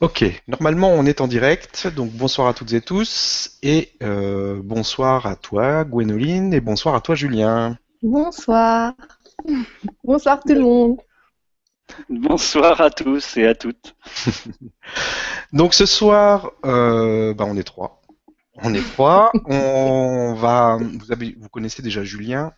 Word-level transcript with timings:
Ok, 0.00 0.24
normalement 0.48 0.88
on 0.88 1.06
est 1.06 1.20
en 1.20 1.28
direct, 1.28 1.86
donc 1.86 2.10
bonsoir 2.10 2.48
à 2.48 2.54
toutes 2.54 2.72
et 2.72 2.80
tous, 2.80 3.58
et 3.62 3.92
euh, 4.02 4.60
bonsoir 4.62 5.26
à 5.26 5.36
toi 5.36 5.84
Gwénoline, 5.84 6.52
et 6.52 6.60
bonsoir 6.60 6.96
à 6.96 7.00
toi 7.00 7.14
Julien. 7.14 7.78
Bonsoir. 8.02 8.92
Bonsoir 10.02 10.40
tout 10.40 10.52
le 10.52 10.60
monde. 10.60 10.96
Bonsoir 12.08 12.80
à 12.80 12.90
tous 12.90 13.36
et 13.36 13.46
à 13.46 13.54
toutes. 13.54 13.94
donc 15.52 15.74
ce 15.74 15.86
soir, 15.86 16.50
euh, 16.64 17.32
bah, 17.32 17.44
on 17.46 17.56
est 17.56 17.64
trois. 17.64 18.02
On 18.56 18.74
est 18.74 18.92
trois. 18.92 19.30
on 19.46 20.34
va, 20.34 20.76
vous, 20.76 21.12
avez, 21.12 21.36
vous 21.38 21.48
connaissez 21.48 21.82
déjà 21.82 22.02
Julien. 22.02 22.52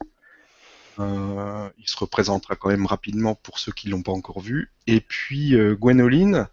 Euh, 0.99 1.69
il 1.79 1.89
se 1.89 1.97
représentera 1.99 2.57
quand 2.57 2.71
même 2.71 2.87
rapidement 2.87 3.35
pour 3.35 3.59
ceux 3.59 3.73
qui 3.73 3.89
l'ont 3.89 4.03
pas 4.03 4.13
encore 4.13 4.41
vu. 4.41 4.73
Et 4.87 5.01
puis 5.01 5.55
euh, 5.55 5.75
Gwénoline, 5.75 6.49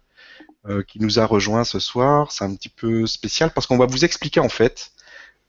euh, 0.66 0.82
qui 0.82 1.00
nous 1.00 1.18
a 1.18 1.26
rejoint 1.26 1.64
ce 1.64 1.78
soir. 1.78 2.32
C'est 2.32 2.44
un 2.44 2.54
petit 2.54 2.68
peu 2.68 3.06
spécial 3.06 3.50
parce 3.50 3.66
qu'on 3.66 3.78
va 3.78 3.86
vous 3.86 4.04
expliquer 4.04 4.40
en 4.40 4.48
fait 4.48 4.92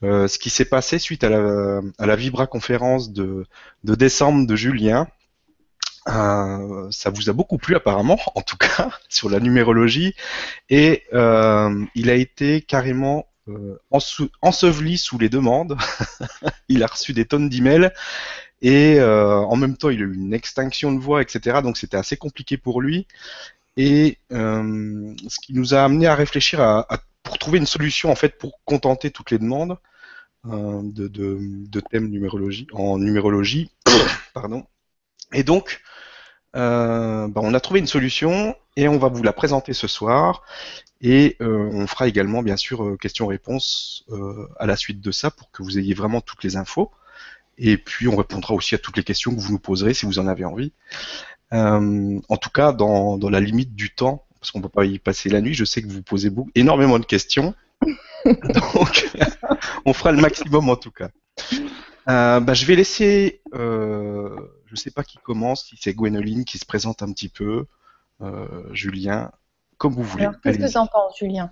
euh, 0.03 0.27
ce 0.27 0.37
qui 0.37 0.49
s'est 0.49 0.65
passé 0.65 0.99
suite 0.99 1.23
à 1.23 1.29
la, 1.29 1.81
à 1.97 2.05
la 2.05 2.15
Vibra 2.15 2.47
conférence 2.47 3.11
de, 3.11 3.45
de 3.83 3.95
décembre 3.95 4.45
de 4.45 4.55
Julien. 4.55 5.07
Euh, 6.07 6.87
ça 6.91 7.09
vous 7.09 7.29
a 7.29 7.33
beaucoup 7.33 7.57
plu 7.57 7.75
apparemment, 7.75 8.20
en 8.35 8.41
tout 8.41 8.57
cas, 8.57 8.91
sur 9.09 9.29
la 9.29 9.39
numérologie. 9.39 10.15
Et 10.70 11.03
euh, 11.13 11.85
il 11.95 12.09
a 12.09 12.15
été 12.15 12.61
carrément 12.61 13.27
euh, 13.47 13.79
enseveli 14.41 14.97
sous 14.97 15.17
les 15.17 15.29
demandes. 15.29 15.77
il 16.70 16.84
a 16.84 16.87
reçu 16.87 17.13
des 17.13 17.25
tonnes 17.25 17.49
d'emails. 17.49 17.91
Et 18.61 18.99
euh, 18.99 19.37
en 19.37 19.55
même 19.55 19.77
temps, 19.77 19.89
il 19.89 19.99
a 20.01 20.05
eu 20.05 20.13
une 20.13 20.34
extinction 20.34 20.91
de 20.91 20.99
voix, 20.99 21.21
etc. 21.21 21.59
Donc 21.61 21.77
c'était 21.77 21.97
assez 21.97 22.17
compliqué 22.17 22.57
pour 22.57 22.81
lui 22.81 23.07
et 23.77 24.17
euh, 24.31 25.13
ce 25.27 25.39
qui 25.39 25.53
nous 25.53 25.73
a 25.73 25.84
amené 25.84 26.07
à 26.07 26.15
réfléchir 26.15 26.62
à, 26.62 26.93
à, 26.93 26.99
pour 27.23 27.37
trouver 27.37 27.57
une 27.57 27.65
solution 27.65 28.12
en 28.12 28.15
fait 28.15 28.37
pour 28.37 28.63
contenter 28.65 29.12
toutes 29.12 29.31
les 29.31 29.40
demandes 29.40 29.77
euh, 30.45 30.81
de, 30.84 31.07
de, 31.07 31.40
de, 31.41 31.79
thèmes 31.79 32.09
numérologie 32.09 32.68
en 32.73 32.98
numérologie 32.98 33.71
pardon. 34.34 34.65
Et 35.34 35.43
donc 35.43 35.81
euh, 36.55 37.27
bah, 37.27 37.41
on 37.43 37.53
a 37.53 37.59
trouvé 37.59 37.79
une 37.79 37.87
solution 37.87 38.55
et 38.77 38.87
on 38.87 38.98
va 38.98 39.09
vous 39.09 39.23
la 39.23 39.34
présenter 39.34 39.73
ce 39.73 39.87
soir. 39.87 40.43
Et 41.01 41.35
euh, 41.41 41.70
on 41.73 41.87
fera 41.87 42.07
également 42.07 42.41
bien 42.41 42.57
sûr 42.57 42.84
euh, 42.84 42.98
questions-réponses 42.98 44.05
euh, 44.09 44.48
à 44.57 44.65
la 44.65 44.76
suite 44.77 45.01
de 45.01 45.12
ça 45.12 45.29
pour 45.29 45.51
que 45.51 45.62
vous 45.62 45.77
ayez 45.77 45.93
vraiment 45.93 46.21
toutes 46.21 46.43
les 46.43 46.55
infos. 46.55 46.91
Et 47.57 47.77
puis 47.77 48.07
on 48.07 48.15
répondra 48.15 48.53
aussi 48.53 48.76
à 48.76 48.77
toutes 48.77 48.98
les 48.98 49.03
questions 49.03 49.34
que 49.34 49.40
vous 49.40 49.51
nous 49.51 49.59
poserez 49.59 49.93
si 49.93 50.05
vous 50.05 50.20
en 50.20 50.27
avez 50.27 50.46
envie. 50.46 50.73
Euh, 51.54 52.20
en 52.27 52.38
tout 52.38 52.49
cas, 52.49 52.71
dans, 52.74 53.18
dans, 53.18 53.29
la 53.29 53.40
limite 53.40 53.76
du 53.76 53.93
temps, 53.93 54.26
parce 54.40 54.51
qu'on 54.51 54.60
ne 54.60 54.63
peut 54.63 54.70
pas 54.70 54.85
y 54.85 54.99
passer 54.99 55.29
la 55.29 55.41
nuit, 55.41 55.54
je 55.54 55.65
sais 55.65 55.82
que 55.82 55.87
vous 55.87 56.02
posez 56.02 56.29
beaucoup, 56.29 56.52
énormément 56.55 56.99
de 56.99 57.05
questions. 57.05 57.54
Donc, 58.26 59.12
on 59.85 59.93
fera 59.93 60.12
le 60.12 60.21
maximum 60.21 60.70
en 60.70 60.76
tout 60.76 60.91
cas. 60.91 61.10
Euh, 62.07 62.40
bah, 62.40 62.54
je 62.54 62.65
vais 62.65 62.76
laisser, 62.76 63.41
euh, 63.54 64.35
je 64.66 64.74
ne 64.74 64.78
sais 64.78 64.91
pas 64.91 65.03
qui 65.03 65.18
commence, 65.18 65.66
si 65.66 65.75
c'est 65.79 65.94
Gwénoline 65.94 66.46
qui 66.46 66.57
se 66.57 66.66
présente 66.66 67.02
un 67.02 67.12
petit 67.12 67.29
peu, 67.29 67.66
euh, 68.22 68.47
Julien, 68.74 69.31
comme 69.78 69.94
vous 69.94 70.03
voulez. 70.03 70.30
Qu'est-ce 70.44 70.59
que 70.59 70.72
tu 70.72 70.78
en 70.78 70.88
penses, 70.88 71.18
Julien? 71.19 71.52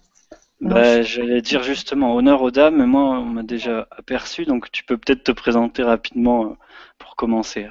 Bah, 0.61 1.02
J'allais 1.02 1.41
dire 1.41 1.63
justement 1.63 2.16
honneur 2.16 2.41
aux 2.41 2.52
dames, 2.52 2.78
mais 2.78 2.85
moi 2.85 3.19
on 3.19 3.25
m'a 3.25 3.44
déjà 3.44 3.88
aperçu, 3.91 4.45
donc 4.45 4.72
tu 4.72 4.85
peux 4.85 4.97
peut-être 4.97 5.23
te 5.23 5.31
présenter 5.31 5.83
rapidement 5.83 6.55
pour 7.00 7.16
commencer. 7.17 7.67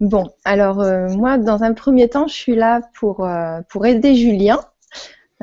Bon, 0.00 0.30
alors 0.44 0.80
euh, 0.80 1.08
moi, 1.08 1.38
dans 1.38 1.64
un 1.64 1.72
premier 1.74 2.08
temps, 2.08 2.28
je 2.28 2.34
suis 2.34 2.54
là 2.54 2.80
pour, 2.94 3.24
euh, 3.24 3.60
pour 3.68 3.84
aider 3.84 4.14
Julien, 4.14 4.60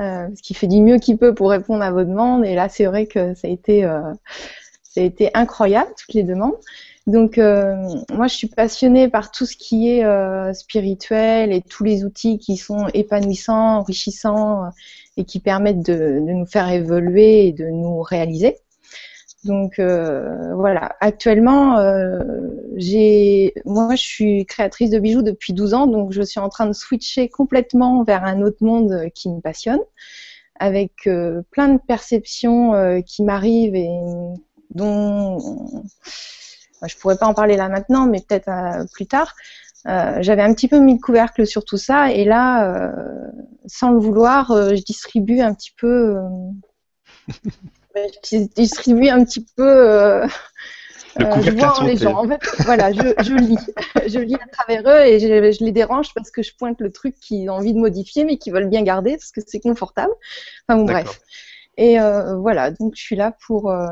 euh, 0.00 0.28
parce 0.28 0.40
qu'il 0.40 0.56
fait 0.56 0.66
du 0.66 0.80
mieux 0.80 0.98
qu'il 0.98 1.18
peut 1.18 1.34
pour 1.34 1.50
répondre 1.50 1.82
à 1.82 1.90
vos 1.90 2.04
demandes. 2.04 2.44
Et 2.46 2.54
là, 2.54 2.68
c'est 2.70 2.86
vrai 2.86 3.06
que 3.06 3.34
ça 3.34 3.48
a 3.48 3.50
été, 3.50 3.84
euh, 3.84 4.00
ça 4.82 5.02
a 5.02 5.04
été 5.04 5.30
incroyable, 5.34 5.90
toutes 5.98 6.14
les 6.14 6.22
demandes. 6.22 6.56
Donc, 7.06 7.36
moi, 7.36 8.26
je 8.26 8.34
suis 8.34 8.48
passionnée 8.48 9.08
par 9.08 9.30
tout 9.30 9.46
ce 9.46 9.56
qui 9.56 9.90
est 9.90 10.54
spirituel 10.54 11.52
et 11.52 11.62
tous 11.62 11.84
les 11.84 12.04
outils 12.04 12.38
qui 12.38 12.56
sont 12.56 12.88
épanouissants, 12.94 13.78
enrichissants 13.78 14.70
et 15.16 15.24
qui 15.24 15.38
permettent 15.38 15.86
de, 15.86 15.94
de 15.94 16.32
nous 16.32 16.46
faire 16.46 16.68
évoluer 16.68 17.46
et 17.46 17.52
de 17.52 17.66
nous 17.66 18.00
réaliser. 18.00 18.56
Donc 19.46 19.78
euh, 19.78 20.54
voilà, 20.54 20.96
actuellement, 21.00 21.78
euh, 21.78 22.18
j'ai, 22.76 23.54
moi 23.64 23.94
je 23.94 24.02
suis 24.02 24.46
créatrice 24.46 24.90
de 24.90 24.98
bijoux 24.98 25.22
depuis 25.22 25.52
12 25.52 25.74
ans, 25.74 25.86
donc 25.86 26.12
je 26.12 26.22
suis 26.22 26.40
en 26.40 26.48
train 26.48 26.66
de 26.66 26.72
switcher 26.72 27.28
complètement 27.28 28.02
vers 28.02 28.24
un 28.24 28.42
autre 28.42 28.64
monde 28.64 29.08
qui 29.14 29.30
me 29.30 29.40
passionne, 29.40 29.80
avec 30.58 31.06
euh, 31.06 31.42
plein 31.50 31.68
de 31.68 31.78
perceptions 31.78 32.74
euh, 32.74 33.00
qui 33.00 33.22
m'arrivent 33.22 33.76
et 33.76 33.88
dont 34.74 35.38
je 36.86 36.96
pourrais 36.96 37.16
pas 37.16 37.26
en 37.26 37.34
parler 37.34 37.56
là 37.56 37.68
maintenant, 37.68 38.06
mais 38.06 38.20
peut-être 38.20 38.48
euh, 38.48 38.84
plus 38.92 39.06
tard. 39.06 39.34
J'avais 40.18 40.42
un 40.42 40.52
petit 40.52 40.66
peu 40.66 40.80
mis 40.80 40.94
le 40.94 40.98
couvercle 40.98 41.46
sur 41.46 41.64
tout 41.64 41.76
ça, 41.76 42.10
et 42.10 42.24
là, 42.24 42.92
sans 43.66 43.92
le 43.92 44.00
vouloir, 44.00 44.48
je 44.74 44.82
distribue 44.82 45.38
un 45.38 45.54
petit 45.54 45.70
peu 45.78 46.16
je 48.24 48.46
distribue 48.54 49.08
un 49.08 49.24
petit 49.24 49.46
peu. 49.56 49.66
Euh, 49.66 50.26
euh, 51.20 51.40
je 51.40 51.50
vois 51.50 51.82
les 51.84 51.96
gens. 51.96 52.24
En 52.24 52.28
fait, 52.28 52.40
voilà, 52.64 52.92
je, 52.92 53.14
je, 53.22 53.34
lis. 53.34 53.58
je 54.06 54.18
lis 54.18 54.34
à 54.34 54.46
travers 54.52 54.82
eux 54.86 55.06
et 55.06 55.18
je, 55.18 55.26
je, 55.58 55.64
les 55.64 55.72
dérange 55.72 56.12
parce 56.14 56.30
que 56.30 56.42
je 56.42 56.52
pointe 56.58 56.80
le 56.80 56.92
truc 56.92 57.14
qu'ils 57.20 57.48
ont 57.48 57.54
envie 57.54 57.72
de 57.72 57.78
modifier 57.78 58.24
mais 58.24 58.36
qu'ils 58.36 58.52
veulent 58.52 58.68
bien 58.68 58.82
garder 58.82 59.12
parce 59.12 59.32
que 59.32 59.40
c'est 59.46 59.60
confortable. 59.60 60.12
Enfin 60.68 60.78
bon, 60.78 60.84
bref. 60.84 61.20
Et 61.78 62.00
euh, 62.00 62.36
voilà, 62.36 62.70
donc 62.70 62.94
je 62.96 63.02
suis 63.02 63.16
là 63.16 63.36
pour, 63.46 63.70
euh, 63.70 63.86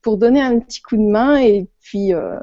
pour 0.00 0.16
donner 0.16 0.40
un 0.40 0.60
petit 0.60 0.80
coup 0.80 0.96
de 0.96 1.02
main 1.02 1.38
et 1.38 1.68
puis 1.82 2.14
euh, 2.14 2.38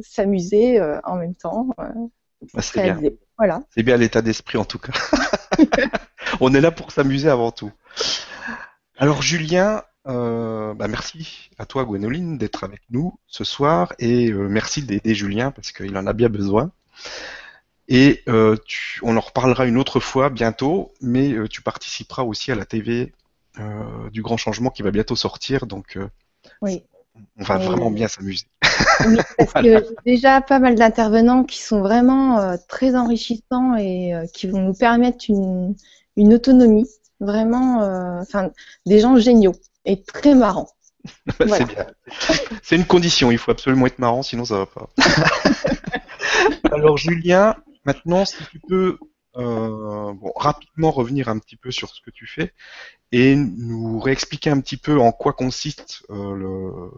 s'amuser 0.00 0.80
euh, 0.80 1.00
en 1.04 1.16
même 1.16 1.34
temps. 1.34 1.68
Bah, 1.76 2.62
c'est 2.62 2.82
bien. 2.82 3.10
Voilà. 3.36 3.62
C'est 3.70 3.82
bien 3.82 3.96
l'état 3.96 4.22
d'esprit 4.22 4.58
en 4.58 4.64
tout 4.64 4.78
cas. 4.78 4.92
On 6.40 6.54
est 6.54 6.60
là 6.60 6.70
pour 6.70 6.92
s'amuser 6.92 7.28
avant 7.28 7.50
tout. 7.50 7.72
Alors 8.96 9.22
Julien, 9.22 9.82
euh, 10.08 10.74
bah 10.74 10.88
merci 10.88 11.50
à 11.58 11.66
toi 11.66 11.84
Gwénoline 11.84 12.36
d'être 12.36 12.64
avec 12.64 12.80
nous 12.90 13.14
ce 13.28 13.44
soir 13.44 13.92
et 14.00 14.32
euh, 14.32 14.48
merci 14.48 14.82
d'aider 14.82 15.14
Julien 15.14 15.52
parce 15.52 15.70
qu'il 15.70 15.96
en 15.96 16.06
a 16.06 16.12
bien 16.12 16.28
besoin. 16.28 16.72
Et 17.88 18.22
euh, 18.28 18.56
tu, 18.66 19.00
on 19.04 19.16
en 19.16 19.20
reparlera 19.20 19.66
une 19.66 19.76
autre 19.76 20.00
fois 20.00 20.28
bientôt, 20.30 20.92
mais 21.00 21.34
tu 21.48 21.62
participeras 21.62 22.22
aussi 22.22 22.50
à 22.50 22.54
la 22.54 22.64
TV 22.64 23.12
du 24.12 24.22
Grand 24.22 24.38
Changement 24.38 24.70
qui 24.70 24.82
va 24.82 24.90
bientôt 24.90 25.14
sortir, 25.14 25.66
donc 25.66 25.98
oui. 26.62 26.82
on 27.38 27.44
va 27.44 27.58
oui. 27.58 27.66
vraiment 27.66 27.90
bien 27.90 28.08
s'amuser. 28.08 28.46
Oui, 29.06 29.16
parce 29.36 29.52
voilà. 29.52 29.80
que 29.80 29.86
j'ai 29.86 30.12
déjà 30.12 30.40
pas 30.40 30.58
mal 30.58 30.74
d'intervenants 30.74 31.44
qui 31.44 31.60
sont 31.60 31.80
vraiment 31.80 32.56
très 32.68 32.94
enrichissants 32.94 33.76
et 33.76 34.12
qui 34.32 34.46
vont 34.46 34.60
nous 34.60 34.74
permettre 34.74 35.24
une, 35.28 35.74
une 36.16 36.34
autonomie, 36.34 36.88
vraiment, 37.20 37.78
enfin 38.20 38.50
des 38.86 39.00
gens 39.00 39.16
géniaux 39.16 39.54
et 39.84 40.02
très 40.02 40.34
marrant. 40.34 40.68
voilà. 41.38 41.56
C'est 41.56 41.64
bien. 41.64 41.86
C'est 42.62 42.76
une 42.76 42.86
condition, 42.86 43.30
il 43.30 43.38
faut 43.38 43.50
absolument 43.50 43.86
être 43.86 43.98
marrant, 43.98 44.22
sinon 44.22 44.44
ça 44.44 44.58
va 44.58 44.66
pas. 44.66 44.88
Alors 46.72 46.96
Julien, 46.96 47.56
maintenant 47.84 48.24
si 48.24 48.44
tu 48.50 48.60
peux 48.60 48.98
euh, 49.38 50.12
bon, 50.12 50.32
rapidement 50.36 50.90
revenir 50.90 51.28
un 51.28 51.38
petit 51.38 51.56
peu 51.56 51.70
sur 51.70 51.88
ce 51.88 52.02
que 52.02 52.10
tu 52.10 52.26
fais 52.26 52.52
et 53.12 53.34
nous 53.34 53.98
réexpliquer 53.98 54.50
un 54.50 54.60
petit 54.60 54.76
peu 54.76 55.00
en 55.00 55.10
quoi 55.10 55.32
consiste 55.32 56.02
euh, 56.10 56.34
le, 56.34 56.90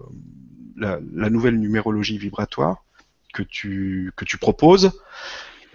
la, 0.77 0.99
la, 1.13 1.31
nouvelle 1.31 1.61
numérologie 1.61 2.19
vibratoire 2.19 2.85
que 3.33 3.45
tu, 3.45 4.13
que 4.17 4.25
tu 4.25 4.37
proposes. 4.37 4.91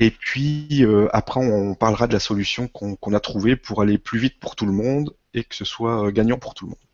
Et 0.02 0.12
puis 0.12 0.84
euh, 0.84 1.08
après, 1.14 1.40
on 1.40 1.76
parlera 1.76 2.08
de 2.08 2.14
la 2.14 2.20
solution 2.20 2.68
qu'on 2.68 2.98
qu 2.98 3.16
a 3.16 3.20
trouvée 3.22 3.56
pour 3.56 3.82
aller 3.82 3.98
plus 3.98 4.20
vite 4.20 4.38
pour 4.40 4.58
tout 4.58 4.66
le 4.66 4.74
monde 4.74 5.16
et 5.34 5.46
que 5.46 5.56
ce 5.56 5.66
soit 5.66 6.12
gagnant 6.12 6.38
pour 6.38 6.56
tout 6.56 6.66
le 6.66 6.72
monde. 6.72 6.89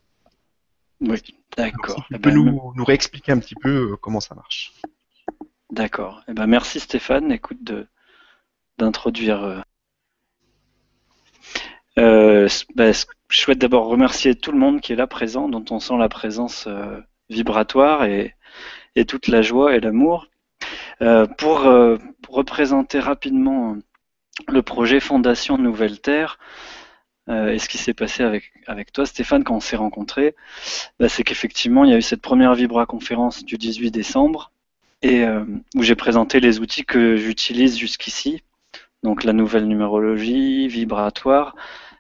Oui, 1.01 1.21
d'accord. 1.57 2.05
Si 2.07 2.13
tu 2.13 2.19
peux 2.19 2.31
nous, 2.31 2.73
nous, 2.75 2.85
réexpliquer 2.85 3.31
un 3.31 3.39
petit 3.39 3.55
peu 3.55 3.91
euh, 3.91 3.95
comment 3.97 4.19
ça 4.19 4.35
marche. 4.35 4.73
D'accord. 5.71 6.23
Eh 6.27 6.33
ben, 6.33 6.47
merci 6.47 6.79
Stéphane, 6.79 7.31
écoute, 7.31 7.71
d'introduire. 8.77 9.43
Euh... 9.43 9.61
Euh, 11.97 12.47
bah, 12.75 12.91
je 13.29 13.39
souhaite 13.39 13.59
d'abord 13.59 13.87
remercier 13.87 14.35
tout 14.35 14.51
le 14.51 14.57
monde 14.57 14.81
qui 14.81 14.93
est 14.93 14.97
là 14.97 15.07
présent, 15.07 15.49
dont 15.49 15.63
on 15.71 15.79
sent 15.79 15.97
la 15.97 16.09
présence 16.09 16.65
euh, 16.67 16.99
vibratoire 17.29 18.05
et, 18.05 18.35
et, 18.95 19.05
toute 19.05 19.27
la 19.27 19.41
joie 19.41 19.75
et 19.75 19.79
l'amour. 19.79 20.27
Euh, 21.01 21.25
pour, 21.25 21.61
pour, 22.21 22.35
représenter 22.35 22.99
rapidement 22.99 23.77
le 24.47 24.61
projet 24.61 24.99
Fondation 24.99 25.57
Nouvelle 25.57 25.99
Terre, 25.99 26.37
euh, 27.27 27.51
et 27.51 27.59
ce 27.59 27.67
qui 27.67 27.77
s'est 27.77 27.93
passé 27.93 28.23
avec, 28.23 28.51
avec 28.67 28.91
toi, 28.91 29.05
Stéphane, 29.05 29.43
quand 29.43 29.55
on 29.55 29.59
s'est 29.59 29.75
rencontrés, 29.75 30.35
bah, 30.99 31.09
c'est 31.09 31.23
qu'effectivement, 31.23 31.83
il 31.83 31.91
y 31.91 31.93
a 31.93 31.97
eu 31.97 32.01
cette 32.01 32.21
première 32.21 32.53
Vibra 32.53 32.85
conférence 32.85 33.43
du 33.43 33.57
18 33.57 33.91
décembre, 33.91 34.51
et 35.01 35.23
euh, 35.23 35.43
où 35.75 35.83
j'ai 35.83 35.95
présenté 35.95 36.39
les 36.39 36.59
outils 36.59 36.85
que 36.85 37.15
j'utilise 37.15 37.77
jusqu'ici, 37.77 38.43
donc 39.03 39.23
la 39.23 39.33
nouvelle 39.33 39.65
numérologie 39.67 40.67
vibratoire, 40.67 41.55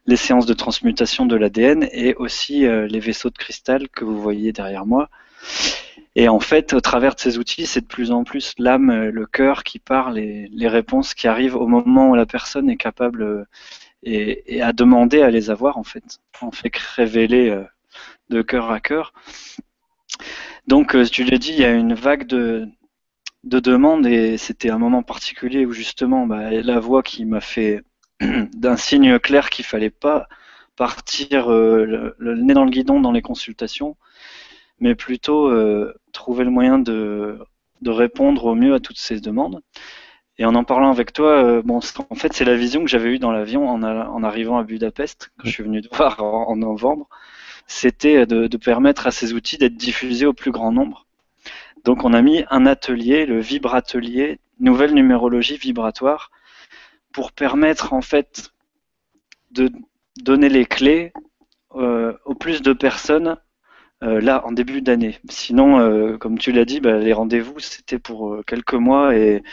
les 0.07 0.15
séances 0.15 0.45
de 0.45 0.53
transmutation 0.53 1.25
de 1.25 1.35
l'ADN 1.35 1.87
et 1.91 2.13
aussi 2.15 2.59
les 2.61 2.99
vaisseaux 2.99 3.31
de 3.31 3.37
cristal 3.37 3.89
que 3.89 4.05
vous 4.05 4.21
voyez 4.21 4.51
derrière 4.51 4.85
moi. 4.85 5.09
Et 6.15 6.29
en 6.29 6.39
fait, 6.39 6.73
au 6.73 6.79
travers 6.79 7.15
de 7.15 7.19
ces 7.19 7.39
outils, 7.39 7.65
c'est 7.65 7.81
de 7.81 7.87
plus 7.87 8.11
en 8.11 8.23
plus 8.23 8.53
l'âme, 8.59 9.09
le 9.09 9.25
cœur 9.25 9.63
qui 9.63 9.79
parle 9.79 10.19
et 10.19 10.47
les 10.53 10.67
réponses 10.67 11.15
qui 11.15 11.27
arrivent 11.27 11.55
au 11.55 11.67
moment 11.67 12.11
où 12.11 12.15
la 12.15 12.27
personne 12.27 12.69
est 12.69 12.77
capable 12.77 13.47
et, 14.05 14.61
à 14.61 14.73
demander 14.73 15.21
à 15.21 15.29
les 15.29 15.49
avoir 15.49 15.77
en 15.77 15.83
fait. 15.83 16.19
On 16.41 16.51
fait 16.51 16.71
révéler 16.95 17.63
de 18.29 18.41
cœur 18.41 18.71
à 18.71 18.79
cœur. 18.79 19.13
Donc, 20.67 20.95
tu 21.11 21.23
l'as 21.23 21.37
dit, 21.37 21.51
il 21.51 21.59
y 21.59 21.65
a 21.65 21.73
une 21.73 21.93
vague 21.93 22.25
de, 22.27 22.67
de 23.45 23.59
demandes 23.59 24.07
et 24.07 24.37
c'était 24.37 24.71
un 24.71 24.79
moment 24.79 25.03
particulier 25.03 25.65
où 25.65 25.71
justement 25.71 26.25
bah, 26.25 26.49
la 26.51 26.79
voix 26.79 27.03
qui 27.03 27.25
m'a 27.25 27.41
fait 27.41 27.83
d'un 28.19 28.77
signe 28.77 29.19
clair 29.19 29.49
qu'il 29.49 29.65
fallait 29.65 29.89
pas 29.89 30.27
partir 30.75 31.51
euh, 31.51 32.13
le, 32.17 32.35
nez 32.35 32.53
dans 32.53 32.65
le 32.65 32.71
guidon 32.71 32.99
dans 32.99 33.11
les 33.11 33.21
consultations, 33.21 33.95
mais 34.79 34.95
plutôt 34.95 35.47
euh, 35.49 35.93
trouver 36.11 36.43
le 36.43 36.51
moyen 36.51 36.79
de, 36.79 37.39
répondre 37.85 38.45
au 38.45 38.55
mieux 38.55 38.73
à 38.73 38.79
toutes 38.79 38.97
ces 38.97 39.19
demandes. 39.19 39.61
Et 40.37 40.45
en 40.45 40.55
en 40.55 40.63
parlant 40.63 40.91
avec 40.91 41.13
toi, 41.13 41.31
euh, 41.43 41.61
bon, 41.61 41.79
en 42.09 42.15
fait, 42.15 42.33
c'est 42.33 42.45
la 42.45 42.55
vision 42.55 42.81
que 42.83 42.89
j'avais 42.89 43.09
eue 43.15 43.19
dans 43.19 43.31
l'avion 43.31 43.69
en, 43.69 43.83
en, 43.83 44.23
arrivant 44.23 44.57
à 44.57 44.63
Budapest, 44.63 45.31
quand 45.37 45.47
je 45.47 45.51
suis 45.53 45.63
venu 45.63 45.81
te 45.81 45.95
voir 45.95 46.21
en, 46.21 46.55
novembre, 46.55 47.07
c'était 47.67 48.25
de, 48.25 48.47
de, 48.47 48.57
permettre 48.57 49.07
à 49.07 49.11
ces 49.11 49.33
outils 49.33 49.57
d'être 49.57 49.77
diffusés 49.77 50.25
au 50.25 50.33
plus 50.33 50.51
grand 50.51 50.71
nombre. 50.71 51.05
Donc, 51.85 52.03
on 52.03 52.13
a 52.13 52.21
mis 52.21 52.43
un 52.49 52.65
atelier, 52.65 53.25
le 53.25 53.39
vibratelier, 53.39 54.39
nouvelle 54.59 54.93
numérologie 54.93 55.57
vibratoire, 55.57 56.31
pour 57.13 57.31
permettre 57.31 57.93
en 57.93 58.01
fait 58.01 58.51
de 59.51 59.71
donner 60.21 60.49
les 60.49 60.65
clés 60.65 61.13
euh, 61.75 62.13
au 62.25 62.35
plus 62.35 62.61
de 62.61 62.73
personnes 62.73 63.37
euh, 64.03 64.19
là 64.19 64.45
en 64.45 64.51
début 64.51 64.81
d'année. 64.81 65.17
Sinon, 65.29 65.79
euh, 65.79 66.17
comme 66.17 66.37
tu 66.37 66.51
l'as 66.51 66.65
dit, 66.65 66.81
bah, 66.81 66.97
les 66.97 67.13
rendez-vous 67.13 67.59
c'était 67.59 67.99
pour 67.99 68.43
quelques 68.45 68.73
mois 68.73 69.15
et, 69.15 69.43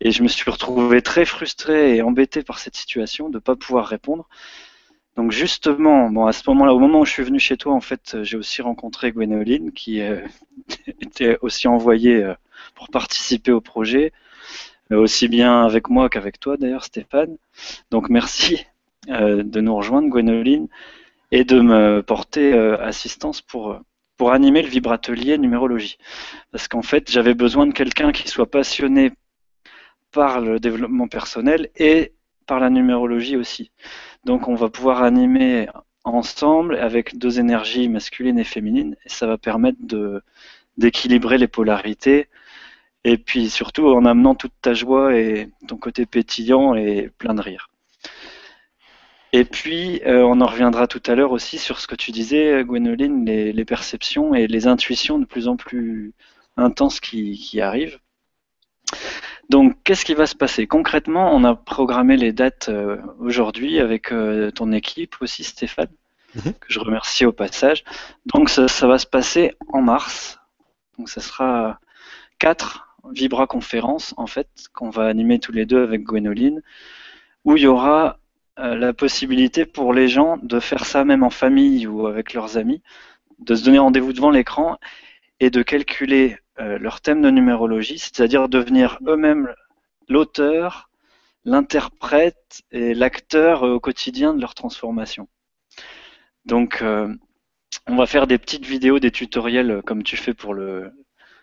et, 0.00 0.10
je 0.10 0.22
me 0.22 0.28
suis 0.28 0.50
retrouvé 0.50 1.02
très 1.02 1.24
frustré 1.24 1.96
et 1.96 2.02
embêté 2.02 2.42
par 2.42 2.58
cette 2.58 2.76
situation 2.76 3.28
de 3.28 3.36
ne 3.36 3.40
pas 3.40 3.56
pouvoir 3.56 3.86
répondre. 3.86 4.28
Donc 5.16 5.32
justement, 5.32 6.10
bon, 6.10 6.26
à 6.26 6.32
ce 6.32 6.42
moment-là, 6.48 6.74
au 6.74 6.78
moment 6.78 7.00
où 7.00 7.04
je 7.04 7.10
suis 7.10 7.24
venu 7.24 7.40
chez 7.40 7.56
toi, 7.56 7.74
en 7.74 7.80
fait, 7.80 8.18
j'ai 8.22 8.36
aussi 8.36 8.62
rencontré 8.62 9.10
Gwénoline 9.12 9.72
qui 9.72 10.00
était 10.86 11.38
aussi 11.42 11.66
envoyée 11.68 12.32
pour 12.74 12.88
participer 12.88 13.52
au 13.52 13.60
projet 13.60 14.12
aussi 14.96 15.28
bien 15.28 15.64
avec 15.64 15.90
moi 15.90 16.08
qu'avec 16.08 16.40
toi 16.40 16.56
d'ailleurs 16.56 16.84
Stéphane. 16.84 17.36
Donc 17.90 18.08
merci 18.08 18.66
euh, 19.10 19.42
de 19.42 19.60
nous 19.60 19.74
rejoindre 19.74 20.08
Gwénoline 20.08 20.68
et 21.30 21.44
de 21.44 21.60
me 21.60 22.02
porter 22.02 22.54
euh, 22.54 22.78
assistance 22.82 23.42
pour, 23.42 23.80
pour 24.16 24.32
animer 24.32 24.62
le 24.62 24.68
vibratelier 24.68 25.36
numérologie. 25.38 25.98
Parce 26.52 26.68
qu'en 26.68 26.82
fait 26.82 27.10
j'avais 27.10 27.34
besoin 27.34 27.66
de 27.66 27.72
quelqu'un 27.72 28.12
qui 28.12 28.28
soit 28.28 28.50
passionné 28.50 29.12
par 30.12 30.40
le 30.40 30.58
développement 30.60 31.08
personnel 31.08 31.70
et 31.76 32.12
par 32.46 32.60
la 32.60 32.70
numérologie 32.70 33.36
aussi. 33.36 33.70
Donc 34.24 34.48
on 34.48 34.54
va 34.54 34.68
pouvoir 34.68 35.02
animer 35.02 35.68
ensemble 36.04 36.76
avec 36.76 37.18
deux 37.18 37.38
énergies 37.40 37.88
masculines 37.88 38.38
et 38.38 38.44
féminines 38.44 38.96
et 39.04 39.08
ça 39.08 39.26
va 39.26 39.38
permettre 39.38 39.78
d'équilibrer 40.76 41.38
les 41.38 41.48
polarités 41.48 42.28
et 43.04 43.18
puis 43.18 43.50
surtout 43.50 43.86
en 43.88 44.04
amenant 44.04 44.34
toute 44.34 44.52
ta 44.60 44.74
joie 44.74 45.16
et 45.16 45.50
ton 45.66 45.76
côté 45.76 46.06
pétillant 46.06 46.74
et 46.74 47.10
plein 47.18 47.34
de 47.34 47.42
rire. 47.42 47.68
Et 49.32 49.44
puis, 49.44 50.00
euh, 50.06 50.22
on 50.24 50.40
en 50.40 50.46
reviendra 50.46 50.86
tout 50.86 51.02
à 51.06 51.14
l'heure 51.14 51.32
aussi 51.32 51.58
sur 51.58 51.80
ce 51.80 51.86
que 51.86 51.94
tu 51.94 52.12
disais, 52.12 52.64
Gwénoline, 52.64 53.26
les, 53.26 53.64
perceptions 53.64 54.34
et 54.34 54.46
les 54.46 54.66
intuitions 54.66 55.18
de 55.18 55.26
plus 55.26 55.48
en 55.48 55.56
plus 55.56 56.14
intenses 56.56 56.98
qui, 56.98 57.60
arrivent. 57.60 57.98
Donc, 59.48 59.76
qu'est-ce 59.84 60.04
qui 60.04 60.14
va 60.14 60.26
se 60.26 60.34
passer? 60.34 60.66
Concrètement, 60.66 61.34
on 61.34 61.42
a 61.44 61.54
programmé 61.54 62.16
les 62.16 62.32
dates 62.32 62.68
euh, 62.68 62.98
aujourd'hui 63.18 63.80
avec 63.80 64.12
euh, 64.12 64.50
ton 64.50 64.72
équipe 64.72 65.16
aussi, 65.20 65.42
Stéphane, 65.42 65.88
mhm. 66.34 66.52
que 66.52 66.66
je 66.68 66.78
remercie 66.80 67.24
au 67.24 67.32
passage. 67.32 67.84
Donc, 68.26 68.50
ça, 68.50 68.68
ça, 68.68 68.86
va 68.86 68.98
se 68.98 69.06
passer 69.06 69.54
en 69.68 69.80
mars. 69.80 70.38
Donc, 70.98 71.08
ça 71.08 71.20
sera 71.20 71.80
4 72.38 72.88
Vibra 73.12 73.46
conférence 73.46 74.14
en 74.16 74.26
fait 74.26 74.48
qu'on 74.74 74.90
va 74.90 75.06
animer 75.06 75.38
tous 75.38 75.52
les 75.52 75.66
deux 75.66 75.82
avec 75.82 76.02
Gwénoline, 76.02 76.62
où 77.44 77.56
il 77.56 77.62
y 77.62 77.66
aura 77.66 78.18
euh, 78.58 78.74
la 78.74 78.92
possibilité 78.92 79.64
pour 79.64 79.92
les 79.92 80.08
gens 80.08 80.36
de 80.42 80.60
faire 80.60 80.84
ça 80.84 81.04
même 81.04 81.22
en 81.22 81.30
famille 81.30 81.86
ou 81.86 82.06
avec 82.06 82.34
leurs 82.34 82.56
amis, 82.56 82.82
de 83.38 83.54
se 83.54 83.64
donner 83.64 83.78
rendez-vous 83.78 84.12
devant 84.12 84.30
l'écran 84.30 84.78
et 85.40 85.50
de 85.50 85.62
calculer 85.62 86.36
leur 86.58 87.00
thème 87.00 87.22
de 87.22 87.30
numérologie, 87.30 87.98
c'est-à-dire 87.98 88.48
devenir 88.48 88.98
eux-mêmes 89.06 89.54
l'auteur, 90.08 90.90
l'interprète 91.44 92.62
et 92.72 92.94
l'acteur 92.94 93.64
euh, 93.64 93.74
au 93.74 93.80
quotidien 93.80 94.34
de 94.34 94.40
leur 94.40 94.54
transformation. 94.54 95.28
Donc, 96.44 96.82
on 96.82 97.96
va 97.96 98.06
faire 98.06 98.26
des 98.26 98.38
petites 98.38 98.64
vidéos, 98.64 98.98
des 98.98 99.10
tutoriels 99.10 99.82
comme 99.84 100.02
tu 100.02 100.16
fais 100.16 100.32
pour 100.32 100.54
le, 100.54 100.90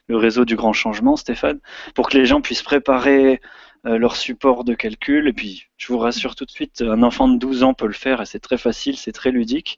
le 0.07 0.17
réseau 0.17 0.45
du 0.45 0.56
grand 0.56 0.73
changement, 0.73 1.15
Stéphane, 1.15 1.59
pour 1.94 2.09
que 2.09 2.18
les 2.18 2.25
gens 2.25 2.41
puissent 2.41 2.63
préparer 2.63 3.41
euh, 3.85 3.97
leur 3.97 4.15
support 4.15 4.63
de 4.63 4.73
calcul. 4.73 5.27
Et 5.27 5.33
puis, 5.33 5.68
je 5.77 5.88
vous 5.88 6.00
rassure 6.00 6.35
tout 6.35 6.45
de 6.45 6.51
suite, 6.51 6.81
un 6.81 7.03
enfant 7.03 7.27
de 7.27 7.38
12 7.38 7.63
ans 7.63 7.73
peut 7.73 7.88
le 7.88 7.94
faire 7.94 8.21
et 8.21 8.25
c'est 8.25 8.39
très 8.39 8.57
facile, 8.57 8.97
c'est 8.97 9.11
très 9.11 9.31
ludique. 9.31 9.77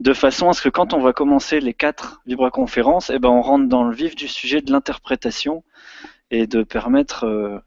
De 0.00 0.14
façon 0.14 0.48
à 0.48 0.54
ce 0.54 0.62
que 0.62 0.70
quand 0.70 0.94
on 0.94 1.00
va 1.00 1.12
commencer 1.12 1.60
les 1.60 1.74
quatre 1.74 2.22
vibra-conférences, 2.26 3.10
eh 3.10 3.18
ben, 3.18 3.28
on 3.28 3.42
rentre 3.42 3.68
dans 3.68 3.84
le 3.84 3.94
vif 3.94 4.16
du 4.16 4.28
sujet 4.28 4.62
de 4.62 4.72
l'interprétation 4.72 5.62
et 6.30 6.46
de 6.46 6.62
permettre 6.62 7.24
euh, 7.24 7.58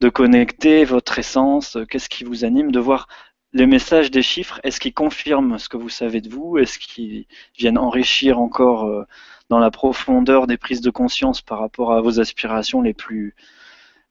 de 0.00 0.08
connecter 0.08 0.84
votre 0.84 1.18
essence, 1.18 1.76
euh, 1.76 1.84
qu'est-ce 1.84 2.08
qui 2.08 2.24
vous 2.24 2.44
anime, 2.44 2.72
de 2.72 2.80
voir 2.80 3.06
les 3.52 3.66
messages 3.66 4.10
des 4.10 4.22
chiffres, 4.22 4.60
est-ce 4.64 4.80
qu'ils 4.80 4.94
confirment 4.94 5.58
ce 5.58 5.68
que 5.68 5.76
vous 5.76 5.88
savez 5.90 6.20
de 6.20 6.28
vous 6.28 6.58
Est-ce 6.58 6.78
qu'ils 6.78 7.26
viennent 7.56 7.78
enrichir 7.78 8.40
encore 8.40 9.06
dans 9.48 9.58
la 9.58 9.70
profondeur 9.70 10.46
des 10.46 10.56
prises 10.56 10.80
de 10.80 10.90
conscience 10.90 11.40
par 11.40 11.60
rapport 11.60 11.92
à 11.92 12.00
vos 12.00 12.18
aspirations 12.18 12.82
les 12.82 12.94
plus, 12.94 13.36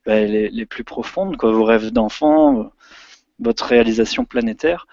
ben, 0.06 0.30
les, 0.30 0.66
plus 0.66 0.84
profondes, 0.84 1.36
quoi, 1.38 1.52
vos 1.52 1.66
rêves 1.66 1.92
d'enfant, 1.92 2.72
votre 3.40 3.66
réalisation 3.66 4.26
planétaire. 4.26 4.88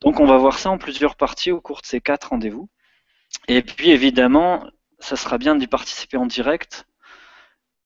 Donc 0.00 0.20
on 0.20 0.26
va 0.26 0.38
voir 0.38 0.58
ça 0.58 0.70
en 0.70 0.78
plusieurs 0.78 1.16
parties 1.16 1.50
au 1.50 1.60
cours 1.60 1.82
de 1.82 1.86
ces 1.86 2.00
quatre 2.00 2.30
rendez-vous. 2.30 2.68
Et 3.48 3.62
puis 3.62 3.90
évidemment, 3.90 4.64
ça 4.98 5.16
sera 5.16 5.38
bien 5.38 5.54
d'y 5.56 5.66
participer 5.66 6.16
en 6.16 6.26
direct, 6.26 6.86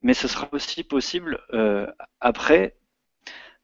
mais 0.02 0.14
ce 0.14 0.28
sera 0.28 0.49
aussi 0.52 0.85
possible 0.85 1.40
euh, 1.52 1.87
après 2.21 2.76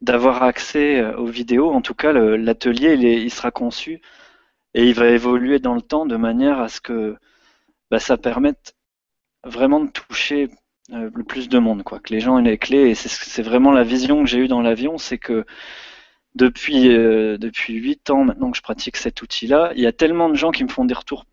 d'avoir 0.00 0.42
accès 0.42 1.00
euh, 1.00 1.16
aux 1.16 1.26
vidéos. 1.26 1.70
En 1.70 1.82
tout 1.82 1.94
cas, 1.94 2.12
l'atelier 2.12 2.94
il, 2.94 3.30
sera 3.30 3.50
conçu 3.50 4.00
et 4.74 4.84
il 4.84 4.94
va 4.94 5.08
évoluer 5.08 5.58
dans 5.58 5.74
le 5.74 5.82
temps 5.82 6.06
de 6.06 6.16
manière 6.16 6.60
à 6.60 6.68
ce 6.68 6.80
que 6.80 7.16
bah, 7.90 7.98
ça 7.98 8.16
permette 8.16 8.74
vraiment 9.44 9.80
de 9.80 9.90
toucher 9.90 10.48
euh, 10.92 11.10
le 11.14 11.24
plus 11.24 11.48
de 11.48 11.58
monde, 11.58 11.82
quoi, 11.82 12.00
que 12.00 12.12
les 12.12 12.20
gens 12.20 12.38
aient 12.38 12.42
les 12.42 12.58
clés. 12.58 12.90
Et 12.90 12.94
c'est 12.94 13.42
vraiment 13.42 13.72
la 13.72 13.84
vision 13.84 14.22
que 14.22 14.28
j'ai 14.28 14.38
eue 14.38 14.48
dans 14.48 14.62
l'avion, 14.62 14.98
c'est 14.98 15.18
que 15.18 15.44
depuis 16.34 16.88
euh, 16.88 17.38
depuis 17.38 17.74
huit 17.74 18.10
ans 18.10 18.24
maintenant 18.24 18.50
que 18.50 18.56
je 18.56 18.62
pratique 18.62 18.96
cet 18.96 19.22
outil-là, 19.22 19.72
il 19.74 19.82
y 19.82 19.86
a 19.86 19.92
tellement 19.92 20.28
de 20.28 20.34
gens 20.34 20.50
qui 20.50 20.64
me 20.64 20.68
font 20.68 20.84
des 20.84 20.94
retours 20.94 21.26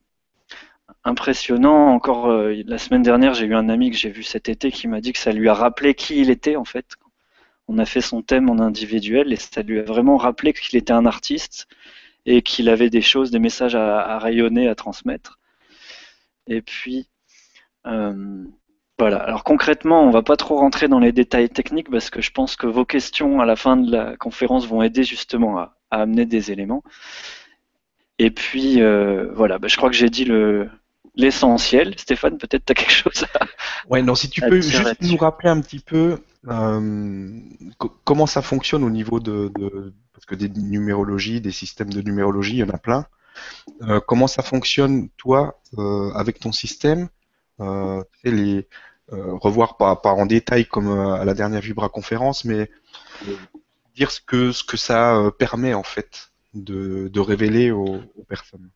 impressionnants. 1.04 1.90
Encore 1.94 2.28
euh, 2.28 2.54
la 2.66 2.78
semaine 2.78 3.04
dernière, 3.04 3.34
j'ai 3.34 3.46
eu 3.46 3.56
un 3.56 3.70
ami 3.70 3.92
que 3.92 3.98
j'ai 3.98 4.10
vu 4.10 4.24
cet 4.24 4.50
été 4.50 4.72
qui 4.72 4.88
m'a 4.88 5.02
dit 5.02 5.14
que 5.14 5.20
ça 5.20 5.32
lui 5.32 5.50
a 5.50 5.54
rappelé 5.54 5.94
qui 5.94 6.20
il 6.20 6.30
était 6.30 6.56
en 6.56 6.66
fait. 6.66 6.96
On 7.68 7.78
a 7.80 7.86
fait 7.86 8.02
son 8.02 8.22
thème 8.22 8.50
en 8.50 8.60
individuel 8.60 9.34
et 9.34 9.36
ça 9.36 9.62
lui 9.62 9.80
a 9.80 9.84
vraiment 9.84 10.18
rappelé 10.18 10.54
qu'il 10.54 10.78
était 10.78 10.94
un 10.94 11.06
artiste 11.06 11.68
et 12.26 12.42
qu'il 12.42 12.70
avait 12.70 12.90
des 12.90 13.02
choses, 13.02 13.32
des 13.32 13.40
messages 13.40 13.76
à 13.76 14.20
rayonner, 14.20 14.68
à 14.68 14.76
transmettre. 14.76 15.38
Et 16.48 16.62
puis, 16.62 17.08
euh, 17.86 18.44
voilà. 19.00 19.18
Alors 19.18 19.44
concrètement, 19.44 20.04
on 20.04 20.10
va 20.10 20.24
pas 20.24 20.38
trop 20.38 20.58
rentrer 20.58 20.88
dans 20.88 21.00
les 21.00 21.12
détails 21.12 21.50
techniques 21.50 21.92
parce 21.92 22.10
que 22.10 22.22
je 22.22 22.32
pense 22.32 22.56
que 22.56 22.66
vos 22.66 22.86
questions 22.86 23.40
à 23.40 23.46
la 23.46 23.56
fin 23.56 23.78
de 23.78 23.92
la 23.92 24.18
conférence 24.18 24.68
vont 24.68 24.82
aider 24.82 25.04
justement 25.04 25.60
à, 25.60 25.78
amener 25.92 26.26
des 26.26 26.52
éléments. 26.52 26.84
Et 28.20 28.32
puis, 28.32 28.82
euh, 28.82 29.32
voilà, 29.36 29.60
bah, 29.60 29.68
je 29.68 29.78
crois 29.78 29.90
que 29.90 29.96
j'ai 29.96 30.10
dit 30.10 30.26
le, 30.26 30.68
l'essentiel. 31.16 31.94
Stéphane, 31.98 32.40
peut-être 32.40 32.66
tu 32.66 32.72
as 32.72 32.76
quelque 32.76 32.92
chose 32.92 33.26
à. 33.40 33.46
Ouais, 33.88 34.02
non, 34.02 34.16
si 34.16 34.30
tu 34.30 34.42
peux 34.42 34.60
juste 34.62 35.02
nous 35.02 35.18
rappeler 35.18 35.50
un 35.50 35.62
petit 35.62 35.80
peu 35.80 36.18
euh, 36.48 37.40
comment 38.04 38.26
ça 38.26 38.42
fonctionne 38.42 38.84
au 38.84 38.90
niveau 38.90 39.20
de, 39.20 39.52
de, 39.60 39.94
Parce 40.14 40.26
que 40.26 40.34
des 40.34 40.50
numérologies, 40.50 41.40
des 41.40 41.52
systèmes 41.52 41.94
de 41.94 42.02
numérologie, 42.02 42.54
il 42.54 42.60
y 42.60 42.64
en 42.64 42.70
a 42.70 42.80
plein. 42.80 43.06
Euh, 43.84 44.00
comment 44.00 44.26
ça 44.26 44.42
fonctionne, 44.42 45.10
toi, 45.18 45.62
avec 46.16 46.40
ton 46.40 46.52
système? 46.52 47.10
Les, 48.24 48.68
revoir 49.10 49.78
pas, 49.78 49.96
pas 49.96 50.12
en 50.12 50.26
détail 50.26 50.66
comme 50.66 50.90
à 50.90 51.26
la 51.26 51.34
dernière 51.34 51.62
Vibra 51.62 51.90
conférence, 51.90 52.46
mais 52.46 52.70
dire 53.96 54.12
ce 54.12 54.22
que, 54.22 54.52
ce 54.52 54.64
que 54.64 54.78
ça 54.78 55.32
permet 55.40 55.74
en 55.74 55.84
fait 55.84 56.30
de, 56.54 57.08
de 57.08 57.20
révéler 57.20 57.72
aux, 57.72 58.02
aux 58.16 58.24
personnes. 58.28 58.70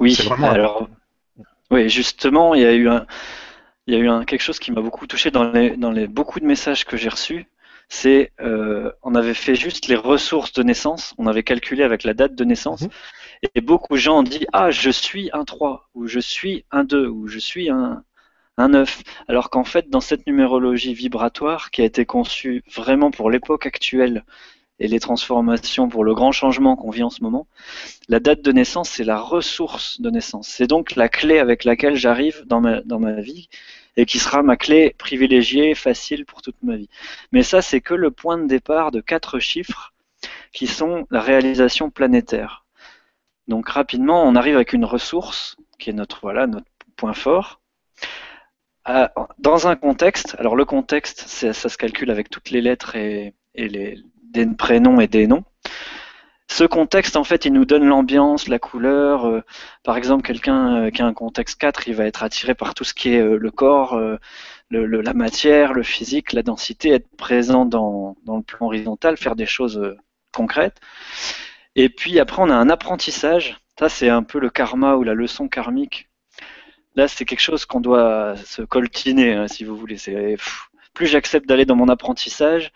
Oui, 0.00 0.14
vraiment 0.14 0.50
alors, 0.50 0.88
oui, 1.70 1.88
justement, 1.88 2.54
il 2.54 2.62
y 2.62 2.66
a 2.66 2.72
eu 2.72 2.88
un, 2.88 3.06
il 3.86 3.94
y 3.94 3.96
a 3.96 4.00
eu 4.00 4.08
un, 4.08 4.24
quelque 4.24 4.42
chose 4.42 4.58
qui 4.58 4.72
m'a 4.72 4.80
beaucoup 4.80 5.06
touché 5.06 5.30
dans 5.30 5.50
les, 5.50 5.76
dans 5.76 5.90
les 5.90 6.06
beaucoup 6.06 6.40
de 6.40 6.46
messages 6.46 6.84
que 6.84 6.96
j'ai 6.96 7.08
reçus. 7.08 7.46
C'est, 7.90 8.32
euh, 8.40 8.92
on 9.02 9.14
avait 9.14 9.34
fait 9.34 9.54
juste 9.54 9.88
les 9.88 9.96
ressources 9.96 10.52
de 10.52 10.62
naissance, 10.62 11.14
on 11.16 11.26
avait 11.26 11.42
calculé 11.42 11.82
avec 11.82 12.04
la 12.04 12.12
date 12.12 12.34
de 12.34 12.44
naissance, 12.44 12.82
Mhm. 12.82 12.90
Et 13.54 13.60
beaucoup 13.60 13.94
de 13.94 13.98
gens 13.98 14.18
ont 14.20 14.22
dit, 14.22 14.46
ah, 14.52 14.70
je 14.70 14.90
suis 14.90 15.30
un 15.32 15.44
3, 15.44 15.90
ou 15.94 16.06
je 16.06 16.20
suis 16.20 16.64
un 16.70 16.84
2, 16.84 17.06
ou 17.06 17.28
je 17.28 17.38
suis 17.38 17.70
un, 17.70 18.04
un 18.56 18.68
9. 18.68 19.02
Alors 19.28 19.50
qu'en 19.50 19.64
fait, 19.64 19.88
dans 19.90 20.00
cette 20.00 20.26
numérologie 20.26 20.94
vibratoire 20.94 21.70
qui 21.70 21.82
a 21.82 21.84
été 21.84 22.04
conçue 22.04 22.62
vraiment 22.74 23.10
pour 23.10 23.30
l'époque 23.30 23.66
actuelle 23.66 24.24
et 24.80 24.88
les 24.88 25.00
transformations 25.00 25.88
pour 25.88 26.04
le 26.04 26.14
grand 26.14 26.32
changement 26.32 26.76
qu'on 26.76 26.90
vit 26.90 27.02
en 27.02 27.10
ce 27.10 27.22
moment, 27.22 27.46
la 28.08 28.20
date 28.20 28.42
de 28.42 28.52
naissance, 28.52 28.90
c'est 28.90 29.04
la 29.04 29.18
ressource 29.18 30.00
de 30.00 30.10
naissance. 30.10 30.48
C'est 30.48 30.66
donc 30.66 30.94
la 30.96 31.08
clé 31.08 31.38
avec 31.38 31.64
laquelle 31.64 31.96
j'arrive 31.96 32.44
dans 32.46 32.60
ma, 32.60 32.80
dans 32.82 33.00
ma 33.00 33.20
vie 33.20 33.48
et 33.96 34.06
qui 34.06 34.18
sera 34.18 34.42
ma 34.42 34.56
clé 34.56 34.94
privilégiée, 34.98 35.74
facile 35.74 36.24
pour 36.24 36.42
toute 36.42 36.62
ma 36.62 36.76
vie. 36.76 36.88
Mais 37.32 37.42
ça, 37.42 37.62
c'est 37.62 37.80
que 37.80 37.94
le 37.94 38.12
point 38.12 38.38
de 38.38 38.46
départ 38.46 38.92
de 38.92 39.00
quatre 39.00 39.40
chiffres 39.40 39.92
qui 40.52 40.66
sont 40.66 41.06
la 41.10 41.20
réalisation 41.20 41.90
planétaire. 41.90 42.64
Donc 43.48 43.68
rapidement, 43.70 44.22
on 44.24 44.36
arrive 44.36 44.54
avec 44.54 44.72
une 44.72 44.84
ressource 44.84 45.56
qui 45.78 45.90
est 45.90 45.92
notre 45.92 46.20
voilà 46.20 46.46
notre 46.46 46.66
point 46.96 47.14
fort. 47.14 47.60
À- 48.84 49.12
dans 49.38 49.68
un 49.68 49.76
contexte, 49.76 50.34
alors 50.38 50.56
le 50.56 50.64
contexte, 50.64 51.20
ça 51.28 51.52
se 51.52 51.76
calcule 51.76 52.10
avec 52.10 52.30
toutes 52.30 52.50
les 52.50 52.60
lettres 52.60 52.96
et, 52.96 53.34
les 53.54 54.02
des 54.22 54.46
prénoms 54.46 55.00
et 55.00 55.06
des 55.08 55.26
noms. 55.26 55.44
Ce 56.50 56.64
contexte, 56.64 57.16
en 57.16 57.24
fait, 57.24 57.44
il 57.44 57.52
nous 57.52 57.64
donne 57.66 57.84
l'ambiance, 57.84 58.48
la 58.48 58.58
couleur. 58.58 59.26
euh, 59.26 59.42
par 59.84 59.96
exemple, 59.98 60.22
quelqu'un 60.26 60.86
euh, 60.86 60.90
qui 60.90 61.02
a 61.02 61.06
un 61.06 61.12
contexte 61.12 61.58
4, 61.60 61.88
il 61.88 61.94
va 61.94 62.04
être 62.06 62.22
attiré 62.22 62.54
par 62.54 62.74
tout 62.74 62.84
ce 62.84 62.94
qui 62.94 63.10
est 63.10 63.20
euh, 63.20 63.36
le 63.38 63.50
corps, 63.50 63.94
euh, 63.94 64.16
la 64.70 65.14
matière, 65.14 65.72
le 65.74 65.82
physique, 65.82 66.32
la 66.32 66.42
densité, 66.42 66.90
être 66.90 67.08
présent 67.16 67.66
dans, 67.66 68.16
dans 68.24 68.36
le 68.38 68.42
plan 68.42 68.66
horizontal, 68.66 69.16
faire 69.18 69.36
des 69.36 69.46
choses 69.46 69.78
euh, 69.78 69.96
concrètes. 70.32 70.76
Et 71.78 71.88
puis 71.88 72.18
après, 72.18 72.42
on 72.42 72.50
a 72.50 72.56
un 72.56 72.70
apprentissage. 72.70 73.56
Ça, 73.78 73.88
c'est 73.88 74.08
un 74.08 74.24
peu 74.24 74.40
le 74.40 74.50
karma 74.50 74.96
ou 74.96 75.04
la 75.04 75.14
leçon 75.14 75.46
karmique. 75.46 76.08
Là, 76.96 77.06
c'est 77.06 77.24
quelque 77.24 77.38
chose 77.38 77.66
qu'on 77.66 77.80
doit 77.80 78.34
se 78.44 78.62
coltiner, 78.62 79.34
hein, 79.34 79.46
si 79.46 79.62
vous 79.62 79.76
voulez. 79.76 79.96
Plus 80.92 81.06
j'accepte 81.06 81.48
d'aller 81.48 81.66
dans 81.66 81.76
mon 81.76 81.88
apprentissage, 81.88 82.72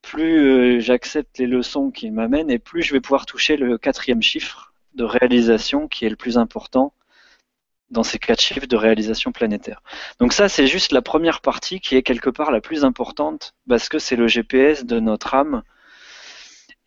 plus 0.00 0.78
euh, 0.78 0.80
j'accepte 0.80 1.36
les 1.36 1.46
leçons 1.46 1.90
qu'il 1.90 2.10
m'amène 2.10 2.50
et 2.50 2.58
plus 2.58 2.82
je 2.82 2.94
vais 2.94 3.02
pouvoir 3.02 3.26
toucher 3.26 3.58
le 3.58 3.76
quatrième 3.76 4.22
chiffre 4.22 4.72
de 4.94 5.04
réalisation 5.04 5.86
qui 5.86 6.06
est 6.06 6.08
le 6.08 6.16
plus 6.16 6.38
important 6.38 6.94
dans 7.90 8.02
ces 8.02 8.18
quatre 8.18 8.40
chiffres 8.40 8.66
de 8.66 8.76
réalisation 8.76 9.30
planétaire. 9.30 9.82
Donc 10.20 10.32
ça, 10.32 10.48
c'est 10.48 10.66
juste 10.66 10.92
la 10.92 11.02
première 11.02 11.42
partie 11.42 11.80
qui 11.80 11.96
est 11.96 12.02
quelque 12.02 12.30
part 12.30 12.50
la 12.50 12.62
plus 12.62 12.82
importante 12.82 13.54
parce 13.68 13.90
que 13.90 13.98
c'est 13.98 14.16
le 14.16 14.26
GPS 14.26 14.86
de 14.86 15.00
notre 15.00 15.34
âme 15.34 15.62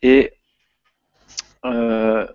et 0.02 0.32
euh, 1.64 2.26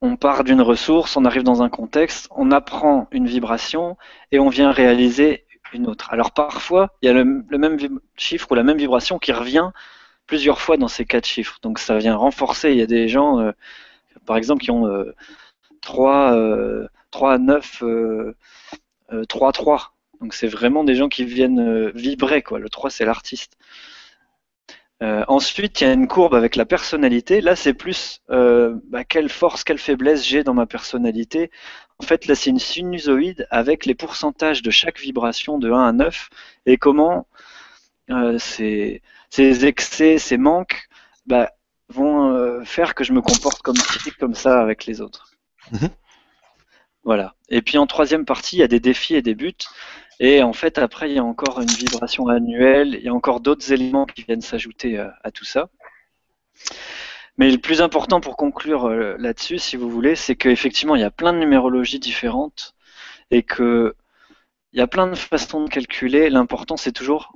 on- 0.00 0.16
part 0.16 0.44
d'une 0.44 0.60
ressource, 0.62 1.16
on 1.16 1.24
arrive 1.24 1.42
dans 1.42 1.62
un 1.62 1.68
contexte, 1.68 2.28
on 2.30 2.50
apprend 2.50 3.08
une 3.12 3.26
vibration 3.26 3.96
et 4.32 4.38
on 4.38 4.48
vient 4.48 4.70
réaliser 4.72 5.46
une 5.72 5.86
autre. 5.86 6.10
Alors 6.12 6.32
parfois, 6.32 6.90
il 7.02 7.06
y 7.06 7.08
a 7.10 7.12
le, 7.14 7.24
même 7.58 7.78
chiffre 8.16 8.50
ou 8.50 8.54
la 8.54 8.62
même 8.62 8.78
vibration 8.78 9.18
qui 9.18 9.32
revient 9.32 9.70
plusieurs 10.26 10.60
fois 10.60 10.76
dans 10.78 10.88
ces 10.88 11.04
quatre 11.06 11.26
chiffres. 11.26 11.58
Donc 11.62 11.78
ça 11.78 11.98
vient 11.98 12.16
renforcer. 12.16 12.70
Il 12.72 12.78
y 12.78 12.82
a 12.82 12.86
des 12.86 13.08
gens, 13.08 13.40
euh, 13.40 13.52
par 14.26 14.36
exemple, 14.38 14.62
qui 14.64 14.70
ont 14.70 14.86
euh, 14.88 15.14
3, 15.82 16.34
euh, 16.36 16.88
3, 17.12 17.38
9, 17.38 17.82
3, 19.28 19.52
3. 19.52 19.92
Donc 20.20 20.34
c'est 20.34 20.46
vraiment 20.48 20.84
des 20.84 20.94
gens 20.94 21.08
qui 21.08 21.24
viennent 21.24 21.90
vibrer. 21.90 22.42
Le 22.58 22.68
3, 22.68 22.90
c'est 22.90 23.04
l'artiste. 23.04 23.56
Euh, 25.02 25.24
ensuite, 25.28 25.80
il 25.80 25.84
y 25.84 25.86
a 25.86 25.92
une 25.92 26.08
courbe 26.08 26.34
avec 26.34 26.56
la 26.56 26.66
personnalité. 26.66 27.40
Là, 27.40 27.56
c'est 27.56 27.72
plus 27.72 28.20
euh, 28.30 28.76
bah, 28.88 29.04
quelle 29.04 29.30
force, 29.30 29.64
quelle 29.64 29.78
faiblesse 29.78 30.26
j'ai 30.26 30.44
dans 30.44 30.52
ma 30.52 30.66
personnalité. 30.66 31.50
En 31.98 32.04
fait, 32.04 32.26
là, 32.26 32.34
c'est 32.34 32.50
une 32.50 32.58
sinusoïde 32.58 33.46
avec 33.50 33.86
les 33.86 33.94
pourcentages 33.94 34.62
de 34.62 34.70
chaque 34.70 35.00
vibration 35.00 35.58
de 35.58 35.70
1 35.70 35.88
à 35.88 35.92
9 35.92 36.28
et 36.66 36.76
comment 36.76 37.26
euh, 38.10 38.38
ces, 38.38 39.02
ces 39.30 39.64
excès, 39.64 40.18
ces 40.18 40.36
manques 40.36 40.88
bah, 41.26 41.50
vont 41.88 42.64
faire 42.64 42.94
que 42.94 43.02
je 43.02 43.12
me 43.12 43.22
comporte 43.22 43.62
comme 43.62 43.76
comme 44.18 44.34
ça 44.34 44.60
avec 44.60 44.86
les 44.86 45.00
autres. 45.00 45.30
Mhm. 45.72 45.88
Voilà. 47.04 47.34
Et 47.48 47.62
puis 47.62 47.78
en 47.78 47.86
troisième 47.86 48.24
partie, 48.24 48.56
il 48.56 48.58
y 48.60 48.62
a 48.62 48.68
des 48.68 48.80
défis 48.80 49.14
et 49.14 49.22
des 49.22 49.34
buts. 49.34 49.54
Et 50.20 50.42
en 50.42 50.52
fait, 50.52 50.78
après, 50.78 51.10
il 51.10 51.16
y 51.16 51.18
a 51.18 51.24
encore 51.24 51.60
une 51.60 51.66
vibration 51.70 52.28
annuelle, 52.28 52.94
il 52.94 53.02
y 53.02 53.08
a 53.08 53.14
encore 53.14 53.40
d'autres 53.40 53.72
éléments 53.72 54.06
qui 54.06 54.22
viennent 54.22 54.42
s'ajouter 54.42 54.98
à, 54.98 55.18
à 55.24 55.30
tout 55.30 55.46
ça. 55.46 55.70
Mais 57.38 57.50
le 57.50 57.56
plus 57.56 57.80
important 57.80 58.20
pour 58.20 58.36
conclure 58.36 58.84
euh, 58.86 59.16
là-dessus, 59.18 59.58
si 59.58 59.76
vous 59.76 59.88
voulez, 59.88 60.14
c'est 60.14 60.36
qu'effectivement, 60.36 60.94
il 60.94 61.00
y 61.00 61.04
a 61.04 61.10
plein 61.10 61.32
de 61.32 61.38
numérologies 61.38 61.98
différentes 61.98 62.74
et 63.30 63.42
que 63.42 63.96
il 64.72 64.78
y 64.78 64.82
a 64.82 64.86
plein 64.86 65.06
de 65.06 65.14
façons 65.14 65.64
de 65.64 65.70
calculer. 65.70 66.28
L'important, 66.30 66.76
c'est 66.76 66.92
toujours 66.92 67.32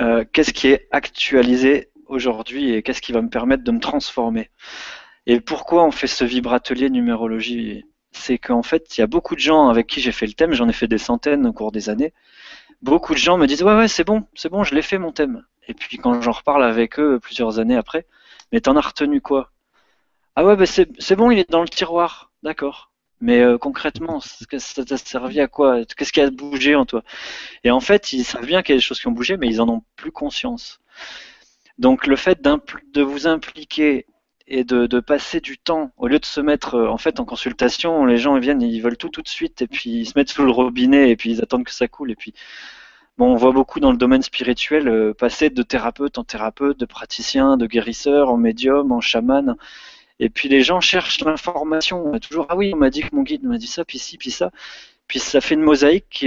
euh, 0.00 0.24
qu'est-ce 0.32 0.52
qui 0.52 0.68
est 0.68 0.88
actualisé 0.90 1.90
aujourd'hui 2.06 2.72
et 2.72 2.82
qu'est-ce 2.82 3.00
qui 3.00 3.12
va 3.12 3.22
me 3.22 3.30
permettre 3.30 3.62
de 3.62 3.70
me 3.70 3.80
transformer. 3.80 4.50
Et 5.26 5.40
pourquoi 5.40 5.84
on 5.84 5.90
fait 5.92 6.06
ce 6.08 6.24
vibratelier 6.24 6.90
numérologie 6.90 7.84
C'est 8.18 8.38
qu'en 8.38 8.62
fait, 8.62 8.96
il 8.96 9.00
y 9.00 9.04
a 9.04 9.06
beaucoup 9.06 9.34
de 9.34 9.40
gens 9.40 9.68
avec 9.68 9.86
qui 9.86 10.00
j'ai 10.00 10.12
fait 10.12 10.26
le 10.26 10.32
thème, 10.34 10.52
j'en 10.52 10.68
ai 10.68 10.72
fait 10.72 10.88
des 10.88 10.98
centaines 10.98 11.46
au 11.46 11.52
cours 11.52 11.72
des 11.72 11.88
années. 11.88 12.12
Beaucoup 12.82 13.14
de 13.14 13.18
gens 13.18 13.38
me 13.38 13.46
disent 13.46 13.62
ouais 13.62 13.76
ouais 13.76 13.88
c'est 13.88 14.04
bon, 14.04 14.26
c'est 14.34 14.50
bon, 14.50 14.64
je 14.64 14.74
l'ai 14.74 14.82
fait 14.82 14.98
mon 14.98 15.12
thème. 15.12 15.44
Et 15.68 15.74
puis 15.74 15.98
quand 15.98 16.20
j'en 16.22 16.32
reparle 16.32 16.64
avec 16.64 16.98
eux 16.98 17.20
plusieurs 17.20 17.58
années 17.58 17.76
après, 17.76 18.06
mais 18.52 18.60
t'en 18.60 18.76
as 18.76 18.80
retenu 18.80 19.20
quoi? 19.20 19.50
Ah 20.36 20.44
ouais 20.44 20.56
bah 20.56 20.66
c'est 20.66 21.16
bon, 21.16 21.30
il 21.30 21.38
est 21.38 21.50
dans 21.50 21.62
le 21.62 21.68
tiroir, 21.68 22.32
d'accord. 22.42 22.90
Mais 23.20 23.40
euh, 23.40 23.58
concrètement, 23.58 24.20
ça 24.20 24.84
t'a 24.84 24.96
servi 24.96 25.40
à 25.40 25.48
quoi? 25.48 25.84
Qu'est-ce 25.96 26.12
qui 26.12 26.20
a 26.20 26.30
bougé 26.30 26.74
en 26.76 26.86
toi? 26.86 27.02
Et 27.64 27.70
en 27.70 27.80
fait, 27.80 28.12
ils 28.12 28.24
savent 28.24 28.46
bien 28.46 28.62
qu'il 28.62 28.74
y 28.74 28.76
a 28.76 28.78
des 28.78 28.84
choses 28.84 29.00
qui 29.00 29.08
ont 29.08 29.12
bougé, 29.12 29.36
mais 29.36 29.48
ils 29.48 29.60
en 29.60 29.68
ont 29.68 29.82
plus 29.96 30.12
conscience. 30.12 30.80
Donc 31.78 32.06
le 32.06 32.16
fait 32.16 32.40
de 32.42 33.02
vous 33.02 33.26
impliquer 33.26 34.06
et 34.48 34.64
de, 34.64 35.00
passer 35.00 35.40
du 35.40 35.58
temps, 35.58 35.92
au 35.96 36.08
lieu 36.08 36.18
de 36.18 36.24
se 36.24 36.40
mettre 36.40 36.74
euh, 36.74 36.88
en 36.88 36.98
fait 36.98 37.20
en 37.20 37.24
consultation, 37.24 38.04
les 38.06 38.16
gens 38.18 38.36
ils 38.36 38.42
viennent, 38.42 38.62
ils 38.62 38.80
veulent 38.80 38.96
tout 38.96 39.10
tout 39.10 39.22
de 39.22 39.28
suite, 39.28 39.62
et 39.62 39.66
puis 39.68 39.90
ils 39.90 40.06
se 40.06 40.12
mettent 40.16 40.30
sous 40.30 40.44
le 40.44 40.50
robinet, 40.50 41.10
et 41.10 41.16
puis 41.16 41.30
ils 41.32 41.42
attendent 41.42 41.64
que 41.64 41.72
ça 41.72 41.88
coule, 41.88 42.10
et 42.10 42.16
puis 42.16 42.34
bon, 43.18 43.32
on 43.32 43.36
voit 43.36 43.52
beaucoup 43.52 43.80
dans 43.80 43.92
le 43.92 43.98
domaine 43.98 44.22
spirituel 44.22 44.88
euh, 44.88 45.14
passer 45.14 45.50
de 45.50 45.62
thérapeute 45.62 46.18
en 46.18 46.24
thérapeute, 46.24 46.78
de 46.78 46.86
praticien, 46.86 47.56
de 47.56 47.66
guérisseur, 47.66 48.30
en 48.30 48.38
médium, 48.38 48.92
en 48.92 49.00
chaman, 49.00 49.56
et 50.18 50.30
puis 50.30 50.48
les 50.48 50.62
gens 50.62 50.80
cherchent 50.80 51.20
l'information, 51.20 52.04
On 52.06 52.14
a 52.14 52.20
toujours 52.20 52.46
ah 52.48 52.56
oui, 52.56 52.72
on 52.74 52.78
m'a 52.78 52.90
dit 52.90 53.02
que 53.02 53.14
mon 53.14 53.22
guide 53.22 53.44
m'a 53.44 53.58
dit 53.58 53.66
ça, 53.66 53.84
puis 53.84 53.98
ci, 53.98 54.18
puis 54.18 54.30
ça, 54.30 54.50
puis 55.08 55.18
ça 55.20 55.40
fait 55.40 55.54
une 55.54 55.62
mosaïque 55.62 56.24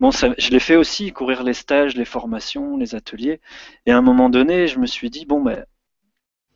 Bon, 0.00 0.12
je 0.12 0.50
l'ai 0.50 0.60
fait 0.60 0.76
aussi, 0.76 1.12
courir 1.12 1.42
les 1.42 1.54
stages, 1.54 1.96
les 1.96 2.04
formations, 2.04 2.76
les 2.76 2.94
ateliers. 2.94 3.40
Et 3.84 3.90
à 3.90 3.98
un 3.98 4.00
moment 4.00 4.30
donné, 4.30 4.68
je 4.68 4.78
me 4.78 4.86
suis 4.86 5.10
dit, 5.10 5.26
bon, 5.26 5.42
ben, 5.42 5.66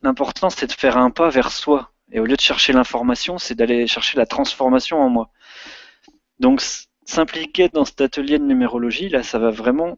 l'important, 0.03 0.49
c'est 0.49 0.67
de 0.67 0.73
faire 0.73 0.97
un 0.97 1.09
pas 1.09 1.29
vers 1.29 1.51
soi. 1.51 1.91
Et 2.11 2.19
au 2.19 2.25
lieu 2.25 2.35
de 2.35 2.41
chercher 2.41 2.73
l'information, 2.73 3.37
c'est 3.37 3.55
d'aller 3.55 3.87
chercher 3.87 4.17
la 4.17 4.25
transformation 4.25 5.01
en 5.01 5.09
moi. 5.09 5.29
Donc, 6.39 6.61
s'impliquer 7.05 7.69
dans 7.69 7.85
cet 7.85 8.01
atelier 8.01 8.37
de 8.37 8.43
numérologie, 8.43 9.09
là, 9.09 9.23
ça 9.23 9.39
va 9.39 9.49
vraiment 9.49 9.97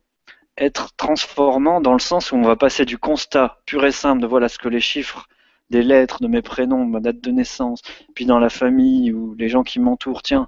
être 0.58 0.96
transformant 0.96 1.82
dans 1.82 1.94
le 1.94 2.00
sens 2.00 2.32
où 2.32 2.36
on 2.36 2.44
va 2.44 2.56
passer 2.56 2.86
du 2.86 2.98
constat 2.98 3.60
pur 3.66 3.86
et 3.86 3.92
simple 3.92 4.22
de 4.22 4.28
voilà 4.28 4.48
ce 4.48 4.58
que 4.58 4.70
les 4.70 4.80
chiffres 4.80 5.28
des 5.70 5.84
lettres, 5.84 6.22
de 6.22 6.28
mes 6.28 6.42
prénoms, 6.42 6.86
ma 6.86 7.00
date 7.00 7.20
de 7.20 7.32
naissance, 7.32 7.82
puis 8.14 8.26
dans 8.26 8.40
la 8.40 8.50
famille 8.50 9.12
ou 9.12 9.34
les 9.36 9.50
gens 9.50 9.64
qui 9.64 9.80
m'entourent, 9.80 10.22
tiens, 10.22 10.48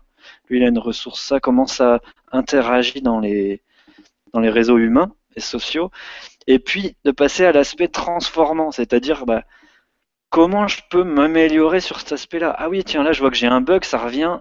lui 0.49 0.59
il 0.59 0.63
a 0.63 0.67
une 0.67 0.79
ressource, 0.79 1.21
ça, 1.21 1.39
comment 1.39 1.65
ça 1.65 1.99
interagit 2.31 3.01
dans 3.01 3.19
les, 3.19 3.61
dans 4.33 4.39
les 4.39 4.49
réseaux 4.49 4.77
humains 4.77 5.11
et 5.35 5.39
sociaux, 5.39 5.91
et 6.47 6.59
puis 6.59 6.95
de 7.03 7.11
passer 7.11 7.45
à 7.45 7.51
l'aspect 7.51 7.89
transformant, 7.89 8.71
c'est-à-dire 8.71 9.25
bah, 9.25 9.43
comment 10.29 10.67
je 10.67 10.81
peux 10.89 11.03
m'améliorer 11.03 11.81
sur 11.81 11.99
cet 11.99 12.13
aspect-là? 12.13 12.55
Ah 12.57 12.69
oui, 12.69 12.83
tiens, 12.83 13.03
là 13.03 13.11
je 13.11 13.19
vois 13.19 13.29
que 13.29 13.37
j'ai 13.37 13.47
un 13.47 13.61
bug, 13.61 13.83
ça 13.83 13.97
revient. 13.97 14.39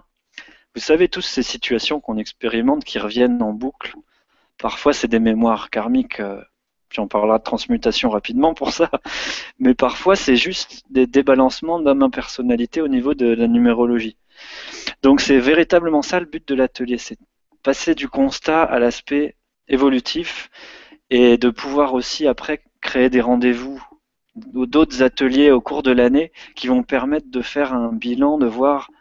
Vous 0.73 0.81
savez 0.81 1.09
tous 1.09 1.21
ces 1.21 1.43
situations 1.43 1.99
qu'on 1.99 2.17
expérimente 2.17 2.83
qui 2.83 2.99
reviennent 2.99 3.41
en 3.41 3.53
boucle. 3.53 3.93
Parfois 4.57 4.93
c'est 4.93 5.07
des 5.07 5.19
mémoires 5.19 5.69
karmiques, 5.69 6.19
euh, 6.19 6.41
puis 6.89 6.99
on 6.99 7.07
parlera 7.07 7.39
de 7.39 7.43
transmutation 7.43 8.09
rapidement 8.09 8.53
pour 8.53 8.71
ça, 8.71 8.89
mais 9.59 9.75
parfois 9.75 10.15
c'est 10.15 10.37
juste 10.37 10.83
des 10.89 11.07
débalancements 11.07 11.79
de 11.79 11.91
ma 11.91 12.09
personnalité 12.09 12.81
au 12.81 12.87
niveau 12.87 13.13
de 13.13 13.27
la 13.27 13.47
numérologie. 13.47 14.17
Donc 15.03 15.21
c'est 15.21 15.39
véritablement 15.39 16.01
ça 16.01 16.19
le 16.19 16.25
but 16.25 16.47
de 16.47 16.55
l'atelier, 16.55 16.97
c'est 16.97 17.17
passer 17.63 17.95
du 17.95 18.07
constat 18.07 18.63
à 18.63 18.79
l'aspect 18.79 19.35
évolutif 19.67 20.49
et 21.09 21.37
de 21.37 21.49
pouvoir 21.49 21.93
aussi 21.93 22.27
après 22.27 22.61
créer 22.81 23.09
des 23.09 23.21
rendez-vous 23.21 23.83
d'autres 24.35 25.01
ateliers 25.01 25.51
au 25.51 25.61
cours 25.61 25.83
de 25.83 25.91
l'année 25.91 26.31
qui 26.55 26.67
vont 26.67 26.83
permettre 26.83 27.29
de 27.29 27.41
faire 27.41 27.73
un 27.73 27.91
bilan, 27.91 28.37
de 28.37 28.45
voir 28.45 28.91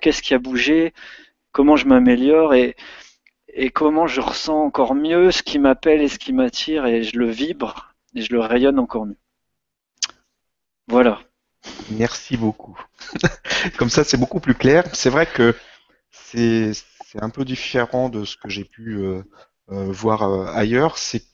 qu'est-ce 0.00 0.22
qui 0.22 0.34
a 0.34 0.38
bougé, 0.38 0.92
comment 1.52 1.76
je 1.76 1.86
m'améliore 1.86 2.54
et, 2.54 2.76
et 3.54 3.70
comment 3.70 4.06
je 4.06 4.20
ressens 4.20 4.60
encore 4.60 4.94
mieux 4.94 5.30
ce 5.30 5.42
qui 5.42 5.58
m'appelle 5.58 6.02
et 6.02 6.08
ce 6.08 6.18
qui 6.18 6.32
m'attire 6.32 6.86
et 6.86 7.02
je 7.02 7.18
le 7.18 7.30
vibre 7.30 7.94
et 8.14 8.22
je 8.22 8.32
le 8.32 8.40
rayonne 8.40 8.78
encore 8.78 9.06
mieux. 9.06 9.16
Voilà. 10.88 11.20
Merci 11.90 12.36
beaucoup. 12.36 12.78
Comme 13.78 13.90
ça, 13.90 14.04
c'est 14.04 14.16
beaucoup 14.16 14.40
plus 14.40 14.54
clair. 14.54 14.84
C'est 14.94 15.10
vrai 15.10 15.26
que 15.26 15.54
c'est 16.10 16.72
un 17.20 17.30
peu 17.30 17.44
différent 17.44 18.08
de 18.08 18.24
ce 18.24 18.36
que 18.36 18.48
j'ai 18.48 18.64
pu 18.64 18.96
euh, 18.96 19.22
euh, 19.70 19.92
voir 19.92 20.22
euh, 20.22 20.46
ailleurs. 20.46 20.98
C'est 20.98 21.24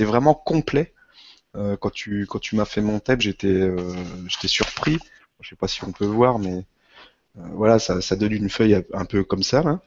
vraiment 0.00 0.34
complet. 0.34 0.92
quand 1.54 1.90
tu, 1.90 2.26
quand 2.26 2.38
tu 2.38 2.56
m'as 2.56 2.64
fait 2.64 2.80
mon 2.80 3.00
thème, 3.00 3.20
j'étais 3.20 3.70
j'étais 4.28 4.48
surpris. 4.48 4.98
Je 5.40 5.50
sais 5.50 5.56
pas 5.56 5.68
si 5.68 5.84
on 5.84 5.92
peut 5.92 6.06
voir, 6.06 6.38
mais 6.38 6.64
voilà, 7.34 7.78
ça, 7.78 8.16
donne 8.16 8.32
une 8.32 8.50
feuille 8.50 8.82
un 8.92 9.04
peu 9.04 9.22
comme 9.24 9.42
ça, 9.42 9.80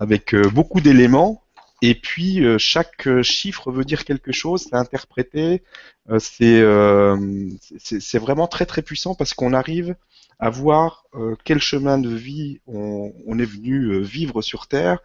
avec 0.00 0.34
beaucoup 0.34 0.80
d'éléments. 0.80 1.42
Et 1.84 1.96
puis 1.96 2.44
chaque 2.58 3.22
chiffre 3.22 3.72
veut 3.72 3.84
dire 3.84 4.04
quelque 4.04 4.32
chose, 4.32 4.66
c'est 4.68 4.76
interprété. 4.76 5.62
c'est 6.18 6.62
c'est 7.78 8.18
vraiment 8.18 8.46
très 8.46 8.66
très 8.66 8.82
puissant 8.82 9.14
parce 9.14 9.34
qu'on 9.34 9.52
arrive 9.52 9.96
à 10.38 10.50
voir 10.50 11.04
quel 11.44 11.60
chemin 11.60 11.98
de 11.98 12.14
vie 12.14 12.60
on 12.66 13.38
est 13.38 13.44
venu 13.44 14.00
vivre 14.02 14.42
sur 14.42 14.66
Terre 14.66 14.98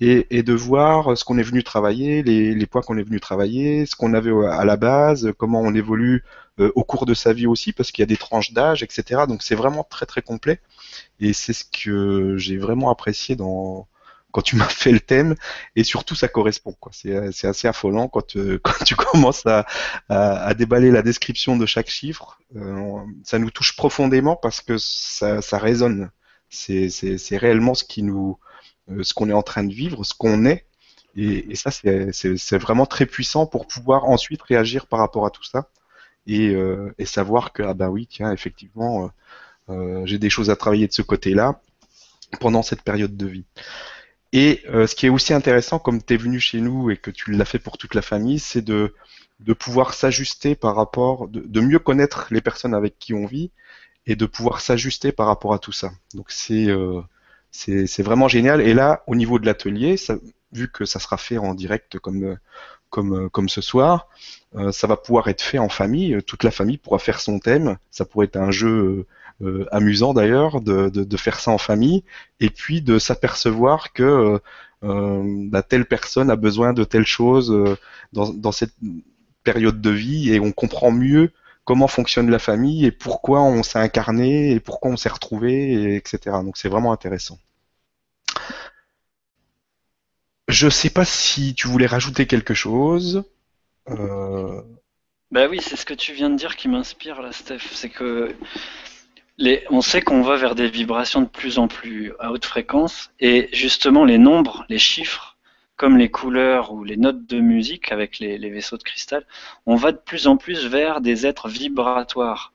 et, 0.00 0.42
de 0.42 0.52
voir 0.54 1.16
ce 1.16 1.24
qu'on 1.24 1.38
est 1.38 1.42
venu 1.42 1.62
travailler, 1.62 2.22
les, 2.22 2.66
points 2.66 2.82
qu'on 2.82 2.96
est 2.96 3.02
venu 3.02 3.20
travailler, 3.20 3.84
ce 3.86 3.96
qu'on 3.96 4.14
avait 4.14 4.32
à 4.48 4.64
la 4.64 4.76
base, 4.76 5.32
comment 5.36 5.60
on 5.60 5.74
évolue 5.74 6.24
euh, 6.58 6.72
au 6.74 6.84
cours 6.84 7.06
de 7.06 7.14
sa 7.14 7.32
vie 7.32 7.46
aussi, 7.46 7.72
parce 7.72 7.92
qu'il 7.92 8.02
y 8.02 8.04
a 8.04 8.06
des 8.06 8.16
tranches 8.16 8.52
d'âge, 8.52 8.82
etc. 8.82 9.22
Donc 9.28 9.42
c'est 9.42 9.54
vraiment 9.54 9.84
très 9.84 10.06
très 10.06 10.22
complet. 10.22 10.60
Et 11.20 11.32
c'est 11.32 11.52
ce 11.52 11.64
que 11.64 12.36
j'ai 12.38 12.56
vraiment 12.56 12.90
apprécié 12.90 13.36
dans 13.36 13.88
quand 14.32 14.42
tu 14.42 14.56
m'as 14.56 14.68
fait 14.68 14.92
le 14.92 15.00
thème, 15.00 15.34
et 15.76 15.84
surtout 15.84 16.14
ça 16.14 16.28
correspond. 16.28 16.74
C'est, 16.92 17.14
assez 17.44 17.68
affolant 17.68 18.08
quand, 18.08 18.36
euh, 18.36 18.58
quand 18.62 18.84
tu 18.84 18.96
commences 18.96 19.46
à, 19.46 19.66
à, 20.08 20.54
déballer 20.54 20.90
la 20.90 21.02
description 21.02 21.56
de 21.56 21.66
chaque 21.66 21.90
chiffre. 21.90 22.40
Euh, 22.56 22.98
ça 23.24 23.38
nous 23.38 23.50
touche 23.50 23.76
profondément 23.76 24.36
parce 24.36 24.60
que 24.60 24.76
ça, 24.78 25.42
ça 25.42 25.58
résonne. 25.58 26.10
C'est, 26.48 26.88
réellement 27.32 27.74
ce 27.74 27.84
qui 27.84 28.02
nous 28.02 28.38
euh, 28.40 28.49
ce 29.02 29.14
qu'on 29.14 29.28
est 29.28 29.34
en 29.34 29.42
train 29.42 29.64
de 29.64 29.72
vivre, 29.72 30.04
ce 30.04 30.14
qu'on 30.14 30.44
est. 30.46 30.66
Et, 31.16 31.54
ça, 31.56 31.70
c'est 31.70 32.58
vraiment 32.58 32.86
très 32.86 33.06
puissant 33.06 33.46
pour 33.46 33.66
pouvoir 33.66 34.04
ensuite 34.04 34.42
réagir 34.42 34.86
par 34.86 35.00
rapport 35.00 35.26
à 35.26 35.30
tout 35.30 35.42
ça 35.42 35.68
et, 36.26 36.50
euh, 36.50 36.92
savoir 37.04 37.52
que, 37.52 37.62
ah 37.62 37.74
ben 37.74 37.88
oui, 37.88 38.06
tiens, 38.06 38.32
effectivement, 38.32 39.10
euh, 39.68 40.02
j'ai 40.06 40.18
des 40.18 40.30
choses 40.30 40.50
à 40.50 40.56
travailler 40.56 40.86
de 40.86 40.92
ce 40.92 41.02
côté-là 41.02 41.60
pendant 42.40 42.62
cette 42.62 42.82
période 42.82 43.16
de 43.16 43.26
vie. 43.26 43.44
Et 44.32 44.62
ce 44.66 44.94
qui 44.94 45.06
est 45.06 45.08
aussi 45.08 45.34
intéressant, 45.34 45.80
comme 45.80 46.00
tu 46.00 46.14
es 46.14 46.16
venu 46.16 46.38
chez 46.38 46.60
nous 46.60 46.90
et 46.90 46.96
que 46.96 47.10
tu 47.10 47.32
l'as 47.32 47.44
fait 47.44 47.58
pour 47.58 47.78
toute 47.78 47.94
la 47.94 48.02
famille, 48.02 48.38
c'est 48.38 48.62
de, 48.62 48.94
pouvoir 49.58 49.94
s'ajuster 49.94 50.54
par 50.54 50.76
rapport, 50.76 51.26
de, 51.26 51.40
de, 51.40 51.60
mieux 51.60 51.80
connaître 51.80 52.28
les 52.30 52.40
personnes 52.40 52.74
avec 52.74 52.96
qui 53.00 53.12
on 53.12 53.26
vit 53.26 53.50
et 54.06 54.14
de 54.14 54.26
pouvoir 54.26 54.60
s'ajuster 54.60 55.10
par 55.10 55.26
rapport 55.26 55.52
à 55.52 55.58
tout 55.58 55.72
ça. 55.72 55.90
Donc 56.14 56.30
c'est 56.30 56.68
c'est 57.50 58.02
vraiment 58.02 58.28
génial. 58.28 58.60
Et 58.60 58.74
là, 58.74 59.02
au 59.06 59.14
niveau 59.14 59.38
de 59.38 59.46
l'atelier, 59.46 59.96
vu 60.52 60.68
que 60.70 60.84
ça 60.84 60.98
sera 60.98 61.16
fait 61.16 61.38
en 61.38 61.54
direct 61.54 61.98
comme, 61.98 62.36
comme, 62.90 63.30
comme 63.30 63.48
ce 63.48 63.60
soir, 63.60 64.08
euh, 64.56 64.72
ça 64.72 64.86
va 64.86 64.96
pouvoir 64.96 65.28
être 65.28 65.42
fait 65.42 65.58
en 65.58 65.68
famille. 65.68 66.22
Toute 66.26 66.44
la 66.44 66.50
famille 66.50 66.78
pourra 66.78 66.98
faire 66.98 67.20
son 67.20 67.38
thème. 67.38 67.76
Ça 67.90 68.04
pourrait 68.04 68.26
être 68.26 68.36
un 68.36 68.50
jeu 68.50 69.06
euh, 69.42 69.66
amusant 69.70 70.12
d'ailleurs 70.12 70.60
de, 70.60 70.88
de, 70.88 71.04
de, 71.04 71.16
faire 71.16 71.38
ça 71.40 71.50
en 71.50 71.58
famille. 71.58 72.04
Et 72.40 72.50
puis 72.50 72.82
de 72.82 72.98
s'apercevoir 72.98 73.92
que 73.92 74.40
euh, 74.82 75.22
bah, 75.50 75.62
telle 75.62 75.86
personne 75.86 76.30
a 76.30 76.36
besoin 76.36 76.72
de 76.72 76.84
telle 76.84 77.06
chose 77.06 77.76
dans, 78.12 78.32
dans 78.32 78.52
cette 78.52 78.74
période 79.44 79.80
de 79.80 79.90
vie 79.90 80.32
et 80.32 80.40
on 80.40 80.52
comprend 80.52 80.90
mieux 80.90 81.32
comment 81.64 81.88
fonctionne 81.88 82.30
la 82.30 82.38
famille 82.38 82.84
et 82.84 82.90
pourquoi 82.90 83.42
on 83.42 83.62
s'est 83.62 83.78
incarné 83.78 84.52
et 84.52 84.60
pourquoi 84.60 84.90
on 84.90 84.96
s'est 84.96 85.08
retrouvé, 85.08 85.94
etc. 85.96 86.36
Donc 86.42 86.56
c'est 86.56 86.68
vraiment 86.68 86.92
intéressant. 86.92 87.38
Je 90.48 90.66
ne 90.66 90.70
sais 90.70 90.90
pas 90.90 91.04
si 91.04 91.54
tu 91.54 91.68
voulais 91.68 91.86
rajouter 91.86 92.26
quelque 92.26 92.54
chose. 92.54 93.22
Euh... 93.88 94.62
Bah 95.30 95.46
oui, 95.48 95.60
c'est 95.62 95.76
ce 95.76 95.86
que 95.86 95.94
tu 95.94 96.12
viens 96.12 96.28
de 96.28 96.36
dire 96.36 96.56
qui 96.56 96.66
m'inspire 96.66 97.22
là, 97.22 97.30
Steph. 97.30 97.60
C'est 97.72 97.88
que 97.88 98.34
les... 99.38 99.64
on 99.70 99.80
sait 99.80 100.02
qu'on 100.02 100.22
va 100.22 100.36
vers 100.36 100.56
des 100.56 100.68
vibrations 100.68 101.22
de 101.22 101.28
plus 101.28 101.58
en 101.58 101.68
plus 101.68 102.12
à 102.18 102.32
haute 102.32 102.46
fréquence 102.46 103.10
et 103.20 103.48
justement 103.52 104.04
les 104.04 104.18
nombres, 104.18 104.64
les 104.68 104.78
chiffres 104.78 105.29
comme 105.80 105.96
les 105.96 106.10
couleurs 106.10 106.72
ou 106.74 106.84
les 106.84 106.98
notes 106.98 107.26
de 107.26 107.40
musique 107.40 107.90
avec 107.90 108.18
les, 108.18 108.50
vaisseaux 108.50 108.76
de 108.76 108.82
cristal, 108.82 109.24
on 109.64 109.76
va 109.76 109.92
de 109.92 109.96
plus 109.96 110.26
en 110.26 110.36
plus 110.36 110.66
vers 110.66 111.00
des 111.00 111.26
êtres 111.26 111.48
vibratoires. 111.48 112.52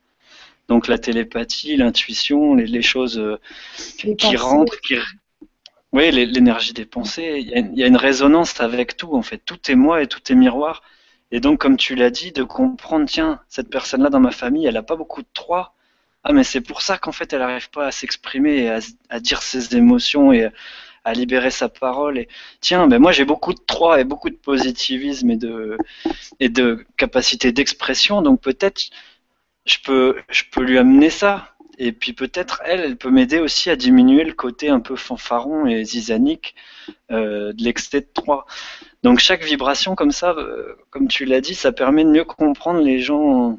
Donc 0.67 0.87
la 0.87 0.99
télépathie, 0.99 1.75
l'intuition, 1.75 2.53
les, 2.53 2.81
choses 2.83 3.17
euh, 3.17 3.39
qui 4.15 4.35
rentrent, 4.35 4.79
qui... 4.79 4.97
oui, 5.91 6.11
l'énergie 6.11 6.73
des 6.73 6.85
pensées. 6.85 7.37
Il 7.39 7.75
y, 7.75 7.83
a, 7.83 7.87
une 7.87 7.97
résonance 7.97 8.61
avec 8.61 8.95
tout 8.95 9.15
en 9.15 9.23
fait. 9.23 9.39
Tout 9.43 9.71
est 9.71 9.75
moi 9.75 10.03
et 10.03 10.07
tout 10.07 10.21
est 10.31 10.35
miroir. 10.35 10.83
Et 11.31 11.39
donc, 11.39 11.59
comme 11.59 11.77
tu 11.77 11.95
l'as 11.95 12.11
dit, 12.11 12.31
de 12.31 12.43
comprendre, 12.43 13.07
tiens, 13.07 13.39
cette 13.49 13.71
personne-là 13.71 14.11
dans 14.11 14.19
ma 14.19 14.29
famille, 14.29 14.67
elle 14.67 14.75
n'a 14.75 14.83
pas 14.83 14.95
beaucoup 14.95 15.23
de 15.23 15.27
trois. 15.33 15.73
Ah, 16.23 16.31
mais 16.31 16.43
c'est 16.43 16.61
pour 16.61 16.83
ça 16.83 16.99
qu'en 16.99 17.11
fait, 17.11 17.33
elle 17.33 17.39
n'arrive 17.39 17.71
pas 17.71 17.87
à 17.87 17.91
s'exprimer, 17.91 18.69
à, 18.69 18.81
à, 19.09 19.19
dire 19.19 19.41
ses 19.41 19.75
émotions 19.75 20.31
et 20.31 20.51
à 21.05 21.13
libérer 21.13 21.51
sa 21.51 21.69
parole. 21.69 22.17
Et 22.17 22.27
tiens, 22.59 22.87
ben 22.87 22.99
moi 22.99 23.11
j'ai 23.11 23.25
beaucoup 23.25 23.53
de 23.53 23.61
trois 23.65 24.01
et 24.01 24.03
beaucoup 24.03 24.29
de 24.29 24.35
positivisme 24.35 25.29
et 25.29 25.37
de, 25.37 25.77
et 26.39 26.49
de 26.49 26.85
capacité 26.97 27.51
d'expression, 27.51 28.21
donc 28.21 28.41
peut-être 28.41 28.89
je 29.65 29.77
peux, 29.83 30.17
je 30.29 30.43
peux 30.51 30.61
lui 30.63 30.77
amener 30.77 31.09
ça. 31.09 31.51
Et 31.77 31.91
puis 31.91 32.13
peut-être 32.13 32.61
elle, 32.65 32.79
elle 32.81 32.97
peut 32.97 33.11
m'aider 33.11 33.39
aussi 33.39 33.69
à 33.69 33.75
diminuer 33.75 34.23
le 34.23 34.33
côté 34.33 34.69
un 34.69 34.79
peu 34.79 34.95
fanfaron 34.95 35.67
et 35.67 35.83
zizanique 35.83 36.55
euh, 37.11 37.51
de 37.53 37.63
l'excès 37.63 38.01
de 38.01 38.07
3. 38.13 38.45
Donc 39.03 39.19
chaque 39.19 39.43
vibration 39.43 39.93
comme 39.95 40.11
ça, 40.11 40.31
euh, 40.31 40.75
comme 40.89 41.07
tu 41.09 41.25
l'as 41.25 41.41
dit, 41.41 41.53
ça 41.53 41.71
permet 41.73 42.05
de 42.05 42.09
mieux 42.09 42.23
comprendre 42.23 42.79
les 42.81 42.99
gens 42.99 43.57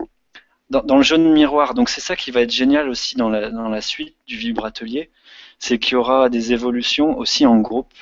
dans, 0.71 0.83
dans 0.83 0.97
le 0.97 1.03
jeu 1.03 1.19
de 1.19 1.25
miroir. 1.25 1.75
Donc 1.75 1.91
c'est 1.91 2.01
ça 2.01 2.17
qui 2.17 2.31
va 2.31 2.41
être 2.41 2.51
génial 2.51 2.89
aussi 2.89 3.17
dans 3.17 3.29
la, 3.29 3.51
dans 3.51 3.69
la 3.69 3.81
suite 3.83 4.17
du 4.27 4.37
vibratelier 4.37 5.11
c'est 5.59 5.79
qu'il 5.79 5.93
y 5.93 5.97
aura 5.97 6.29
des 6.29 6.53
évolutions 6.53 7.17
aussi 7.19 7.47
en 7.47 7.59
groupe. 7.59 7.95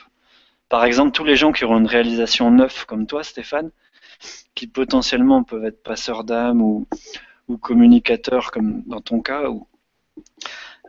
Par 0.68 0.84
exemple, 0.84 1.12
tous 1.12 1.24
les 1.24 1.36
gens 1.36 1.52
qui 1.52 1.64
auront 1.64 1.78
une 1.78 1.86
réalisation 1.86 2.50
neuve 2.50 2.86
comme 2.86 3.06
toi, 3.06 3.22
Stéphane, 3.22 3.70
qui 4.54 4.66
potentiellement 4.66 5.42
peuvent 5.44 5.64
être 5.64 5.82
passeurs 5.82 6.24
d'âme 6.24 6.62
ou, 6.62 6.86
communicateurs 7.60 8.50
comme 8.50 8.82
dans 8.86 9.00
ton 9.00 9.20
cas, 9.20 9.44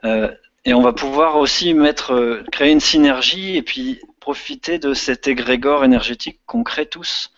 euh, 0.03 0.33
et 0.65 0.73
on 0.73 0.81
va 0.81 0.93
pouvoir 0.93 1.37
aussi 1.37 1.75
euh, 1.75 2.43
créer 2.51 2.71
une 2.71 2.79
synergie 2.79 3.55
et 3.55 3.61
puis 3.61 4.01
profiter 4.19 4.79
de 4.79 4.95
cet 4.95 5.27
égrégore 5.27 5.85
énergétique 5.85 6.39
qu'on 6.47 6.63
crée 6.63 6.87
tous 6.87 7.31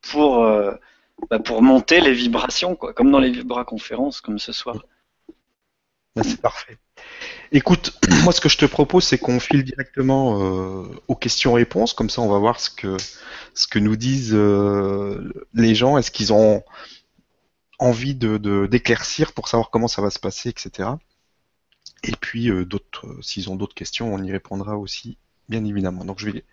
pour, 0.00 0.44
euh, 0.44 0.72
bah, 1.28 1.40
pour 1.40 1.62
monter 1.62 2.00
les 2.00 2.12
vibrations, 2.12 2.76
quoi, 2.76 2.92
comme 2.94 3.10
dans 3.10 3.18
les 3.18 3.30
vibraconférences, 3.30 4.20
comme 4.20 4.38
ce 4.38 4.52
soir. 4.52 4.76
C'est 6.22 6.40
parfait. 6.40 6.78
Écoute, 7.52 7.98
moi 8.24 8.32
ce 8.32 8.40
que 8.40 8.48
je 8.48 8.58
te 8.58 8.66
propose, 8.66 9.04
c'est 9.04 9.18
qu'on 9.18 9.40
file 9.40 9.64
directement 9.64 10.40
euh, 10.40 10.86
aux 11.08 11.16
questions-réponses, 11.16 11.94
comme 11.94 12.10
ça 12.10 12.22
on 12.22 12.28
va 12.28 12.38
voir 12.38 12.60
ce 12.60 12.70
que, 12.70 12.96
ce 13.54 13.66
que 13.66 13.78
nous 13.78 13.96
disent 13.96 14.34
euh, 14.34 15.32
les 15.54 15.74
gens, 15.74 15.98
est-ce 15.98 16.10
qu'ils 16.10 16.32
ont 16.32 16.62
envie 17.78 18.14
de 18.14 18.66
d'éclaircir 18.66 19.32
pour 19.32 19.48
savoir 19.48 19.70
comment 19.70 19.88
ça 19.88 20.02
va 20.02 20.10
se 20.10 20.18
passer, 20.18 20.50
etc. 20.50 20.90
Et 22.04 22.12
puis 22.20 22.50
euh, 22.50 22.64
d'autres, 22.64 23.06
s'ils 23.22 23.50
ont 23.50 23.56
d'autres 23.56 23.74
questions, 23.74 24.12
on 24.12 24.22
y 24.22 24.30
répondra 24.30 24.76
aussi, 24.76 25.18
bien 25.48 25.64
évidemment. 25.64 26.04
Donc 26.04 26.18
je 26.18 26.30
vais, 26.30 26.44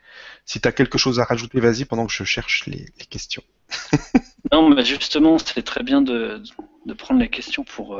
si 0.45 0.59
tu 0.59 0.67
as 0.67 0.71
quelque 0.71 0.97
chose 0.97 1.19
à 1.19 1.25
rajouter, 1.25 1.59
vas-y 1.59 1.85
pendant 1.85 2.07
que 2.07 2.13
je 2.13 2.23
cherche 2.23 2.65
les, 2.65 2.85
questions. 3.09 3.43
non, 4.51 4.69
mais 4.69 4.83
justement, 4.83 5.37
c'est 5.37 5.63
très 5.63 5.83
bien 5.83 6.01
de, 6.01 6.41
de, 6.85 6.93
prendre 6.93 7.19
les 7.19 7.29
questions 7.29 7.65
pour 7.65 7.99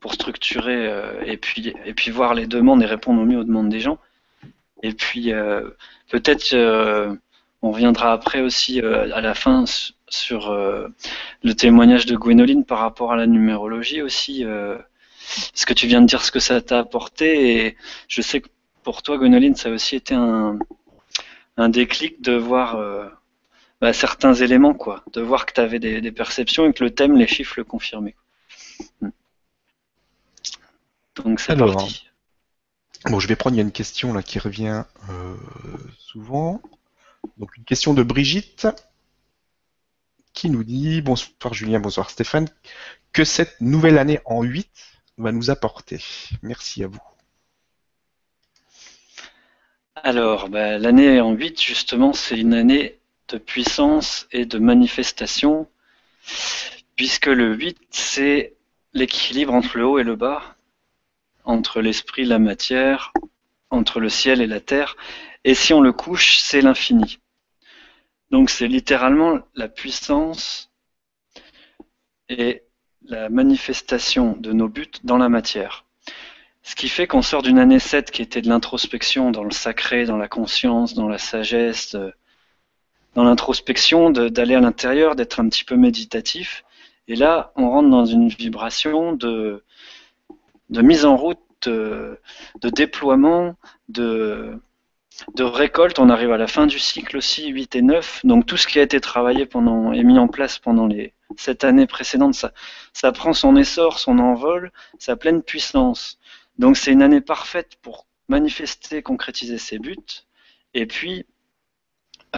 pour 0.00 0.14
structurer 0.14 0.86
euh, 0.86 1.22
et 1.24 1.36
puis 1.36 1.74
et 1.84 1.94
puis 1.94 2.10
voir 2.10 2.34
les 2.34 2.46
demandes 2.46 2.82
et 2.82 2.86
répondre 2.86 3.20
au 3.20 3.24
mieux 3.24 3.38
aux 3.38 3.44
demandes 3.44 3.68
des 3.68 3.80
gens. 3.80 3.98
Et 4.82 4.92
puis 4.92 5.32
euh, 5.32 5.70
peut-être 6.10 6.54
euh, 6.54 7.14
on 7.62 7.72
reviendra 7.72 8.12
après 8.12 8.40
aussi 8.40 8.80
à 8.80 9.20
la 9.20 9.34
fin 9.34 9.64
sur 10.08 10.56
le 11.42 11.54
témoignage 11.54 12.06
de 12.06 12.14
Gwénoline 12.14 12.64
par 12.64 12.78
rapport 12.78 13.12
à 13.12 13.16
la 13.16 13.26
numérologie 13.26 14.00
aussi. 14.00 14.44
ce 15.54 15.66
que 15.66 15.74
tu 15.74 15.88
viens 15.88 16.00
de 16.00 16.06
dire, 16.06 16.24
ce 16.24 16.30
que 16.30 16.38
ça 16.38 16.60
t'a 16.60 16.78
apporté. 16.78 17.66
Et 17.66 17.76
je 18.06 18.22
sais 18.22 18.40
que 18.40 18.48
pour 18.84 19.02
toi, 19.02 19.18
Gwénoline, 19.18 19.56
ça 19.56 19.70
a 19.70 19.72
aussi 19.72 19.96
été 19.96 20.14
un, 20.14 20.60
un 21.56 21.68
déclic 21.68 22.22
de 22.22 22.34
voir 22.34 22.76
bah, 23.80 23.92
certains 23.92 24.34
éléments, 24.34 24.74
quoi. 24.74 25.04
De 25.12 25.20
voir 25.20 25.46
que 25.46 25.52
tu 25.52 25.60
avais 25.60 25.78
des, 25.78 26.12
perceptions 26.12 26.66
et 26.66 26.72
que 26.72 26.82
le 26.82 26.90
thème, 26.90 27.16
les 27.16 27.26
chiffres 27.26 27.54
le 27.56 27.64
confirmaient. 27.64 28.16
Donc 31.24 31.40
c'est 31.40 31.56
parti. 31.56 32.08
Bon, 33.06 33.20
je 33.20 33.28
vais 33.28 33.36
prendre, 33.36 33.54
il 33.54 33.58
y 33.58 33.60
a 33.60 33.64
une 33.64 33.72
question 33.72 34.12
là 34.12 34.22
qui 34.22 34.38
revient 34.38 34.84
euh, 35.08 35.36
souvent. 35.98 36.60
Donc 37.36 37.56
une 37.56 37.64
question 37.64 37.94
de 37.94 38.02
Brigitte 38.02 38.66
qui 40.32 40.50
nous 40.50 40.64
dit 40.64 41.00
Bonsoir 41.00 41.54
Julien, 41.54 41.80
bonsoir 41.80 42.10
Stéphane, 42.10 42.48
que 43.12 43.24
cette 43.24 43.60
nouvelle 43.60 43.98
année 43.98 44.20
en 44.24 44.42
8 44.42 44.70
va 45.16 45.32
nous 45.32 45.50
apporter? 45.50 46.02
Merci 46.42 46.84
à 46.84 46.88
vous. 46.88 47.00
Alors, 49.96 50.48
bah, 50.48 50.78
l'année 50.78 51.20
en 51.20 51.32
8, 51.32 51.60
justement, 51.60 52.12
c'est 52.12 52.38
une 52.38 52.54
année 52.54 52.98
de 53.28 53.38
puissance 53.38 54.28
et 54.30 54.46
de 54.46 54.58
manifestation, 54.58 55.68
puisque 56.94 57.26
le 57.26 57.54
8, 57.54 57.78
c'est 57.90 58.54
l'équilibre 58.92 59.54
entre 59.54 59.76
le 59.76 59.86
haut 59.86 59.98
et 59.98 60.04
le 60.04 60.14
bas, 60.14 60.56
entre 61.48 61.80
l'esprit 61.80 62.26
la 62.26 62.38
matière, 62.38 63.12
entre 63.70 64.00
le 64.00 64.10
ciel 64.10 64.42
et 64.42 64.46
la 64.46 64.60
terre, 64.60 64.96
et 65.44 65.54
si 65.54 65.72
on 65.72 65.80
le 65.80 65.92
couche, 65.92 66.38
c'est 66.38 66.60
l'infini. 66.60 67.18
Donc 68.30 68.50
c'est 68.50 68.68
littéralement 68.68 69.40
la 69.54 69.68
puissance 69.68 70.70
et 72.28 72.62
la 73.06 73.30
manifestation 73.30 74.36
de 74.38 74.52
nos 74.52 74.68
buts 74.68 75.00
dans 75.04 75.16
la 75.16 75.30
matière. 75.30 75.86
Ce 76.62 76.76
qui 76.76 76.90
fait 76.90 77.06
qu'on 77.06 77.22
sort 77.22 77.40
d'une 77.40 77.58
année 77.58 77.78
7 77.78 78.10
qui 78.10 78.20
était 78.20 78.42
de 78.42 78.48
l'introspection 78.50 79.30
dans 79.30 79.44
le 79.44 79.50
sacré, 79.50 80.04
dans 80.04 80.18
la 80.18 80.28
conscience, 80.28 80.92
dans 80.92 81.08
la 81.08 81.16
sagesse, 81.16 81.96
dans 83.14 83.24
l'introspection, 83.24 84.10
d'aller 84.10 84.54
à 84.54 84.60
l'intérieur, 84.60 85.16
d'être 85.16 85.40
un 85.40 85.48
petit 85.48 85.64
peu 85.64 85.76
méditatif. 85.76 86.62
Et 87.06 87.16
là, 87.16 87.52
on 87.56 87.70
rentre 87.70 87.88
dans 87.88 88.04
une 88.04 88.28
vibration 88.28 89.14
de, 89.14 89.64
de 90.70 90.82
mise 90.82 91.04
en 91.04 91.16
route, 91.16 91.38
de, 91.66 92.18
déploiement, 92.62 93.56
de, 93.88 94.60
de 95.34 95.44
récolte. 95.44 95.98
On 95.98 96.08
arrive 96.08 96.32
à 96.32 96.36
la 96.36 96.46
fin 96.46 96.66
du 96.66 96.78
cycle 96.78 97.16
aussi, 97.16 97.48
8 97.48 97.76
et 97.76 97.82
9. 97.82 98.20
Donc 98.24 98.46
tout 98.46 98.56
ce 98.56 98.66
qui 98.66 98.78
a 98.78 98.82
été 98.82 99.00
travaillé 99.00 99.46
pendant 99.46 99.92
et 99.92 100.02
mis 100.04 100.18
en 100.18 100.28
place 100.28 100.58
pendant 100.58 100.86
les 100.86 101.14
sept 101.36 101.64
années 101.64 101.86
précédentes, 101.86 102.34
ça, 102.34 102.52
ça 102.92 103.12
prend 103.12 103.32
son 103.32 103.56
essor, 103.56 103.98
son 103.98 104.18
envol, 104.18 104.72
sa 104.98 105.16
pleine 105.16 105.42
puissance. 105.42 106.18
Donc 106.58 106.76
c'est 106.76 106.92
une 106.92 107.02
année 107.02 107.20
parfaite 107.20 107.76
pour 107.82 108.06
manifester, 108.28 109.02
concrétiser 109.02 109.58
ses 109.58 109.78
buts, 109.78 109.96
et 110.74 110.86
puis 110.86 111.26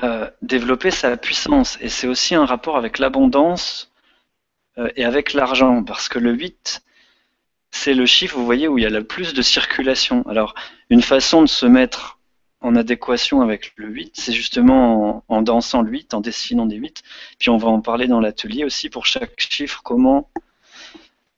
euh, 0.03 0.31
développer 0.43 0.91
sa 0.91 1.17
puissance. 1.17 1.79
Et 1.81 1.89
c'est 1.89 2.07
aussi 2.07 2.35
un 2.35 2.47
rapport 2.47 2.77
avec 2.77 2.99
l'abondance 2.99 3.93
euh, 4.79 4.89
et 4.97 5.05
avec 5.05 5.33
l'argent, 5.33 5.83
parce 5.83 6.09
que 6.09 6.19
le 6.19 6.33
8, 6.33 6.83
c'est 7.71 7.95
le 7.95 8.07
chiffre, 8.07 8.37
vous 8.37 8.45
voyez, 8.45 8.69
où 8.69 8.79
il 8.79 8.83
y 8.83 8.87
a 8.87 8.91
le 8.91 9.05
plus 9.05 9.33
de 9.35 9.43
circulation. 9.43 10.25
Alors, 10.29 10.55
une 10.91 11.03
façon 11.03 11.43
de 11.43 11.49
se 11.49 11.67
mettre 11.67 12.19
en 12.61 12.77
adéquation 12.77 13.41
avec 13.41 13.73
le 13.77 13.89
8, 13.89 14.13
c'est 14.15 14.33
justement 14.33 15.25
en, 15.29 15.43
dansant 15.43 15.83
le 15.83 15.91
8, 15.91 16.15
en 16.15 16.21
dessinant 16.21 16.67
des 16.67 16.77
8. 16.77 17.03
Puis 17.39 17.49
on 17.49 17.57
va 17.57 17.69
en 17.69 17.81
parler 17.81 18.07
dans 18.07 18.21
l'atelier 18.21 18.65
aussi 18.65 18.91
pour 18.91 19.07
chaque 19.07 19.39
chiffre, 19.39 19.81
comment 19.83 20.29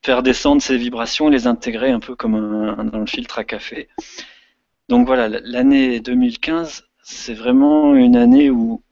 faire 0.05 0.23
descendre 0.23 0.61
ces 0.61 0.77
vibrations 0.77 1.29
et 1.29 1.33
les 1.33 1.47
intégrer 1.47 1.91
un 1.91 2.01
peu 2.01 2.17
comme 2.17 2.35
un, 2.35 2.85
dans 2.85 2.99
le 2.99 3.07
filtre 3.07 3.39
à 3.39 3.45
café. 3.45 3.89
Donc 4.89 5.07
voilà, 5.07 5.29
l'année 5.29 6.01
2015, 6.01 6.85
c'est 7.05 7.35
vraiment 7.35 7.95
une 7.95 8.17
année 8.17 8.51
où 8.51 8.83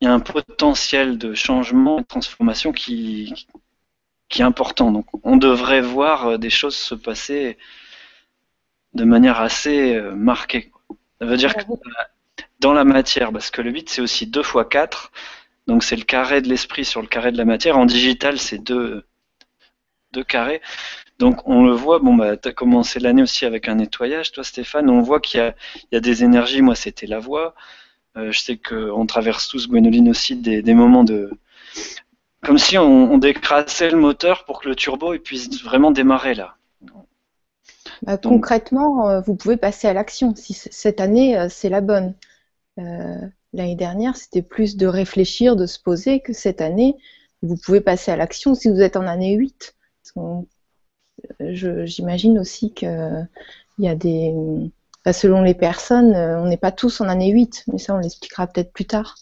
il 0.00 0.06
y 0.06 0.08
a 0.08 0.14
un 0.14 0.20
potentiel 0.20 1.18
de 1.18 1.34
changement 1.34 2.00
de 2.00 2.06
transformation 2.06 2.72
qui, 2.72 3.46
qui 4.34 4.42
est 4.42 4.44
important. 4.44 4.90
Donc 4.90 5.06
on 5.22 5.36
devrait 5.36 5.80
voir 5.80 6.26
euh, 6.26 6.38
des 6.38 6.50
choses 6.50 6.74
se 6.74 6.96
passer 6.96 7.56
de 8.94 9.04
manière 9.04 9.40
assez 9.40 9.94
euh, 9.94 10.14
marquée. 10.14 10.72
Ça 11.20 11.26
veut 11.26 11.36
dire 11.36 11.54
que 11.54 11.62
dans 12.58 12.72
la 12.72 12.84
matière, 12.84 13.32
parce 13.32 13.50
que 13.50 13.62
le 13.62 13.70
8 13.70 13.88
c'est 13.88 14.02
aussi 14.02 14.26
2 14.26 14.42
fois 14.42 14.64
4, 14.64 15.12
donc 15.68 15.84
c'est 15.84 15.96
le 15.96 16.02
carré 16.02 16.42
de 16.42 16.48
l'esprit 16.48 16.84
sur 16.84 17.00
le 17.00 17.06
carré 17.06 17.30
de 17.30 17.38
la 17.38 17.44
matière. 17.44 17.78
En 17.78 17.86
digital, 17.86 18.38
c'est 18.38 18.58
2 18.58 19.04
deux 20.12 20.24
carrés. 20.24 20.60
Donc 21.18 21.46
on 21.46 21.64
le 21.64 21.72
voit, 21.72 21.98
bon 22.00 22.14
bah 22.14 22.36
tu 22.36 22.48
as 22.48 22.52
commencé 22.52 22.98
l'année 23.00 23.22
aussi 23.22 23.44
avec 23.44 23.68
un 23.68 23.76
nettoyage, 23.76 24.32
toi 24.32 24.42
Stéphane, 24.44 24.90
on 24.90 25.00
voit 25.00 25.20
qu'il 25.20 25.54
y, 25.92 25.96
a, 25.96 26.00
des 26.00 26.24
énergies, 26.24 26.62
moi 26.62 26.74
c'était 26.74 27.06
la 27.06 27.20
voix. 27.20 27.54
Euh, 28.16 28.32
je 28.32 28.40
sais 28.40 28.56
qu'on 28.56 29.06
traverse 29.06 29.48
tous, 29.48 29.68
Gwenoline 29.68 30.08
aussi, 30.08 30.36
des, 30.36 30.74
moments 30.74 31.04
de. 31.04 31.30
Comme 32.44 32.58
si 32.58 32.76
on, 32.78 33.12
on, 33.12 33.18
décrassait 33.18 33.90
le 33.90 33.96
moteur 33.96 34.44
pour 34.44 34.60
que 34.60 34.68
le 34.68 34.76
turbo 34.76 35.18
puisse 35.18 35.62
vraiment 35.62 35.90
démarrer 35.90 36.34
là. 36.34 36.56
Bah, 38.02 38.18
concrètement, 38.18 39.08
euh, 39.08 39.20
vous 39.20 39.34
pouvez 39.34 39.56
passer 39.56 39.88
à 39.88 39.92
l'action. 39.92 40.34
Si 40.34 40.52
cette 40.54 41.00
année, 41.00 41.38
euh, 41.38 41.48
c'est 41.48 41.68
la 41.68 41.80
bonne. 41.80 42.14
L'année 42.76 43.76
dernière, 43.76 44.16
c'était 44.16 44.42
plus 44.42 44.76
de 44.76 44.88
réfléchir, 44.88 45.54
de 45.54 45.64
se 45.64 45.78
poser, 45.78 46.18
que 46.18 46.32
cette 46.32 46.60
année, 46.60 46.96
vous 47.40 47.56
pouvez 47.56 47.80
passer 47.80 48.10
à 48.10 48.16
l'action 48.16 48.56
si 48.56 48.68
vous 48.68 48.80
êtes 48.80 48.96
en 48.96 49.06
année 49.06 49.34
8. 49.36 49.76
J'imagine 51.40 52.38
aussi 52.40 52.72
qu'il 52.72 53.28
y 53.78 53.88
a 53.88 53.94
des. 53.94 54.34
selon 55.12 55.42
les 55.42 55.54
personnes, 55.54 56.16
on 56.16 56.46
n'est 56.46 56.56
pas 56.56 56.72
tous 56.72 57.00
en 57.00 57.08
année 57.08 57.30
8, 57.30 57.66
mais 57.72 57.78
ça, 57.78 57.94
on 57.94 57.98
l'expliquera 57.98 58.48
peut-être 58.48 58.72
plus 58.72 58.86
tard. 58.86 59.14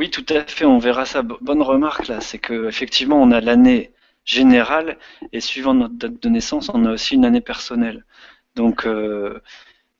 Oui, 0.00 0.08
tout 0.08 0.24
à 0.30 0.42
fait, 0.46 0.64
on 0.64 0.78
verra 0.78 1.04
ça. 1.04 1.20
Bonne 1.20 1.60
remarque 1.60 2.08
là, 2.08 2.22
c'est 2.22 2.38
qu'effectivement, 2.38 3.20
on 3.20 3.32
a 3.32 3.42
l'année 3.42 3.92
générale 4.24 4.96
et 5.34 5.40
suivant 5.40 5.74
notre 5.74 5.92
date 5.92 6.22
de 6.22 6.28
naissance, 6.30 6.70
on 6.72 6.86
a 6.86 6.92
aussi 6.92 7.16
une 7.16 7.26
année 7.26 7.42
personnelle. 7.42 8.06
Donc, 8.54 8.86
euh, 8.86 9.42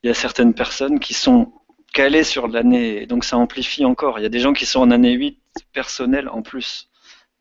il 0.03 0.07
y 0.07 0.11
a 0.11 0.15
certaines 0.15 0.55
personnes 0.55 1.01
qui 1.01 1.13
sont 1.13 1.53
calées 1.93 2.25
sur 2.25 2.49
l'année, 2.49 3.05
donc 3.05 3.25
ça 3.25 3.37
amplifie 3.37 3.85
encore. 3.85 4.19
Il 4.19 4.23
y 4.23 4.25
a 4.25 4.31
des 4.31 4.39
gens 4.41 4.55
qui 4.55 4.65
sont 4.65 4.81
en 4.81 4.91
année 4.91 5.13
8 5.13 5.39
personnelle 5.75 6.31
en 6.31 6.41
plus. 6.41 6.89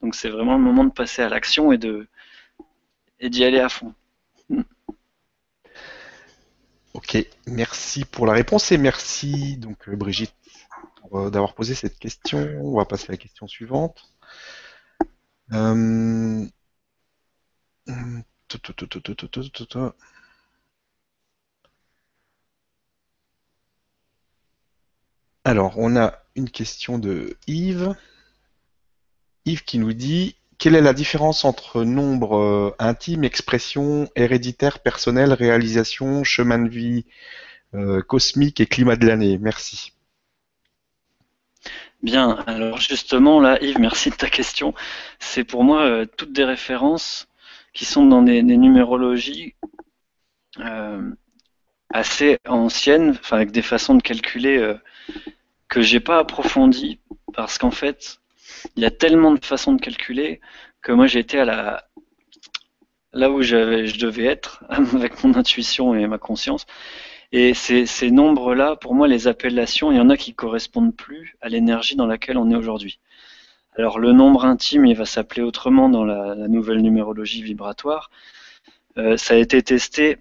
Donc, 0.01 0.13
c'est 0.13 0.27
vraiment 0.27 0.57
le 0.57 0.61
moment 0.61 0.83
de 0.83 0.91
passer 0.91 1.21
à 1.21 1.29
l'action 1.29 1.71
et 1.71 1.77
de, 1.77 2.09
et 3.21 3.29
d'y 3.29 3.45
aller 3.45 3.61
à 3.61 3.69
fond. 3.69 3.93
Ok, 6.93 7.17
merci 7.47 8.03
pour 8.03 8.25
la 8.25 8.33
réponse 8.33 8.73
et 8.73 8.77
merci 8.77 9.55
donc 9.55 9.89
Brigitte 9.89 10.33
euh, 11.13 11.29
d'avoir 11.29 11.53
posé 11.55 11.75
cette 11.75 11.97
question. 11.99 12.39
On 12.61 12.77
va 12.77 12.85
passer 12.85 13.05
à 13.09 13.11
la 13.13 13.17
question 13.17 13.47
suivante. 13.47 14.11
Euh, 15.53 16.45
Alors, 25.43 25.77
on 25.77 25.95
a 25.95 26.13
une 26.35 26.49
question 26.49 26.99
de 26.99 27.37
Yves. 27.47 27.95
Yves 29.45 29.63
qui 29.63 29.79
nous 29.79 29.93
dit 29.93 30.35
quelle 30.57 30.75
est 30.75 30.81
la 30.81 30.93
différence 30.93 31.45
entre 31.45 31.83
nombre 31.83 32.37
euh, 32.37 32.75
intime, 32.79 33.23
expression, 33.23 34.09
héréditaire, 34.15 34.79
personnel, 34.79 35.33
réalisation, 35.33 36.23
chemin 36.23 36.59
de 36.59 36.69
vie, 36.69 37.05
cosmique 38.07 38.59
et 38.61 38.65
climat 38.65 38.95
de 38.95 39.07
l'année? 39.07 39.37
Merci. 39.37 39.93
Bien, 42.01 42.43
alors 42.47 42.79
justement 42.79 43.39
là, 43.41 43.61
Yves, 43.61 43.79
merci 43.79 44.09
de 44.09 44.15
ta 44.15 44.29
question. 44.29 44.73
C'est 45.19 45.43
pour 45.43 45.63
moi 45.63 45.81
euh, 45.83 46.05
toutes 46.05 46.31
des 46.31 46.45
références 46.45 47.27
qui 47.73 47.85
sont 47.85 48.05
dans 48.05 48.21
des, 48.21 48.41
numérologies 48.41 49.55
assez 51.91 52.37
anciennes, 52.47 53.17
avec 53.31 53.51
des 53.51 53.61
façons 53.61 53.95
de 53.95 54.01
calculer 54.01 54.75
que 55.69 55.81
j'ai 55.81 55.99
pas 55.99 56.19
approfondies, 56.19 56.99
parce 57.33 57.57
qu'en 57.57 57.71
fait, 57.71 58.19
il 58.75 58.83
y 58.83 58.85
a 58.85 58.91
tellement 58.91 59.31
de 59.31 59.43
façons 59.45 59.73
de 59.73 59.81
calculer 59.81 60.41
que 60.81 60.91
moi 60.91 61.07
j'étais 61.07 61.39
à 61.39 61.45
la 61.45 61.85
là 63.13 63.29
où 63.31 63.41
je 63.41 63.97
devais 63.97 64.25
être 64.25 64.63
avec 64.69 65.23
mon 65.23 65.35
intuition 65.35 65.95
et 65.95 66.07
ma 66.07 66.17
conscience. 66.17 66.65
Et 67.31 67.53
ces, 67.53 68.11
nombres-là, 68.11 68.75
pour 68.75 68.95
moi, 68.95 69.07
les 69.07 69.27
appellations, 69.27 69.91
il 69.91 69.97
y 69.97 70.01
en 70.01 70.09
a 70.09 70.17
qui 70.17 70.33
correspondent 70.33 70.95
plus 70.95 71.37
à 71.41 71.49
l'énergie 71.49 71.95
dans 71.95 72.07
laquelle 72.07 72.37
on 72.37 72.49
est 72.49 72.55
aujourd'hui. 72.55 72.99
Alors 73.77 73.99
le 73.99 74.13
nombre 74.13 74.45
intime, 74.45 74.87
il 74.87 74.95
va 74.95 75.05
s'appeler 75.05 75.43
autrement 75.43 75.89
dans 75.89 76.03
la, 76.03 76.35
nouvelle 76.47 76.81
numérologie 76.81 77.43
vibratoire. 77.43 78.09
Euh, 78.97 79.15
ça 79.15 79.35
a 79.35 79.37
été 79.37 79.61
testé 79.61 80.17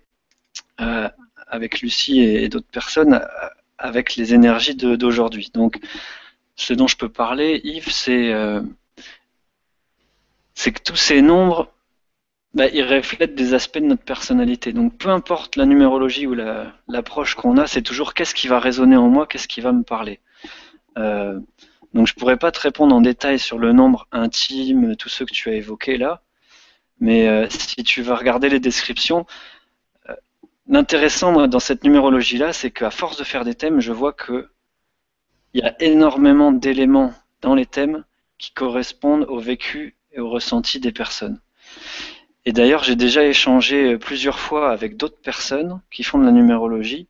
euh, 0.81 1.09
avec 1.47 1.81
Lucie 1.81 2.21
et, 2.21 2.49
d'autres 2.51 2.71
personnes 2.71 3.15
euh, 3.15 3.49
avec 3.79 4.17
les 4.17 4.35
énergies 4.35 4.77
d'aujourd'hui. 4.77 5.51
Donc 5.55 5.81
ce 6.57 6.75
dont 6.75 6.89
je 6.89 6.97
peux 6.97 7.09
parler, 7.09 7.61
Yves, 7.65 7.91
c'est 7.91 8.33
que 10.73 10.83
tous 10.85 10.97
ces 10.97 11.23
nombres, 11.23 11.73
bah, 12.55 12.67
ils 12.69 12.83
reflètent 12.83 13.35
des 13.35 13.55
aspects 13.55 13.79
de 13.79 13.85
notre 13.85 14.05
personnalité. 14.05 14.73
Donc 14.73 14.97
peu 14.97 15.11
importe 15.11 15.57
la 15.57 15.67
numérologie 15.67 16.27
ou 16.27 16.35
l'approche 16.89 17.35
qu'on 17.35 17.57
a, 17.59 17.67
c'est 17.67 17.83
toujours 17.83 18.15
qu'est-ce 18.15 18.35
qui 18.35 18.49
va 18.49 18.59
résonner 18.59 18.97
en 18.97 19.09
moi, 19.09 19.27
qu'est-ce 19.27 19.49
qui 19.49 19.61
va 19.61 19.73
me 19.73 19.83
parler. 19.83 20.21
Euh, 20.97 21.39
Donc 21.95 22.07
je 22.07 22.15
pourrais 22.15 22.37
pas 22.39 22.51
te 22.51 22.61
répondre 22.61 22.95
en 22.95 23.01
détail 23.01 23.39
sur 23.39 23.59
le 23.59 23.73
nombre 23.73 24.07
intime, 24.13 24.97
tous 24.97 25.09
ceux 25.09 25.27
que 25.27 25.33
tu 25.33 25.51
as 25.51 25.55
évoqués 25.55 25.99
là. 25.99 26.23
Mais 27.01 27.29
euh, 27.29 27.47
si 27.51 27.85
tu 27.85 28.03
vas 28.03 28.17
regarder 28.17 28.49
les 28.49 28.61
descriptions, 28.61 29.27
euh, 30.09 30.15
l'intéressant 30.69 31.47
dans 31.47 31.61
cette 31.61 31.85
numérologie-là, 31.85 32.53
c'est 32.53 32.71
qu'à 32.71 32.91
force 32.91 33.19
de 33.19 33.25
faire 33.25 33.45
des 33.45 33.55
thèmes, 33.55 33.81
je 33.81 33.93
vois 33.93 34.13
que 34.13 34.49
il 35.55 35.61
y 35.61 35.65
a 35.65 35.75
énormément 35.81 36.53
d'éléments 36.53 37.15
dans 37.41 37.55
les 37.55 37.67
thèmes 37.67 38.05
qui 38.39 38.53
correspondent 38.53 39.25
au 39.29 39.39
vécu 39.39 39.97
et 40.13 40.21
au 40.21 40.29
ressenti 40.29 40.79
des 40.81 40.93
personnes. 40.93 41.41
Et 42.45 42.53
d'ailleurs, 42.53 42.85
j'ai 42.85 42.97
déjà 42.97 43.25
échangé 43.25 43.95
euh, 43.95 43.99
plusieurs 43.99 44.39
fois 44.39 44.71
avec 44.71 44.97
d'autres 44.97 45.21
personnes 45.21 45.81
qui 45.91 46.03
font 46.03 46.19
de 46.19 46.25
la 46.25 46.33
numérologie 46.33 47.09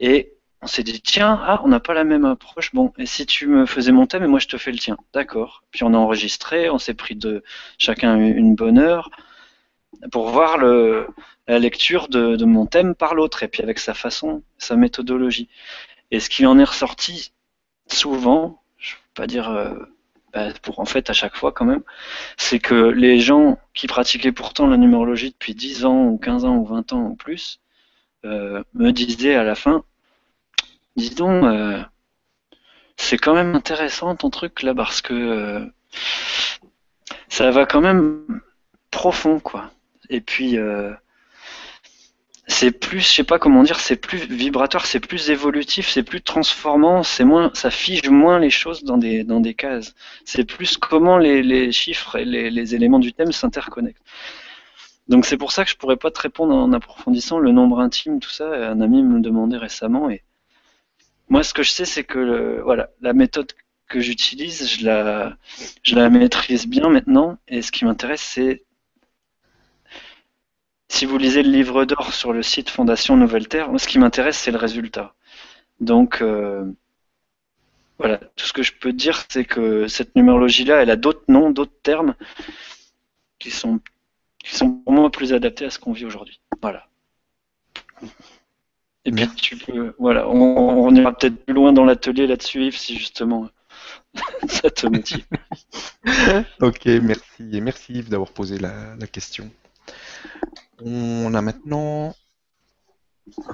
et 0.00 0.32
on 0.62 0.66
s'est 0.66 0.82
dit 0.82 1.00
tiens, 1.02 1.40
ah, 1.44 1.60
on 1.64 1.68
n'a 1.68 1.80
pas 1.80 1.94
la 1.94 2.04
même 2.04 2.24
approche. 2.24 2.74
Bon, 2.74 2.92
et 2.98 3.06
si 3.06 3.26
tu 3.26 3.46
me 3.46 3.66
faisais 3.66 3.92
mon 3.92 4.06
thème 4.06 4.24
et 4.24 4.26
moi 4.26 4.38
je 4.38 4.48
te 4.48 4.56
fais 4.56 4.72
le 4.72 4.78
tien, 4.78 4.96
d'accord. 5.12 5.62
Puis 5.70 5.84
on 5.84 5.92
a 5.94 5.98
enregistré, 5.98 6.70
on 6.70 6.78
s'est 6.78 6.94
pris 6.94 7.16
de 7.16 7.42
chacun 7.78 8.16
une 8.16 8.54
bonne 8.54 8.78
heure 8.78 9.10
pour 10.10 10.30
voir 10.30 10.56
la 10.58 11.58
lecture 11.58 12.08
de, 12.08 12.36
de 12.36 12.44
mon 12.44 12.66
thème 12.66 12.94
par 12.94 13.14
l'autre 13.14 13.42
et 13.42 13.48
puis 13.48 13.62
avec 13.62 13.78
sa 13.78 13.94
façon, 13.94 14.42
sa 14.58 14.76
méthodologie. 14.76 15.48
Et 16.10 16.20
ce 16.20 16.30
qui 16.30 16.46
en 16.46 16.58
est 16.58 16.64
ressorti 16.64 17.32
souvent, 17.88 18.62
je 18.78 18.94
ne 18.94 18.96
veux 18.96 19.02
pas 19.14 19.26
dire 19.26 19.50
euh, 19.50 19.74
bah, 20.34 20.48
pour 20.62 20.80
en 20.80 20.84
fait 20.84 21.10
à 21.10 21.12
chaque 21.12 21.36
fois 21.36 21.52
quand 21.52 21.64
même, 21.64 21.82
c'est 22.36 22.58
que 22.58 22.74
les 22.74 23.20
gens 23.20 23.58
qui 23.72 23.86
pratiquaient 23.86 24.32
pourtant 24.32 24.66
la 24.66 24.76
numérologie 24.76 25.30
depuis 25.30 25.54
10 25.54 25.84
ans 25.84 26.06
ou 26.06 26.18
15 26.18 26.44
ans 26.44 26.56
ou 26.56 26.66
20 26.66 26.92
ans 26.92 27.02
ou 27.02 27.16
plus 27.16 27.60
euh, 28.24 28.62
me 28.74 28.90
disaient 28.90 29.36
à 29.36 29.44
la 29.44 29.54
fin 29.54 29.84
Dis 30.96 31.14
donc, 31.14 31.44
euh, 31.44 31.82
c'est 32.96 33.18
quand 33.18 33.34
même 33.34 33.54
intéressant 33.54 34.14
ton 34.14 34.30
truc 34.30 34.62
là 34.62 34.74
parce 34.74 35.02
que 35.02 35.12
euh, 35.12 35.66
ça 37.28 37.50
va 37.50 37.66
quand 37.66 37.80
même 37.80 38.40
profond 38.90 39.40
quoi. 39.40 39.70
Et 40.10 40.20
puis 40.20 40.56
euh, 40.56 40.92
c'est 42.46 42.70
plus, 42.72 43.00
je 43.00 43.14
sais 43.14 43.24
pas 43.24 43.38
comment 43.38 43.62
dire, 43.62 43.80
c'est 43.80 43.96
plus 43.96 44.18
vibratoire, 44.18 44.86
c'est 44.86 45.00
plus 45.00 45.30
évolutif, 45.30 45.88
c'est 45.88 46.02
plus 46.02 46.22
transformant, 46.22 47.02
c'est 47.02 47.24
moins, 47.24 47.50
ça 47.54 47.70
fige 47.70 48.08
moins 48.10 48.38
les 48.38 48.50
choses 48.50 48.84
dans 48.84 48.98
des 48.98 49.24
dans 49.24 49.40
des 49.40 49.54
cases. 49.54 49.94
C'est 50.24 50.44
plus 50.44 50.76
comment 50.76 51.18
les, 51.18 51.42
les 51.42 51.72
chiffres 51.72 52.16
et 52.16 52.24
les, 52.24 52.50
les 52.50 52.74
éléments 52.74 52.98
du 52.98 53.12
thème 53.12 53.32
s'interconnectent. 53.32 54.02
Donc 55.08 55.26
c'est 55.26 55.36
pour 55.36 55.52
ça 55.52 55.64
que 55.64 55.70
je 55.70 55.76
pourrais 55.76 55.96
pas 55.96 56.10
te 56.10 56.20
répondre 56.20 56.54
en 56.54 56.72
approfondissant 56.72 57.38
le 57.38 57.52
nombre 57.52 57.80
intime, 57.80 58.20
tout 58.20 58.30
ça. 58.30 58.46
Un 58.70 58.80
ami 58.80 59.02
me 59.02 59.16
le 59.16 59.20
demandait 59.20 59.58
récemment 59.58 60.10
et 60.10 60.22
moi, 61.28 61.42
ce 61.42 61.54
que 61.54 61.62
je 61.62 61.70
sais, 61.70 61.84
c'est 61.84 62.04
que 62.04 62.60
voilà, 62.62 62.90
la 63.00 63.12
méthode 63.12 63.52
que 63.88 64.00
j'utilise, 64.00 64.68
je 64.68 64.84
la, 64.84 65.36
je 65.82 65.94
la 65.94 66.10
maîtrise 66.10 66.66
bien 66.66 66.88
maintenant. 66.88 67.38
Et 67.48 67.62
ce 67.62 67.72
qui 67.72 67.84
m'intéresse, 67.84 68.20
c'est 68.22 68.64
si 70.88 71.06
vous 71.06 71.18
lisez 71.18 71.42
le 71.42 71.50
livre 71.50 71.84
d'or 71.84 72.12
sur 72.12 72.32
le 72.32 72.42
site 72.42 72.70
Fondation 72.70 73.16
Nouvelle 73.16 73.48
Terre, 73.48 73.68
moi, 73.68 73.78
ce 73.78 73.88
qui 73.88 73.98
m'intéresse, 73.98 74.38
c'est 74.38 74.50
le 74.50 74.58
résultat. 74.58 75.14
Donc, 75.80 76.22
euh, 76.22 76.64
voilà, 77.98 78.18
tout 78.36 78.46
ce 78.46 78.52
que 78.52 78.62
je 78.62 78.72
peux 78.72 78.92
dire, 78.92 79.24
c'est 79.28 79.44
que 79.44 79.86
cette 79.88 80.14
numérologie-là, 80.16 80.82
elle 80.82 80.90
a 80.90 80.96
d'autres 80.96 81.24
noms, 81.28 81.50
d'autres 81.50 81.80
termes 81.82 82.14
qui 83.38 83.50
sont, 83.50 83.80
qui 84.38 84.54
sont 84.54 84.70
pour 84.70 84.92
moi 84.92 85.10
plus 85.10 85.32
adaptés 85.32 85.64
à 85.64 85.70
ce 85.70 85.78
qu'on 85.78 85.92
vit 85.92 86.04
aujourd'hui. 86.04 86.40
Voilà. 86.60 86.88
Et 89.04 89.12
puis 89.12 89.28
tu 89.36 89.56
peux, 89.56 89.94
voilà, 89.98 90.28
on, 90.28 90.94
ira 90.94 91.12
peut-être 91.12 91.44
plus 91.44 91.52
loin 91.52 91.72
dans 91.72 91.84
l'atelier 91.84 92.26
là-dessus, 92.26 92.64
Yves, 92.64 92.78
si 92.78 92.96
justement 92.96 93.50
ça 94.48 94.70
te 94.70 94.86
motive. 94.86 95.24
ok, 96.60 96.86
merci. 97.02 97.50
Et 97.52 97.60
merci 97.60 97.92
Yves 97.92 98.08
d'avoir 98.08 98.30
posé 98.30 98.58
la, 98.58 98.96
question. 99.12 99.50
On 100.80 101.34
a 101.34 101.40
maintenant 101.40 102.14
euh, 103.28 103.52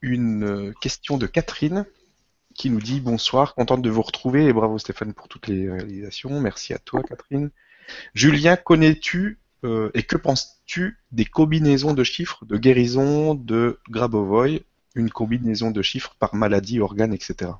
une 0.00 0.74
question 0.80 1.18
de 1.18 1.26
Catherine 1.26 1.84
qui 2.54 2.70
nous 2.70 2.80
dit 2.80 3.00
bonsoir, 3.00 3.54
contente 3.54 3.82
de 3.82 3.90
vous 3.90 4.02
retrouver 4.02 4.46
et 4.46 4.52
bravo 4.52 4.78
Stéphane 4.78 5.12
pour 5.12 5.28
toutes 5.28 5.46
les 5.46 5.70
réalisations. 5.70 6.40
Merci 6.40 6.72
à 6.72 6.78
toi 6.78 7.02
Catherine. 7.02 7.50
Julien, 8.14 8.56
connais-tu 8.56 9.38
euh, 9.64 9.90
et 9.94 10.02
que 10.02 10.16
penses-tu 10.16 10.98
des 11.12 11.24
combinaisons 11.24 11.92
de 11.92 12.04
chiffres 12.04 12.44
de 12.44 12.56
guérison 12.56 13.34
de 13.34 13.78
Grabovoi, 13.90 14.60
une 14.94 15.10
combinaison 15.10 15.70
de 15.70 15.82
chiffres 15.82 16.14
par 16.18 16.34
maladie, 16.34 16.80
organe, 16.80 17.12
etc. 17.12 17.52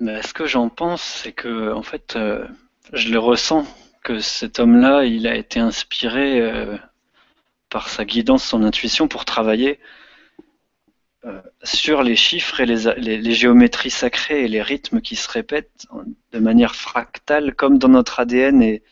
Ben, 0.00 0.22
ce 0.22 0.32
que 0.32 0.46
j'en 0.46 0.68
pense, 0.68 1.02
c'est 1.02 1.32
que 1.32 1.72
en 1.72 1.82
fait, 1.82 2.14
euh, 2.16 2.46
je 2.92 3.10
le 3.10 3.18
ressens 3.18 3.66
que 4.02 4.20
cet 4.20 4.58
homme-là, 4.58 5.04
il 5.04 5.26
a 5.26 5.34
été 5.34 5.60
inspiré 5.60 6.40
euh, 6.40 6.76
par 7.68 7.88
sa 7.88 8.04
guidance, 8.04 8.44
son 8.44 8.62
intuition 8.62 9.08
pour 9.08 9.24
travailler 9.24 9.78
sur 11.62 12.02
les 12.02 12.16
chiffres 12.16 12.60
et 12.60 12.66
les, 12.66 13.32
géométries 13.32 13.90
sacrées 13.90 14.44
et 14.44 14.48
les 14.48 14.62
rythmes 14.62 15.00
qui 15.00 15.16
se 15.16 15.28
répètent 15.28 15.86
de 16.32 16.38
manière 16.38 16.74
fractale, 16.74 17.54
comme 17.54 17.76
dans 17.76 17.88
notre 17.88 18.20
ADN 18.20 18.62
et 18.62 18.82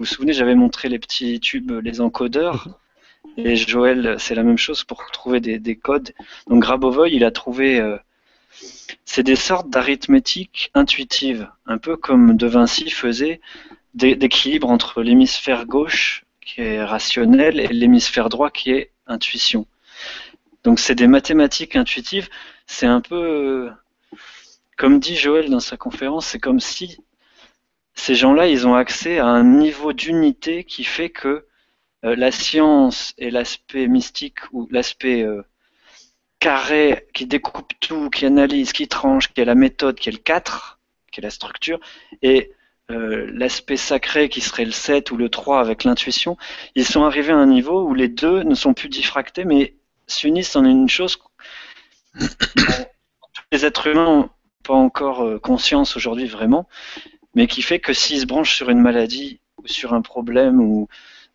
vous 0.00 0.06
vous 0.06 0.14
souvenez, 0.14 0.32
j'avais 0.32 0.54
montré 0.54 0.88
les 0.88 0.98
petits 0.98 1.40
tubes, 1.40 1.72
les 1.72 2.00
encodeurs. 2.00 2.68
Mhm. 3.36 3.46
Et 3.46 3.54
Joël, 3.54 4.16
c'est 4.18 4.34
la 4.34 4.42
même 4.42 4.56
chose 4.56 4.82
pour 4.82 5.04
trouver 5.10 5.40
des, 5.40 5.76
codes. 5.76 6.12
Donc 6.46 6.62
Grabovoi, 6.62 7.10
il 7.10 7.22
a 7.22 7.30
trouvé. 7.30 7.78
Euh, 7.78 7.98
c'est 9.04 9.22
des 9.22 9.36
sortes 9.36 9.68
d'arithmétique 9.68 10.70
intuitive, 10.72 11.50
un 11.66 11.76
peu 11.76 11.98
comme 11.98 12.38
De 12.38 12.46
Vinci 12.46 12.88
faisait 12.88 13.42
d'équilibre 13.94 14.70
entre 14.70 15.02
l'hémisphère 15.02 15.66
gauche, 15.66 16.24
qui 16.40 16.60
est 16.60 16.82
rationnel, 16.82 17.60
et 17.60 17.68
l'hémisphère 17.68 18.28
droit, 18.28 18.50
qui 18.50 18.70
est 18.70 18.90
intuition. 19.06 19.66
Donc 20.64 20.78
c'est 20.78 20.94
des 20.94 21.06
mathématiques 21.06 21.76
intuitives. 21.76 22.28
C'est 22.66 22.86
un 22.86 23.00
peu. 23.00 23.70
Comme 24.76 24.98
dit 24.98 25.16
Joël 25.16 25.50
dans 25.50 25.60
sa 25.60 25.76
conférence, 25.76 26.26
c'est 26.26 26.38
comme 26.38 26.60
si 26.60 26.98
ces 27.94 28.14
gens-là, 28.14 28.46
ils 28.48 28.66
ont 28.66 28.74
accès 28.74 29.18
à 29.18 29.26
un 29.26 29.44
niveau 29.44 29.92
d'unité 29.92 30.64
qui 30.64 30.84
fait 30.84 31.10
que 31.10 31.46
euh, 32.04 32.16
la 32.16 32.32
science 32.32 33.12
et 33.18 33.30
l'aspect 33.30 33.88
mystique 33.88 34.38
ou 34.52 34.66
l'aspect 34.70 35.22
euh, 35.22 35.42
carré 36.38 37.06
qui 37.12 37.26
découpe 37.26 37.72
tout, 37.80 38.08
qui 38.08 38.24
analyse, 38.24 38.72
qui 38.72 38.88
tranche, 38.88 39.28
qui 39.32 39.40
est 39.40 39.44
la 39.44 39.54
méthode, 39.54 39.96
qui 39.96 40.08
est 40.08 40.12
le 40.12 40.18
4, 40.18 40.80
qui 41.12 41.20
est 41.20 41.22
la 41.22 41.30
structure, 41.30 41.78
et 42.22 42.52
euh, 42.90 43.30
l'aspect 43.32 43.76
sacré 43.76 44.28
qui 44.28 44.40
serait 44.40 44.64
le 44.64 44.72
7 44.72 45.10
ou 45.10 45.16
le 45.16 45.28
3 45.28 45.60
avec 45.60 45.84
l'intuition, 45.84 46.36
ils 46.74 46.86
sont 46.86 47.04
arrivés 47.04 47.32
à 47.32 47.36
un 47.36 47.46
niveau 47.46 47.82
où 47.82 47.94
les 47.94 48.08
deux 48.08 48.42
ne 48.42 48.54
sont 48.54 48.74
plus 48.74 48.88
diffractés 48.88 49.44
mais 49.44 49.74
s'unissent 50.06 50.56
en 50.56 50.64
une 50.64 50.88
chose. 50.88 51.18
les 53.52 53.64
êtres 53.64 53.86
humains 53.86 54.04
n'ont 54.04 54.30
pas 54.64 54.74
encore 54.74 55.40
conscience 55.40 55.96
aujourd'hui 55.96 56.26
vraiment, 56.26 56.68
mais 57.34 57.46
qui 57.46 57.62
fait 57.62 57.78
que 57.78 57.92
s'il 57.92 58.20
se 58.20 58.26
branche 58.26 58.54
sur 58.54 58.70
une 58.70 58.80
maladie 58.80 59.40
ou 59.56 59.66
sur 59.66 59.94
un 59.94 60.02
problème 60.02 60.60
ou 60.60 60.88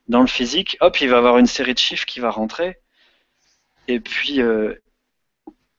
dans 0.08 0.22
le 0.22 0.28
physique, 0.28 0.78
hop, 0.82 1.00
il 1.02 1.10
va 1.10 1.18
avoir 1.18 1.38
une 1.38 1.48
série 1.48 1.74
de 1.74 1.80
chiffres 1.80 2.06
qui 2.06 2.20
va 2.20 2.30
rentrer. 2.30 2.78
Et 3.88 4.00
puis, 4.00 4.41
euh, 4.41 4.76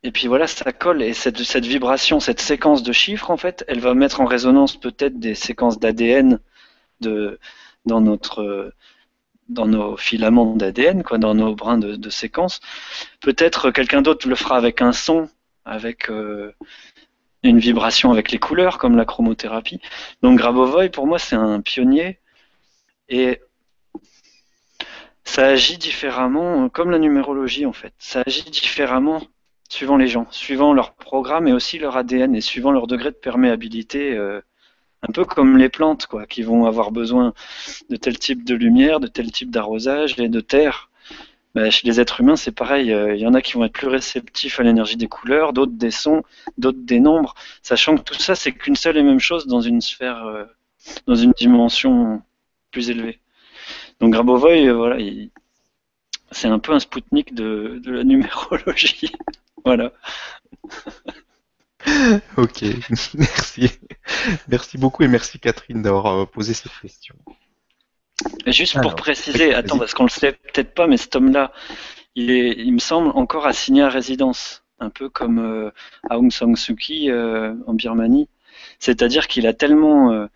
et 0.03 0.13
puis 0.13 0.29
voilà, 0.29 0.47
ça 0.47 0.73
colle. 0.73 1.03
Et 1.03 1.15
cette, 1.15 1.41
vibration, 1.67 2.21
cette 2.21 2.41
séquence 2.41 2.83
de 2.83 2.93
chiffres, 2.93 3.31
en 3.31 3.37
fait, 3.37 3.65
elle 3.69 3.81
va 3.81 3.95
mettre 3.95 4.21
en 4.21 4.27
résonance 4.27 4.77
peut-être 4.77 5.19
des 5.19 5.35
séquences 5.35 5.79
d'ADN 5.79 6.39
de, 7.01 7.39
dans 7.85 8.01
notre 8.01 8.73
dans 9.49 9.67
nos 9.67 9.97
filaments 9.97 10.57
d'ADN, 10.57 11.05
quoi, 11.05 11.19
dans 11.19 11.35
nos 11.35 11.55
brins 11.55 11.79
de, 11.79 12.11
séquences. 12.11 12.61
Peut-être 13.21 13.71
quelqu'un 13.71 14.03
d'autre 14.03 14.29
le 14.29 14.35
fera 14.35 14.57
avec 14.57 14.83
un 14.83 14.93
son, 14.93 15.29
avec 15.65 16.11
euh, 16.11 16.53
une 17.45 17.59
vibration 17.61 18.11
avec 18.11 18.33
les 18.33 18.39
couleurs, 18.39 18.79
comme 18.79 18.97
la 18.97 19.05
chromothérapie. 19.05 19.81
Donc 20.23 20.39
Grabovoi, 20.39 20.89
pour 20.89 21.07
moi, 21.07 21.19
c'est 21.19 21.37
un 21.37 21.61
pionnier 21.61 22.19
et 23.09 23.41
ça 25.25 25.47
agit 25.47 25.79
différemment, 25.79 26.69
comme 26.69 26.91
la 26.91 26.99
numérologie 26.99 27.67
en 27.67 27.73
fait. 27.73 27.95
Ça 27.99 28.23
agit 28.27 28.51
différemment 28.51 29.23
suivant 29.69 29.97
les 29.97 30.09
gens, 30.09 30.27
suivant 30.31 30.73
leur 30.73 30.95
programme 30.95 31.49
et 31.49 31.53
aussi 31.53 31.79
leur 31.79 31.97
ADN 31.97 32.35
et 32.35 32.41
suivant 32.41 32.71
leur 32.73 32.87
degré 32.87 33.11
de 33.11 33.17
perméabilité. 33.17 34.15
Euh, 34.15 34.41
un 35.03 35.13
peu 35.13 35.25
comme 35.25 35.57
les 35.57 35.69
plantes, 35.69 36.07
quoi, 36.07 36.27
qui 36.27 36.43
vont 36.43 36.67
avoir 36.67 36.91
besoin 36.91 37.35
de 37.91 37.97
tel 37.97 38.19
type 38.19 38.45
de 38.45 38.55
lumière, 38.55 38.99
de 39.01 39.07
tel 39.07 39.31
type 39.31 39.51
d'arrosage 39.51 40.19
et 40.19 40.29
de 40.29 40.41
terre. 40.41 40.91
Bah, 41.55 41.71
chez 41.71 41.87
les 41.87 42.01
êtres 42.01 42.21
humains, 42.21 42.37
c'est 42.37 42.53
pareil. 42.53 42.93
Euh, 42.93 43.15
il 43.15 43.21
y 43.21 43.27
en 43.27 43.33
a 43.33 43.41
qui 43.41 43.55
vont 43.55 43.65
être 43.65 43.73
plus 43.73 43.89
réceptifs 43.89 44.61
à 44.61 44.63
l'énergie 44.63 44.97
des 44.97 45.09
couleurs, 45.09 45.53
d'autres 45.53 45.73
des 45.73 45.91
sons, 45.91 46.23
d'autres 46.59 46.83
des 46.83 47.01
nombres, 47.01 47.35
sachant 47.63 47.97
que 47.97 48.03
tout 48.03 48.15
ça, 48.15 48.35
c'est 48.35 48.53
qu'une 48.53 48.77
seule 48.77 48.99
et 48.99 49.03
même 49.03 49.21
chose 49.21 49.47
dans 49.47 49.61
une 49.61 49.81
sphère, 49.81 50.25
euh, 50.27 50.45
dans 51.07 51.15
une 51.15 51.33
dimension 51.33 52.23
plus 52.73 52.91
élevée. 52.91 53.21
Donc 54.01 54.13
Grabovoi, 54.13 54.67
euh, 54.67 54.75
voilà, 54.75 54.99
c'est 56.37 56.49
un 56.49 56.59
peu 56.59 56.73
un 56.73 56.81
Spoutnik 56.81 57.35
de, 57.35 57.81
de 57.83 57.91
la 57.91 58.05
numérologie. 58.05 59.13
voilà. 59.65 59.93
ok, 62.37 62.65
merci. 63.15 63.71
Merci 64.49 64.79
beaucoup 64.79 65.03
et 65.03 65.09
merci 65.09 65.39
Catherine 65.39 65.83
d'avoir 65.83 66.07
euh, 66.07 66.27
posé 66.27 66.53
cette 66.53 66.73
question. 66.81 67.15
Juste 68.47 68.81
pour 68.81 68.95
préciser, 68.95 69.55
attends, 69.55 69.79
parce 69.79 69.95
qu'on 69.95 70.05
le 70.05 70.11
sait 70.11 70.33
peut-être 70.33 70.75
pas, 70.75 70.87
mais 70.87 70.97
cet 70.97 71.17
homme-là, 71.17 71.53
il, 72.15 72.31
est, 72.31 72.53
il 72.59 72.73
me 72.73 72.79
semble 72.79 73.09
encore 73.11 73.47
assigné 73.47 73.83
à 73.83 73.89
résidence, 73.89 74.63
un 74.79 74.91
peu 74.91 75.09
comme 75.09 75.39
euh, 75.39 75.71
Aung 76.11 76.31
San 76.31 76.55
Suu 76.57 76.77
Kyi 76.77 77.11
euh, 77.11 77.55
en 77.67 77.75
Birmanie. 77.75 78.29
C'est-à-dire 78.79 79.27
qu'il 79.27 79.47
a 79.47 79.53
tellement, 79.53 80.13
euh, 80.13 80.27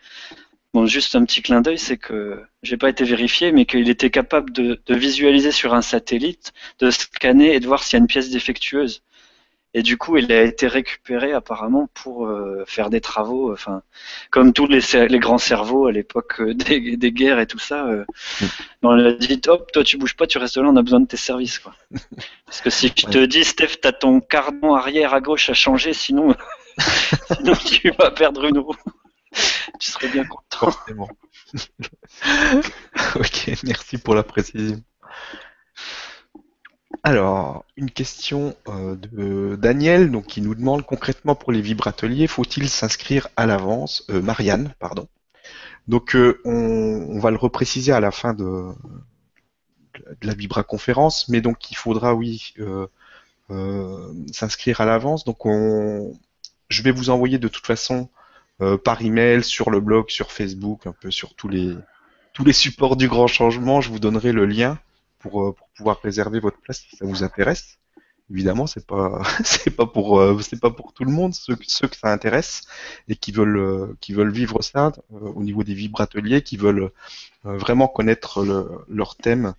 bon, 0.74 0.86
juste 0.86 1.14
un 1.16 1.24
petit 1.24 1.42
clin 1.42 1.60
d'œil, 1.60 1.78
c'est 1.78 1.96
que 1.98 2.42
j'ai 2.62 2.76
pas 2.76 2.88
été 2.90 3.04
vérifié, 3.04 3.52
mais 3.52 3.66
qu'il 3.66 3.88
était 3.88 4.10
capable 4.10 4.52
de, 4.52 4.80
de 4.86 4.94
visualiser 4.94 5.52
sur 5.52 5.74
un 5.74 5.82
satellite, 5.82 6.52
de 6.80 6.90
scanner 6.90 7.54
et 7.54 7.60
de 7.60 7.66
voir 7.66 7.82
s'il 7.82 7.96
y 7.98 8.00
a 8.00 8.02
une 8.02 8.06
pièce 8.08 8.30
défectueuse. 8.30 9.02
Et 9.72 9.82
du 9.82 9.96
coup, 9.96 10.16
il 10.16 10.32
a 10.32 10.42
été 10.42 10.66
récupéré 10.66 11.32
apparemment 11.32 11.88
pour 11.94 12.26
euh, 12.26 12.64
faire 12.66 12.90
des 12.90 13.00
travaux, 13.00 13.52
enfin, 13.52 13.82
comme 14.30 14.52
tous 14.52 14.66
les, 14.66 14.80
grands 15.20 15.38
cerveaux 15.38 15.86
à 15.86 15.92
l'époque 15.92 16.40
euh, 16.40 16.54
des, 16.54 16.96
des 16.96 17.12
guerres 17.12 17.38
et 17.38 17.46
tout 17.46 17.60
ça. 17.60 17.86
euh, 17.86 18.04
Mm. 18.40 18.46
on 18.82 18.94
lui 18.96 19.06
a 19.08 19.12
dit, 19.12 19.40
hop, 19.48 19.70
toi 19.72 19.84
tu 19.84 19.96
bouges 19.98 20.16
pas, 20.16 20.26
tu 20.26 20.38
restes 20.38 20.56
là, 20.56 20.64
on 20.68 20.76
a 20.76 20.82
besoin 20.82 21.00
de 21.00 21.06
tes 21.06 21.16
services. 21.16 21.58
Quoi. 21.58 21.74
Parce 22.46 22.60
que 22.60 22.70
si 22.70 22.88
je 22.96 23.06
te 23.06 23.24
dis, 23.26 23.44
Steph, 23.44 23.76
t'as 23.80 23.92
ton 23.92 24.20
cardan 24.20 24.74
arrière 24.74 25.14
à 25.14 25.20
gauche 25.20 25.50
à 25.50 25.54
changer, 25.54 25.92
sinon, 25.92 26.34
sinon 27.36 27.54
tu 27.54 27.90
vas 27.98 28.10
perdre 28.10 28.44
une 28.46 28.58
roue. 28.58 28.76
Tu 29.78 29.90
serais 29.90 30.08
bien 30.08 30.24
content. 30.24 30.72
Ok, 33.16 33.50
merci 33.64 33.98
pour 33.98 34.14
la 34.14 34.22
précision. 34.22 34.82
Alors, 37.02 37.64
une 37.76 37.90
question 37.90 38.54
euh, 38.68 38.94
de 38.96 39.56
Daniel, 39.56 40.10
donc 40.10 40.26
qui 40.26 40.42
nous 40.42 40.54
demande 40.54 40.84
concrètement 40.84 41.34
pour 41.34 41.50
les 41.52 41.60
vibrateliers, 41.60 42.26
faut-il 42.26 42.68
s'inscrire 42.68 43.28
à 43.36 43.46
l'avance 43.46 44.04
Euh, 44.10 44.20
Marianne, 44.20 44.74
pardon. 44.78 45.08
Donc, 45.88 46.14
euh, 46.14 46.40
on, 46.44 47.18
va 47.18 47.30
le 47.30 47.36
repréciser 47.36 47.92
à 47.92 48.00
la 48.00 48.10
fin 48.10 48.34
de, 48.34 48.72
la 50.22 50.34
vibra-conférence, 50.34 51.28
mais 51.28 51.40
donc 51.40 51.70
il 51.70 51.76
faudra, 51.76 52.14
oui, 52.14 52.54
s'inscrire 54.32 54.80
à 54.80 54.84
l'avance. 54.84 55.24
Donc, 55.24 55.46
on, 55.46 56.16
je 56.68 56.82
vais 56.82 56.92
vous 56.92 57.10
envoyer 57.10 57.38
de 57.38 57.48
toute 57.48 57.66
façon 57.66 58.08
euh, 58.62 58.76
par 58.78 59.02
email, 59.02 59.42
sur 59.44 59.70
le 59.70 59.80
blog, 59.80 60.10
sur 60.10 60.32
Facebook, 60.32 60.86
un 60.86 60.92
peu 60.92 61.10
sur 61.10 61.34
tous 61.34 61.48
les 61.48 61.76
tous 62.32 62.44
les 62.44 62.52
supports 62.52 62.96
du 62.96 63.08
grand 63.08 63.26
changement. 63.26 63.80
Je 63.80 63.90
vous 63.90 63.98
donnerai 64.00 64.32
le 64.32 64.46
lien 64.46 64.78
pour, 65.18 65.42
euh, 65.42 65.52
pour 65.52 65.68
pouvoir 65.76 66.00
réserver 66.02 66.40
votre 66.40 66.58
place 66.60 66.84
si 66.88 66.96
ça 66.96 67.04
vous 67.06 67.22
intéresse. 67.24 67.78
Évidemment, 68.30 68.66
c'est 68.66 68.86
pas 68.86 69.22
c'est 69.44 69.70
pas 69.76 69.86
pour 69.86 70.20
euh, 70.20 70.38
c'est 70.40 70.60
pas 70.60 70.70
pour 70.70 70.92
tout 70.92 71.04
le 71.04 71.12
monde 71.12 71.34
ceux, 71.34 71.56
ceux 71.66 71.88
que 71.88 71.96
ça 71.96 72.12
intéresse 72.12 72.62
et 73.08 73.16
qui 73.16 73.32
veulent 73.32 73.58
euh, 73.58 73.96
qui 74.00 74.12
veulent 74.14 74.32
vivre 74.32 74.62
ça 74.62 74.92
au 75.10 75.42
niveau 75.42 75.64
des 75.64 75.74
vibrateliers, 75.74 76.42
qui 76.42 76.56
veulent 76.56 76.90
vraiment 77.44 77.88
connaître 77.88 78.44
le- 78.44 78.68
leur 78.88 79.16
thème 79.16 79.54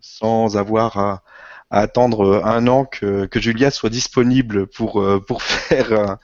sans 0.00 0.56
avoir 0.56 0.96
à, 0.98 1.22
à 1.70 1.80
attendre 1.80 2.42
un 2.44 2.66
an 2.66 2.84
que, 2.84 3.26
que 3.26 3.40
Julia 3.40 3.70
soit 3.70 3.90
disponible 3.90 4.66
pour 4.66 5.04
pour 5.26 5.42
faire 5.42 6.18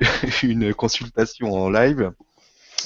une 0.42 0.74
consultation 0.74 1.52
en 1.52 1.70
live. 1.70 2.12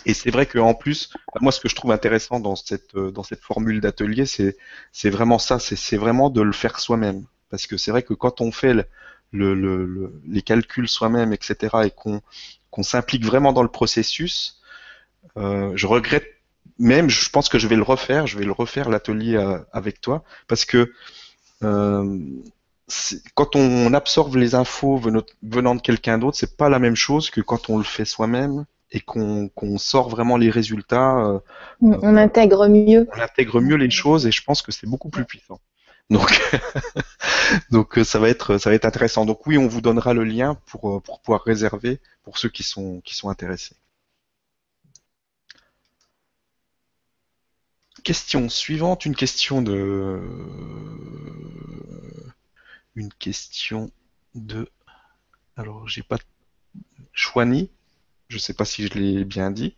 Et 0.07 0.14
c'est 0.14 0.31
vrai 0.31 0.46
qu'en 0.46 0.74
plus, 0.74 1.11
moi, 1.40 1.53
ce 1.53 1.61
que 1.61 1.68
je 1.68 1.74
trouve 1.74 1.92
intéressant 1.92 2.40
dans 2.40 2.57
cette, 2.57 2.94
euh, 2.96 3.11
dans 3.11 3.22
cette 3.22 3.42
formule 3.42 3.81
d'atelier, 3.81 4.27
c'est, 4.27 4.57
c'est 4.92 5.11
vraiment 5.11 5.38
ça, 5.38 5.59
c'est, 5.59 5.77
c'est 5.77 5.96
vraiment 5.96 6.31
de 6.31 6.42
le 6.42 6.53
faire 6.53 6.81
soi-même. 6.81 7.24
Parce 7.50 7.66
que 7.66 7.77
c'est 7.77 7.90
vrai 7.92 8.03
que 8.03 8.14
quand 8.14 8.40
on 8.40 8.53
fait 8.53 8.74
le, 8.74 8.85
le- 9.33 9.55
le- 9.55 9.87
le- 9.87 10.22
les 10.29 10.42
calculs 10.42 10.88
soi-même, 10.88 11.33
etc., 11.33 11.87
et 11.87 11.90
qu'on, 11.90 12.22
qu'on 12.70 12.83
s'implique 12.83 13.24
vraiment 13.24 13.53
dans 13.53 13.62
le 13.62 13.68
processus, 13.70 14.61
euh, 15.37 15.72
je 15.77 15.87
regrette 15.87 16.27
même, 16.79 17.11
je 17.11 17.31
pense 17.31 17.48
que 17.48 17.59
je 17.59 17.68
vais 17.68 17.77
le 17.77 17.83
refaire, 17.83 18.27
je 18.27 18.38
vais 18.38 18.44
le 18.44 18.53
refaire 18.53 18.88
l'atelier 18.90 19.37
euh, 19.37 19.59
avec 19.72 20.00
toi, 20.00 20.24
parce 20.48 20.64
que 20.64 20.92
euh, 21.62 22.20
quand 23.35 23.57
on 23.57 23.92
absorbe 23.94 24.37
les 24.37 24.55
infos 24.55 24.99
venant 25.42 25.75
de 25.75 25.81
quelqu'un 25.81 26.18
d'autre, 26.18 26.37
c'est 26.37 26.57
pas 26.57 26.68
la 26.68 26.79
même 26.79 26.97
chose 26.97 27.31
que 27.31 27.40
quand 27.40 27.70
on 27.70 27.79
le 27.79 27.85
fait 27.85 28.05
soi-même 28.05 28.66
et 28.92 29.01
qu'on 29.01 29.51
sort 29.79 30.09
vraiment 30.09 30.37
les 30.37 30.51
résultats, 30.51 31.16
euh, 31.18 31.38
On, 31.81 31.99
on 32.03 32.16
intègre 32.16 32.68
mieux. 32.68 33.09
on 33.16 33.20
intègre 33.20 33.61
mieux 33.61 33.77
les 33.77 33.90
choses 33.90 34.27
et 34.27 34.31
je 34.33 34.42
pense 34.44 34.62
que 34.62 34.70
c'est 34.70 34.87
beaucoup 34.87 35.09
plus 35.09 35.25
puissant. 35.25 35.61
Donc, 36.11 36.40
donc 37.70 37.99
euh, 37.99 38.05
ça 38.05 38.18
va 38.18 38.29
être 38.29 38.59
ça 38.59 38.70
va 38.70 38.77
être 38.77 38.85
intéressant. 38.85 39.25
Donc 39.25 39.47
oui, 39.47 39.59
on 39.59 39.66
vous 39.66 39.81
donnera 39.81 40.12
le 40.14 40.25
lien 40.25 40.57
pour 40.66 40.97
euh, 40.97 41.01
pour 41.01 41.20
pouvoir 41.20 41.42
réserver 41.42 42.01
pour 42.23 42.38
ceux 42.38 42.51
qui 42.51 42.62
sont 42.62 43.01
qui 43.05 43.14
sont 43.16 43.31
intéressés. 43.31 43.75
Question 48.05 48.51
suivante, 48.51 49.07
une 49.07 49.16
question 49.16 49.62
de 49.62 50.20
une 52.94 53.12
question 53.12 53.90
de 54.35 54.68
alors 55.57 55.88
j'ai 55.88 56.02
pas 56.02 56.18
Chouani, 57.12 57.70
je 58.28 58.38
sais 58.38 58.54
pas 58.54 58.64
si 58.64 58.87
je 58.87 58.94
l'ai 58.94 59.24
bien 59.24 59.50
dit. 59.50 59.76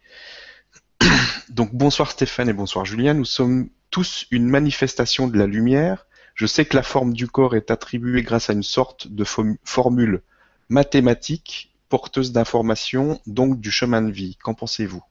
Donc 1.49 1.75
bonsoir 1.75 2.11
Stéphane 2.11 2.49
et 2.49 2.55
bonsoir 2.55 2.85
Julien, 2.85 3.15
nous 3.15 3.25
sommes 3.25 3.69
tous 3.91 4.27
une 4.31 4.49
manifestation 4.49 5.29
de 5.29 5.39
la 5.39 5.47
lumière. 5.47 6.07
Je 6.35 6.47
sais 6.47 6.65
que 6.67 6.77
la 6.77 6.83
forme 6.83 7.13
du 7.13 7.29
corps 7.29 7.57
est 7.57 7.71
attribuée 7.71 8.23
grâce 8.23 8.51
à 8.51 8.53
une 8.53 8.63
sorte 8.63 9.09
de 9.09 9.25
formule 9.25 10.23
mathématique 10.69 11.75
porteuse 11.89 12.33
d'informations, 12.33 13.21
donc 13.27 13.61
du 13.61 13.71
chemin 13.71 14.03
de 14.03 14.11
vie. 14.11 14.37
Qu'en 14.37 14.55
pensez-vous? 14.55 15.03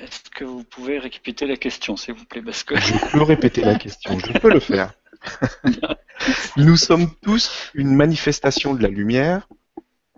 Est-ce 0.00 0.30
que 0.30 0.44
vous 0.44 0.64
pouvez 0.64 0.98
répéter 0.98 1.46
la 1.46 1.56
question, 1.56 1.96
s'il 1.96 2.14
vous 2.14 2.24
plaît 2.24 2.40
Parce 2.40 2.64
que 2.64 2.74
Je 2.80 2.94
peux 3.12 3.22
répéter 3.22 3.60
la 3.60 3.74
question, 3.74 4.18
je 4.18 4.32
peux 4.38 4.50
le 4.50 4.60
faire. 4.60 4.94
Nous 6.56 6.76
sommes 6.76 7.10
tous 7.22 7.70
une 7.74 7.94
manifestation 7.94 8.72
de 8.74 8.82
la 8.82 8.88
lumière. 8.88 9.46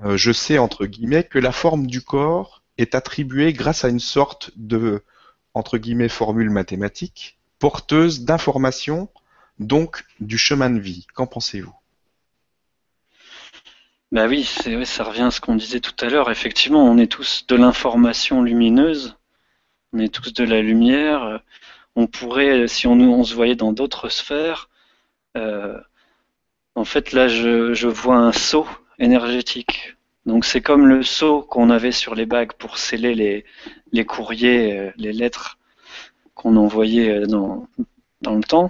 Euh, 0.05 0.16
je 0.16 0.31
sais, 0.31 0.59
entre 0.59 0.87
guillemets, 0.87 1.25
que 1.25 1.40
la 1.40 1.51
forme 1.51 1.88
du 1.88 2.01
corps 2.01 2.62
est 2.79 2.95
attribuée 2.95 3.53
grâce 3.53 3.85
à 3.85 3.88
une 3.88 4.01
sorte 4.01 4.53
de, 4.57 5.03
entre 5.55 5.79
guillemets, 5.79 6.09
formule 6.09 6.51
mathématique, 6.51 7.38
porteuse 7.59 8.25
d'informations, 8.25 9.09
donc 9.59 10.05
du 10.21 10.38
chemin 10.38 10.71
de 10.71 10.79
vie. 10.79 11.07
Qu'en 11.12 11.27
pensez-vous? 11.27 11.75
Bah 14.12 14.27
oui, 14.27 14.49
ouais, 14.66 14.85
ça 14.85 15.05
revient 15.05 15.23
à 15.23 15.31
ce 15.31 15.40
qu'on 15.40 15.57
disait 15.57 15.81
tout 15.81 16.05
à 16.05 16.09
l'heure. 16.09 16.31
Effectivement, 16.31 16.85
on 16.85 16.99
est 16.99 17.11
tous 17.11 17.47
de 17.49 17.57
l'information 17.57 18.42
lumineuse, 18.42 19.16
on 19.92 19.98
est 19.98 20.12
tous 20.12 20.33
de 20.33 20.44
la 20.44 20.62
lumière. 20.62 21.22
Euh, 21.24 21.38
On 21.96 22.07
pourrait, 22.07 22.68
si 22.68 22.87
on, 22.87 22.92
on 23.00 23.24
se 23.24 23.35
voyait 23.35 23.57
dans 23.57 23.72
d'autres 23.72 24.09
sphères, 24.09 24.68
euh, 25.37 25.78
en 26.74 26.85
fait, 26.85 27.12
là, 27.12 27.28
je, 27.28 27.87
vois 27.87 28.16
un 28.16 28.33
sceau 28.33 28.66
énergétique. 28.98 29.96
Donc, 30.26 30.44
c'est 30.44 30.61
comme 30.62 30.87
le 30.88 31.02
sceau 31.02 31.42
qu'on 31.42 31.70
avait 31.70 31.92
sur 31.92 32.14
les 32.14 32.26
bagues 32.26 32.52
pour 32.55 32.78
sceller 32.78 33.44
les, 33.92 34.05
courriers, 34.05 34.78
euh, 34.78 34.90
les 34.96 35.12
lettres 35.12 35.59
qu'on 36.35 36.57
envoyait 36.57 37.11
euh, 37.24 37.26
dans, 37.26 37.68
le 38.37 38.42
temps. 38.42 38.68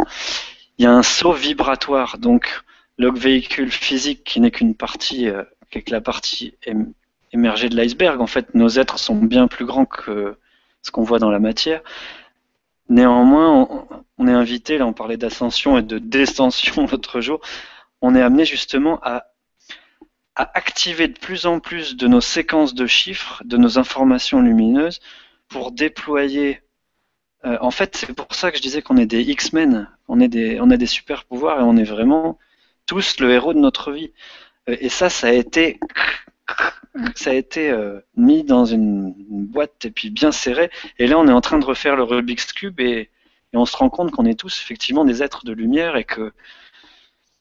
Il 0.78 0.84
y 0.84 0.86
a 0.86 0.92
un 0.92 1.02
sceau 1.02 1.32
vibratoire. 1.32 2.18
Donc, 2.18 2.62
le 2.98 3.10
véhicule 3.12 3.70
physique 3.70 4.24
qui 4.24 4.40
n'est 4.40 4.50
qu'une 4.50 4.74
partie, 4.74 5.28
euh, 5.28 5.44
qui 5.70 5.78
est 5.78 5.82
que 5.82 5.92
la 5.92 6.00
partie 6.00 6.54
ém- 6.66 6.92
émergée 7.32 7.68
de 7.68 7.76
l'iceberg. 7.76 8.20
En 8.20 8.26
fait, 8.26 8.54
nos 8.54 8.68
êtres 8.68 8.98
sont 8.98 9.16
bien 9.16 9.46
plus 9.48 9.64
grands 9.66 9.86
que 9.86 10.36
ce 10.82 10.90
qu'on 10.90 11.02
voit 11.02 11.18
dans 11.18 11.30
la 11.30 11.38
matière. 11.38 11.82
Néanmoins, 12.88 13.86
on, 14.18 14.28
est 14.28 14.32
invité, 14.32 14.76
là 14.78 14.86
on 14.86 14.92
parlait 14.92 15.16
d'ascension 15.16 15.78
et 15.78 15.82
de 15.82 15.98
descension 15.98 16.86
l'autre 16.90 17.20
jour, 17.20 17.40
on 18.00 18.14
est 18.14 18.20
amené 18.20 18.44
justement 18.44 18.98
à, 19.02 19.26
activer 20.34 21.08
de 21.08 21.18
plus 21.18 21.46
en 21.46 21.60
plus 21.60 21.96
de 21.96 22.06
nos 22.08 22.20
séquences 22.20 22.74
de 22.74 22.86
chiffres, 22.86 23.42
de 23.44 23.56
nos 23.56 23.78
informations 23.78 24.40
lumineuses, 24.40 25.00
pour 25.48 25.72
déployer. 25.72 26.62
euh, 27.44 27.58
en 27.60 27.70
fait, 27.70 27.96
c'est 27.96 28.12
pour 28.14 28.34
ça 28.34 28.50
que 28.50 28.56
je 28.56 28.62
disais 28.62 28.82
qu'on 28.82 28.96
est 28.96 29.06
des 29.06 29.22
X-Men, 29.22 29.88
on, 30.08 30.20
est 30.20 30.28
des, 30.28 30.60
on 30.60 30.70
a 30.70 30.76
des 30.76 30.86
super 30.86 31.24
pouvoirs 31.24 31.60
et 31.60 31.62
on 31.62 31.76
est 31.76 31.84
vraiment 31.84 32.38
tous 32.86 33.20
le 33.20 33.30
héros 33.32 33.54
de 33.54 33.58
notre 33.58 33.92
vie. 33.92 34.12
Euh, 34.68 34.76
Et 34.80 34.88
ça, 34.88 35.10
ça 35.10 35.28
a 35.28 35.32
été, 35.32 35.78
ça 37.14 37.30
a 37.30 37.34
été 37.34 37.70
euh, 37.70 38.00
mis 38.16 38.44
dans 38.44 38.64
une, 38.64 39.14
boîte 39.16 39.84
et 39.84 39.90
puis 39.90 40.10
bien 40.10 40.32
serré. 40.32 40.70
Et 40.98 41.06
là, 41.06 41.18
on 41.18 41.26
est 41.28 41.32
en 41.32 41.40
train 41.40 41.58
de 41.58 41.64
refaire 41.64 41.96
le 41.96 42.02
Rubik's 42.02 42.52
Cube 42.52 42.80
et, 42.80 43.10
on 43.54 43.66
se 43.66 43.76
rend 43.76 43.90
compte 43.90 44.12
qu'on 44.12 44.24
est 44.24 44.38
tous 44.38 44.62
effectivement 44.62 45.04
des 45.04 45.22
êtres 45.22 45.44
de 45.44 45.52
lumière 45.52 45.96
et 45.96 46.04
que 46.04 46.32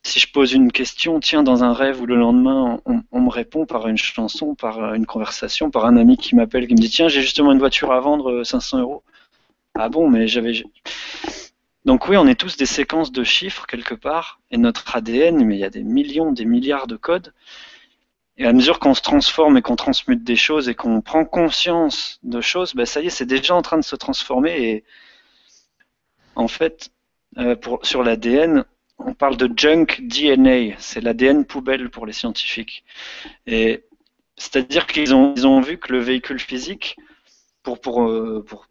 si 0.03 0.19
je 0.19 0.29
pose 0.29 0.51
une 0.51 0.69
question, 0.69 1.21
tiens, 1.21 1.41
dans 1.41 1.63
un 1.63 1.71
rêve 1.71 2.01
ou 2.01 2.05
le 2.05 2.17
lendemain, 2.17 2.81
on, 2.85 3.01
on 3.13 3.21
me 3.21 3.29
répond 3.29 3.65
par 3.65 3.87
une 3.87 3.95
chanson, 3.95 4.53
par 4.53 4.93
une 4.93 5.05
conversation, 5.05 5.71
par 5.71 5.85
un 5.85 5.95
ami 5.95 6.17
qui 6.17 6.35
m'appelle, 6.35 6.67
qui 6.67 6.73
me 6.73 6.81
dit, 6.81 6.89
tiens, 6.89 7.07
j'ai 7.07 7.21
justement 7.21 7.53
une 7.53 7.59
voiture 7.59 7.93
à 7.93 8.01
vendre, 8.01 8.29
euh, 8.29 8.43
500 8.43 8.79
euros. 8.79 9.03
Ah 9.75 9.87
bon, 9.87 10.09
mais 10.09 10.27
j'avais. 10.27 10.63
donc 11.85 12.09
oui, 12.09 12.17
on 12.17 12.27
est 12.27 12.35
tous 12.35 12.57
des 12.57 12.65
séquences 12.65 13.13
de 13.13 13.23
chiffres 13.23 13.65
quelque 13.65 13.95
part, 13.95 14.41
et 14.51 14.57
notre 14.57 14.93
ADN, 14.93 15.45
mais 15.45 15.55
il 15.55 15.59
y 15.59 15.63
a 15.63 15.69
des 15.69 15.83
millions, 15.83 16.33
des 16.33 16.45
milliards 16.45 16.87
de 16.87 16.97
codes. 16.97 17.33
Et 18.37 18.45
à 18.45 18.53
mesure 18.53 18.79
qu'on 18.79 18.93
se 18.93 19.01
transforme 19.01 19.57
et 19.57 19.61
qu'on 19.61 19.75
transmute 19.75 20.23
des 20.23 20.35
choses 20.35 20.69
et 20.69 20.75
qu'on 20.75 21.01
prend 21.01 21.25
conscience 21.25 22.19
de 22.23 22.41
choses, 22.41 22.73
ben 22.73 22.85
ça 22.85 23.01
y 23.01 23.07
est, 23.07 23.09
c'est 23.09 23.25
déjà 23.25 23.55
en 23.55 23.61
train 23.61 23.77
de 23.77 23.83
se 23.83 23.95
transformer. 23.95 24.69
Et 24.69 24.83
en 26.35 26.47
fait, 26.47 26.91
euh, 27.37 27.55
pour, 27.55 27.85
sur 27.85 28.03
l'ADN, 28.03 28.65
on 28.97 29.13
parle 29.13 29.37
de 29.37 29.49
junk 29.55 29.85
DNA, 29.99 30.75
c'est 30.79 31.01
l'ADN 31.01 31.45
poubelle 31.45 31.89
pour 31.89 32.05
les 32.05 32.13
scientifiques. 32.13 32.83
Et 33.47 33.83
c'est-à-dire 34.37 34.87
qu'ils 34.87 35.13
ont, 35.13 35.61
vu 35.61 35.77
que 35.77 35.91
le 35.91 35.99
véhicule 35.99 36.39
physique, 36.39 36.97
pour, 37.63 37.79
pour, 37.79 38.03
euh, 38.03 38.43
pour 38.47 38.67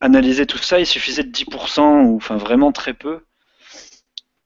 analyser 0.00 0.46
tout 0.46 0.58
ça, 0.58 0.78
il 0.80 0.86
suffisait 0.86 1.24
de 1.24 1.30
10%, 1.30 2.06
ou 2.06 2.16
enfin 2.16 2.36
vraiment 2.36 2.72
très 2.72 2.94
peu, 2.94 3.24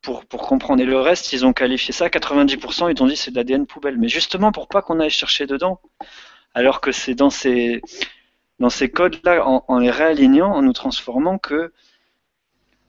pour, 0.02 0.24
pour 0.26 0.42
comprendre. 0.42 0.82
Et 0.82 0.86
le 0.86 1.00
reste, 1.00 1.32
ils 1.32 1.44
ont 1.46 1.52
qualifié 1.52 1.92
ça, 1.92 2.08
90%, 2.08 2.94
ils 2.94 3.02
ont 3.02 3.06
dit 3.06 3.16
c'est 3.16 3.30
de 3.30 3.36
l'ADN 3.36 3.66
poubelle. 3.66 3.98
Mais 3.98 4.08
justement, 4.08 4.52
pour 4.52 4.68
pas 4.68 4.82
qu'on 4.82 5.00
aille 5.00 5.10
chercher 5.10 5.46
dedans, 5.46 5.80
alors 6.54 6.80
que 6.80 6.92
c'est 6.92 7.14
dans 7.14 7.30
ces, 7.30 7.82
dans 8.58 8.70
ces 8.70 8.90
codes-là, 8.90 9.46
en, 9.46 9.64
en, 9.68 9.78
les 9.78 9.90
réalignant, 9.90 10.52
en 10.52 10.62
nous 10.62 10.72
transformant, 10.72 11.38
que 11.38 11.72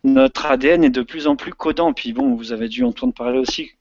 notre 0.03 0.45
ADN 0.47 0.83
est 0.83 0.89
de 0.89 1.01
plus 1.01 1.27
en 1.27 1.35
plus 1.35 1.53
codant. 1.53 1.93
Puis 1.93 2.13
bon, 2.13 2.35
vous 2.35 2.51
avez 2.51 2.67
dû 2.67 2.83
entendre 2.83 3.13
parler 3.13 3.39
aussi. 3.39 3.71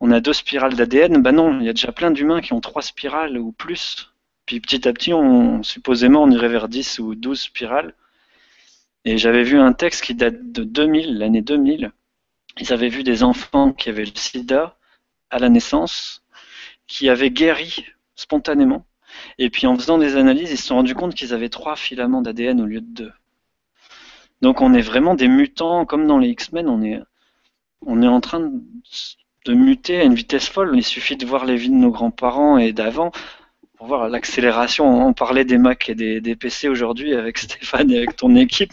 On 0.00 0.10
a 0.10 0.20
deux 0.20 0.32
spirales 0.32 0.74
d'ADN. 0.74 1.22
Ben 1.22 1.32
non, 1.32 1.60
il 1.60 1.66
y 1.66 1.68
a 1.68 1.72
déjà 1.72 1.92
plein 1.92 2.10
d'humains 2.10 2.40
qui 2.40 2.52
ont 2.52 2.60
trois 2.60 2.82
spirales 2.82 3.38
ou 3.38 3.52
plus. 3.52 4.12
Puis 4.46 4.60
petit 4.60 4.86
à 4.86 4.92
petit, 4.92 5.12
on, 5.14 5.62
supposément, 5.62 6.22
on 6.22 6.30
irait 6.30 6.48
vers 6.48 6.68
10 6.68 6.98
ou 6.98 7.14
12 7.14 7.40
spirales. 7.40 7.94
Et 9.04 9.18
j'avais 9.18 9.42
vu 9.42 9.58
un 9.58 9.72
texte 9.72 10.02
qui 10.04 10.14
date 10.14 10.52
de 10.52 10.64
2000, 10.64 11.18
l'année 11.18 11.42
2000. 11.42 11.92
Ils 12.60 12.72
avaient 12.72 12.88
vu 12.88 13.02
des 13.02 13.22
enfants 13.22 13.72
qui 13.72 13.88
avaient 13.88 14.04
le 14.04 14.14
sida 14.14 14.76
à 15.30 15.38
la 15.38 15.48
naissance, 15.48 16.22
qui 16.86 17.08
avaient 17.08 17.30
guéri 17.30 17.86
spontanément. 18.14 18.86
Et 19.38 19.50
puis 19.50 19.66
en 19.66 19.76
faisant 19.76 19.98
des 19.98 20.16
analyses, 20.16 20.50
ils 20.50 20.58
se 20.58 20.68
sont 20.68 20.76
rendus 20.76 20.94
compte 20.94 21.14
qu'ils 21.14 21.34
avaient 21.34 21.48
trois 21.48 21.76
filaments 21.76 22.22
d'ADN 22.22 22.60
au 22.60 22.66
lieu 22.66 22.80
de 22.80 22.86
deux. 22.86 23.12
Donc 24.40 24.60
on 24.60 24.74
est 24.74 24.80
vraiment 24.80 25.14
des 25.14 25.28
mutants, 25.28 25.84
comme 25.84 26.06
dans 26.06 26.18
les 26.18 26.28
X-Men, 26.28 26.68
on 26.68 26.82
est, 26.82 27.00
on 27.86 28.02
est 28.02 28.08
en 28.08 28.20
train 28.20 28.40
de, 28.40 28.52
de 29.44 29.54
muter 29.54 30.00
à 30.00 30.04
une 30.04 30.14
vitesse 30.14 30.48
folle. 30.48 30.72
Il 30.74 30.84
suffit 30.84 31.16
de 31.16 31.26
voir 31.26 31.44
les 31.44 31.56
vies 31.56 31.70
de 31.70 31.74
nos 31.74 31.90
grands-parents 31.90 32.58
et 32.58 32.72
d'avant 32.72 33.12
pour 33.76 33.86
voir 33.86 34.08
l'accélération. 34.08 35.06
On 35.06 35.12
parlait 35.12 35.44
des 35.44 35.58
Mac 35.58 35.88
et 35.88 35.94
des, 35.94 36.36
PC 36.36 36.68
aujourd'hui 36.68 37.14
avec 37.14 37.38
Stéphane 37.46 37.90
et 37.90 37.98
avec 37.98 38.16
ton 38.16 38.34
équipe. 38.36 38.72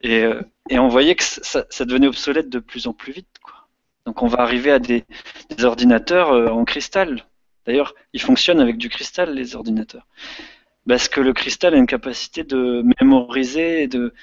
Et, 0.00 0.22
euh, 0.22 0.42
et 0.68 0.78
on 0.78 0.88
voyait 0.88 1.14
que 1.14 1.24
ça, 1.24 1.64
ça, 1.68 1.84
devenait 1.84 2.06
obsolète 2.06 2.48
de 2.48 2.58
plus 2.58 2.86
en 2.86 2.92
plus 2.92 3.12
vite. 3.12 3.38
Quoi. 3.42 3.68
Donc 4.06 4.22
on 4.22 4.26
va 4.26 4.40
arriver 4.40 4.70
à 4.70 4.78
des, 4.78 5.04
des 5.50 5.64
ordinateurs 5.64 6.32
euh, 6.32 6.48
en 6.48 6.64
cristal. 6.64 7.26
D'ailleurs, 7.66 7.94
ils 8.12 8.20
fonctionnent 8.20 8.60
avec 8.60 8.78
du 8.78 8.88
cristal, 8.88 9.34
les 9.34 9.54
ordinateurs. 9.54 10.06
Parce 10.86 11.08
que 11.08 11.20
le 11.20 11.34
cristal 11.34 11.74
a 11.74 11.76
une 11.76 11.86
capacité 11.86 12.44
de 12.44 12.82
mémoriser 13.00 13.82
et 13.82 13.88
de, 13.88 14.14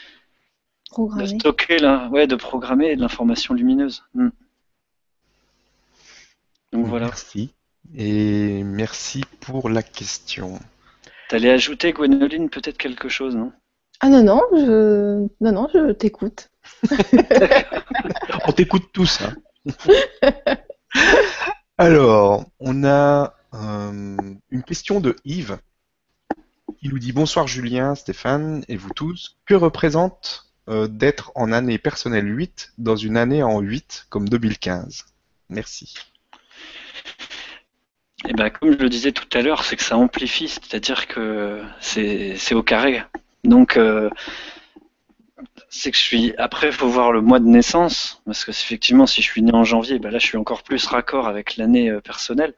de 0.98 1.26
stocker, 1.26 1.78
la, 1.78 2.08
ouais, 2.10 2.26
de 2.26 2.36
programmer 2.36 2.96
de 2.96 3.02
l'information 3.02 3.54
lumineuse. 3.54 4.04
Hmm. 4.16 4.30
Donc 6.72 6.88
voilà. 6.88 7.06
Merci. 7.06 7.54
Et 7.96 8.64
merci 8.64 9.24
pour 9.42 9.70
la 9.70 9.84
question. 9.84 10.60
T'allais 11.30 11.52
ajouter, 11.52 11.94
Gwenoline, 11.94 12.50
peut-être 12.50 12.78
quelque 12.78 13.10
chose, 13.10 13.36
non? 13.36 13.52
Ah 14.02 14.10
non, 14.10 14.24
non, 14.24 14.42
je, 14.52 15.28
non, 15.42 15.52
non, 15.52 15.68
je 15.74 15.92
t'écoute. 15.92 16.50
on 18.48 18.52
t'écoute 18.52 18.90
tous. 18.94 19.22
Hein. 19.22 19.36
Alors, 21.78 22.46
on 22.60 22.84
a 22.84 23.36
euh, 23.54 24.18
une 24.50 24.64
question 24.64 25.00
de 25.00 25.16
Yves 25.26 25.58
qui 26.80 26.90
nous 26.90 27.00
dit 27.00 27.14
Bonsoir 27.14 27.48
Julien, 27.48 27.96
Stéphane 27.96 28.64
et 28.68 28.76
vous 28.76 28.92
tous. 28.96 29.38
Que 29.46 29.54
représente 29.54 30.52
euh, 30.70 30.88
d'être 30.88 31.32
en 31.36 31.52
année 31.52 31.78
personnelle 31.78 32.28
8 32.28 32.74
dans 32.78 32.96
une 32.96 33.18
année 33.18 33.44
en 33.44 33.60
8 33.60 34.08
comme 34.10 34.28
2015 34.28 35.06
Merci. 35.50 35.96
Eh 38.28 38.34
ben, 38.34 38.50
comme 38.50 38.72
je 38.72 38.78
le 38.78 38.90
disais 38.90 39.12
tout 39.12 39.28
à 39.38 39.42
l'heure, 39.42 39.64
c'est 39.64 39.76
que 39.76 39.84
ça 39.84 39.98
amplifie, 39.98 40.50
c'est-à-dire 40.50 41.08
que 41.08 41.62
c'est 41.80 42.54
au 42.54 42.64
carré. 42.64 43.04
Donc, 43.48 43.78
euh, 43.78 44.10
c'est 45.70 45.92
que 45.92 45.98
je 45.98 46.02
suis. 46.02 46.34
Après, 46.38 46.68
il 46.68 46.74
faut 46.74 46.88
voir 46.88 47.12
le 47.12 47.22
mois 47.22 47.40
de 47.40 47.46
naissance, 47.46 48.22
parce 48.26 48.46
que 48.46 48.52
effectivement, 48.52 49.06
si 49.06 49.22
je 49.22 49.28
suis 49.28 49.42
né 49.42 49.54
en 49.54 49.64
janvier, 49.64 50.00
ben 50.00 50.12
là, 50.12 50.20
je 50.20 50.26
suis 50.26 50.38
encore 50.38 50.64
plus 50.64 50.86
raccord 50.86 51.28
avec 51.28 51.58
l'année 51.58 51.90
euh, 51.90 52.02
personnelle. 52.02 52.54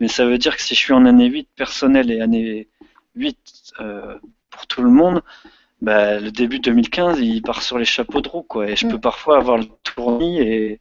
Mais 0.00 0.08
ça 0.08 0.24
veut 0.24 0.38
dire 0.38 0.56
que 0.56 0.62
si 0.62 0.74
je 0.74 0.80
suis 0.80 0.92
en 0.92 1.06
année 1.06 1.26
8 1.26 1.48
personnelle 1.54 2.10
et 2.10 2.20
année 2.20 2.68
8 3.16 3.36
euh, 3.80 4.18
pour 4.50 4.66
tout 4.66 4.82
le 4.82 4.90
monde, 4.90 5.22
ben, 5.80 6.22
le 6.22 6.30
début 6.30 6.60
2015, 6.60 7.20
il 7.20 7.42
part 7.42 7.62
sur 7.62 7.78
les 7.78 7.84
chapeaux 7.84 8.20
de 8.20 8.28
roue, 8.28 8.42
quoi. 8.42 8.68
Et 8.68 8.76
je 8.76 8.86
peux 8.86 8.96
mm. 8.96 9.00
parfois 9.00 9.38
avoir 9.38 9.58
le 9.58 9.66
tournis 9.82 10.40
et 10.40 10.80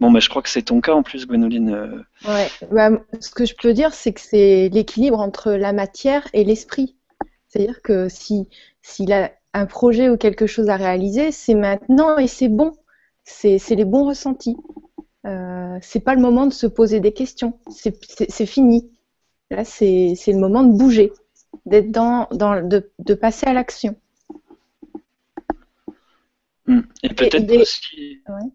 Bon, 0.00 0.10
bah, 0.10 0.18
je 0.18 0.28
crois 0.28 0.42
que 0.42 0.48
c'est 0.48 0.62
ton 0.62 0.80
cas 0.80 0.94
en 0.94 1.04
plus, 1.04 1.28
Gwenoline. 1.28 2.04
Ouais, 2.26 2.48
bah, 2.72 2.90
ce 3.20 3.30
que 3.30 3.44
je 3.44 3.54
peux 3.54 3.72
dire, 3.72 3.94
c'est 3.94 4.12
que 4.12 4.20
c'est 4.20 4.68
l'équilibre 4.72 5.20
entre 5.20 5.52
la 5.52 5.72
matière 5.72 6.26
et 6.32 6.42
l'esprit. 6.42 6.96
C'est-à-dire 7.46 7.82
que 7.82 8.08
si 8.08 8.48
s'il 8.82 9.12
a 9.12 9.32
un 9.54 9.66
projet 9.66 10.08
ou 10.08 10.16
quelque 10.16 10.46
chose 10.46 10.68
à 10.68 10.76
réaliser, 10.76 11.32
c'est 11.32 11.54
maintenant 11.54 12.18
et 12.18 12.26
c'est 12.26 12.48
bon. 12.48 12.72
C'est 13.24 13.58
les 13.70 13.84
bons 13.84 14.06
ressentis. 14.06 14.56
Euh, 15.26 15.78
c'est 15.80 16.00
pas 16.00 16.14
le 16.14 16.20
moment 16.20 16.46
de 16.46 16.52
se 16.52 16.66
poser 16.66 17.00
des 17.00 17.12
questions. 17.12 17.58
C'est 17.70 18.46
fini. 18.46 18.90
Là, 19.50 19.64
c'est 19.64 20.16
le 20.26 20.38
moment 20.38 20.62
de 20.64 20.76
bouger, 20.76 21.12
d'être 21.66 21.90
dans, 21.90 22.28
dans 22.32 22.66
de, 22.66 22.90
de, 22.98 23.14
passer 23.14 23.46
à 23.46 23.52
l'action. 23.52 23.94
Et 27.02 27.08
peut-être 27.10 27.60
aussi. 27.60 28.22
Ouais 28.28 28.50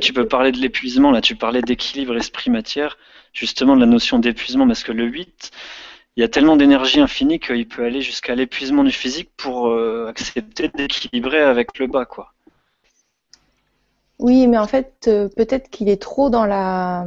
tu 0.00 0.12
peux 0.12 0.26
parler 0.26 0.52
de 0.52 0.58
l'épuisement, 0.58 1.10
là, 1.10 1.20
tu 1.20 1.36
parlais 1.36 1.62
d'équilibre 1.62 2.16
esprit-matière, 2.16 2.98
justement 3.32 3.74
de 3.74 3.80
la 3.80 3.86
notion 3.86 4.18
d'épuisement, 4.18 4.66
parce 4.66 4.84
que 4.84 4.92
le 4.92 5.04
8, 5.04 5.50
il 6.16 6.20
y 6.20 6.24
a 6.24 6.28
tellement 6.28 6.56
d'énergie 6.56 7.00
infinie 7.00 7.40
qu'il 7.40 7.66
peut 7.66 7.84
aller 7.84 8.00
jusqu'à 8.00 8.34
l'épuisement 8.34 8.84
du 8.84 8.92
physique 8.92 9.30
pour 9.36 9.68
euh, 9.68 10.06
accepter 10.08 10.68
d'équilibrer 10.68 11.40
avec 11.40 11.78
le 11.78 11.86
bas, 11.86 12.04
quoi. 12.04 12.32
Oui, 14.20 14.46
mais 14.46 14.58
en 14.58 14.66
fait, 14.66 14.94
euh, 15.08 15.28
peut-être 15.28 15.68
qu'il 15.70 15.88
est 15.88 16.00
trop 16.00 16.30
dans 16.30 16.46
la, 16.46 17.04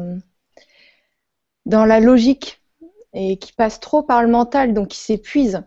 dans 1.65 1.85
la 1.85 1.99
logique 1.99 2.61
et 3.13 3.37
qu'il 3.37 3.55
passe 3.55 3.79
trop 3.79 4.03
par 4.03 4.21
le 4.21 4.27
mental, 4.27 4.73
donc 4.73 4.93
il 4.93 4.99
s'épuise. 4.99 5.63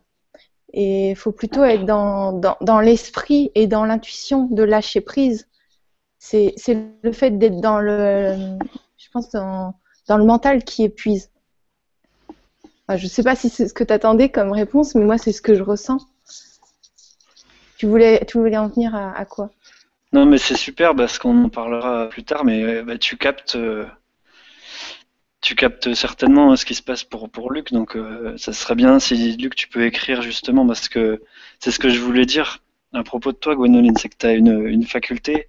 Et 0.73 1.11
il 1.11 1.17
faut 1.17 1.33
plutôt 1.33 1.65
être 1.65 1.85
dans, 1.85 2.81
l'esprit 2.81 3.51
et 3.55 3.67
dans 3.67 3.85
l'intuition 3.85 4.45
de 4.45 4.63
lâcher 4.63 5.01
prise 5.01 5.47
c'est 6.21 6.55
le 7.03 7.13
fait 7.13 7.31
d'être 7.39 7.61
dans 7.61 7.81
le, 7.81 8.59
je 8.99 9.09
pense, 9.11 9.31
dans, 9.31 9.75
le 10.09 10.25
mental 10.25 10.63
qui 10.65 10.85
épuise. 10.85 11.31
Je 12.97 13.05
ne 13.05 13.09
sais 13.09 13.23
pas 13.23 13.37
si 13.37 13.49
c'est 13.49 13.69
ce 13.69 13.75
que 13.75 13.85
tu 13.85 13.93
attendais 13.93 14.29
comme 14.29 14.53
réponse, 14.53 14.95
mais 14.95 15.05
moi, 15.05 15.19
c'est 15.19 15.33
ce 15.33 15.43
que 15.43 15.55
je 15.55 15.63
ressens. 15.63 15.99
Tu 17.77 17.87
voulais, 17.87 18.25
tu 18.27 18.39
voulais 18.39 18.59
en 18.59 18.69
venir 18.69 18.95
à, 18.95 19.25
quoi? 19.25 19.51
Non, 20.13 20.27
mais 20.27 20.39
c'est 20.39 20.57
super 20.57 20.95
parce 20.95 21.19
qu'on 21.19 21.45
en 21.45 21.49
parlera 21.49 22.09
plus 22.09 22.25
tard, 22.25 22.45
mais 22.45 22.83
bah, 22.83 22.99
tu 22.99 23.17
captes. 23.17 23.57
Euh, 23.57 23.87
tu 25.41 25.55
captes 25.55 25.95
certainement 25.95 26.55
ce 26.57 26.67
qui 26.67 26.75
se 26.75 26.83
passe 26.83 27.03
pour, 27.03 27.31
pour 27.31 27.51
Luc, 27.51 27.73
donc 27.73 27.97
euh, 27.97 28.37
ça 28.37 28.53
serait 28.53 28.75
bien 28.75 29.01
si 29.01 29.37
Luc 29.39 29.55
tu 29.55 29.69
peux 29.69 29.87
écrire 29.87 30.21
justement 30.21 30.67
parce 30.67 30.91
que 30.91 31.23
c'est 31.61 31.71
ce 31.71 31.79
que 31.79 31.89
je 31.89 31.99
voulais 31.99 32.27
dire 32.27 32.59
à 32.93 33.03
propos 33.05 33.33
de 33.33 33.37
toi, 33.37 33.55
Gwenoline, 33.55 33.97
c'est 33.97 34.09
que 34.09 34.17
tu 34.19 34.27
as 34.27 34.33
une, 34.33 34.85
faculté 34.85 35.49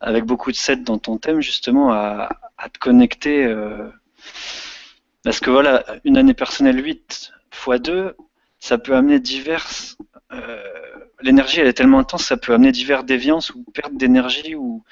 avec 0.00 0.24
beaucoup 0.24 0.52
de 0.52 0.56
sets 0.56 0.76
dans 0.76 0.98
ton 0.98 1.18
thème, 1.18 1.40
justement, 1.40 1.92
à, 1.92 2.28
te 2.72 2.78
connecter. 2.78 3.44
Euh, 3.44 3.88
parce 5.26 5.40
que 5.40 5.50
voilà, 5.50 5.84
une 6.04 6.16
année 6.16 6.34
personnelle 6.34 6.82
8 6.82 7.32
x 7.52 7.80
2, 7.82 8.16
ça 8.58 8.78
peut 8.78 8.96
amener 8.96 9.20
diverses. 9.20 9.98
Euh, 10.32 10.62
l'énergie, 11.20 11.60
elle 11.60 11.66
est 11.66 11.74
tellement 11.74 11.98
intense, 11.98 12.24
ça 12.24 12.36
peut 12.36 12.54
amener 12.54 12.72
divers 12.72 13.04
déviances 13.04 13.50
ou 13.50 13.64
perte 13.74 13.94
d'énergie. 13.96 14.54
Ou... 14.54 14.82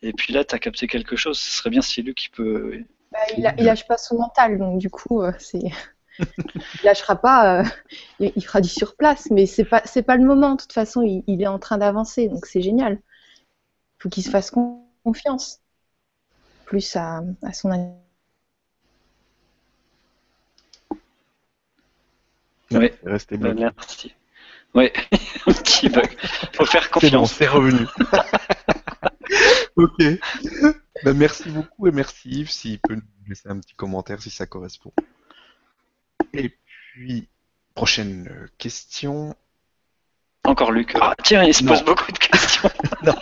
Et 0.00 0.12
puis 0.12 0.32
là, 0.32 0.44
tu 0.44 0.54
as 0.54 0.58
capté 0.58 0.86
quelque 0.86 1.16
chose. 1.16 1.38
Ce 1.38 1.58
serait 1.58 1.70
bien 1.70 1.82
si 1.82 2.02
Luc 2.02 2.16
qui 2.16 2.28
peut. 2.30 2.84
Bah, 3.12 3.18
il, 3.36 3.42
lâche 3.64 3.86
pas 3.86 3.98
son 3.98 4.16
mental, 4.18 4.58
donc 4.58 4.78
du 4.78 4.88
coup, 4.88 5.22
euh, 5.22 5.32
il 5.54 5.72
lâchera 6.84 7.16
pas, 7.16 7.64
il, 8.20 8.44
fera 8.44 8.60
du 8.60 8.68
sur 8.68 8.94
place, 8.96 9.28
mais 9.30 9.46
c'est 9.46 9.64
pas 9.64 9.82
c'est 9.84 10.02
pas 10.04 10.16
le 10.16 10.24
moment. 10.24 10.54
De 10.54 10.60
toute 10.60 10.72
façon, 10.72 11.02
il, 11.02 11.24
il 11.26 11.42
est 11.42 11.48
en 11.48 11.58
train 11.58 11.78
d'avancer, 11.78 12.28
donc 12.28 12.46
c'est 12.46 12.62
génial 12.62 13.00
faut 14.00 14.08
qu'il 14.08 14.24
se 14.24 14.30
fasse 14.30 14.50
confiance. 15.04 15.60
Plus 16.64 16.96
à, 16.96 17.22
à 17.42 17.52
son 17.52 17.70
Oui, 22.72 22.90
restez 23.04 23.36
bien. 23.36 23.54
Merci. 23.54 24.14
Ouais, 24.74 24.92
un 25.46 25.52
petit 25.52 25.88
bug. 25.88 26.08
Faut 26.54 26.64
faire 26.66 26.84
C'est 26.84 26.90
bon, 26.90 27.00
confiance. 27.00 27.32
c'est 27.34 27.48
revenu. 27.48 27.86
ok. 29.76 29.98
Ben, 31.04 31.14
merci 31.16 31.48
beaucoup 31.50 31.86
et 31.88 31.92
merci 31.92 32.28
Yves 32.30 32.50
s'il 32.50 32.78
peut 32.78 32.94
nous 32.94 33.02
laisser 33.28 33.48
un 33.48 33.58
petit 33.58 33.74
commentaire 33.74 34.20
si 34.22 34.30
ça 34.30 34.46
correspond. 34.46 34.92
Et 36.32 36.50
puis, 36.94 37.28
prochaine 37.74 38.48
question. 38.58 39.34
Encore 40.44 40.72
Luc. 40.72 40.94
Ah, 41.00 41.14
tiens, 41.24 41.42
il 41.44 41.54
se 41.54 41.64
Non. 41.64 41.72
pose 41.72 41.84
beaucoup 41.84 42.12
de 42.12 42.18
questions. 42.18 42.70
Non, 43.02 43.14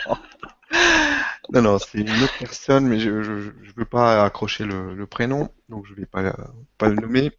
non, 1.54 1.62
non, 1.62 1.78
c'est 1.78 1.98
une 2.00 2.22
autre 2.22 2.36
personne, 2.38 2.86
mais 2.86 3.00
je 3.00 3.22
je, 3.22 3.40
je 3.62 3.72
veux 3.74 3.86
pas 3.86 4.22
accrocher 4.22 4.64
le, 4.64 4.94
le 4.94 5.06
prénom, 5.06 5.48
donc 5.70 5.86
je 5.86 5.94
vais 5.94 6.04
pas, 6.04 6.36
pas 6.76 6.88
le 6.90 6.96
nommer. 6.96 7.32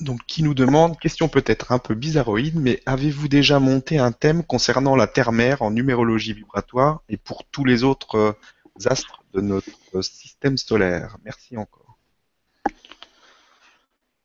Donc, 0.00 0.20
qui 0.26 0.42
nous 0.42 0.54
demande, 0.54 0.98
question 0.98 1.28
peut-être 1.28 1.72
un 1.72 1.78
peu 1.78 1.94
bizarroïde, 1.94 2.54
mais 2.56 2.80
avez-vous 2.86 3.26
déjà 3.26 3.58
monté 3.58 3.98
un 3.98 4.12
thème 4.12 4.44
concernant 4.44 4.94
la 4.94 5.08
Terre-Mère 5.08 5.62
en 5.62 5.72
numérologie 5.72 6.34
vibratoire 6.34 7.02
et 7.08 7.16
pour 7.16 7.44
tous 7.44 7.64
les 7.64 7.82
autres 7.82 8.14
euh, 8.16 8.32
astres 8.86 9.24
de 9.34 9.40
notre 9.40 10.02
système 10.02 10.56
solaire? 10.56 11.16
Merci 11.24 11.56
encore. 11.56 11.88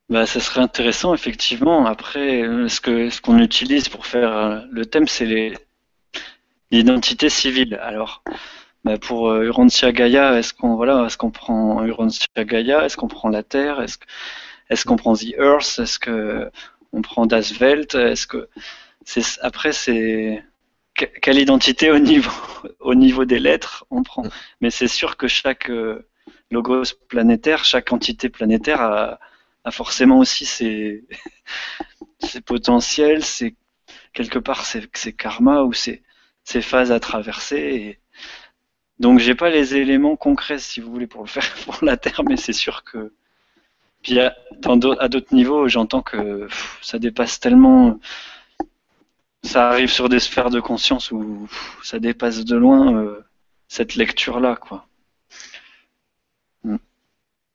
Bah, 0.10 0.28
ça 0.28 0.40
serait 0.40 0.62
intéressant, 0.62 1.14
effectivement. 1.16 1.88
Après, 1.88 2.44
euh, 2.44 2.68
ce 2.68 2.82
que 2.82 3.10
ce 3.10 3.20
qu'on 3.20 3.40
utilise 3.40 3.90
pour 3.90 4.06
faire 4.06 4.32
euh, 4.32 4.60
le 4.70 4.86
thème, 4.86 5.08
c'est 5.08 5.56
l'identité 6.72 7.30
civile. 7.30 7.80
Alors, 7.82 8.24
bah, 8.84 8.98
pour 9.00 9.30
euh, 9.30 9.46
Urantia 9.46 9.92
Gaia, 9.92 10.38
est-ce 10.38 10.54
qu'on 10.54 10.76
voilà, 10.76 11.06
est-ce 11.06 11.18
qu'on 11.18 11.32
prend 11.32 11.84
Urantia 11.86 12.28
Gaia, 12.46 12.86
est-ce 12.86 12.98
qu'on 12.98 13.08
prend 13.08 13.30
la 13.30 13.44
Terre, 13.44 13.82
est-ce 14.70 14.86
qu'on 14.86 14.96
prend 14.98 15.16
The 15.16 15.34
Earth, 15.38 15.80
est-ce 15.80 16.00
que 16.00 16.50
on 16.94 17.02
prend 17.02 17.26
Das 17.26 17.60
Welt, 17.60 17.96
est-ce 17.96 18.28
que 18.28 18.50
c'est 19.06 19.24
après 19.42 19.74
c'est 19.74 20.44
que- 20.96 21.06
quelle 21.22 21.40
identité 21.40 21.92
au 21.92 22.00
niveau 22.00 22.32
au 22.80 22.96
niveau 22.96 23.26
des 23.26 23.40
lettres 23.40 23.86
on 23.92 24.04
prend? 24.04 24.24
Mais 24.62 24.70
c'est 24.72 24.88
sûr 24.88 25.18
que 25.18 25.28
chaque 25.28 25.70
euh, 25.70 26.08
logos 26.52 26.96
planétaire, 27.10 27.66
chaque 27.66 27.92
entité 27.94 28.30
planétaire 28.30 28.82
a 28.82 29.20
a 29.66 29.72
forcément 29.72 30.20
aussi 30.20 30.46
ses, 30.46 31.06
ses 32.20 32.42
potentiels, 32.42 33.24
ses, 33.24 33.56
quelque 34.14 34.40
part 34.40 34.66
ses, 34.66 34.88
ses 34.94 35.14
karmas 35.14 35.64
ou 35.64 35.74
ses, 35.74 36.04
ses 36.44 36.62
phases 36.62 36.92
à 36.92 37.00
traverser. 37.00 37.58
Et 37.58 38.00
donc 39.00 39.20
j'ai 39.20 39.36
pas 39.36 39.50
les 39.50 39.76
éléments 39.76 40.16
concrets 40.16 40.60
si 40.60 40.80
vous 40.80 40.92
voulez 40.92 41.08
pour 41.08 41.22
le 41.24 41.28
faire 41.28 41.54
pour 41.66 41.78
la 41.84 41.98
Terre, 41.98 42.22
mais 42.28 42.38
c'est 42.38 42.54
sûr 42.54 42.84
que 42.84 43.14
puis 44.04 44.20
à, 44.20 44.36
d'autres 44.76 45.34
niveaux, 45.34 45.68
j'entends 45.68 46.02
que 46.02 46.48
ça 46.82 47.00
dépasse 47.00 47.40
tellement, 47.40 48.00
ça 49.44 49.70
arrive 49.70 49.90
sur 49.90 50.10
des 50.10 50.20
sphères 50.20 50.50
de 50.50 50.60
conscience 50.60 51.12
où 51.12 51.48
ça 51.82 52.00
dépasse 52.00 52.44
de 52.44 52.56
loin 52.56 52.96
euh, 52.96 53.24
cette 53.70 53.96
lecture-là, 53.96 54.58
quoi. 54.58 54.86
Mm. 56.64 56.78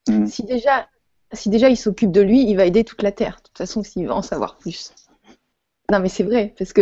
Mm. 0.07 0.25
Si 0.25 0.43
déjà, 0.43 0.89
si 1.33 1.49
déjà 1.49 1.69
il 1.69 1.77
s'occupe 1.77 2.11
de 2.11 2.21
lui, 2.21 2.41
il 2.49 2.55
va 2.55 2.65
aider 2.65 2.83
toute 2.83 3.03
la 3.03 3.11
Terre. 3.11 3.37
De 3.37 3.43
toute 3.43 3.57
façon, 3.57 3.83
s'il 3.83 4.07
va 4.07 4.15
en 4.15 4.23
savoir 4.23 4.57
plus. 4.57 4.93
Non, 5.91 5.99
mais 5.99 6.09
c'est 6.09 6.23
vrai, 6.23 6.53
parce 6.57 6.73
que 6.73 6.81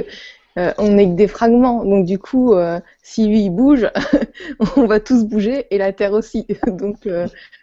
euh, 0.57 0.73
on 0.77 0.93
n'est 0.93 1.07
que 1.07 1.15
des 1.15 1.27
fragments. 1.27 1.83
Donc 1.83 2.05
du 2.05 2.19
coup, 2.19 2.53
euh, 2.53 2.79
si 3.03 3.27
lui 3.27 3.41
il 3.41 3.49
bouge, 3.49 3.89
on 4.77 4.85
va 4.85 5.01
tous 5.01 5.25
bouger 5.25 5.67
et 5.71 5.77
la 5.77 5.91
Terre 5.91 6.13
aussi. 6.13 6.47
Donc 6.67 7.07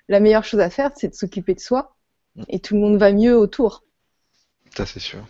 la 0.08 0.20
meilleure 0.20 0.44
chose 0.44 0.60
à 0.60 0.68
faire, 0.68 0.90
c'est 0.96 1.08
de 1.08 1.14
s'occuper 1.14 1.54
de 1.54 1.60
soi 1.60 1.93
et 2.48 2.60
tout 2.60 2.74
le 2.74 2.80
monde 2.80 2.98
va 2.98 3.12
mieux 3.12 3.36
autour. 3.36 3.84
Ça, 4.76 4.86
c'est 4.86 5.00
sûr. 5.00 5.24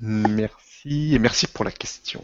Merci 0.00 1.14
et 1.14 1.18
merci 1.18 1.46
pour 1.46 1.64
la 1.64 1.70
question. 1.70 2.22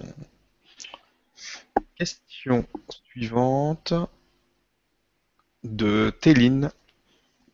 Question 1.97 2.67
suivante 2.91 3.95
de 5.65 6.11
Téline 6.21 6.71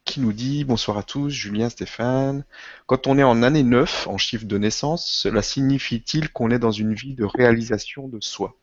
qui 0.05 0.21
nous 0.21 0.33
dit 0.33 0.65
Bonsoir 0.65 0.99
à 0.99 1.03
tous, 1.03 1.31
Julien, 1.31 1.69
Stéphane. 1.69 2.45
Quand 2.87 3.07
on 3.07 3.19
est 3.19 3.23
en 3.23 3.43
année 3.43 3.63
9 3.63 4.09
en 4.09 4.19
chiffre 4.19 4.45
de 4.45 4.59
naissance, 4.59 5.07
cela 5.07 5.43
signifie-t-il 5.43 6.31
qu'on 6.31 6.51
est 6.51 6.59
dans 6.59 6.71
une 6.71 6.95
vie 6.95 7.15
de 7.15 7.25
réalisation 7.25 8.09
de 8.09 8.21
soi? 8.21 8.57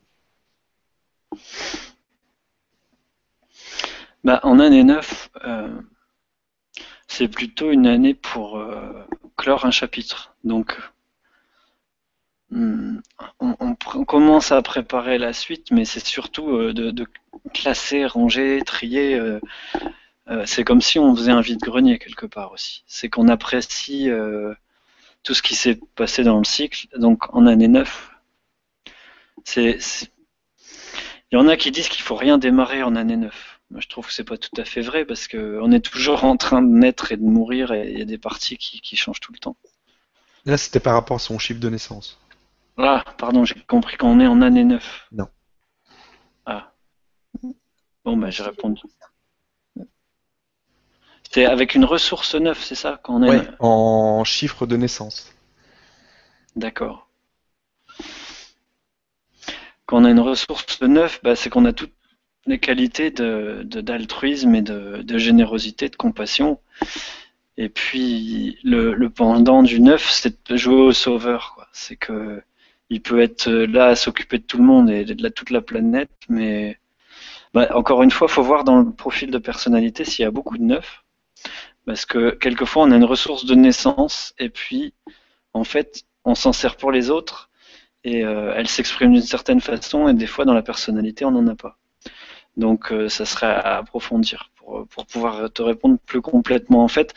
Bah, 4.23 4.39
en 4.43 4.59
année 4.59 4.83
9, 4.83 5.29
euh, 5.45 5.81
c'est 7.11 7.27
plutôt 7.27 7.71
une 7.71 7.87
année 7.87 8.13
pour 8.13 8.57
euh, 8.57 9.05
clore 9.35 9.65
un 9.65 9.71
chapitre. 9.71 10.33
Donc, 10.45 10.77
hmm, 12.51 12.99
on, 13.39 13.75
commence 14.05 14.53
à 14.53 14.61
préparer 14.61 15.17
la 15.17 15.33
suite, 15.33 15.71
mais 15.71 15.83
c'est 15.83 16.05
surtout 16.05 16.49
euh, 16.51 16.73
de, 16.73 17.05
classer, 17.53 18.05
ranger, 18.05 18.61
trier. 18.65 19.15
euh, 19.15 19.39
c'est 20.45 20.63
comme 20.63 20.79
si 20.79 20.99
on 20.99 21.13
faisait 21.13 21.31
un 21.31 21.41
vide-grenier 21.41 21.99
quelque 21.99 22.25
part 22.25 22.53
aussi. 22.53 22.83
C'est 22.87 23.09
qu'on 23.09 23.27
apprécie 23.27 24.09
tout 25.23 25.33
ce 25.33 25.41
qui 25.41 25.55
s'est 25.55 25.79
passé 25.95 26.23
dans 26.23 26.37
le 26.37 26.45
cycle. 26.45 26.87
Donc, 26.97 27.33
en 27.35 27.45
année 27.45 27.67
9, 27.67 28.11
c'est, 29.43 29.81
c'est- 29.81 30.09
il 31.31 31.35
y 31.37 31.41
en 31.41 31.47
a 31.49 31.57
qui 31.57 31.71
disent 31.71 31.89
qu'il 31.89 32.03
faut 32.03 32.15
rien 32.15 32.37
démarrer 32.37 32.83
en 32.83 32.95
année 32.95 33.17
9. 33.17 33.50
Moi, 33.71 33.79
je 33.79 33.87
trouve 33.87 34.05
que 34.05 34.13
c'est 34.13 34.25
pas 34.25 34.37
tout 34.37 34.51
à 34.57 34.65
fait 34.65 34.81
vrai 34.81 35.05
parce 35.05 35.29
que 35.29 35.59
on 35.61 35.71
est 35.71 35.79
toujours 35.79 36.25
en 36.25 36.35
train 36.35 36.61
de 36.61 36.67
naître 36.67 37.13
et 37.13 37.17
de 37.17 37.23
mourir 37.23 37.71
et 37.71 37.89
il 37.89 37.99
y 37.99 38.01
a 38.01 38.05
des 38.05 38.17
parties 38.17 38.57
qui, 38.57 38.81
qui 38.81 38.97
changent 38.97 39.21
tout 39.21 39.31
le 39.31 39.39
temps. 39.39 39.55
Là, 40.45 40.57
c'était 40.57 40.81
par 40.81 40.93
rapport 40.93 41.15
à 41.15 41.19
son 41.19 41.39
chiffre 41.39 41.61
de 41.61 41.69
naissance. 41.69 42.19
Ah, 42.77 43.05
pardon, 43.17 43.45
j'ai 43.45 43.55
compris 43.67 43.95
qu'on 43.95 44.19
est 44.19 44.27
en 44.27 44.41
année 44.41 44.65
9. 44.65 45.07
Non. 45.13 45.27
Ah. 46.45 46.73
Bon, 48.03 48.17
bah, 48.17 48.29
j'ai 48.29 48.43
répondu. 48.43 48.81
C'est 51.31 51.45
avec 51.45 51.75
une 51.75 51.85
ressource 51.85 52.35
9, 52.35 52.61
c'est 52.61 52.75
ça 52.75 52.99
quand 53.01 53.15
on 53.15 53.23
est 53.23 53.29
Ouais, 53.29 53.47
en 53.59 54.25
chiffre 54.25 54.65
de 54.65 54.75
naissance. 54.75 55.33
D'accord. 56.57 57.07
Quand 59.85 60.01
on 60.01 60.05
a 60.05 60.09
une 60.09 60.19
ressource 60.19 60.81
9, 60.81 61.21
bah, 61.23 61.37
c'est 61.37 61.49
qu'on 61.49 61.63
a 61.63 61.71
toutes 61.71 61.93
les 62.45 62.59
qualités 62.59 63.11
de, 63.11 63.63
d'altruisme 63.63 64.55
et 64.55 64.61
de, 64.61 65.01
de 65.03 65.17
générosité, 65.17 65.89
de 65.89 65.95
compassion. 65.95 66.59
Et 67.57 67.69
puis 67.69 68.57
le, 68.63 68.93
le 68.93 69.09
pendant 69.09 69.63
du 69.63 69.79
9, 69.79 70.09
c'est 70.09 70.49
de 70.51 70.57
jouer 70.57 70.75
au 70.81 70.93
sauveur. 70.93 71.53
quoi. 71.55 71.67
C'est 71.73 71.95
que 71.95 72.41
il 72.89 73.01
peut 73.01 73.21
être 73.21 73.49
là 73.49 73.87
à 73.87 73.95
s'occuper 73.95 74.37
de 74.39 74.43
tout 74.43 74.57
le 74.57 74.63
monde 74.65 74.89
et 74.89 75.05
de 75.05 75.23
la- 75.23 75.31
toute 75.31 75.49
la 75.49 75.61
planète, 75.61 76.11
mais 76.29 76.77
bah, 77.53 77.69
encore 77.75 78.03
une 78.03 78.11
fois, 78.11 78.27
faut 78.29 78.43
voir 78.43 78.63
dans 78.65 78.79
le 78.81 78.91
profil 78.93 79.31
de 79.31 79.37
personnalité 79.39 80.05
s'il 80.05 80.23
y 80.23 80.27
a 80.27 80.31
beaucoup 80.31 80.57
de 80.57 80.63
9. 80.63 81.03
Parce 81.85 82.05
que 82.05 82.31
quelquefois 82.31 82.83
on 82.85 82.91
a 82.91 82.97
une 82.97 83.05
ressource 83.05 83.45
de 83.45 83.55
naissance 83.55 84.33
et 84.39 84.49
puis 84.49 84.93
en 85.53 85.63
fait 85.65 86.03
on 86.25 86.35
s'en 86.35 86.53
sert 86.53 86.77
pour 86.77 86.91
les 86.91 87.09
autres 87.11 87.49
et 88.05 88.25
euh, 88.25 88.53
elle 88.57 88.69
s'exprime 88.69 89.13
d'une 89.13 89.21
certaine 89.23 89.61
façon 89.61 90.07
et 90.09 90.15
des 90.15 90.27
fois 90.27 90.45
dans 90.45 90.55
la 90.55 90.63
personnalité 90.63 91.25
on 91.25 91.31
n'en 91.31 91.47
a 91.47 91.55
pas. 91.55 91.79
Donc 92.57 92.91
euh, 92.91 93.09
ça 93.09 93.25
serait 93.25 93.47
à 93.47 93.77
approfondir 93.77 94.51
pour, 94.55 94.87
pour 94.87 95.05
pouvoir 95.05 95.51
te 95.51 95.61
répondre 95.61 95.97
plus 96.05 96.21
complètement. 96.21 96.83
En 96.83 96.87
fait, 96.87 97.13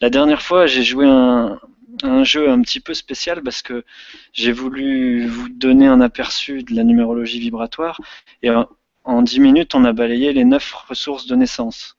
la 0.00 0.10
dernière 0.10 0.42
fois 0.42 0.66
j'ai 0.66 0.82
joué 0.82 1.06
un, 1.06 1.58
un 2.02 2.24
jeu 2.24 2.50
un 2.50 2.60
petit 2.62 2.80
peu 2.80 2.94
spécial 2.94 3.42
parce 3.42 3.62
que 3.62 3.84
j'ai 4.32 4.52
voulu 4.52 5.26
vous 5.26 5.48
donner 5.48 5.86
un 5.86 6.00
aperçu 6.00 6.62
de 6.62 6.74
la 6.74 6.84
numérologie 6.84 7.40
vibratoire 7.40 8.00
et 8.42 8.50
en, 8.50 8.68
en 9.04 9.22
10 9.22 9.40
minutes 9.40 9.74
on 9.74 9.84
a 9.84 9.92
balayé 9.92 10.32
les 10.32 10.44
9 10.44 10.72
ressources 10.88 11.26
de 11.26 11.36
naissance. 11.36 11.96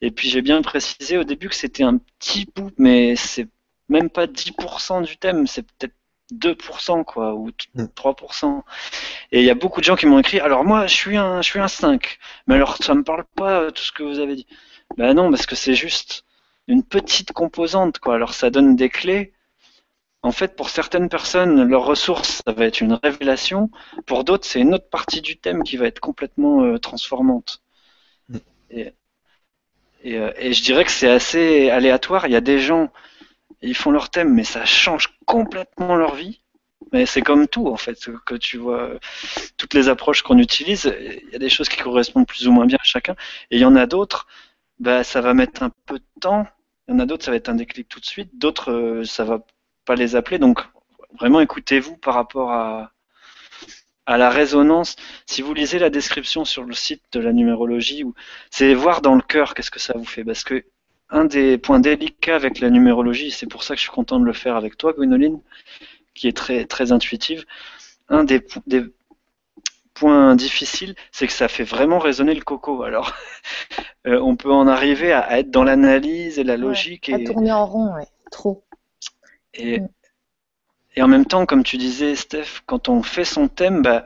Et 0.00 0.10
puis 0.10 0.28
j'ai 0.28 0.42
bien 0.42 0.62
précisé 0.62 1.18
au 1.18 1.24
début 1.24 1.48
que 1.48 1.54
c'était 1.56 1.82
un 1.82 1.98
petit 2.18 2.46
bout, 2.54 2.72
mais 2.78 3.16
c'est 3.16 3.48
même 3.88 4.10
pas 4.10 4.26
10% 4.26 5.04
du 5.04 5.16
thème, 5.16 5.46
c'est 5.46 5.62
peut-être 5.62 5.94
2% 6.32 7.04
quoi, 7.04 7.34
ou 7.34 7.50
t- 7.52 7.66
Mm. 7.74 7.86
3%. 7.94 8.64
Et 9.32 9.40
il 9.40 9.44
y 9.46 9.50
a 9.50 9.54
beaucoup 9.54 9.80
de 9.80 9.84
gens 9.86 9.96
qui 9.96 10.06
m'ont 10.06 10.18
écrit, 10.18 10.40
alors 10.40 10.64
moi 10.64 10.86
je 10.86 10.94
suis 10.94 11.16
un, 11.16 11.42
je 11.42 11.48
suis 11.48 11.60
un 11.60 11.68
5, 11.68 12.18
mais 12.46 12.54
alors 12.56 12.76
ça 12.82 12.94
me 12.94 13.02
parle 13.04 13.24
pas 13.36 13.60
euh, 13.62 13.70
tout 13.70 13.82
ce 13.82 13.92
que 13.92 14.02
vous 14.02 14.18
avez 14.20 14.36
dit. 14.36 14.46
Ben 14.96 15.14
non, 15.14 15.30
parce 15.30 15.46
que 15.46 15.56
c'est 15.56 15.74
juste 15.74 16.24
une 16.68 16.82
petite 16.84 17.32
composante 17.32 17.98
quoi, 17.98 18.14
alors 18.16 18.34
ça 18.34 18.50
donne 18.50 18.76
des 18.76 18.88
clés. 18.90 19.32
En 20.22 20.32
fait, 20.32 20.56
pour 20.56 20.70
certaines 20.70 21.08
personnes, 21.08 21.64
leur 21.68 21.84
ressource, 21.84 22.42
ça 22.46 22.52
va 22.52 22.66
être 22.66 22.80
une 22.80 22.94
révélation. 23.02 23.70
Pour 24.06 24.24
d'autres, 24.24 24.46
c'est 24.46 24.60
une 24.60 24.74
autre 24.74 24.88
partie 24.90 25.20
du 25.22 25.36
thème 25.38 25.62
qui 25.64 25.76
va 25.76 25.86
être 25.86 26.00
complètement 26.00 26.62
euh, 26.64 26.78
transformante. 26.78 27.62
Mm. 28.30 28.38
Et, 28.70 28.92
et, 30.04 30.16
euh, 30.16 30.32
et 30.36 30.52
je 30.52 30.62
dirais 30.62 30.84
que 30.84 30.90
c'est 30.90 31.10
assez 31.10 31.70
aléatoire. 31.70 32.26
Il 32.26 32.32
y 32.32 32.36
a 32.36 32.40
des 32.40 32.58
gens, 32.58 32.90
ils 33.62 33.76
font 33.76 33.90
leur 33.90 34.10
thème, 34.10 34.32
mais 34.34 34.44
ça 34.44 34.64
change 34.64 35.18
complètement 35.26 35.96
leur 35.96 36.14
vie. 36.14 36.40
Mais 36.92 37.06
c'est 37.06 37.22
comme 37.22 37.48
tout, 37.48 37.68
en 37.68 37.76
fait, 37.76 37.98
que 38.24 38.34
tu 38.36 38.56
vois, 38.56 38.90
toutes 39.56 39.74
les 39.74 39.88
approches 39.88 40.22
qu'on 40.22 40.38
utilise, 40.38 40.92
il 41.00 41.30
y 41.32 41.36
a 41.36 41.38
des 41.38 41.50
choses 41.50 41.68
qui 41.68 41.76
correspondent 41.78 42.26
plus 42.26 42.48
ou 42.48 42.52
moins 42.52 42.66
bien 42.66 42.78
à 42.80 42.84
chacun. 42.84 43.14
Et 43.50 43.56
il 43.56 43.60
y 43.60 43.64
en 43.64 43.76
a 43.76 43.86
d'autres, 43.86 44.26
bah, 44.78 45.04
ça 45.04 45.20
va 45.20 45.34
mettre 45.34 45.62
un 45.62 45.70
peu 45.86 45.98
de 45.98 46.04
temps. 46.20 46.46
Il 46.86 46.92
y 46.92 46.94
en 46.94 47.00
a 47.00 47.06
d'autres, 47.06 47.24
ça 47.24 47.30
va 47.30 47.36
être 47.36 47.48
un 47.48 47.54
déclic 47.54 47.88
tout 47.88 48.00
de 48.00 48.06
suite. 48.06 48.30
D'autres, 48.38 48.72
euh, 48.72 49.04
ça 49.04 49.24
va 49.24 49.44
pas 49.84 49.96
les 49.96 50.16
appeler. 50.16 50.38
Donc 50.38 50.60
vraiment 51.18 51.40
écoutez-vous 51.40 51.96
par 51.96 52.14
rapport 52.14 52.52
à, 52.52 52.92
à 54.06 54.16
la 54.18 54.30
résonance. 54.30 54.96
Si 55.26 55.42
vous 55.42 55.54
lisez 55.54 55.78
la 55.78 55.90
description 55.90 56.44
sur 56.44 56.64
le 56.64 56.74
site 56.74 57.02
de 57.12 57.20
la 57.20 57.32
numérologie, 57.32 58.04
c'est 58.50 58.72
voir 58.74 59.02
dans 59.02 59.14
le 59.14 59.22
cœur 59.22 59.54
qu'est-ce 59.54 59.70
que 59.70 59.80
ça 59.80 59.94
vous 59.96 60.04
fait. 60.04 60.24
Parce 60.24 60.44
que 60.44 60.64
un 61.10 61.24
des 61.24 61.58
points 61.58 61.80
délicats 61.80 62.36
avec 62.36 62.60
la 62.60 62.70
numérologie, 62.70 63.30
c'est 63.30 63.46
pour 63.46 63.62
ça 63.62 63.74
que 63.74 63.78
je 63.78 63.84
suis 63.84 63.92
content 63.92 64.20
de 64.20 64.24
le 64.24 64.32
faire 64.32 64.56
avec 64.56 64.76
toi, 64.76 64.92
Gwenoline, 64.92 65.40
qui 66.14 66.28
est 66.28 66.36
très, 66.36 66.64
très 66.64 66.92
intuitive. 66.92 67.44
Un 68.08 68.24
des, 68.24 68.44
des 68.66 68.84
points 69.94 70.36
difficiles, 70.36 70.94
c'est 71.12 71.26
que 71.26 71.32
ça 71.32 71.48
fait 71.48 71.64
vraiment 71.64 71.98
résonner 71.98 72.34
le 72.34 72.42
coco. 72.42 72.82
Alors, 72.82 73.12
euh, 74.06 74.20
on 74.20 74.36
peut 74.36 74.52
en 74.52 74.66
arriver 74.66 75.12
à, 75.12 75.38
être 75.38 75.50
dans 75.50 75.64
l'analyse 75.64 76.38
et 76.38 76.44
la 76.44 76.56
logique. 76.56 77.08
à 77.08 77.18
tourner 77.24 77.52
en 77.52 77.66
rond, 77.66 77.94
ouais. 77.94 78.06
trop. 78.30 78.64
Et, 79.54 79.80
mm. 79.80 79.88
Et 80.98 81.02
en 81.02 81.06
même 81.06 81.26
temps, 81.26 81.46
comme 81.46 81.62
tu 81.62 81.76
disais, 81.76 82.16
Steph, 82.16 82.62
quand 82.66 82.88
on 82.88 83.04
fait 83.04 83.24
son 83.24 83.46
thème, 83.46 83.82
bah, 83.82 84.04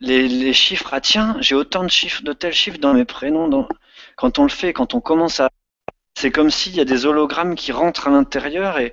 les, 0.00 0.52
chiffres, 0.52 0.88
ah 0.90 1.00
tiens, 1.00 1.36
j'ai 1.38 1.54
autant 1.54 1.84
de 1.84 1.88
chiffres, 1.88 2.24
de 2.24 2.32
tels 2.32 2.52
chiffres 2.52 2.78
dans 2.78 2.92
mes 2.92 3.04
prénoms. 3.04 3.68
Quand 4.16 4.40
on 4.40 4.42
le 4.42 4.48
fait, 4.48 4.72
quand 4.72 4.94
on 4.94 5.00
commence 5.00 5.38
à. 5.38 5.48
C'est 6.16 6.30
comme 6.30 6.50
s'il 6.50 6.74
y 6.74 6.80
a 6.80 6.84
des 6.84 7.04
hologrammes 7.04 7.54
qui 7.54 7.72
rentrent 7.72 8.08
à 8.08 8.10
l'intérieur 8.10 8.78
et, 8.78 8.92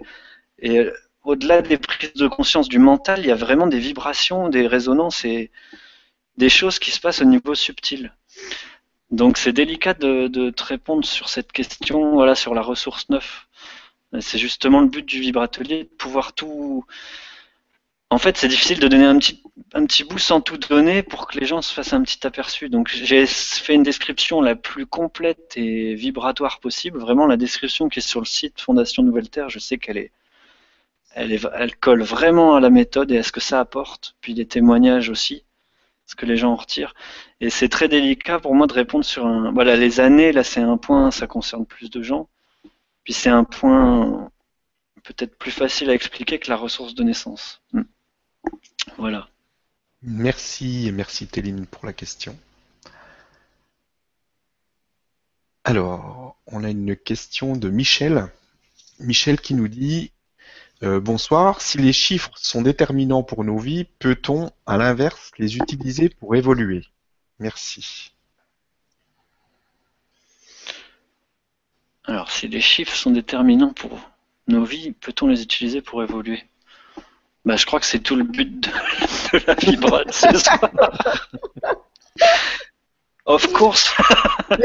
et 0.60 0.86
au-delà 1.24 1.62
des 1.62 1.78
prises 1.78 2.14
de 2.14 2.28
conscience 2.28 2.68
du 2.68 2.80
mental, 2.80 3.20
il 3.22 3.28
y 3.28 3.32
a 3.32 3.36
vraiment 3.36 3.66
des 3.66 3.80
vibrations, 3.80 4.50
des 4.50 4.68
résonances 4.68 5.24
et 5.24 5.50
des 6.38 6.50
choses 6.50 6.80
qui 6.80 6.92
se 6.92 7.00
passent 7.00 7.22
au 7.22 7.26
niveau 7.26 7.56
subtil. 7.56 8.14
Donc 9.10 9.38
c'est 9.38 9.54
délicat 9.54 9.94
de, 9.94 10.28
de, 10.28 10.50
te 10.50 10.64
répondre 10.64 11.06
sur 11.06 11.30
cette 11.30 11.54
question, 11.54 12.14
voilà, 12.14 12.36
sur 12.36 12.54
la 12.54 12.62
ressource 12.62 13.08
9. 13.10 13.48
C'est 14.20 14.38
justement 14.38 14.82
le 14.82 14.88
but 14.88 15.06
du 15.06 15.20
vibratelier, 15.20 15.86
de 15.86 15.90
pouvoir 15.90 16.34
tout. 16.34 16.86
En 18.14 18.20
fait, 18.20 18.38
c'est 18.38 18.48
difficile 18.48 18.80
de 18.80 18.88
donner 18.88 19.06
un 19.06 19.18
petit, 19.18 19.42
un 19.74 19.88
petit 19.88 20.04
bout 20.04 20.20
sans 20.20 20.40
tout 20.40 20.58
donner 20.58 21.02
pour 21.02 21.26
que 21.26 21.40
les 21.40 21.48
gens 21.48 21.64
se 21.64 21.74
fassent 21.74 21.94
un 21.94 22.04
petit 22.04 22.28
aperçu. 22.28 22.70
Donc, 22.70 22.90
j'ai 22.90 23.26
fait 23.26 23.74
une 23.74 23.82
description 23.82 24.40
la 24.40 24.56
plus 24.56 24.86
complète 24.86 25.54
et 25.56 25.96
vibratoire 25.96 26.60
possible. 26.60 27.00
Vraiment, 27.00 27.26
la 27.26 27.38
description 27.38 27.90
qui 27.90 27.98
est 28.00 28.08
sur 28.08 28.20
le 28.20 28.28
site 28.28 28.62
Fondation 28.62 29.02
Nouvelle 29.02 29.32
Terre, 29.32 29.50
je 29.50 29.58
sais 29.58 29.80
qu'elle 29.80 29.98
est, 29.98 30.12
elle, 31.16 31.32
est, 31.32 31.44
elle 31.56 31.76
colle 31.76 32.04
vraiment 32.04 32.56
à 32.56 32.60
la 32.60 32.70
méthode 32.70 33.12
et 33.12 33.18
à 33.18 33.24
ce 33.24 33.32
que 33.32 33.40
ça 33.40 33.60
apporte. 33.60 34.16
Puis 34.22 34.36
des 34.36 34.46
témoignages 34.46 35.10
aussi, 35.10 35.44
ce 36.06 36.14
que 36.16 36.28
les 36.28 36.38
gens 36.38 36.52
en 36.52 36.56
retirent. 36.56 36.94
Et 37.42 37.50
c'est 37.50 37.68
très 37.68 37.88
délicat 37.88 38.40
pour 38.40 38.54
moi 38.54 38.68
de 38.68 38.74
répondre 38.74 39.06
sur 39.06 39.26
un. 39.26 39.52
Voilà, 39.54 39.76
les 39.76 40.00
années, 40.00 40.32
là, 40.32 40.44
c'est 40.44 40.62
un 40.62 40.78
point, 40.78 41.10
ça 41.10 41.26
concerne 41.26 41.66
plus 41.66 41.90
de 41.90 42.04
gens. 42.04 42.30
Puis 43.04 43.14
c'est 43.14 43.30
un 43.30 43.44
point 43.44 44.30
peut-être 45.04 45.36
plus 45.36 45.52
facile 45.52 45.90
à 45.90 45.96
expliquer 45.96 46.38
que 46.38 46.50
la 46.52 46.58
ressource 46.58 46.94
de 46.94 47.04
naissance. 47.04 47.60
Hmm. 47.72 47.82
Voilà. 48.98 49.30
Merci, 50.02 50.92
merci 50.94 51.28
Téline 51.28 51.66
pour 51.66 51.86
la 51.86 51.94
question. 51.94 52.38
Alors, 55.64 56.36
on 56.48 56.64
a 56.64 56.70
une 56.70 56.96
question 56.96 57.56
de 57.56 57.70
Michel. 57.70 58.30
Michel 59.00 59.40
qui 59.40 59.54
nous 59.54 59.70
dit 59.70 60.12
euh, 60.84 61.00
Bonsoir, 61.00 61.62
si 61.62 61.78
les 61.78 61.94
chiffres 61.94 62.32
sont 62.36 62.62
déterminants 62.62 63.24
pour 63.24 63.46
nos 63.46 63.58
vies, 63.58 63.86
peut-on, 64.00 64.52
à 64.66 64.78
l'inverse, 64.78 65.32
les 65.38 65.56
utiliser 65.56 66.10
pour 66.10 66.36
évoluer? 66.36 66.86
Merci. 67.40 68.14
Alors, 72.04 72.30
si 72.30 72.50
les 72.50 72.60
chiffres 72.60 72.96
sont 72.96 73.12
déterminants 73.12 73.74
pour 73.74 73.98
nos 74.48 74.66
vies, 74.66 74.92
peut-on 74.92 75.28
les 75.28 75.42
utiliser 75.42 75.82
pour 75.82 76.04
évoluer? 76.04 76.44
Bah, 77.46 77.56
Je 77.56 77.66
crois 77.66 77.80
que 77.80 77.86
c'est 77.86 78.00
tout 78.00 78.16
le 78.16 78.24
but 78.24 78.60
de, 78.60 78.70
la 79.48 79.54
vibra 79.56 80.04
ce 80.12 80.38
soir. 80.38 80.60
of 83.26 83.52
course. 83.54 83.94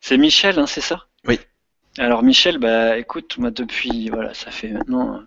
c'est 0.00 0.18
Michel, 0.18 0.58
hein, 0.58 0.66
c'est 0.66 0.80
ça? 0.80 1.06
Oui. 1.26 1.40
Alors 1.98 2.22
Michel, 2.22 2.58
bah 2.58 2.98
écoute, 2.98 3.38
moi 3.38 3.50
depuis, 3.50 4.08
voilà, 4.10 4.34
ça 4.34 4.50
fait 4.50 4.68
maintenant 4.68 5.22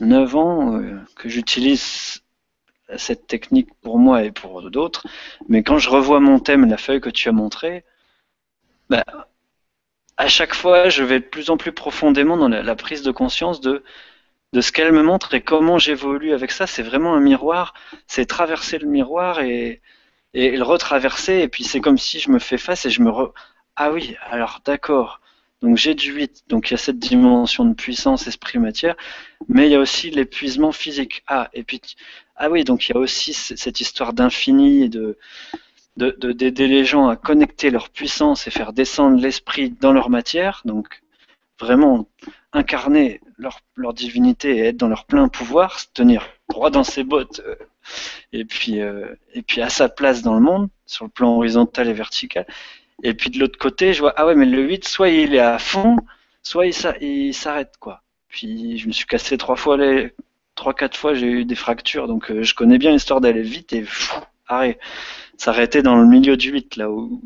9 0.00 0.36
ans 0.36 0.76
euh, 0.76 0.98
que 1.14 1.28
j'utilise 1.28 2.22
cette 2.96 3.28
technique 3.28 3.68
pour 3.82 3.98
moi 3.98 4.24
et 4.24 4.32
pour 4.32 4.68
d'autres, 4.70 5.06
mais 5.48 5.62
quand 5.62 5.78
je 5.78 5.90
revois 5.90 6.18
mon 6.18 6.40
thème, 6.40 6.68
la 6.68 6.76
feuille 6.76 7.00
que 7.00 7.10
tu 7.10 7.28
as 7.28 7.32
montrée, 7.32 7.84
bah, 8.88 9.04
à 10.16 10.28
chaque 10.28 10.54
fois, 10.54 10.88
je 10.88 11.02
vais 11.04 11.20
de 11.20 11.24
plus 11.24 11.50
en 11.50 11.56
plus 11.56 11.72
profondément 11.72 12.36
dans 12.36 12.48
la, 12.48 12.76
prise 12.76 13.02
de 13.02 13.10
conscience 13.12 13.60
de, 13.60 13.84
de 14.52 14.60
ce 14.60 14.72
qu'elle 14.72 14.92
me 14.92 15.02
montre 15.02 15.34
et 15.34 15.42
comment 15.42 15.78
j'évolue 15.78 16.32
avec 16.32 16.50
ça. 16.50 16.66
C'est 16.66 16.82
vraiment 16.82 17.14
un 17.14 17.20
miroir, 17.20 17.74
c'est 18.06 18.26
traverser 18.26 18.78
le 18.78 18.88
miroir 18.88 19.40
et, 19.40 19.80
le 20.34 20.62
retraverser, 20.62 21.40
et 21.40 21.48
puis 21.48 21.64
c'est 21.64 21.80
comme 21.80 21.98
si 21.98 22.20
je 22.20 22.30
me 22.30 22.38
fais 22.38 22.58
face 22.58 22.86
et 22.86 22.90
je 22.90 23.02
me 23.02 23.10
re... 23.10 23.32
Ah 23.76 23.90
oui, 23.92 24.16
alors 24.30 24.60
d'accord. 24.64 25.20
Donc 25.62 25.76
j'ai 25.76 25.94
du 25.94 26.12
8, 26.12 26.44
donc 26.48 26.70
il 26.70 26.72
y 26.72 26.74
a 26.74 26.78
cette 26.78 26.98
dimension 26.98 27.64
de 27.64 27.74
puissance, 27.74 28.26
esprit, 28.26 28.58
matière, 28.58 28.96
mais 29.48 29.66
il 29.66 29.72
y 29.72 29.74
a 29.74 29.80
aussi 29.80 30.10
l'épuisement 30.10 30.72
physique. 30.72 31.22
Ah, 31.26 31.50
et 31.52 31.64
puis, 31.64 31.80
ah 32.36 32.48
oui, 32.48 32.64
donc 32.64 32.88
il 32.88 32.92
y 32.92 32.96
a 32.96 32.98
aussi 32.98 33.34
cette 33.34 33.80
histoire 33.80 34.12
d'infini 34.14 34.84
et 34.84 34.88
de, 34.88 35.18
d'aider 35.96 36.66
les 36.66 36.84
gens 36.84 37.08
à 37.08 37.16
connecter 37.16 37.70
leur 37.70 37.90
puissance 37.90 38.46
et 38.46 38.50
faire 38.50 38.72
descendre 38.72 39.20
l'esprit 39.20 39.70
dans 39.70 39.92
leur 39.92 40.08
matière, 40.08 40.62
donc 40.64 41.02
vraiment 41.58 42.08
incarner 42.52 43.20
leur, 43.38 43.60
divinité 43.94 44.56
et 44.56 44.60
être 44.66 44.76
dans 44.76 44.88
leur 44.88 45.04
plein 45.04 45.28
pouvoir, 45.28 45.78
se 45.80 45.86
tenir 45.92 46.26
droit 46.48 46.70
dans 46.70 46.84
ses 46.84 47.04
bottes 47.04 47.40
euh, 47.46 47.54
et 48.32 48.44
puis 48.44 48.80
euh, 48.80 49.14
et 49.34 49.42
puis 49.42 49.62
à 49.62 49.68
sa 49.68 49.88
place 49.88 50.22
dans 50.22 50.34
le 50.34 50.40
monde 50.40 50.68
sur 50.86 51.04
le 51.04 51.10
plan 51.10 51.36
horizontal 51.36 51.88
et 51.88 51.92
vertical. 51.92 52.46
Et 53.02 53.14
puis 53.14 53.30
de 53.30 53.38
l'autre 53.38 53.58
côté, 53.58 53.94
je 53.94 54.00
vois 54.00 54.14
ah 54.16 54.26
ouais 54.26 54.34
mais 54.34 54.46
le 54.46 54.62
8 54.62 54.86
soit 54.86 55.08
il 55.10 55.34
est 55.34 55.38
à 55.38 55.58
fond, 55.58 55.96
soit 56.42 56.66
il 56.66 57.34
s'arrête 57.34 57.74
quoi. 57.78 58.02
Puis 58.28 58.78
je 58.78 58.86
me 58.88 58.92
suis 58.92 59.06
cassé 59.06 59.38
trois 59.38 59.56
fois 59.56 59.76
les 59.76 60.12
trois 60.56 60.74
quatre 60.74 60.96
fois, 60.96 61.14
j'ai 61.14 61.26
eu 61.28 61.44
des 61.44 61.54
fractures 61.54 62.08
donc 62.08 62.30
euh, 62.30 62.42
je 62.42 62.54
connais 62.54 62.78
bien 62.78 62.92
l'histoire 62.92 63.20
d'aller 63.20 63.42
vite 63.42 63.72
et 63.72 63.84
fou, 63.84 64.20
arrête 64.48 64.78
s'arrêter 65.38 65.82
dans 65.82 65.96
le 65.96 66.06
milieu 66.06 66.36
du 66.36 66.50
8 66.50 66.76
là 66.76 66.90
où. 66.90 67.22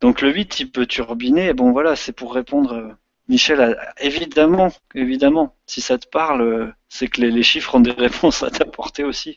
Donc 0.00 0.20
le 0.20 0.32
8 0.32 0.60
il 0.60 0.70
peut 0.70 0.86
turbiner, 0.86 1.54
bon 1.54 1.72
voilà, 1.72 1.96
c'est 1.96 2.12
pour 2.12 2.34
répondre 2.34 2.96
Michel, 3.28 3.76
évidemment, 3.98 4.72
évidemment, 4.94 5.56
si 5.66 5.80
ça 5.80 5.98
te 5.98 6.06
parle, 6.06 6.42
euh, 6.42 6.72
c'est 6.88 7.08
que 7.08 7.20
les, 7.20 7.42
chiffres 7.42 7.74
ont 7.74 7.80
des 7.80 7.90
réponses 8.06 8.42
à 8.42 8.50
t'apporter 8.50 9.04
aussi. 9.04 9.36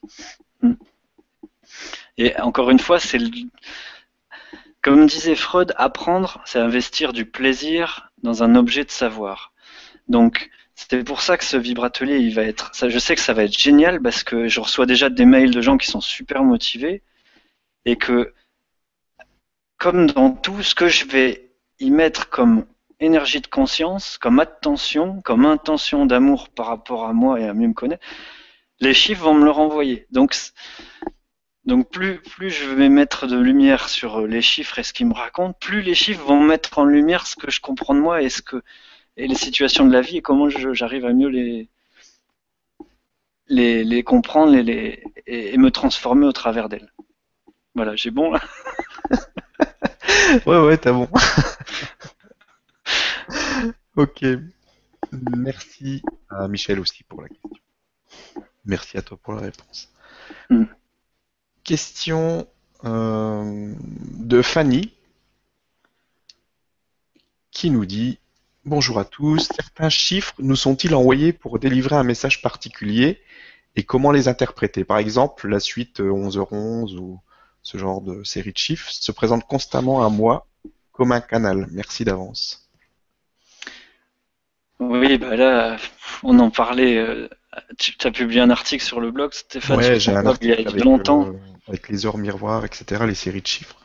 Hmm. 0.62 0.74
Et 2.18 2.40
encore 2.40 2.70
une 2.70 2.80
fois, 2.80 3.00
c'est 3.00 3.20
comme 4.82 5.08
disait 5.08 5.36
Freud, 5.36 5.74
apprendre, 5.78 6.42
c'est 6.46 6.60
investir 6.60 7.14
du 7.14 7.26
plaisir 7.26 8.12
dans 8.24 8.44
un 8.44 8.56
objet 8.56 8.86
de 8.86 8.92
savoir. 8.92 9.54
Donc, 10.08 10.50
c'est 10.76 11.04
pour 11.04 11.22
ça 11.22 11.38
que 11.38 11.44
ce 11.44 11.58
vibratelier, 11.58 12.20
il 12.20 12.34
va 12.34 12.44
être. 12.44 12.72
Je 12.74 13.00
sais 13.00 13.16
que 13.16 13.22
ça 13.22 13.34
va 13.34 13.44
être 13.44 13.58
génial 13.58 14.02
parce 14.02 14.24
que 14.24 14.48
je 14.48 14.60
reçois 14.62 14.86
déjà 14.86 15.10
des 15.10 15.26
mails 15.26 15.52
de 15.52 15.62
gens 15.62 15.78
qui 15.78 15.88
sont 15.88 16.02
super 16.02 16.44
motivés 16.44 17.04
et 17.86 17.98
que, 17.98 18.34
comme 19.78 20.08
dans 20.08 20.32
tout, 20.32 20.64
ce 20.64 20.76
que 20.76 20.88
je 20.88 21.06
vais 21.06 21.52
y 21.80 21.92
mettre 21.92 22.30
comme 22.30 22.66
énergie 23.00 23.42
de 23.42 23.48
conscience, 23.48 24.18
comme 24.18 24.40
attention, 24.40 25.22
comme 25.22 25.46
intention 25.46 26.06
d'amour 26.06 26.50
par 26.50 26.68
rapport 26.68 27.06
à 27.06 27.14
moi 27.14 27.40
et 27.40 27.48
à 27.48 27.54
mieux 27.54 27.68
me 27.68 27.74
connaître, 27.74 28.06
les 28.80 28.94
chiffres 28.94 29.24
vont 29.24 29.34
me 29.34 29.46
le 29.46 29.52
renvoyer. 29.52 30.06
Donc, 30.12 30.36
donc 31.66 31.90
plus, 31.90 32.22
plus 32.22 32.50
je 32.50 32.70
vais 32.70 32.90
mettre 32.90 33.28
de 33.28 33.38
lumière 33.38 33.90
sur 33.90 34.26
les 34.26 34.42
chiffres 34.42 34.80
et 34.80 34.84
ce 34.84 34.94
qu'ils 34.94 35.08
me 35.08 35.14
racontent, 35.14 35.58
plus 35.60 35.82
les 35.82 35.96
chiffres 35.96 36.24
vont 36.26 36.42
mettre 36.42 36.80
en 36.80 36.86
lumière 36.86 37.28
ce 37.28 37.36
que 37.36 37.52
je 37.52 37.62
comprends 37.62 37.94
de 37.94 38.00
moi 38.00 38.22
et 38.22 38.30
ce 38.30 38.42
que 38.42 38.64
et 39.18 39.28
les 39.28 39.36
situations 39.36 39.86
de 39.86 39.92
la 39.92 40.02
vie 40.02 40.18
et 40.18 40.22
comment 40.22 40.50
j'arrive 40.50 41.06
à 41.06 41.12
mieux 41.12 41.28
les, 41.28 41.68
les, 43.50 43.84
les 43.84 44.04
comprendre 44.04 44.56
les, 44.56 45.04
et, 45.28 45.58
me 45.58 45.72
transformer 45.72 46.26
au 46.26 46.32
travers 46.32 46.70
d'elles. 46.70 46.94
Voilà, 47.76 47.96
j'ai 47.96 48.12
bon 48.12 48.32
là. 48.32 48.42
ouais, 50.46 50.60
ouais, 50.60 50.78
t'as 50.78 50.94
bon. 50.94 51.10
ok. 53.96 54.26
Merci 55.12 56.02
à 56.30 56.48
Michel 56.48 56.80
aussi 56.80 57.04
pour 57.04 57.22
la 57.22 57.30
question. 57.30 57.50
Merci 58.66 58.98
à 58.98 59.02
toi 59.02 59.18
pour 59.18 59.34
la 59.34 59.42
réponse. 59.42 59.92
Mm. 60.50 60.66
Question 61.64 62.48
euh, 62.86 63.74
de 63.80 64.42
Fanny 64.42 64.94
qui 67.52 67.70
nous 67.70 67.86
dit 67.86 68.20
Bonjour 68.66 69.00
à 69.00 69.06
tous. 69.06 69.50
Certains 69.56 69.90
chiffres 69.90 70.36
nous 70.40 70.56
sont-ils 70.56 70.94
envoyés 70.94 71.34
pour 71.34 71.60
délivrer 71.60 71.96
un 71.96 72.04
message 72.04 72.42
particulier 72.42 73.22
et 73.76 73.84
comment 73.84 74.12
les 74.12 74.28
interpréter? 74.28 74.84
Par 74.84 74.98
exemple, 74.98 75.48
la 75.48 75.60
suite 75.60 76.00
11h11 76.00 76.98
ou 76.98 77.20
ce 77.62 77.78
genre 77.78 78.02
de 78.02 78.24
série 78.24 78.54
de 78.54 78.58
chiffres, 78.58 78.90
se 78.92 79.12
présente 79.12 79.46
constamment 79.46 80.06
à 80.06 80.10
moi 80.10 80.48
comme 80.92 81.12
un 81.12 81.22
canal. 81.22 81.68
Merci 81.72 82.06
d'avance. 82.06 82.69
Oui, 84.80 85.18
bah 85.18 85.36
là, 85.36 85.78
on 86.24 86.40
en 86.40 86.50
parlait. 86.50 86.98
Euh, 86.98 87.28
tu 87.78 87.96
as 88.06 88.12
publié 88.12 88.42
un 88.42 88.50
article 88.50 88.84
sur 88.84 89.00
le 89.02 89.12
blog, 89.12 89.34
Stéphane, 89.34 89.78
Ouais, 89.78 90.00
j'ai 90.00 90.12
un 90.12 90.22
il 90.22 90.24
y 90.24 90.28
a 90.28 90.30
article 90.30 90.68
avec, 90.70 90.84
longtemps. 90.86 91.28
euh, 91.28 91.34
avec 91.68 91.90
les 91.90 92.06
heures 92.06 92.18
miroirs, 92.18 92.64
etc., 92.66 93.04
les 93.06 93.16
séries 93.16 93.42
de 93.42 93.48
chiffres. 93.48 93.76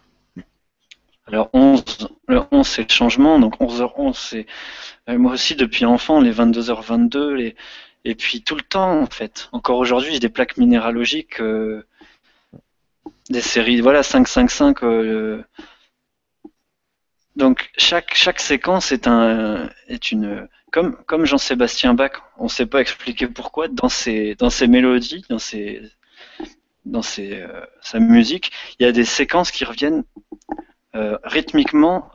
Alors 1.26 1.48
11, 1.54 2.08
le 2.28 2.42
11 2.50 2.66
c'est 2.66 2.82
le 2.82 2.92
changement, 2.94 3.38
donc 3.40 3.58
11h11 3.58 4.12
c'est 4.14 4.46
euh, 5.08 5.16
moi 5.16 5.32
aussi 5.32 5.56
depuis 5.56 5.86
enfant 5.86 6.20
les 6.20 6.30
22h22 6.32 7.30
les 7.32 7.56
et 8.04 8.14
puis 8.14 8.42
tout 8.42 8.54
le 8.54 8.60
temps 8.60 9.00
en 9.00 9.06
fait. 9.06 9.48
Encore 9.52 9.78
aujourd'hui 9.78 10.12
j'ai 10.12 10.20
des 10.20 10.28
plaques 10.28 10.58
minéralogiques, 10.58 11.40
euh, 11.40 11.86
des 13.30 13.40
séries 13.40 13.80
voilà 13.80 14.02
555. 14.02 14.82
Euh, 14.84 15.42
donc 17.36 17.70
chaque 17.78 18.12
chaque 18.14 18.38
séquence 18.40 18.92
est 18.92 19.08
un 19.08 19.70
est 19.88 20.12
une 20.12 20.46
comme 21.06 21.24
Jean-Sébastien 21.24 21.94
Bach, 21.94 22.12
on 22.38 22.44
ne 22.44 22.48
sait 22.48 22.66
pas 22.66 22.80
expliquer 22.80 23.26
pourquoi 23.28 23.68
dans 23.68 23.88
ses 23.88 24.36
mélodies, 24.66 25.24
dans 25.28 25.38
ses 25.38 25.82
euh, 26.86 27.66
sa 27.80 27.98
musique, 27.98 28.52
il 28.78 28.84
y 28.84 28.86
a 28.88 28.92
des 28.92 29.04
séquences 29.04 29.50
qui 29.50 29.64
reviennent 29.64 30.04
euh, 30.94 31.18
rythmiquement 31.24 32.10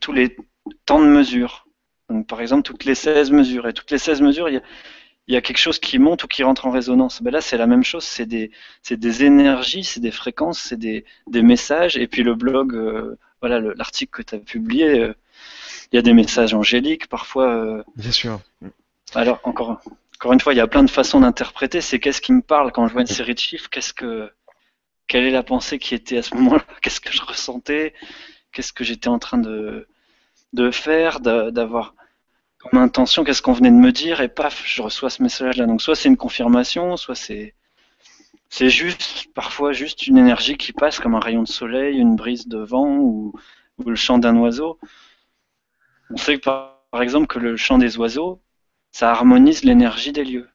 tous 0.00 0.12
les 0.12 0.36
temps 0.86 1.00
de 1.00 1.06
mesure. 1.06 1.66
Par 2.28 2.40
exemple, 2.40 2.62
toutes 2.62 2.84
les 2.84 2.94
16 2.94 3.30
mesures. 3.30 3.68
Et 3.68 3.72
toutes 3.72 3.90
les 3.90 3.98
16 3.98 4.22
mesures, 4.22 4.48
il 4.48 4.62
y 5.28 5.36
a, 5.36 5.40
quelque 5.40 5.58
chose 5.58 5.78
qui 5.78 5.98
monte 5.98 6.24
ou 6.24 6.28
qui 6.28 6.42
rentre 6.42 6.66
en 6.66 6.70
résonance. 6.70 7.22
Ben 7.22 7.30
là, 7.30 7.40
c'est 7.40 7.56
la 7.56 7.66
même 7.66 7.84
chose. 7.84 8.04
C'est 8.04 8.26
des, 8.26 8.50
énergies, 9.24 9.84
c'est 9.84 10.00
des 10.00 10.10
fréquences, 10.10 10.60
c'est 10.60 10.78
des, 10.78 11.04
messages. 11.30 11.96
Et 11.96 12.06
puis 12.06 12.22
le 12.22 12.34
blog, 12.34 12.74
euh, 12.74 13.16
l'article 13.42 14.10
que 14.10 14.22
tu 14.22 14.34
as 14.34 14.38
publié, 14.38 15.12
il 15.92 15.96
y 15.96 15.98
a 15.98 16.02
des 16.02 16.12
messages 16.14 16.54
angéliques, 16.54 17.08
parfois. 17.08 17.48
euh, 17.54 17.82
Bien 17.96 18.12
sûr. 18.12 18.40
alors, 19.14 19.40
encore, 19.44 19.80
encore 20.16 20.32
une 20.32 20.40
fois, 20.40 20.54
il 20.54 20.56
y 20.56 20.60
a 20.60 20.66
plein 20.66 20.84
de 20.84 20.90
façons 20.90 21.20
d'interpréter. 21.20 21.80
C'est 21.80 21.98
qu'est-ce 22.00 22.20
qui 22.20 22.32
me 22.32 22.42
parle 22.42 22.72
quand 22.72 22.86
je 22.88 22.92
vois 22.92 23.02
une 23.02 23.06
série 23.06 23.34
de 23.34 23.38
chiffres? 23.38 23.68
Qu'est-ce 23.70 23.92
que, 23.92 24.30
quelle 25.08 25.24
est 25.24 25.30
la 25.30 25.42
pensée 25.42 25.78
qui 25.78 25.94
était 25.94 26.18
à 26.18 26.22
ce 26.22 26.34
moment-là? 26.36 26.64
Qu'est-ce 26.82 27.00
que 27.00 27.12
je 27.12 27.22
ressentais? 27.22 27.94
Qu'est-ce 28.52 28.72
que 28.72 28.84
j'étais 28.84 29.08
en 29.08 29.18
train 29.20 29.38
de, 29.38 29.88
de 30.54 30.70
faire, 30.72 31.20
d'a- 31.20 31.50
d'avoir 31.52 31.94
comme 32.58 32.80
intention? 32.80 33.24
Qu'est-ce 33.24 33.42
qu'on 33.42 33.54
venait 33.54 33.70
de 33.70 33.76
me 33.76 33.92
dire? 33.92 34.20
Et 34.22 34.28
paf, 34.28 34.62
je 34.66 34.82
reçois 34.82 35.10
ce 35.10 35.22
message-là. 35.22 35.66
Donc, 35.66 35.82
soit 35.82 35.96
c'est 35.96 36.08
une 36.10 36.18
confirmation, 36.18 36.96
soit 36.96 37.16
c'est 37.16 37.54
c'est 38.50 38.68
juste, 38.70 39.28
parfois, 39.34 39.72
juste 39.72 40.06
une 40.06 40.18
énergie 40.18 40.56
qui 40.56 40.72
passe 40.72 40.98
comme 40.98 41.14
un 41.14 41.20
rayon 41.20 41.42
de 41.42 41.48
soleil, 41.48 41.96
une 41.98 42.16
brise 42.16 42.48
de 42.48 42.58
vent 42.58 42.98
ou, 42.98 43.32
ou 43.78 43.88
le 43.90 43.96
chant 43.96 44.18
d'un 44.18 44.36
oiseau. 44.36 44.78
On 46.12 46.16
sait 46.16 46.38
par, 46.38 46.82
par 46.90 47.02
exemple 47.02 47.26
que 47.26 47.38
le 47.38 47.56
chant 47.56 47.78
des 47.78 47.96
oiseaux, 47.96 48.40
ça 48.90 49.10
harmonise 49.10 49.64
l'énergie 49.64 50.12
des 50.12 50.24
lieux. 50.24 50.48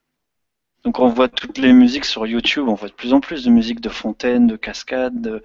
Donc 0.84 1.00
on 1.00 1.08
voit 1.08 1.28
toutes 1.28 1.58
les 1.58 1.72
musiques 1.72 2.04
sur 2.04 2.26
YouTube, 2.26 2.68
on 2.68 2.74
voit 2.74 2.88
de 2.88 2.94
plus 2.94 3.12
en 3.12 3.20
plus 3.20 3.44
de 3.44 3.50
musiques 3.50 3.80
de 3.80 3.88
fontaines, 3.88 4.46
de 4.46 4.56
cascades. 4.56 5.20
de- 5.20 5.42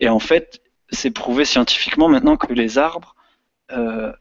Et 0.00 0.08
en 0.08 0.20
fait, 0.20 0.62
c'est 0.90 1.10
prouvé 1.10 1.44
scientifiquement 1.44 2.08
maintenant 2.08 2.36
que 2.36 2.52
les 2.52 2.78
arbres 2.78 3.16
euh, 3.72 4.12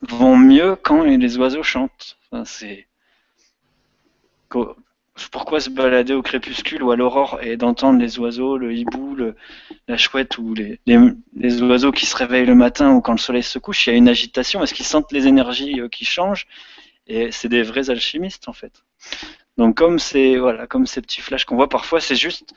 vont 0.00 0.36
mieux 0.36 0.74
quand 0.74 1.04
les 1.04 1.38
oiseaux 1.38 1.62
chantent. 1.62 2.18
C'est 2.44 2.88
pourquoi 5.32 5.60
se 5.60 5.70
balader 5.70 6.12
au 6.14 6.22
crépuscule 6.22 6.82
ou 6.82 6.90
à 6.90 6.96
l'aurore 6.96 7.38
et 7.42 7.56
d'entendre 7.56 7.98
les 8.00 8.18
oiseaux, 8.18 8.56
le 8.58 8.74
hibou, 8.74 9.14
le- 9.14 9.34
la 9.88 9.96
chouette 9.96 10.38
ou 10.38 10.54
les, 10.54 10.80
les- 10.86 10.98
les 11.36 11.62
oiseaux 11.62 11.92
qui 11.92 12.06
se 12.06 12.16
réveillent 12.16 12.46
le 12.46 12.54
matin 12.54 12.92
ou 12.92 13.00
quand 13.00 13.12
le 13.12 13.18
soleil 13.18 13.42
se 13.42 13.58
couche, 13.58 13.86
il 13.86 13.90
y 13.90 13.92
a 13.94 13.96
une 13.96 14.08
agitation 14.08 14.58
parce 14.60 14.72
qu'ils 14.72 14.86
sentent 14.86 15.12
les 15.12 15.26
énergies 15.26 15.80
euh, 15.80 15.88
qui 15.88 16.04
changent? 16.04 16.46
Et 17.08 17.32
c'est 17.32 17.48
des 17.48 17.62
vrais 17.62 17.90
alchimistes 17.90 18.48
en 18.48 18.52
fait. 18.52 18.84
Donc 19.58 19.76
comme 19.76 19.98
c'est 19.98 20.36
voilà, 20.36 20.66
comme 20.66 20.86
ces 20.86 21.02
petits 21.02 21.20
flashs 21.22 21.44
qu'on 21.46 21.56
voit 21.56 21.68
parfois, 21.68 22.00
c'est 22.00 22.16
juste 22.16 22.54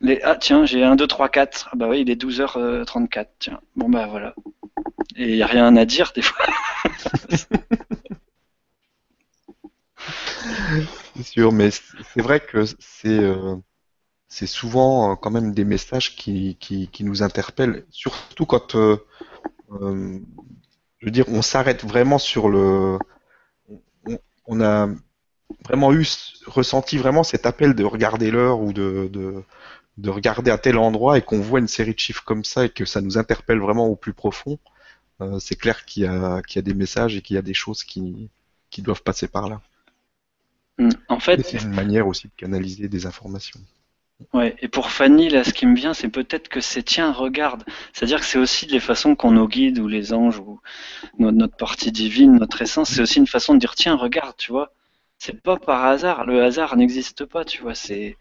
les 0.00 0.20
ah 0.22 0.36
tiens, 0.36 0.64
j'ai 0.66 0.82
1 0.84 0.96
2 0.96 1.06
3 1.06 1.28
4. 1.28 1.68
Ah 1.72 1.76
bah 1.76 1.86
oui, 1.88 2.00
il 2.02 2.10
est 2.10 2.16
12h34. 2.16 3.28
Tiens. 3.38 3.60
Bon 3.76 3.88
bah 3.88 4.06
voilà. 4.06 4.34
Et 5.16 5.30
il 5.30 5.36
y 5.36 5.42
a 5.42 5.46
rien 5.46 5.76
à 5.76 5.84
dire 5.86 6.12
des 6.14 6.22
fois. 6.22 6.46
C'est 11.16 11.22
sûr, 11.22 11.52
mais 11.52 11.70
c'est 11.70 12.22
vrai 12.22 12.40
que 12.40 12.64
c'est 12.78 13.18
euh, 13.18 13.56
souvent 14.28 15.12
euh, 15.12 15.14
quand 15.16 15.30
même 15.30 15.52
des 15.54 15.64
messages 15.64 16.16
qui, 16.16 16.58
nous 17.00 17.22
interpellent, 17.22 17.84
surtout 17.90 18.46
quand 18.46 18.76
euh, 18.76 18.96
je 19.70 21.06
veux 21.06 21.10
dire, 21.10 21.28
on 21.28 21.42
s'arrête 21.42 21.84
vraiment 21.84 22.18
sur 22.18 22.48
le. 22.48 22.98
On, 24.48 24.60
a 24.60 24.88
vraiment 25.64 25.92
eu, 25.92 26.06
ressenti 26.46 26.98
vraiment 26.98 27.24
cet 27.24 27.46
appel 27.46 27.74
de 27.74 27.84
regarder 27.84 28.30
l'heure 28.30 28.60
ou 28.60 28.72
de, 28.72 29.08
de, 29.12 29.42
de 29.98 30.10
regarder 30.10 30.50
à 30.52 30.58
tel 30.58 30.78
endroit 30.78 31.18
et 31.18 31.22
qu'on 31.22 31.40
voit 31.40 31.58
une 31.58 31.68
série 31.68 31.94
de 31.94 31.98
chiffres 31.98 32.22
comme 32.24 32.44
ça 32.44 32.66
et 32.66 32.70
que 32.70 32.84
ça 32.84 33.00
nous 33.00 33.18
interpelle 33.18 33.58
vraiment 33.58 33.86
au 33.86 33.96
plus 33.96 34.12
profond. 34.12 34.58
c'est 35.40 35.56
clair 35.56 35.84
qu'il 35.84 36.04
y 36.04 36.06
a, 36.06 36.40
y 36.54 36.58
a 36.58 36.62
des 36.62 36.74
messages 36.74 37.16
et 37.16 37.22
qu'il 37.22 37.34
y 37.36 37.38
a 37.38 37.42
des 37.42 37.54
choses 37.54 37.82
qui 37.84 38.30
doivent 38.78 39.02
passer 39.02 39.28
par 39.28 39.48
là. 39.48 39.60
En 41.08 41.18
Et 41.18 41.20
fait, 41.20 41.42
c'est 41.42 41.58
une 41.58 41.72
manière 41.72 42.06
aussi 42.06 42.28
de 42.28 42.32
canaliser 42.36 42.88
des 42.88 43.06
informations. 43.06 43.60
Ouais, 44.32 44.56
et 44.60 44.68
pour 44.68 44.90
Fanny, 44.90 45.28
là, 45.28 45.44
ce 45.44 45.52
qui 45.52 45.66
me 45.66 45.76
vient, 45.76 45.92
c'est 45.92 46.08
peut-être 46.08 46.48
que 46.48 46.60
c'est 46.60 46.82
tiens, 46.82 47.12
regarde. 47.12 47.64
C'est-à-dire 47.92 48.20
que 48.20 48.26
c'est 48.26 48.38
aussi 48.38 48.66
les 48.66 48.80
façons 48.80 49.14
qu'on 49.14 49.30
nous 49.32 49.46
guide, 49.48 49.78
ou 49.78 49.88
les 49.88 50.12
anges, 50.12 50.38
ou 50.38 50.60
no- 51.18 51.32
notre 51.32 51.56
partie 51.56 51.92
divine, 51.92 52.36
notre 52.36 52.62
essence, 52.62 52.90
c'est 52.90 53.02
aussi 53.02 53.18
une 53.18 53.26
façon 53.26 53.54
de 53.54 53.60
dire 53.60 53.74
tiens, 53.74 53.96
regarde, 53.96 54.36
tu 54.38 54.52
vois. 54.52 54.72
C'est 55.18 55.42
pas 55.42 55.56
par 55.58 55.84
hasard, 55.86 56.26
le 56.26 56.42
hasard 56.44 56.76
n'existe 56.76 57.24
pas, 57.26 57.44
tu 57.44 57.62
vois. 57.62 57.74
C'est 57.74 58.16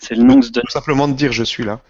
c'est 0.00 0.14
le 0.16 0.24
nom 0.24 0.40
que 0.40 0.46
se 0.46 0.52
donne. 0.52 0.64
Tout 0.64 0.70
simplement 0.70 1.08
de 1.08 1.14
dire 1.14 1.32
je 1.32 1.44
suis 1.44 1.64
là. 1.64 1.80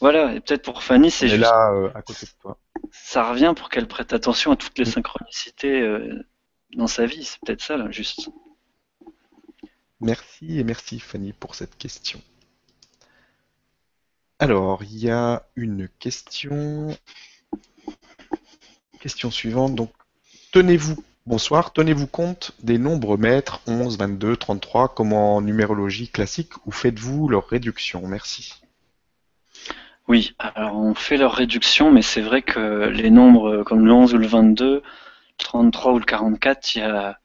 Voilà, 0.00 0.34
et 0.34 0.40
peut-être 0.40 0.62
pour 0.64 0.82
Fanny, 0.82 1.10
c'est 1.10 1.26
est 1.26 1.36
juste 1.36 1.40
là 1.40 1.72
euh, 1.72 1.90
à 1.94 2.02
côté 2.02 2.26
de 2.26 2.30
toi. 2.40 2.58
ça 2.90 3.28
revient 3.30 3.54
pour 3.56 3.68
qu'elle 3.70 3.88
prête 3.88 4.12
attention 4.12 4.52
à 4.52 4.56
toutes 4.56 4.78
les 4.78 4.84
Mm. 4.84 4.92
synchronicités 4.92 5.80
euh, 5.80 6.22
dans 6.74 6.86
sa 6.86 7.06
vie. 7.06 7.24
C'est 7.24 7.40
peut-être 7.40 7.62
ça, 7.62 7.76
là, 7.76 7.90
juste. 7.90 8.28
Merci 10.00 10.58
et 10.58 10.64
merci 10.64 11.00
Fanny 11.00 11.32
pour 11.32 11.54
cette 11.54 11.76
question. 11.76 12.20
Alors, 14.38 14.84
il 14.84 14.98
y 14.98 15.10
a 15.10 15.42
une 15.56 15.88
question. 15.98 16.96
Question 19.00 19.30
suivante. 19.30 19.74
Donc, 19.74 19.90
tenez-vous, 20.52 21.02
bonsoir, 21.26 21.72
tenez-vous 21.72 22.06
compte 22.06 22.52
des 22.62 22.78
nombres 22.78 23.16
maîtres 23.16 23.60
11, 23.66 23.98
22, 23.98 24.36
33 24.36 24.94
comme 24.94 25.12
en 25.12 25.40
numérologie 25.40 26.08
classique 26.08 26.52
ou 26.66 26.70
faites-vous 26.70 27.28
leur 27.28 27.48
réduction? 27.48 28.06
Merci. 28.06 28.60
Oui, 30.06 30.34
alors 30.38 30.76
on 30.76 30.94
fait 30.94 31.16
leur 31.16 31.34
réduction, 31.34 31.92
mais 31.92 32.02
c'est 32.02 32.22
vrai 32.22 32.42
que 32.42 32.88
les 32.88 33.10
nombres 33.10 33.64
comme 33.64 33.84
le 33.84 33.92
11 33.92 34.14
ou 34.14 34.18
le 34.18 34.26
22, 34.26 34.74
le 34.76 34.82
33 35.36 35.92
ou 35.92 35.98
le 35.98 36.04
44, 36.04 36.74
il 36.74 36.78
y 36.78 36.82
a, 36.82 37.18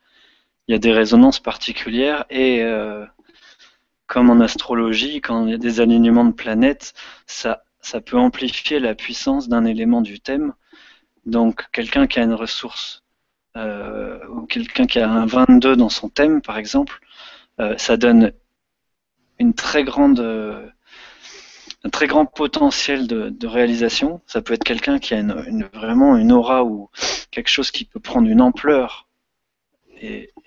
il 0.68 0.72
y 0.72 0.76
a 0.76 0.80
des 0.80 0.91
résonances 0.91 1.39
particulières 1.39 2.26
et 2.30 2.61
euh, 2.64 3.05
comme 4.07 4.30
en 4.30 4.39
astrologie, 4.39 5.22
quand 5.22 5.45
il 5.45 5.51
y 5.51 5.53
a 5.53 5.57
des 5.57 5.82
alignements 5.82 6.26
de 6.26 6.34
planètes, 6.34 6.93
ça, 7.26 7.64
peut 8.05 8.18
amplifier 8.18 8.80
la 8.80 8.95
puissance 8.95 9.49
d'un 9.49 9.66
élément 9.66 10.01
du 10.01 10.20
thème. 10.20 10.53
Donc 11.26 11.66
quelqu'un 11.72 12.07
qui 12.07 12.20
a 12.20 12.24
une 12.24 12.34
ressource 12.34 13.03
euh, 13.57 14.20
ou 14.30 14.45
quelqu'un 14.45 14.86
qui 14.86 14.99
a 14.99 15.09
un 15.09 15.26
22 15.26 15.76
dans 15.76 15.89
son 15.89 16.09
thème, 16.09 16.41
par 16.41 16.57
exemple, 16.57 16.99
euh, 17.59 17.78
ça 17.78 17.97
donne 17.97 18.32
une 19.39 19.53
très 19.53 19.84
grande 19.84 20.20
un 21.86 21.89
très 21.89 22.07
grand 22.07 22.26
potentiel 22.26 23.07
de, 23.07 23.47
réalisation. 23.47 24.22
Ça 24.26 24.41
peut 24.41 24.53
être 24.53 24.64
quelqu'un 24.64 24.99
qui 24.99 25.14
a 25.14 25.22
vraiment 25.74 26.16
une 26.16 26.32
aura 26.32 26.64
ou 26.64 26.89
quelque 27.30 27.49
chose 27.49 27.72
qui 27.72 27.84
peut 27.84 27.99
prendre 27.99 28.30
une 28.30 28.41
ampleur 28.41 29.07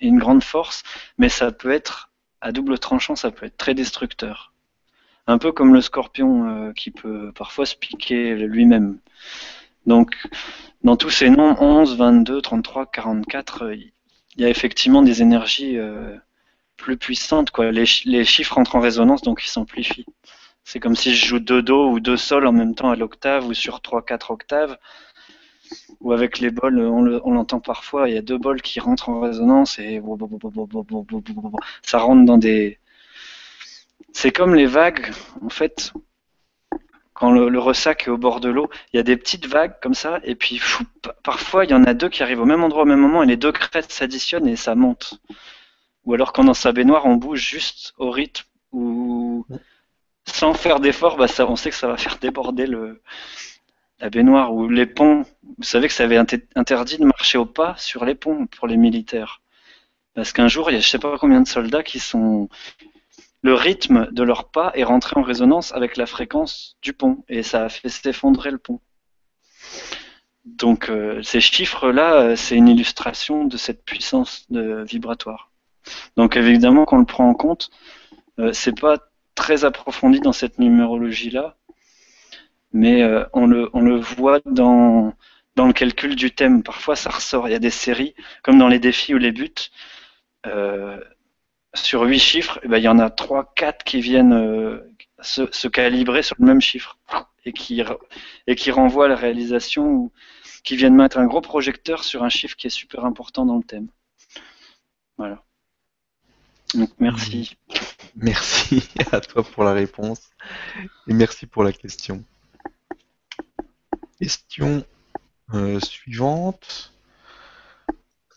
une 0.00 0.18
grande 0.18 0.42
force, 0.42 0.82
mais 1.18 1.28
ça 1.28 1.52
peut 1.52 1.70
être 1.70 2.10
à 2.40 2.52
double 2.52 2.78
tranchant, 2.78 3.16
ça 3.16 3.30
peut 3.30 3.46
être 3.46 3.56
très 3.56 3.74
destructeur. 3.74 4.52
Un 5.26 5.38
peu 5.38 5.52
comme 5.52 5.74
le 5.74 5.80
scorpion 5.80 6.48
euh, 6.48 6.72
qui 6.72 6.90
peut 6.90 7.32
parfois 7.32 7.66
se 7.66 7.74
piquer 7.74 8.34
lui-même. 8.34 8.98
Donc, 9.86 10.16
dans 10.84 10.96
tous 10.96 11.10
ces 11.10 11.30
noms, 11.30 11.56
11, 11.60 11.96
22, 11.96 12.40
33, 12.40 12.86
44, 12.86 13.62
euh, 13.64 13.74
il 13.74 13.92
y 14.36 14.44
a 14.44 14.48
effectivement 14.48 15.02
des 15.02 15.22
énergies 15.22 15.78
euh, 15.78 16.16
plus 16.76 16.96
puissantes. 16.96 17.50
Quoi. 17.50 17.72
Les, 17.72 17.86
les 18.04 18.24
chiffres 18.24 18.58
entrent 18.58 18.76
en 18.76 18.80
résonance, 18.80 19.22
donc 19.22 19.42
ils 19.44 19.48
s'amplifient. 19.48 20.06
C'est 20.62 20.80
comme 20.80 20.96
si 20.96 21.14
je 21.14 21.26
joue 21.26 21.38
deux 21.38 21.62
do 21.62 21.90
ou 21.90 22.00
deux 22.00 22.16
sol 22.16 22.46
en 22.46 22.52
même 22.52 22.74
temps 22.74 22.90
à 22.90 22.96
l'octave 22.96 23.46
ou 23.46 23.54
sur 23.54 23.80
trois, 23.80 24.04
quatre 24.04 24.30
octaves. 24.32 24.76
Ou 26.00 26.12
avec 26.12 26.38
les 26.38 26.50
bols, 26.50 26.78
on 26.80 27.02
le- 27.02 27.20
on 27.24 27.32
l'entend 27.32 27.60
parfois, 27.60 28.08
il 28.08 28.14
y 28.14 28.18
a 28.18 28.22
deux 28.22 28.38
bols 28.38 28.62
qui 28.62 28.80
rentrent 28.80 29.08
en 29.08 29.20
résonance 29.20 29.78
et 29.78 30.00
ça 31.82 31.98
rentre 31.98 32.24
dans 32.24 32.38
des. 32.38 32.78
C'est 34.12 34.32
comme 34.32 34.56
les 34.56 34.66
vagues, 34.66 35.12
en 35.42 35.48
fait. 35.48 35.92
quand 37.14 37.30
le, 37.32 37.58
ressac 37.58 38.06
est 38.06 38.10
au 38.10 38.18
bord 38.18 38.40
de 38.40 38.48
l'eau, 38.50 38.68
il 38.92 38.96
y 38.96 39.00
a 39.00 39.02
des 39.02 39.16
petites 39.16 39.46
vagues 39.46 39.74
comme 39.80 39.94
ça, 39.94 40.20
et 40.24 40.34
puis 40.34 40.60
parfois 41.22 41.64
il 41.64 41.70
y 41.70 41.74
en 41.74 41.84
a 41.84 41.94
deux 41.94 42.08
qui 42.10 42.22
arrivent 42.22 42.40
au 42.40 42.44
même 42.46 42.62
endroit 42.62 42.82
au 42.82 42.86
même 42.86 43.00
moment, 43.00 43.22
et 43.22 43.26
les 43.26 43.36
deux 43.38 43.52
crêtes 43.52 43.90
s'additionnent 43.90 44.46
et 44.48 44.56
ça 44.56 44.74
monte. 44.74 45.14
Ou 46.04 46.14
alors 46.14 46.32
quand 46.32 46.44
dans 46.44 46.54
sa 46.54 46.72
baignoire 46.72 47.06
on 47.06 47.16
bouge 47.16 47.40
juste 47.40 47.94
au 47.98 48.10
rythme 48.10 48.46
ou 48.72 49.46
sans 50.26 50.54
faire 50.54 50.80
d'effort, 50.80 51.16
bah 51.16 51.28
ça, 51.28 51.46
on 51.48 51.56
sait 51.56 51.70
que 51.70 51.76
ça 51.76 51.88
va 51.88 51.96
faire 51.96 52.18
déborder 52.18 52.66
le, 52.66 53.02
la 54.00 54.10
baignoire 54.10 54.52
ou 54.54 54.68
les 54.68 54.86
ponts. 54.86 55.24
Vous 55.58 55.64
savez 55.64 55.88
que 55.88 55.94
ça 55.94 56.04
avait 56.04 56.18
interdit 56.18 56.98
de 56.98 57.04
marcher 57.04 57.38
au 57.38 57.46
pas 57.46 57.74
sur 57.78 58.04
les 58.04 58.14
ponts 58.14 58.46
pour 58.46 58.66
les 58.66 58.76
militaires. 58.76 59.40
Parce 60.14 60.32
qu'un 60.32 60.48
jour, 60.48 60.70
il 60.70 60.74
y 60.74 60.76
a 60.76 60.80
je 60.80 60.88
sais 60.88 60.98
pas 60.98 61.18
combien 61.18 61.40
de 61.40 61.48
soldats 61.48 61.82
qui 61.82 62.00
sont 62.00 62.48
le 63.42 63.54
rythme 63.54 64.08
de 64.12 64.22
leur 64.22 64.50
pas 64.50 64.72
est 64.74 64.84
rentré 64.84 65.18
en 65.18 65.22
résonance 65.22 65.72
avec 65.72 65.96
la 65.96 66.06
fréquence 66.06 66.76
du 66.82 66.92
pont 66.92 67.24
et 67.28 67.42
ça 67.42 67.66
a 67.66 67.68
fait 67.68 67.88
s'effondrer 67.88 68.50
le 68.50 68.58
pont. 68.58 68.80
Donc 70.44 70.88
euh, 70.90 71.22
ces 71.22 71.40
chiffres-là, 71.40 72.14
euh, 72.14 72.36
c'est 72.36 72.56
une 72.56 72.68
illustration 72.68 73.44
de 73.44 73.56
cette 73.56 73.84
puissance 73.84 74.46
vibratoire. 74.50 75.50
Donc 76.16 76.36
évidemment 76.36 76.84
qu'on 76.84 76.98
le 76.98 77.04
prend 77.04 77.28
en 77.28 77.34
compte, 77.34 77.70
euh, 78.38 78.52
c'est 78.52 78.78
pas 78.78 78.98
très 79.34 79.64
approfondi 79.64 80.20
dans 80.20 80.32
cette 80.32 80.58
numérologie-là, 80.58 81.56
mais 82.76 83.02
on, 83.32 83.46
le, 83.46 83.70
on 83.72 83.80
le 83.80 83.96
voit 83.96 84.40
dans, 84.44 85.12
dans 85.56 85.66
le 85.66 85.72
calcul 85.72 86.14
du 86.16 86.30
thème. 86.32 86.62
Parfois 86.62 86.96
ça 86.96 87.10
ressort, 87.10 87.48
il 87.48 87.52
y 87.52 87.54
a 87.54 87.58
des 87.58 87.70
séries, 87.70 88.14
comme 88.42 88.58
dans 88.58 88.68
les 88.68 88.78
défis 88.78 89.14
ou 89.14 89.18
les 89.18 89.32
buts, 89.32 89.70
sur 91.76 92.02
huit 92.02 92.18
chiffres, 92.18 92.58
eh 92.62 92.68
ben, 92.68 92.78
il 92.78 92.84
y 92.84 92.88
en 92.88 92.98
a 92.98 93.10
trois, 93.10 93.52
quatre 93.54 93.84
qui 93.84 94.00
viennent 94.00 94.32
euh, 94.32 94.80
se, 95.20 95.68
calibrer 95.68 96.22
sur 96.22 96.36
le 96.38 96.46
même 96.46 96.60
chiffre 96.60 96.98
et 97.44 97.52
qui, 97.52 97.82
et 98.46 98.56
qui 98.56 98.70
renvoient 98.70 99.06
à 99.06 99.08
la 99.08 99.16
réalisation 99.16 99.86
ou 99.86 100.12
qui 100.64 100.76
viennent 100.76 100.96
mettre 100.96 101.18
un 101.18 101.26
gros 101.26 101.40
projecteur 101.40 102.02
sur 102.02 102.24
un 102.24 102.28
chiffre 102.28 102.56
qui 102.56 102.66
est 102.66 102.70
super 102.70 103.04
important 103.04 103.46
dans 103.46 103.56
le 103.56 103.62
thème. 103.62 103.88
Voilà. 105.16 105.42
Donc, 106.74 106.90
merci. 106.98 107.56
Merci 108.16 108.88
à 109.12 109.20
toi 109.20 109.42
pour 109.42 109.62
la 109.62 109.72
réponse 109.72 110.30
et 111.06 111.12
merci 111.12 111.46
pour 111.46 111.62
la 111.62 111.72
question. 111.72 112.24
Question 114.18 114.84
euh, 115.52 115.78
suivante. 115.80 116.94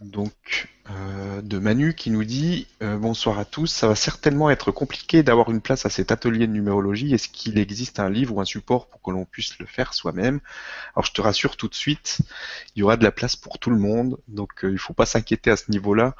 Donc, 0.02 0.70
euh, 0.90 1.42
de 1.42 1.58
Manu 1.58 1.94
qui 1.94 2.10
nous 2.10 2.24
dit 2.24 2.68
euh, 2.82 2.98
Bonsoir 2.98 3.40
à 3.40 3.46
tous, 3.46 3.68
ça 3.68 3.88
va 3.88 3.96
certainement 3.96 4.50
être 4.50 4.72
compliqué 4.72 5.24
d'avoir 5.24 5.52
une 5.52 5.62
place 5.62 5.86
à 5.86 5.90
cet 5.90 6.12
atelier 6.12 6.48
de 6.48 6.54
numérologie. 6.54 7.14
Est-ce 7.14 7.30
qu'il 7.30 7.58
existe 7.58 8.00
un 8.00 8.10
livre 8.10 8.36
ou 8.36 8.42
un 8.42 8.46
support 8.46 8.88
pour 8.90 9.02
que 9.02 9.12
l'on 9.12 9.24
puisse 9.26 9.58
le 9.60 9.66
faire 9.66 9.94
soi-même? 9.94 10.42
Alors, 10.96 11.06
je 11.06 11.14
te 11.14 11.22
rassure 11.22 11.56
tout 11.56 11.70
de 11.70 11.76
suite, 11.76 12.20
il 12.76 12.80
y 12.80 12.84
aura 12.84 12.98
de 12.98 13.04
la 13.04 13.12
place 13.12 13.36
pour 13.36 13.60
tout 13.60 13.70
le 13.70 13.78
monde, 13.78 14.18
donc 14.28 14.64
euh, 14.64 14.70
il 14.70 14.74
ne 14.74 14.78
faut 14.78 14.94
pas 14.94 15.06
s'inquiéter 15.06 15.52
à 15.52 15.58
ce 15.58 15.72
niveau-là. 15.72 16.16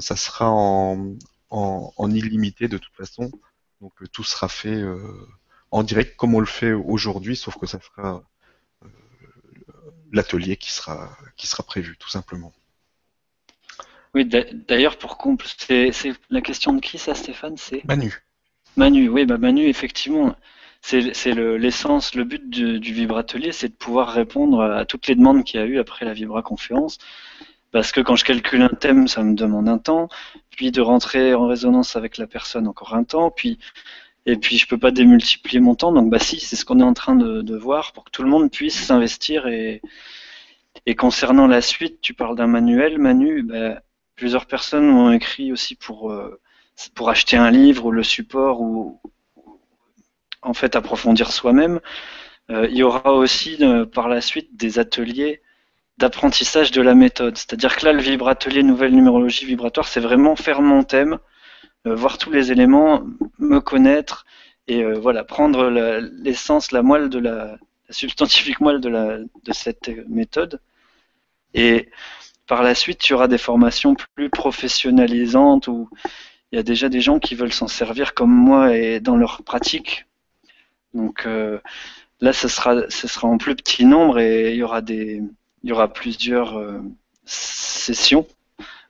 ça 0.00 0.16
sera 0.16 0.50
en, 0.50 1.16
en, 1.50 2.10
illimité 2.10 2.68
de 2.68 2.78
toute 2.78 2.94
façon, 2.94 3.30
donc 3.80 3.92
tout 4.12 4.24
sera 4.24 4.48
fait 4.48 4.82
en 5.70 5.82
direct 5.82 6.16
comme 6.16 6.34
on 6.34 6.40
le 6.40 6.46
fait 6.46 6.72
aujourd'hui, 6.72 7.36
sauf 7.36 7.56
que 7.58 7.66
ça 7.66 7.80
sera 7.80 8.22
l'atelier 10.12 10.56
qui 10.56 10.70
sera, 10.70 11.16
qui 11.36 11.46
sera 11.46 11.62
prévu, 11.62 11.96
tout 11.98 12.10
simplement. 12.10 12.52
Oui, 14.14 14.26
d'ailleurs, 14.26 14.98
pour 14.98 15.18
c'est 15.50 15.92
la 16.30 16.40
question 16.42 16.74
de 16.74 16.80
qui 16.80 16.98
ça, 16.98 17.14
Stéphane? 17.14 17.56
C'est 17.56 17.84
Manu. 17.86 18.22
Manu, 18.76 19.08
oui, 19.08 19.24
bah 19.24 19.38
Manu, 19.38 19.66
effectivement, 19.66 20.36
c'est 20.82 21.00
l'essence, 21.34 22.14
le, 22.14 22.24
but 22.24 22.50
du, 22.50 22.78
du 22.78 22.92
vibratelier, 22.92 23.52
c'est 23.52 23.68
de 23.68 23.74
pouvoir 23.74 24.12
répondre 24.12 24.62
à 24.62 24.84
toutes 24.84 25.06
les 25.06 25.14
demandes 25.14 25.44
qu'il 25.44 25.60
y 25.60 25.62
a 25.62 25.66
eu 25.66 25.78
après 25.78 26.04
la 26.04 26.12
Vibra 26.12 26.42
Conférence. 26.42 26.98
Parce 27.70 27.90
que 27.90 28.02
quand 28.02 28.16
je 28.16 28.24
calcule 28.24 28.60
un 28.60 28.68
thème, 28.68 29.08
ça 29.08 29.22
me 29.22 29.34
demande 29.34 29.66
un 29.68 29.78
temps, 29.78 30.08
puis 30.50 30.70
de 30.72 30.82
rentrer 30.82 31.32
en 31.32 31.46
résonance 31.46 31.96
avec 31.96 32.18
la 32.18 32.26
personne 32.26 32.68
encore 32.68 32.94
un 32.94 33.04
temps, 33.04 33.30
puis 33.30 33.58
et 34.26 34.36
puis 34.36 34.58
je 34.58 34.66
peux 34.66 34.78
pas 34.78 34.90
démultiplier 34.90 35.60
mon 35.60 35.74
temps. 35.74 35.92
Donc 35.92 36.10
bah 36.10 36.18
si, 36.18 36.40
c'est 36.40 36.56
ce 36.56 36.64
qu'on 36.64 36.80
est 36.80 36.84
en 36.84 36.94
train 36.94 37.16
de, 37.16 37.56
voir 37.56 37.92
pour 37.92 38.04
que 38.04 38.10
tout 38.10 38.22
le 38.22 38.30
monde 38.30 38.50
puisse 38.50 38.78
s'investir 38.78 39.46
et, 39.46 39.82
et 40.86 40.94
concernant 40.94 41.46
la 41.46 41.60
suite, 41.60 42.00
tu 42.00 42.14
parles 42.14 42.36
d'un 42.36 42.46
manuel, 42.46 42.98
Manu. 42.98 43.42
Bah, 43.42 43.82
plusieurs 44.16 44.46
personnes 44.46 44.86
m'ont 44.86 45.12
écrit 45.12 45.52
aussi 45.52 45.74
pour, 45.74 46.12
euh, 46.12 46.40
pour 46.94 47.10
acheter 47.10 47.36
un 47.36 47.50
livre 47.50 47.86
ou 47.86 47.90
le 47.90 48.02
support 48.02 48.60
ou 48.60 49.00
en 50.42 50.54
fait 50.54 50.76
approfondir 50.76 51.32
soi-même. 51.32 51.80
Euh, 52.50 52.66
il 52.70 52.76
y 52.76 52.82
aura 52.82 53.14
aussi 53.14 53.58
euh, 53.60 53.86
par 53.86 54.08
la 54.08 54.20
suite 54.20 54.56
des 54.56 54.78
ateliers 54.78 55.42
d'apprentissage 55.98 56.72
de 56.72 56.82
la 56.82 56.94
méthode. 56.94 57.36
C'est-à-dire 57.36 57.76
que 57.76 57.84
là, 57.84 57.92
le 57.92 58.00
vibratelier 58.00 58.62
nouvelle 58.62 58.92
numérologie 58.92 59.46
vibratoire, 59.46 59.86
c'est 59.86 60.00
vraiment 60.00 60.36
faire 60.36 60.60
mon 60.62 60.82
thème, 60.82 61.18
voir 61.84 62.18
tous 62.18 62.30
les 62.30 62.52
éléments, 62.52 63.02
me 63.38 63.60
connaître 63.60 64.24
et 64.68 64.84
voilà, 64.84 65.24
prendre 65.24 65.68
l'essence, 65.68 66.72
la, 66.72 66.82
moelle 66.82 67.08
de 67.08 67.18
la, 67.18 67.56
la 67.92 67.94
substantifique 67.94 68.60
moelle 68.60 68.80
de, 68.80 69.52
cette 69.52 69.90
méthode. 70.08 70.60
Et 71.54 71.88
par 72.46 72.62
la 72.62 72.74
suite, 72.74 73.06
il 73.06 73.10
y 73.10 73.14
aura 73.14 73.28
des 73.28 73.38
formations 73.38 73.94
plus 74.14 74.30
professionnalisantes 74.30 75.68
où 75.68 75.88
il 76.50 76.56
y 76.56 76.58
a 76.58 76.62
déjà 76.62 76.88
des 76.88 77.00
gens 77.00 77.18
qui 77.18 77.34
veulent 77.34 77.52
s'en 77.52 77.68
servir 77.68 78.14
comme 78.14 78.32
moi 78.32 78.76
et 78.76 79.00
dans 79.00 79.16
leur 79.16 79.42
pratique. 79.42 80.06
Donc 80.94 81.26
euh, 81.26 81.58
là, 82.20 82.32
ce 82.32 82.48
sera, 82.48 82.88
ce 82.90 83.08
sera 83.08 83.28
en 83.28 83.38
plus 83.38 83.56
petit 83.56 83.84
nombre 83.84 84.18
et 84.18 84.52
il 84.52 84.58
y 84.58 85.72
aura 85.72 85.88
plusieurs 85.92 86.58
euh, 86.58 86.80
sessions 87.24 88.26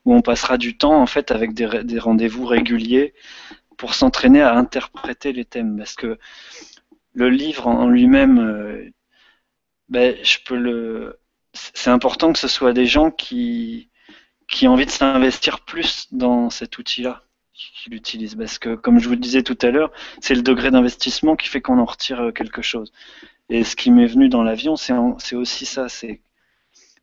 où 0.05 0.15
on 0.15 0.23
passera 0.23 0.59
du 0.59 0.77
temps 0.77 1.01
en 1.01 1.07
fait 1.07 1.31
avec 1.31 1.55
des, 1.55 1.99
rendez-vous 1.99 2.47
réguliers 2.47 3.15
pour 3.77 3.95
s'entraîner 3.95 4.43
à 4.43 4.55
interpréter 4.55 5.33
les 5.33 5.45
thèmes 5.45 5.77
parce 5.77 5.95
que 5.95 6.19
le 7.15 7.29
livre 7.29 7.67
en 7.67 7.89
lui-même, 7.89 8.39
euh, 8.39 8.91
ben, 9.89 10.17
c'est 11.53 11.91
important 11.91 12.33
que 12.33 12.39
ce 12.39 12.49
soit 12.49 12.73
des 12.73 12.87
gens 12.87 13.11
qui, 13.11 13.91
ont 14.63 14.69
envie 14.69 14.87
de 14.87 14.91
s'investir 14.91 15.61
plus 15.61 16.09
dans 16.13 16.51
cet 16.51 16.79
outil-là, 16.79 17.23
qui 17.53 17.91
l'utilisent. 17.91 18.35
Parce 18.35 18.59
que, 18.59 18.75
comme 18.75 18.99
je 18.99 19.09
vous 19.09 19.15
le 19.15 19.21
disais 19.21 19.43
tout 19.43 19.59
à 19.63 19.71
l'heure, 19.71 19.93
c'est 20.21 20.35
le 20.35 20.43
degré 20.43 20.71
d'investissement 20.71 21.37
qui 21.37 21.49
fait 21.49 21.61
qu'on 21.61 21.79
en 21.79 21.85
retire 21.85 22.21
euh, 22.21 22.33
quelque 22.33 22.63
chose. 22.63 22.93
Et 23.51 23.65
ce 23.65 23.77
qui 23.77 23.91
m'est 23.91 24.07
venu 24.07 24.29
dans 24.29 24.43
l'avion, 24.43 24.77
c'est 24.77 25.37
aussi 25.37 25.67
ça, 25.67 25.89
c'est 25.89 26.23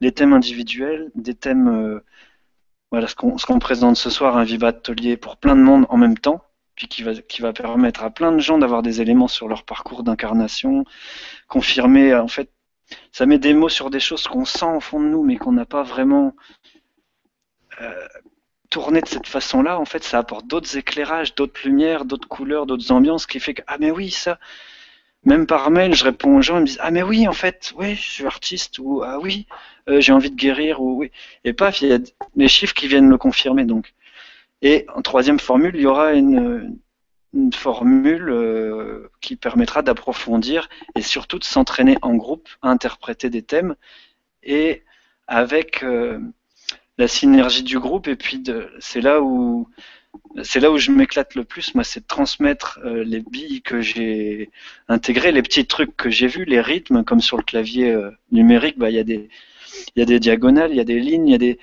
les 0.02 0.12
thèmes 0.12 0.34
individuels, 0.34 1.12
des 1.16 1.36
thèmes, 1.36 1.68
euh, 1.68 2.00
voilà, 2.92 3.08
ce 3.08 3.16
qu'on 3.16 3.60
présente 3.60 3.98
ce 3.98 4.10
soir, 4.10 4.38
un 4.38 4.44
viva 4.44 4.68
atelier 4.68 5.18
pour 5.18 5.38
plein 5.38 5.56
de 5.56 5.62
monde 5.62 5.86
en 5.90 5.98
même 5.98 6.18
temps, 6.18 6.44
puis 6.76 6.88
qui 6.88 7.04
va, 7.04 7.54
permettre 7.54 8.04
à 8.04 8.10
plein 8.10 8.32
de 8.32 8.40
gens 8.40 8.58
d'avoir 8.58 8.82
des 8.82 9.02
éléments 9.02 9.28
sur 9.28 9.48
leur 9.48 9.64
parcours 9.64 10.04
d'incarnation, 10.04 10.86
confirmer 11.48 12.16
en 12.16 12.28
fait 12.28 12.50
ça 13.12 13.26
met 13.26 13.38
des 13.38 13.54
mots 13.54 13.70
sur 13.70 13.90
des 13.90 14.00
choses 14.00 14.28
qu'on 14.28 14.46
sent 14.46 14.66
au 14.66 14.80
fond 14.80 15.00
de 15.00 15.08
nous, 15.08 15.24
mais 15.24 15.38
qu'on 15.38 15.52
n'a 15.52 15.66
pas 15.66 15.84
vraiment 15.84 16.36
euh, 17.82 18.08
tourné 18.70 19.02
de 19.02 19.08
cette 19.08 19.28
façon-là. 19.28 19.80
En 19.80 19.86
fait, 19.86 20.04
ça 20.04 20.20
apporte 20.20 20.48
d'autres 20.48 20.78
éclairages, 20.78 21.36
d'autres 21.36 21.62
lumières, 21.64 22.06
d'autres 22.06 22.28
couleurs, 22.28 22.66
d'autres 22.66 22.92
ambiances, 22.92 23.28
qui 23.28 23.40
fait 23.40 23.54
que 23.54 23.62
ah 23.68 23.78
mais 23.80 23.92
oui 23.92 24.10
ça. 24.12 24.40
Même 25.24 25.48
par 25.48 25.70
mail, 25.70 25.94
je 25.94 26.06
réponds 26.06 26.38
aux 26.38 26.42
gens, 26.42 26.58
ils 26.58 26.62
me 26.62 26.66
disent 26.66 26.80
ah 26.82 26.92
mais 26.92 27.04
oui 27.04 27.28
en 27.28 27.34
fait, 27.34 27.74
oui 27.78 27.96
je 27.96 28.10
suis 28.10 28.26
artiste 28.26 28.80
ou 28.80 29.04
ah 29.04 29.20
oui 29.20 29.48
euh, 29.90 30.02
j'ai 30.02 30.14
envie 30.14 30.32
de 30.32 30.36
guérir 30.36 30.82
ou 30.82 30.96
oui. 31.00 31.12
Et 31.44 31.54
paf, 31.54 31.82
il 31.82 31.90
y 31.90 31.94
a 31.94 32.00
des 32.36 32.48
chiffres 32.48 32.74
qui 32.74 32.88
viennent 32.88 33.10
le 33.10 33.18
confirmer 33.18 33.66
donc. 33.66 33.94
Et 34.62 34.86
en 34.94 35.02
troisième 35.02 35.40
formule, 35.40 35.76
il 35.76 35.82
y 35.82 35.86
aura 35.86 36.14
une, 36.14 36.78
formule 37.54 38.30
euh, 38.30 39.12
qui 39.22 39.36
permettra 39.36 39.84
d'approfondir 39.84 40.68
et 40.96 41.02
surtout 41.02 41.38
de 41.38 41.44
s'entraîner 41.44 41.96
en 42.02 42.16
groupe 42.16 42.50
à 42.64 42.70
interpréter 42.70 43.30
des 43.30 43.44
thèmes 43.44 43.76
et 44.42 44.84
avec 45.28 45.84
euh, 45.84 46.20
la 46.98 47.08
synergie 47.08 47.62
du 47.62 47.80
groupe 47.80 48.08
et 48.08 48.16
puis 48.16 48.44
c'est 48.80 49.02
là 49.02 49.22
où 49.22 49.70
c'est 50.42 50.60
là 50.60 50.72
où 50.72 50.80
je 50.80 50.90
m'éclate 50.92 51.36
le 51.36 51.44
plus 51.44 51.76
moi 51.76 51.84
c'est 51.84 52.00
de 52.00 52.08
transmettre 52.08 52.80
les 52.84 53.20
billes 53.20 53.62
que 53.62 53.80
j'ai 53.80 54.50
intégrées 54.88 55.32
les 55.32 55.44
petits 55.44 55.68
trucs 55.68 55.96
que 55.96 56.10
j'ai 56.10 56.28
vus 56.28 56.46
les 56.46 56.62
rythmes 56.62 57.04
comme 57.04 57.22
sur 57.22 57.38
le 57.38 57.44
clavier 57.44 57.96
numérique 58.32 58.80
bah 58.80 58.90
il 58.90 58.96
y 58.96 59.00
a 59.00 59.04
des 59.04 59.30
il 59.96 60.00
y 60.00 60.02
a 60.02 60.06
des 60.06 60.20
diagonales 60.20 60.72
il 60.72 60.78
y 60.78 60.82
a 60.82 60.86
des 60.86 61.00
lignes 61.00 61.28
il 61.28 61.58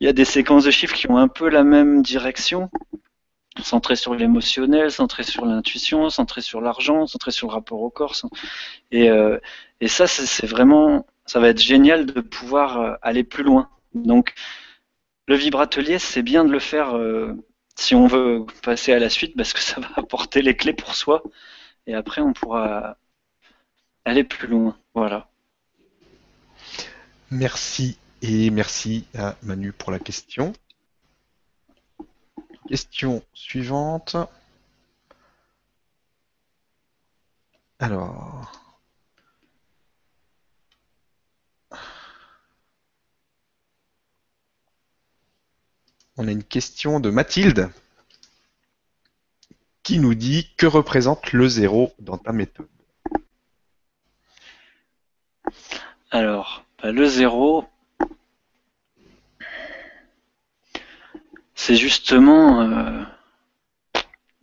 y 0.00 0.08
a 0.08 0.12
des 0.12 0.24
séquences 0.24 0.64
de 0.64 0.70
chiffres 0.70 0.94
qui 0.94 1.08
ont 1.10 1.16
un 1.16 1.28
peu 1.28 1.48
la 1.48 1.64
même 1.64 2.02
direction 2.02 2.70
centré 3.62 3.96
sur 3.96 4.14
l'émotionnel, 4.14 4.90
centré 4.90 5.22
sur 5.22 5.46
l'intuition, 5.46 6.10
centré 6.10 6.40
sur 6.40 6.60
l'argent, 6.60 7.06
centré 7.06 7.30
sur 7.30 7.48
le 7.48 7.54
rapport 7.54 7.80
au 7.80 7.90
corps. 7.90 8.14
Et, 8.90 9.10
euh, 9.10 9.38
et 9.80 9.88
ça, 9.88 10.06
c'est 10.06 10.46
vraiment, 10.46 11.06
ça 11.24 11.40
va 11.40 11.48
être 11.48 11.60
génial 11.60 12.06
de 12.06 12.20
pouvoir 12.20 12.80
euh, 12.80 12.94
aller 13.02 13.24
plus 13.24 13.44
loin. 13.44 13.70
Donc, 13.94 14.34
le 15.26 15.36
vibratelier, 15.36 15.98
c'est 15.98 16.22
bien 16.22 16.44
de 16.44 16.52
le 16.52 16.58
faire 16.58 16.96
euh, 16.96 17.34
si 17.76 17.94
on 17.94 18.06
veut 18.06 18.46
passer 18.62 18.92
à 18.92 18.98
la 18.98 19.10
suite, 19.10 19.36
parce 19.36 19.52
que 19.52 19.60
ça 19.60 19.80
va 19.80 19.88
apporter 19.96 20.42
les 20.42 20.56
clés 20.56 20.72
pour 20.74 20.94
soi. 20.94 21.22
Et 21.86 21.94
après, 21.94 22.20
on 22.20 22.32
pourra 22.32 22.96
aller 24.04 24.24
plus 24.24 24.48
loin. 24.48 24.76
Voilà. 24.94 25.28
Merci 27.30 27.98
et 28.22 28.50
merci 28.50 29.06
à 29.16 29.36
Manu 29.42 29.72
pour 29.72 29.90
la 29.90 29.98
question. 29.98 30.52
Question 32.68 33.24
suivante. 33.34 34.16
Alors. 37.78 38.52
On 46.18 46.28
a 46.28 46.30
une 46.30 46.44
question 46.44 46.98
de 47.00 47.10
Mathilde 47.10 47.70
qui 49.82 49.98
nous 49.98 50.14
dit 50.14 50.52
que 50.56 50.66
représente 50.66 51.32
le 51.32 51.48
zéro 51.48 51.92
dans 51.98 52.18
ta 52.18 52.32
méthode? 52.32 52.68
Alors, 56.10 56.65
le 56.82 57.06
zéro, 57.06 57.64
c'est 61.54 61.76
justement 61.76 62.62
euh, 62.62 63.02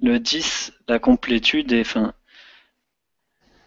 le 0.01 0.19
10, 0.19 0.73
la 0.87 0.99
complétude, 0.99 1.71
et 1.71 1.81
enfin, 1.81 2.13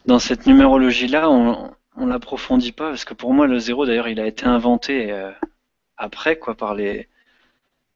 dans 0.04 0.18
cette 0.18 0.46
numérologie-là, 0.46 1.30
on, 1.30 1.72
on 1.96 2.06
l'approfondit 2.06 2.72
pas, 2.72 2.90
parce 2.90 3.04
que 3.04 3.14
pour 3.14 3.32
moi, 3.32 3.46
le 3.46 3.58
zéro, 3.58 3.86
d'ailleurs, 3.86 4.08
il 4.08 4.20
a 4.20 4.26
été 4.26 4.44
inventé 4.46 5.10
euh, 5.12 5.30
après, 5.96 6.38
quoi, 6.38 6.54
par 6.54 6.74
les, 6.74 7.08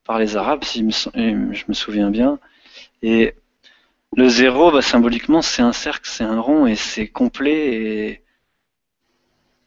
par 0.04 0.18
les 0.18 0.36
Arabes, 0.36 0.64
si 0.64 0.88
je 0.90 1.64
me 1.68 1.74
souviens 1.74 2.10
bien. 2.10 2.38
Et 3.02 3.34
le 4.16 4.28
zéro, 4.28 4.72
bah, 4.72 4.82
symboliquement, 4.82 5.42
c'est 5.42 5.62
un 5.62 5.72
cercle, 5.72 6.08
c'est 6.08 6.24
un 6.24 6.40
rond, 6.40 6.66
et 6.66 6.76
c'est 6.76 7.08
complet, 7.08 7.74
et 7.74 8.22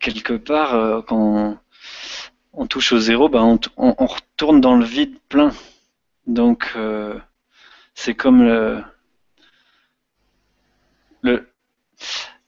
quelque 0.04 0.34
part, 0.34 0.76
euh, 0.76 1.01
quand 1.01 1.58
on 2.54 2.68
touche 2.68 2.91
au 2.93 2.99
zéro, 2.99 3.30
bah, 3.30 3.43
on, 3.43 3.58
retourne 4.06 4.62
dans 4.62 4.76
le 4.76 4.86
vide 4.86 5.18
plein. 5.30 5.51
Donc, 6.28 6.74
euh, 6.76 7.18
c'est 7.95 8.14
comme 8.14 8.43
le, 8.43 8.84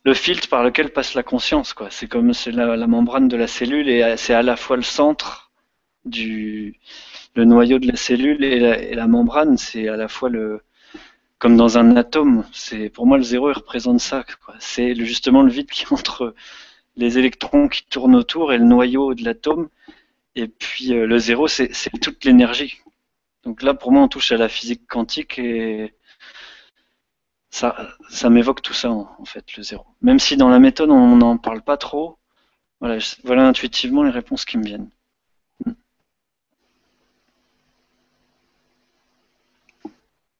le, 0.03 0.13
filtre 0.13 0.47
par 0.49 0.63
lequel 0.63 0.91
passe 0.91 1.15
la 1.15 1.23
conscience. 1.23 1.73
quoi. 1.73 1.89
C'est 1.89 2.07
comme 2.07 2.33
c'est 2.33 2.51
la, 2.51 2.87
membrane 2.87 3.27
de 3.27 3.37
la 3.37 3.47
cellule 3.47 3.89
et 3.89 4.17
c'est 4.17 4.33
à 4.33 4.43
la 4.43 4.57
fois 4.57 4.75
le 4.75 4.83
centre 4.83 5.51
du 6.05 6.79
le 7.35 7.45
noyau 7.45 7.79
de 7.79 7.87
la 7.87 7.97
cellule 7.97 8.43
et 8.43 8.95
la, 8.95 9.07
membrane, 9.07 9.57
c'est 9.57 9.89
à 9.89 9.97
la 9.97 10.07
fois 10.07 10.29
le 10.29 10.61
comme 11.39 11.57
dans 11.57 11.77
un 11.77 11.95
atome. 11.97 12.45
C'est 12.53 12.89
pour 12.89 13.07
moi 13.07 13.17
le 13.17 13.23
zéro, 13.23 13.49
il 13.49 13.53
représente 13.53 13.99
ça. 13.99 14.23
C'est 14.59 14.95
justement 14.95 15.41
le 15.41 15.51
vide 15.51 15.69
qui 15.69 15.83
est 15.83 15.87
entre 15.91 16.33
les 16.97 17.17
électrons 17.17 17.67
qui 17.67 17.85
tournent 17.85 18.15
autour 18.15 18.53
et 18.53 18.57
le 18.57 18.65
noyau 18.65 19.13
de 19.13 19.23
l'atome. 19.23 19.69
Et 20.35 20.47
puis 20.47 20.93
euh, 20.93 21.05
le 21.05 21.17
zéro, 21.17 21.47
c'est 21.47 21.71
toute 22.01 22.23
l'énergie. 22.25 22.81
Donc 23.43 23.61
là, 23.61 23.73
pour 23.73 23.91
moi, 23.91 24.03
on 24.03 24.07
touche 24.07 24.31
à 24.31 24.37
la 24.37 24.49
physique 24.49 24.87
quantique 24.87 25.39
et 25.39 25.93
ça, 27.49 28.29
m'évoque 28.29 28.61
tout 28.61 28.73
ça, 28.73 28.91
en, 28.91 29.25
fait, 29.25 29.55
le 29.55 29.63
zéro. 29.63 29.85
Même 30.01 30.19
si 30.19 30.35
dans 30.35 30.49
la 30.49 30.59
méthode, 30.59 30.89
on 30.89 31.15
n'en 31.15 31.37
parle 31.37 31.61
pas 31.61 31.77
trop, 31.77 32.17
voilà, 32.81 33.47
intuitivement 33.47 34.03
les 34.03 34.11
réponses 34.11 34.45
qui 34.45 34.57
me 34.57 34.65
viennent. 34.65 34.89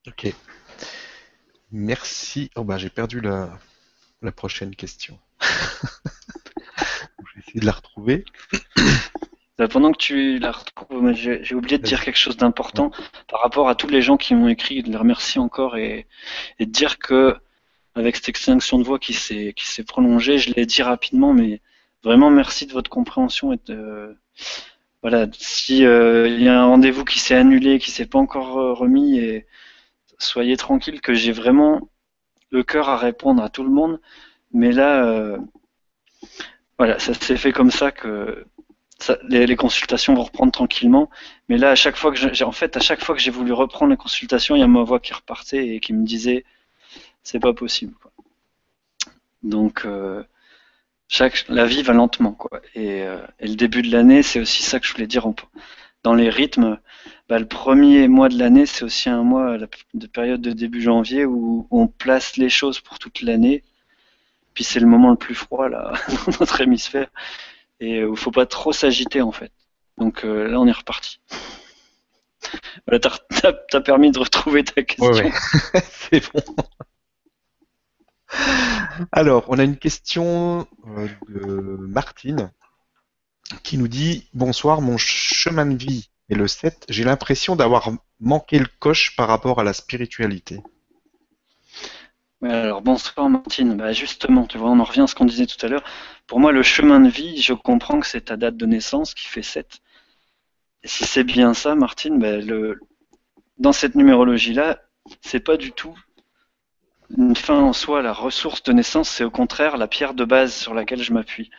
Ok. 0.07 0.33
Merci. 1.71 2.51
Oh 2.55 2.63
bah 2.63 2.77
j'ai 2.77 2.89
perdu 2.89 3.21
la 3.21 4.31
prochaine 4.35 4.75
question. 4.75 5.19
essayer 7.55 7.61
de 7.61 7.65
la 7.65 7.71
retrouver. 7.71 8.25
Bah, 9.57 9.69
pendant 9.69 9.93
que 9.93 9.97
tu 9.97 10.37
la 10.37 10.51
retrouves, 10.51 11.13
j'ai 11.13 11.55
oublié 11.55 11.77
de 11.77 11.83
dire 11.83 12.03
quelque 12.03 12.17
chose 12.17 12.35
d'important 12.35 12.91
par 13.29 13.41
rapport 13.41 13.69
à 13.69 13.75
tous 13.75 13.87
les 13.87 14.01
gens 14.01 14.17
qui 14.17 14.35
m'ont 14.35 14.49
écrit, 14.49 14.83
de 14.83 14.89
les 14.89 14.97
remercier 14.97 15.39
encore 15.39 15.77
et, 15.77 16.07
de 16.59 16.65
dire 16.65 16.99
que 16.99 17.37
avec 17.95 18.17
cette 18.17 18.27
extinction 18.27 18.79
de 18.79 18.83
voix 18.83 18.99
qui 18.99 19.13
s'est 19.13 19.53
qui 19.55 19.65
s'est 19.65 19.85
prolongée, 19.85 20.39
je 20.39 20.53
l'ai 20.53 20.65
dit 20.65 20.81
rapidement, 20.81 21.33
mais 21.33 21.61
vraiment 22.03 22.29
merci 22.29 22.65
de 22.65 22.73
votre 22.73 22.89
compréhension 22.89 23.53
et 23.53 23.59
de 23.65 24.17
voilà, 25.01 25.27
si 25.31 25.85
euh, 25.85 26.27
il 26.27 26.43
y 26.43 26.49
a 26.49 26.59
un 26.59 26.65
rendez-vous 26.65 27.05
qui 27.05 27.19
s'est 27.19 27.35
annulé, 27.35 27.79
qui 27.79 27.91
s'est 27.91 28.07
pas 28.07 28.19
encore 28.19 28.57
euh, 28.57 28.73
remis, 28.73 29.19
et 29.19 29.45
soyez 30.19 30.57
tranquille 30.57 30.99
que 30.99 31.13
j'ai 31.13 31.31
vraiment 31.31 31.89
le 32.49 32.63
cœur 32.63 32.89
à 32.89 32.97
répondre 32.97 33.41
à 33.41 33.49
tout 33.49 33.63
le 33.63 33.69
monde, 33.69 34.01
mais 34.51 34.73
là, 34.73 35.05
euh, 35.05 35.37
voilà, 36.77 36.99
ça 36.99 37.13
s'est 37.13 37.37
fait 37.37 37.53
comme 37.53 37.71
ça 37.71 37.91
que 37.91 38.45
les, 39.27 39.55
consultations 39.55 40.13
vont 40.13 40.23
reprendre 40.23 40.51
tranquillement. 40.51 41.09
Mais 41.49 41.57
là, 41.57 41.71
à 41.71 41.75
chaque 41.75 41.95
fois 41.95 42.11
que 42.11 42.17
j'ai, 42.17 42.43
en 42.43 42.51
fait, 42.51 42.77
à 42.77 42.79
chaque 42.79 43.03
fois 43.03 43.15
que 43.15 43.21
j'ai 43.21 43.31
voulu 43.31 43.53
reprendre 43.53 43.91
les 43.91 43.97
consultations, 43.97 44.55
il 44.55 44.59
y 44.59 44.63
a 44.63 44.67
ma 44.67 44.83
voix 44.83 44.99
qui 44.99 45.13
repartait 45.13 45.67
et 45.67 45.79
qui 45.79 45.93
me 45.93 46.05
disait, 46.05 46.45
c'est 47.23 47.39
pas 47.39 47.53
possible. 47.53 47.93
Donc, 49.43 49.85
euh, 49.85 50.23
la 51.49 51.65
vie 51.65 51.83
va 51.83 51.93
lentement, 51.93 52.31
quoi. 52.31 52.61
Euh, 52.77 53.25
et, 53.39 53.47
le 53.47 53.55
début 53.55 53.81
de 53.81 53.91
l'année, 53.91 54.23
c'est 54.23 54.39
aussi 54.39 54.63
ça 54.63 54.79
que 54.79 54.87
je 54.87 54.93
voulais 54.93 55.07
dire. 55.07 55.27
Dans 56.03 56.13
les 56.13 56.29
rythmes, 56.29 56.79
bah, 57.29 57.39
le 57.39 57.47
premier 57.47 58.07
mois 58.07 58.29
de 58.29 58.37
l'année, 58.37 58.65
c'est 58.65 58.83
aussi 58.85 59.09
un 59.09 59.23
mois 59.23 59.57
de 59.93 60.07
période 60.07 60.41
de 60.41 60.51
début 60.51 60.81
janvier 60.81 61.25
où 61.25 61.67
on 61.71 61.87
place 61.87 62.37
les 62.37 62.49
choses 62.49 62.79
pour 62.79 62.99
toute 62.99 63.21
l'année. 63.21 63.63
Puis 64.55 64.63
c'est 64.63 64.79
le 64.79 64.87
moment 64.87 65.11
le 65.11 65.17
plus 65.17 65.35
froid 65.35 65.69
là 65.69 65.93
dans 66.07 66.37
notre 66.39 66.61
hémisphère 66.61 67.09
et 67.79 68.03
où 68.03 68.13
il 68.13 68.19
faut 68.19 68.31
pas 68.31 68.47
trop 68.47 68.71
s'agiter 68.71 69.21
en 69.21 69.31
fait. 69.31 69.51
Donc 69.97 70.25
euh, 70.25 70.47
là, 70.47 70.59
on 70.59 70.65
est 70.65 70.71
reparti. 70.71 71.19
Voilà, 72.85 72.99
t'as 72.99 73.53
as, 73.73 73.81
permis 73.81 74.11
de 74.11 74.19
retrouver 74.19 74.63
ta 74.63 74.83
question. 74.83 75.07
Ouais, 75.07 75.31
c'est 75.89 76.31
bon. 76.31 76.43
Alors, 79.11 79.45
on 79.47 79.57
a 79.57 79.63
une 79.63 79.77
question 79.77 80.67
euh, 80.85 81.07
de 81.27 81.77
Martine 81.87 82.51
qui 83.63 83.79
nous 83.79 83.87
dit 83.87 84.29
Bonsoir, 84.35 84.81
mon 84.81 84.97
chemin 84.97 85.65
de 85.65 85.75
vie 85.75 86.11
est 86.29 86.35
le 86.35 86.47
7. 86.47 86.85
J'ai 86.87 87.03
l'impression 87.03 87.55
d'avoir 87.55 87.91
manqué 88.19 88.59
le 88.59 88.67
coche 88.77 89.15
par 89.15 89.27
rapport 89.27 89.59
à 89.59 89.63
la 89.63 89.73
spiritualité. 89.73 90.61
Alors 92.45 92.81
bonsoir 92.81 93.29
Martine, 93.29 93.75
bah 93.75 93.91
justement, 93.91 94.45
tu 94.45 94.57
vois, 94.57 94.69
on 94.69 94.79
en 94.79 94.83
revient 94.83 95.01
à 95.01 95.07
ce 95.07 95.15
qu'on 95.15 95.25
disait 95.25 95.47
tout 95.47 95.63
à 95.65 95.69
l'heure. 95.69 95.83
Pour 96.27 96.39
moi, 96.39 96.51
le 96.51 96.63
chemin 96.63 96.99
de 96.99 97.09
vie, 97.09 97.41
je 97.41 97.53
comprends 97.53 97.99
que 97.99 98.07
c'est 98.07 98.21
ta 98.25 98.37
date 98.37 98.55
de 98.57 98.65
naissance 98.65 99.13
qui 99.13 99.25
fait 99.25 99.41
7. 99.41 99.79
Et 100.83 100.87
si 100.87 101.05
c'est 101.05 101.23
bien 101.23 101.53
ça, 101.53 101.75
Martine, 101.75 102.19
bah, 102.19 102.37
dans 103.57 103.71
cette 103.71 103.95
numérologie-là, 103.95 104.79
c'est 105.21 105.39
pas 105.39 105.57
du 105.57 105.71
tout 105.71 105.97
une 107.17 107.35
fin 107.35 107.59
en 107.59 107.73
soi, 107.73 108.01
la 108.01 108.13
ressource 108.13 108.63
de 108.63 108.73
naissance, 108.73 109.09
c'est 109.09 109.23
au 109.23 109.31
contraire 109.31 109.77
la 109.77 109.87
pierre 109.87 110.13
de 110.13 110.25
base 110.25 110.53
sur 110.53 110.73
laquelle 110.73 111.01
je 111.01 111.13
m'appuie. 111.13 111.51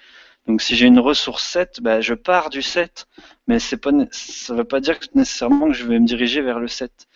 Donc 0.46 0.62
si 0.62 0.76
j'ai 0.76 0.86
une 0.86 0.98
ressource 0.98 1.44
7, 1.44 1.80
bah, 1.80 2.00
je 2.00 2.14
pars 2.14 2.50
du 2.50 2.62
7, 2.62 3.06
mais 3.46 3.58
c'est 3.58 3.76
pas, 3.76 3.90
ça 4.12 4.52
ne 4.52 4.58
veut 4.58 4.64
pas 4.64 4.80
dire 4.80 4.98
nécessairement 5.14 5.68
que 5.68 5.74
je 5.74 5.84
vais 5.84 5.98
me 5.98 6.06
diriger 6.06 6.40
vers 6.42 6.58
le 6.58 6.68
7. 6.68 7.06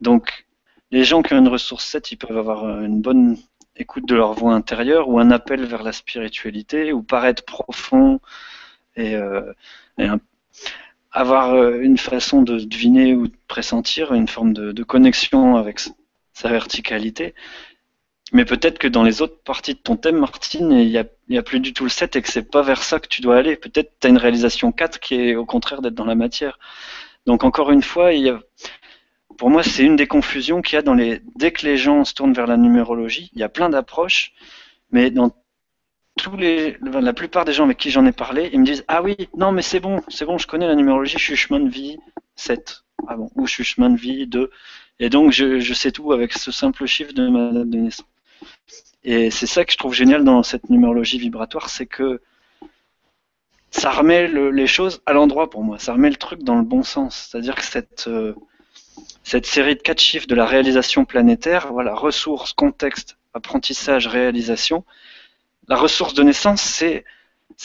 Donc 0.00 0.46
les 0.90 1.04
gens 1.04 1.22
qui 1.22 1.34
ont 1.34 1.38
une 1.38 1.48
ressource 1.48 1.84
7, 1.86 2.12
ils 2.12 2.16
peuvent 2.16 2.38
avoir 2.38 2.80
une 2.80 3.00
bonne 3.00 3.36
écoute 3.76 4.06
de 4.06 4.14
leur 4.14 4.34
voix 4.34 4.54
intérieure 4.54 5.08
ou 5.08 5.18
un 5.18 5.30
appel 5.30 5.64
vers 5.64 5.82
la 5.82 5.92
spiritualité 5.92 6.92
ou 6.92 7.02
paraître 7.02 7.44
profond 7.44 8.20
et, 8.96 9.14
euh, 9.14 9.52
avoir 11.12 11.54
euh, 11.54 11.80
une 11.80 11.98
façon 11.98 12.42
de 12.42 12.60
deviner 12.60 13.14
ou 13.14 13.28
de 13.28 13.36
pressentir 13.48 14.12
une 14.14 14.28
forme 14.28 14.52
de, 14.52 14.82
connexion 14.82 15.56
avec 15.56 15.80
sa 16.32 16.48
verticalité. 16.48 17.34
Mais 18.32 18.44
peut-être 18.44 18.78
que 18.78 18.86
dans 18.86 19.02
les 19.02 19.22
autres 19.22 19.42
parties 19.42 19.74
de 19.74 19.80
ton 19.80 19.96
thème, 19.96 20.18
Martine, 20.18 20.70
il 20.70 20.88
n'y 20.88 20.98
a, 20.98 21.04
a, 21.40 21.42
plus 21.42 21.58
du 21.58 21.72
tout 21.72 21.84
le 21.84 21.90
7 21.90 22.14
et 22.14 22.22
que 22.22 22.28
c'est 22.28 22.48
pas 22.48 22.62
vers 22.62 22.82
ça 22.82 23.00
que 23.00 23.08
tu 23.08 23.22
dois 23.22 23.36
aller. 23.36 23.56
Peut-être 23.56 23.92
tu 24.00 24.06
as 24.06 24.10
une 24.10 24.18
réalisation 24.18 24.70
4 24.70 25.00
qui 25.00 25.14
est 25.16 25.34
au 25.34 25.46
contraire 25.46 25.82
d'être 25.82 25.94
dans 25.94 26.04
la 26.04 26.14
matière. 26.14 26.58
Donc 27.26 27.42
encore 27.44 27.70
une 27.72 27.82
fois, 27.82 28.12
il 28.12 28.22
y 28.22 28.28
a, 28.28 28.40
pour 29.40 29.48
moi, 29.48 29.62
c'est 29.62 29.84
une 29.84 29.96
des 29.96 30.06
confusions 30.06 30.60
qu'il 30.60 30.76
y 30.76 30.78
a 30.78 30.82
dans 30.82 30.92
les. 30.92 31.22
Dès 31.34 31.50
que 31.50 31.64
les 31.64 31.78
gens 31.78 32.04
se 32.04 32.12
tournent 32.12 32.34
vers 32.34 32.46
la 32.46 32.58
numérologie, 32.58 33.30
il 33.32 33.40
y 33.40 33.42
a 33.42 33.48
plein 33.48 33.70
d'approches, 33.70 34.34
mais 34.90 35.10
dans 35.10 35.34
tous 36.18 36.36
les, 36.36 36.76
la 36.82 37.14
plupart 37.14 37.46
des 37.46 37.54
gens 37.54 37.64
avec 37.64 37.78
qui 37.78 37.90
j'en 37.90 38.04
ai 38.04 38.12
parlé, 38.12 38.50
ils 38.52 38.60
me 38.60 38.66
disent 38.66 38.84
Ah 38.86 39.00
oui, 39.02 39.16
non, 39.38 39.50
mais 39.50 39.62
c'est 39.62 39.80
bon, 39.80 40.02
c'est 40.08 40.26
bon, 40.26 40.36
je 40.36 40.46
connais 40.46 40.66
la 40.66 40.74
numérologie, 40.74 41.16
je 41.16 41.24
suis 41.24 41.36
chemin 41.36 41.58
de 41.58 41.70
vie 41.70 41.96
7. 42.36 42.84
Ah 43.08 43.16
bon, 43.16 43.30
ou 43.34 43.46
je 43.46 43.54
suis 43.54 43.64
chemin 43.64 43.88
de 43.88 43.96
vie 43.96 44.26
2. 44.26 44.50
Et 44.98 45.08
donc, 45.08 45.32
je, 45.32 45.72
sais 45.72 45.90
tout 45.90 46.12
avec 46.12 46.34
ce 46.34 46.52
simple 46.52 46.84
chiffre 46.84 47.14
de 47.14 47.26
ma 47.26 47.50
date 47.50 47.70
de 47.70 47.78
naissance. 47.78 48.06
Et 49.04 49.30
c'est 49.30 49.46
ça 49.46 49.64
que 49.64 49.72
je 49.72 49.78
trouve 49.78 49.94
génial 49.94 50.22
dans 50.22 50.42
cette 50.42 50.68
numérologie 50.68 51.18
vibratoire, 51.18 51.70
c'est 51.70 51.86
que 51.86 52.20
ça 53.70 53.90
remet 53.90 54.28
les 54.28 54.66
choses 54.66 55.00
à 55.06 55.14
l'endroit 55.14 55.48
pour 55.48 55.64
moi, 55.64 55.78
ça 55.78 55.94
remet 55.94 56.10
le 56.10 56.16
truc 56.16 56.42
dans 56.42 56.56
le 56.56 56.64
bon 56.64 56.82
sens. 56.82 57.30
C'est-à-dire 57.30 57.54
que 57.54 57.64
cette. 57.64 58.04
Euh, 58.06 58.34
cette 59.22 59.46
série 59.46 59.76
de 59.76 59.80
quatre 59.80 60.00
chiffres 60.00 60.26
de 60.26 60.34
la 60.34 60.46
réalisation 60.46 61.04
planétaire, 61.04 61.72
voilà, 61.72 61.94
ressources, 61.94 62.52
contexte, 62.52 63.16
apprentissage, 63.34 64.06
réalisation, 64.06 64.84
la 65.68 65.76
ressource 65.76 66.14
de 66.14 66.22
naissance, 66.22 66.62
c'est 66.62 67.04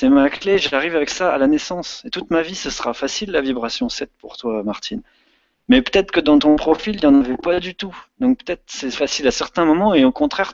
ma 0.09 0.29
clé, 0.29 0.57
j'arrive 0.57 0.95
avec 0.95 1.09
ça 1.09 1.33
à 1.33 1.37
la 1.37 1.47
naissance. 1.47 2.03
Et 2.05 2.09
toute 2.09 2.29
ma 2.29 2.41
vie, 2.41 2.55
ce 2.55 2.69
sera 2.69 2.93
facile 2.93 3.31
la 3.31 3.41
vibration 3.41 3.89
7 3.89 4.11
pour 4.19 4.37
toi, 4.37 4.61
Martine. 4.63 5.01
Mais 5.67 5.81
peut-être 5.81 6.11
que 6.11 6.19
dans 6.19 6.37
ton 6.37 6.55
profil, 6.55 6.95
il 6.95 6.99
n'y 6.99 7.07
en 7.07 7.19
avait 7.21 7.37
pas 7.37 7.59
du 7.59 7.73
tout. 7.75 7.95
Donc 8.19 8.43
peut-être 8.43 8.63
c'est 8.67 8.91
facile 8.91 9.27
à 9.27 9.31
certains 9.31 9.65
moments 9.65 9.95
et 9.95 10.05
au 10.05 10.11
contraire, 10.11 10.53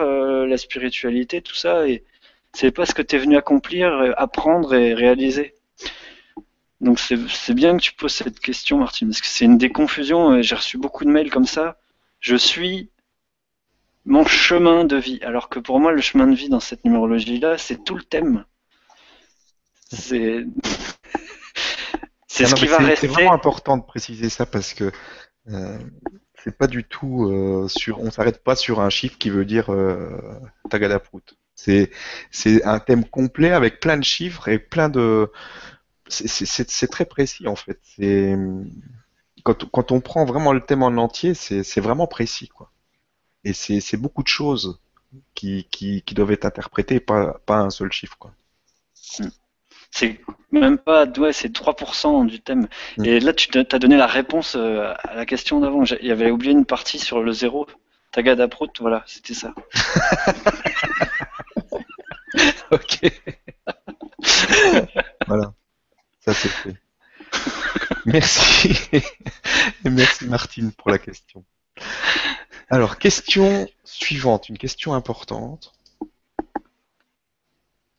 euh, 0.00 0.46
la 0.46 0.56
spiritualité, 0.56 1.42
tout 1.42 1.54
ça, 1.54 1.84
c'est 2.54 2.70
pas 2.70 2.86
ce 2.86 2.94
que 2.94 3.02
tu 3.02 3.16
es 3.16 3.18
venu 3.18 3.36
accomplir, 3.36 3.92
euh, 3.92 4.12
apprendre 4.16 4.74
et 4.74 4.94
réaliser. 4.94 5.54
Donc 6.80 7.00
c'est 7.00 7.54
bien 7.54 7.76
que 7.76 7.82
tu 7.82 7.92
poses 7.92 8.14
cette 8.14 8.38
question, 8.38 8.78
Martine, 8.78 9.08
parce 9.08 9.20
que 9.20 9.26
c'est 9.26 9.44
une 9.44 9.58
des 9.58 9.70
confusions. 9.70 10.40
J'ai 10.42 10.54
reçu 10.54 10.78
beaucoup 10.78 11.04
de 11.04 11.10
mails 11.10 11.30
comme 11.30 11.46
ça. 11.46 11.78
Je 12.20 12.36
suis 12.36 12.90
mon 14.08 14.24
chemin 14.26 14.84
de 14.84 14.96
vie. 14.96 15.20
Alors 15.22 15.48
que 15.48 15.58
pour 15.58 15.78
moi, 15.78 15.92
le 15.92 16.00
chemin 16.00 16.26
de 16.26 16.34
vie 16.34 16.48
dans 16.48 16.60
cette 16.60 16.84
numérologie-là, 16.84 17.58
c'est 17.58 17.84
tout 17.84 17.94
le 17.94 18.02
thème. 18.02 18.44
C'est. 19.90 20.44
c'est 22.26 22.46
ce 22.46 22.54
qui 22.54 22.66
va 22.66 22.78
rester. 22.78 23.06
C'est 23.06 23.12
vraiment 23.12 23.32
important 23.32 23.76
de 23.76 23.84
préciser 23.84 24.28
ça 24.28 24.46
parce 24.46 24.74
que 24.74 24.90
euh, 25.48 25.78
c'est 26.42 26.56
pas 26.56 26.66
du 26.66 26.84
tout 26.84 27.26
euh, 27.26 27.68
sur. 27.68 28.00
On 28.00 28.10
s'arrête 28.10 28.42
pas 28.42 28.56
sur 28.56 28.80
un 28.80 28.90
chiffre 28.90 29.18
qui 29.18 29.30
veut 29.30 29.44
dire 29.44 29.72
euh, 29.72 30.40
Tagadaprout. 30.70 31.36
C'est 31.54 31.90
c'est 32.30 32.64
un 32.64 32.78
thème 32.78 33.04
complet 33.04 33.50
avec 33.50 33.80
plein 33.80 33.96
de 33.96 34.04
chiffres 34.04 34.48
et 34.48 34.58
plein 34.58 34.88
de. 34.88 35.30
C'est 36.08 36.90
très 36.90 37.04
précis 37.04 37.46
en 37.46 37.56
fait. 37.56 37.78
Quand, 39.44 39.70
quand 39.70 39.92
on 39.92 40.00
prend 40.00 40.24
vraiment 40.24 40.52
le 40.52 40.60
thème 40.60 40.82
en 40.82 40.88
entier, 40.88 41.34
c'est 41.34 41.80
vraiment 41.80 42.06
précis 42.06 42.48
quoi. 42.48 42.70
Et 43.44 43.52
c'est 43.52 43.96
beaucoup 43.96 44.22
de 44.22 44.28
choses 44.28 44.80
qui, 45.34 45.66
qui, 45.70 46.02
qui, 46.02 46.14
doivent 46.14 46.32
être 46.32 46.44
interprétées, 46.44 47.00
pas, 47.00 47.40
pas 47.46 47.58
un 47.58 47.70
seul 47.70 47.90
chiffre. 47.92 48.16
Quoi. 48.18 48.32
Hmm. 49.18 49.28
C'est 49.90 50.20
même 50.52 50.78
pas, 50.78 51.06
ouais, 51.06 51.32
c'est 51.32 51.48
3% 51.48 52.26
du 52.26 52.40
thème. 52.40 52.68
Hmm. 52.98 53.04
Et 53.04 53.20
là, 53.20 53.32
tu 53.32 53.58
as 53.58 53.78
donné 53.78 53.96
la 53.96 54.06
réponse 54.06 54.54
euh, 54.56 54.92
à 55.04 55.14
la 55.14 55.24
question 55.24 55.60
d'avant. 55.60 55.84
Il 55.84 56.06
y 56.06 56.12
avait 56.12 56.30
oublié 56.30 56.52
une 56.52 56.66
partie 56.66 56.98
sur 56.98 57.22
le 57.22 57.32
zéro. 57.32 57.66
Tagada 58.12 58.48
Prout, 58.48 58.70
voilà, 58.80 59.02
c'était 59.06 59.34
ça. 59.34 59.54
ok. 62.70 63.00
voilà, 65.26 65.52
ça 66.32 66.34
c'est 66.34 66.48
fait. 66.48 66.76
Merci. 68.04 68.76
Merci 69.84 70.26
Martine 70.26 70.72
pour 70.72 70.90
la 70.90 70.98
question. 70.98 71.44
Alors, 72.68 72.98
question 72.98 73.66
suivante, 73.84 74.50
une 74.50 74.58
question 74.58 74.92
importante 74.92 75.72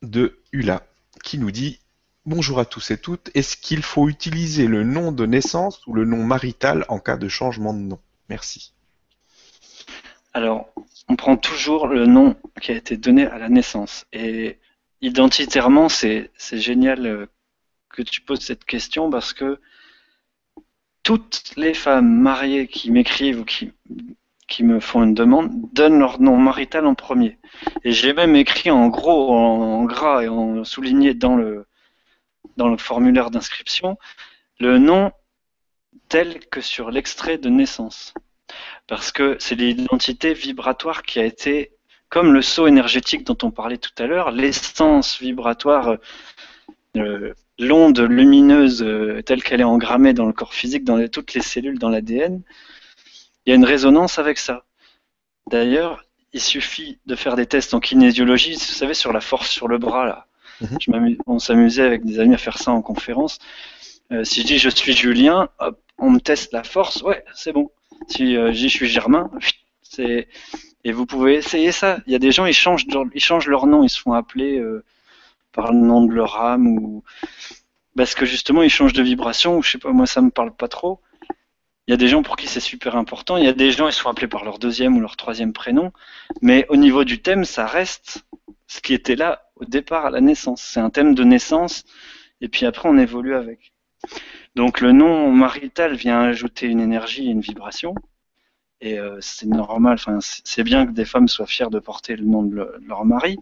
de 0.02 0.38
Ula, 0.52 0.86
qui 1.24 1.38
nous 1.38 1.50
dit 1.50 1.80
Bonjour 2.24 2.60
à 2.60 2.64
tous 2.64 2.92
et 2.92 2.98
toutes, 2.98 3.30
est-ce 3.34 3.56
qu'il 3.56 3.82
faut 3.82 4.08
utiliser 4.08 4.66
le 4.66 4.84
nom 4.84 5.10
de 5.10 5.26
naissance 5.26 5.84
ou 5.86 5.94
le 5.94 6.04
nom 6.04 6.22
marital 6.22 6.84
en 6.88 7.00
cas 7.00 7.16
de 7.16 7.28
changement 7.28 7.74
de 7.74 7.80
nom? 7.80 7.98
Merci. 8.28 8.74
Alors, 10.34 10.68
on 11.08 11.16
prend 11.16 11.36
toujours 11.36 11.88
le 11.88 12.06
nom 12.06 12.36
qui 12.60 12.70
a 12.70 12.76
été 12.76 12.96
donné 12.96 13.26
à 13.26 13.38
la 13.38 13.48
naissance. 13.48 14.06
Et 14.12 14.58
identitairement, 15.00 15.88
c'est 15.88 16.30
génial 16.52 17.06
euh, 17.06 17.26
que 18.04 18.10
tu 18.10 18.20
poses 18.20 18.40
cette 18.40 18.64
question 18.64 19.10
parce 19.10 19.32
que 19.32 19.60
toutes 21.02 21.52
les 21.56 21.74
femmes 21.74 22.20
mariées 22.20 22.66
qui 22.66 22.90
m'écrivent 22.90 23.40
ou 23.40 23.44
qui 23.44 23.72
qui 24.50 24.64
me 24.64 24.80
font 24.80 25.04
une 25.04 25.14
demande 25.14 25.50
donnent 25.72 26.00
leur 26.00 26.20
nom 26.20 26.36
marital 26.36 26.84
en 26.86 26.94
premier. 26.94 27.38
Et 27.84 27.92
j'ai 27.92 28.12
même 28.12 28.34
écrit 28.34 28.70
en 28.70 28.88
gros, 28.88 29.32
en, 29.32 29.84
gras 29.84 30.22
et 30.22 30.28
en 30.28 30.64
souligné 30.64 31.14
dans 31.14 31.36
le, 31.36 31.66
dans 32.56 32.68
le 32.68 32.76
formulaire 32.76 33.30
d'inscription 33.30 33.96
le 34.58 34.78
nom 34.78 35.12
tel 36.08 36.40
que 36.50 36.60
sur 36.60 36.90
l'extrait 36.90 37.38
de 37.38 37.48
naissance. 37.48 38.12
Parce 38.88 39.12
que 39.12 39.36
c'est 39.38 39.54
l'identité 39.54 40.34
vibratoire 40.34 41.02
qui 41.02 41.20
a 41.20 41.24
été, 41.24 41.70
comme 42.08 42.34
le 42.34 42.42
saut 42.42 42.66
énergétique 42.66 43.24
dont 43.24 43.38
on 43.44 43.52
parlait 43.52 43.78
tout 43.78 43.94
à 43.98 44.06
l'heure, 44.06 44.32
l'essence 44.32 45.20
vibratoire, 45.20 45.96
euh, 46.96 47.32
l'onde 47.60 48.00
lumineuse 48.00 48.82
euh, 48.82 49.22
telle 49.22 49.42
qu'elle 49.42 49.60
est 49.60 49.64
engrammée 49.64 50.14
dans 50.14 50.26
le 50.26 50.32
corps 50.32 50.54
physique, 50.54 50.84
dans 50.84 51.06
toutes 51.08 51.34
les 51.34 51.42
cellules, 51.42 51.78
dans 51.78 51.88
l'ADN, 51.88 52.42
il 53.44 53.50
y 53.50 53.52
a 53.52 53.56
une 53.56 53.64
résonance 53.64 54.18
avec 54.18 54.38
ça. 54.38 54.64
D'ailleurs, 55.48 56.04
il 56.32 56.40
suffit 56.40 56.98
de 57.06 57.14
faire 57.14 57.36
des 57.36 57.46
tests 57.46 57.74
en 57.74 57.80
kinésiologie, 57.80 58.54
vous 58.54 58.58
savez, 58.58 58.94
sur 58.94 59.12
la 59.12 59.20
force 59.20 59.50
sur 59.50 59.68
le 59.68 59.78
bras, 59.78 60.06
là. 60.06 60.26
Mhm. 60.60 61.16
on 61.26 61.38
s'amusait 61.38 61.82
avec 61.82 62.04
des 62.04 62.20
amis 62.20 62.34
à 62.34 62.38
faire 62.38 62.58
ça 62.58 62.70
en 62.70 62.82
conférence. 62.82 63.38
Euh, 64.12 64.24
si 64.24 64.42
je 64.42 64.46
dis 64.46 64.58
je 64.58 64.68
suis 64.68 64.92
Julien, 64.92 65.48
on 65.98 66.10
me 66.10 66.20
teste 66.20 66.52
la 66.52 66.64
force, 66.64 67.00
ouais, 67.02 67.24
c'est 67.34 67.52
bon. 67.52 67.70
Si 68.08 68.36
euh, 68.36 68.52
je 68.52 68.58
dis 68.58 68.68
je 68.68 68.76
suis 68.76 68.88
Germain, 68.88 69.30
c'est 69.82 70.28
et 70.84 70.92
vous 70.92 71.06
pouvez 71.06 71.34
essayer 71.34 71.72
ça. 71.72 71.98
Il 72.06 72.12
y 72.12 72.16
a 72.16 72.18
des 72.18 72.32
gens, 72.32 72.46
ils 72.46 72.54
changent, 72.54 72.86
ils 73.14 73.20
changent 73.20 73.48
leur 73.48 73.66
nom, 73.66 73.82
ils 73.82 73.90
se 73.90 74.00
font 74.00 74.12
appeler 74.12 74.58
euh, 74.58 74.84
par 75.52 75.72
le 75.72 75.78
nom 75.78 76.04
de 76.04 76.12
leur 76.12 76.40
âme 76.40 76.66
ou 76.68 77.04
parce 77.96 78.14
que 78.14 78.24
justement 78.24 78.62
ils 78.62 78.70
changent 78.70 78.92
de 78.92 79.02
vibration 79.02 79.58
ou 79.58 79.62
je 79.62 79.72
sais 79.72 79.78
pas, 79.78 79.92
moi 79.92 80.06
ça 80.06 80.20
me 80.22 80.30
parle 80.30 80.54
pas 80.54 80.68
trop. 80.68 81.00
Il 81.86 81.90
y 81.90 81.94
a 81.94 81.96
des 81.96 82.08
gens 82.08 82.22
pour 82.22 82.36
qui 82.36 82.46
c'est 82.46 82.60
super 82.60 82.94
important. 82.94 83.36
Il 83.36 83.44
y 83.44 83.48
a 83.48 83.52
des 83.52 83.72
gens, 83.72 83.88
ils 83.88 83.92
sont 83.92 84.08
appelés 84.08 84.28
par 84.28 84.44
leur 84.44 84.60
deuxième 84.60 84.96
ou 84.96 85.00
leur 85.00 85.16
troisième 85.16 85.52
prénom. 85.52 85.92
Mais 86.40 86.64
au 86.68 86.76
niveau 86.76 87.02
du 87.02 87.20
thème, 87.20 87.44
ça 87.44 87.66
reste 87.66 88.24
ce 88.68 88.80
qui 88.80 88.94
était 88.94 89.16
là 89.16 89.50
au 89.56 89.64
départ 89.64 90.06
à 90.06 90.10
la 90.10 90.20
naissance. 90.20 90.62
C'est 90.62 90.78
un 90.78 90.90
thème 90.90 91.16
de 91.16 91.24
naissance. 91.24 91.82
Et 92.40 92.48
puis 92.48 92.64
après, 92.64 92.88
on 92.88 92.96
évolue 92.96 93.34
avec. 93.34 93.72
Donc 94.54 94.80
le 94.80 94.92
nom 94.92 95.32
marital 95.32 95.94
vient 95.94 96.20
ajouter 96.20 96.66
une 96.66 96.78
énergie 96.78 97.26
et 97.26 97.32
une 97.32 97.40
vibration. 97.40 97.94
Et 98.82 98.98
euh, 98.98 99.18
c'est 99.20 99.46
normal, 99.46 99.94
enfin, 99.94 100.18
c'est 100.22 100.62
bien 100.62 100.86
que 100.86 100.92
des 100.92 101.04
femmes 101.04 101.28
soient 101.28 101.46
fières 101.46 101.68
de 101.68 101.78
porter 101.78 102.16
le 102.16 102.24
nom 102.24 102.42
de, 102.42 102.80
leur 102.86 103.04
mari. 103.04 103.38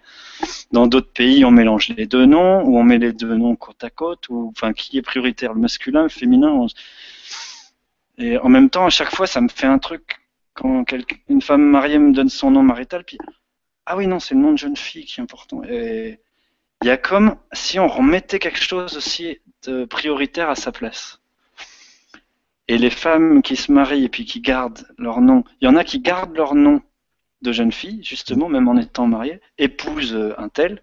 Dans 0.73 0.89
d'autres 0.89 1.13
pays, 1.13 1.45
on 1.45 1.53
mélange 1.53 1.91
les 1.91 2.07
deux 2.07 2.27
noms, 2.27 2.65
ou 2.65 2.77
on 2.77 2.83
met 2.83 2.99
les 2.99 3.13
deux 3.13 3.37
noms 3.37 3.55
côte 3.55 3.85
à 3.85 3.91
côte, 3.91 4.29
ou 4.29 4.53
enfin, 4.57 4.73
qui 4.73 4.99
est 4.99 5.03
prioritaire, 5.03 5.55
le 5.55 5.61
masculin, 5.61 6.03
le 6.03 6.09
féminin. 6.09 6.67
Et 8.19 8.37
en 8.39 8.49
même 8.49 8.69
temps, 8.69 8.87
à 8.87 8.91
chaque 8.91 9.15
fois, 9.15 9.29
ça 9.29 9.41
me 9.41 9.49
fait 9.49 9.69
un 9.69 9.79
truc 9.79 10.21
quand 10.55 10.85
une 11.29 11.41
femme 11.41 11.63
mariée 11.63 11.99
me 11.99 12.13
donne 12.13 12.29
son 12.29 12.51
nom 12.51 12.65
marital, 12.65 13.05
puis 13.05 13.19
ah 13.87 13.97
oui, 13.97 14.07
non, 14.07 14.19
c'est 14.19 14.35
le 14.35 14.41
nom 14.41 14.53
de 14.53 14.59
jeune 14.59 14.77
fille 14.77 15.05
qui 15.05 15.21
est 15.21 15.23
important. 15.23 15.63
Et 15.65 16.19
il 16.83 16.89
y 16.89 16.91
a 16.91 16.97
comme 16.97 17.37
si 17.53 17.79
on 17.79 17.89
remettait 17.89 18.39
quelque 18.39 18.61
chose 18.61 18.97
aussi 18.97 19.39
de 19.65 19.85
prioritaire 19.85 20.51
à 20.51 20.57
sa 20.57 20.73
place. 20.73 21.18
Et 22.69 22.79
les 22.79 22.91
femmes 22.91 23.43
qui 23.43 23.57
se 23.57 23.73
marient 23.73 24.05
et 24.05 24.09
puis 24.09 24.25
qui 24.25 24.41
gardent 24.41 24.87
leur 24.99 25.21
nom, 25.21 25.43
il 25.61 25.65
y 25.65 25.69
en 25.69 25.77
a 25.77 25.85
qui 25.85 26.01
gardent 26.01 26.37
leur 26.37 26.55
nom 26.55 26.83
de 27.43 27.53
jeune 27.53 27.73
fille, 27.73 28.03
justement, 28.03 28.49
même 28.49 28.69
en 28.69 28.77
étant 28.77 29.07
mariées, 29.07 29.41
épousent 29.57 30.35
un 30.37 30.49
tel, 30.49 30.83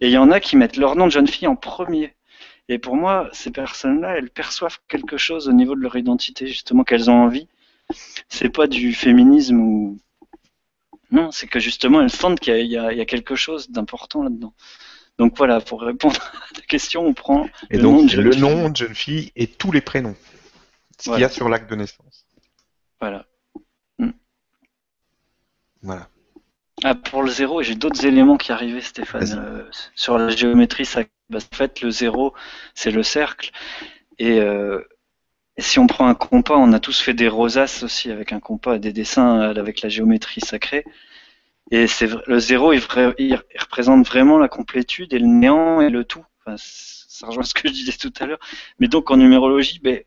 et 0.00 0.08
il 0.08 0.12
y 0.12 0.18
en 0.18 0.30
a 0.30 0.40
qui 0.40 0.56
mettent 0.56 0.76
leur 0.76 0.96
nom 0.96 1.06
de 1.06 1.12
jeune 1.12 1.28
fille 1.28 1.48
en 1.48 1.56
premier. 1.56 2.14
Et 2.68 2.78
pour 2.78 2.96
moi, 2.96 3.28
ces 3.32 3.50
personnes-là, 3.50 4.16
elles 4.16 4.30
perçoivent 4.30 4.78
quelque 4.88 5.16
chose 5.16 5.48
au 5.48 5.52
niveau 5.52 5.74
de 5.74 5.80
leur 5.80 5.96
identité, 5.96 6.46
justement, 6.46 6.84
qu'elles 6.84 7.10
ont 7.10 7.22
envie. 7.22 7.48
C'est 8.28 8.50
pas 8.50 8.66
du 8.66 8.92
féminisme 8.92 9.58
ou. 9.60 9.98
Non, 11.10 11.30
c'est 11.30 11.46
que 11.46 11.58
justement, 11.58 12.02
elles 12.02 12.10
sentent 12.10 12.38
qu'il 12.40 12.66
y, 12.66 12.76
a 12.76 13.04
quelque 13.06 13.34
chose 13.34 13.70
d'important 13.70 14.22
là-dedans. 14.22 14.52
Donc 15.18 15.36
voilà, 15.36 15.60
pour 15.60 15.80
répondre 15.80 16.16
à 16.50 16.54
ta 16.54 16.60
question, 16.62 17.06
on 17.06 17.14
prend 17.14 17.48
et 17.70 17.76
le 17.76 17.82
donc, 17.82 17.96
nom 17.96 18.02
de 18.04 18.08
jeune 18.08 18.24
le 18.24 18.34
nom 18.36 18.68
de 18.68 18.76
jeune 18.76 18.94
fille 18.94 19.32
et 19.34 19.46
tous 19.46 19.72
les 19.72 19.80
prénoms. 19.80 20.14
Ce 21.00 21.10
qu'il 21.10 21.20
y 21.20 21.24
a 21.24 21.28
sur 21.28 21.48
l'acte 21.48 21.70
de 21.70 21.76
naissance. 21.76 22.26
Voilà. 23.00 23.26
Hmm. 23.98 24.10
Voilà. 25.82 26.08
Ah, 26.84 26.94
pour 26.94 27.22
le 27.22 27.30
zéro, 27.30 27.62
j'ai 27.62 27.74
d'autres 27.74 28.04
éléments 28.06 28.36
qui 28.36 28.52
arrivaient, 28.52 28.80
Stéphane, 28.80 29.38
euh, 29.38 29.64
sur 29.94 30.16
la 30.18 30.28
géométrie 30.28 30.84
sacrée. 30.84 31.10
Bah, 31.28 31.38
en 31.38 31.56
fait, 31.56 31.80
le 31.80 31.90
zéro, 31.90 32.34
c'est 32.74 32.90
le 32.90 33.02
cercle. 33.02 33.50
Euh, 34.20 34.82
et, 35.56 35.62
si 35.62 35.78
on 35.78 35.86
prend 35.86 36.06
un 36.08 36.14
compas, 36.14 36.56
on 36.56 36.72
a 36.72 36.80
tous 36.80 37.00
fait 37.00 37.14
des 37.14 37.28
rosaces 37.28 37.82
aussi 37.82 38.10
avec 38.10 38.32
un 38.32 38.40
compas 38.40 38.78
des 38.78 38.92
dessins 38.92 39.40
avec 39.40 39.82
la 39.82 39.88
géométrie 39.88 40.40
sacrée. 40.40 40.84
Et 41.70 41.86
c'est 41.86 42.08
le 42.26 42.38
zéro, 42.38 42.72
il, 42.72 42.80
représente 43.58 44.06
vraiment 44.06 44.38
la 44.38 44.48
complétude 44.48 45.12
et 45.12 45.18
le 45.18 45.26
néant 45.26 45.80
et 45.80 45.90
le 45.90 46.04
tout. 46.04 46.24
ça 46.56 47.26
rejoint 47.26 47.42
ce 47.44 47.54
que 47.54 47.68
je 47.68 47.72
disais 47.72 47.92
tout 47.92 48.12
à 48.20 48.26
l'heure. 48.26 48.38
Mais 48.78 48.88
donc 48.88 49.10
en 49.10 49.16
numérologie, 49.16 49.80
ben, 49.80 50.02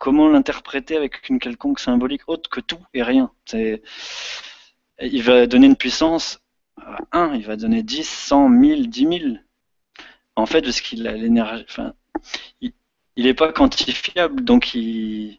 comment 0.00 0.28
l'interpréter 0.28 0.96
avec 0.96 1.28
une 1.28 1.38
quelconque 1.38 1.78
symbolique 1.78 2.22
autre 2.26 2.48
que 2.48 2.60
tout 2.60 2.80
et 2.94 3.02
rien. 3.02 3.30
Il 3.52 5.22
va 5.22 5.46
donner 5.46 5.66
une 5.66 5.76
puissance 5.76 6.40
à 6.78 6.98
1, 7.12 7.34
il 7.34 7.44
va 7.44 7.56
donner 7.56 7.82
10, 7.82 8.08
100, 8.08 8.48
1000, 8.48 8.88
10 8.88 9.00
000 9.20 9.34
en 10.36 10.46
fait, 10.46 10.62
parce 10.62 10.80
qu'il 10.80 11.06
a 11.06 11.12
l'énergie, 11.12 11.66
enfin, 11.68 11.92
il 12.62 12.72
n'est 13.18 13.34
pas 13.34 13.52
quantifiable, 13.52 14.42
donc 14.42 14.74
il, 14.74 15.38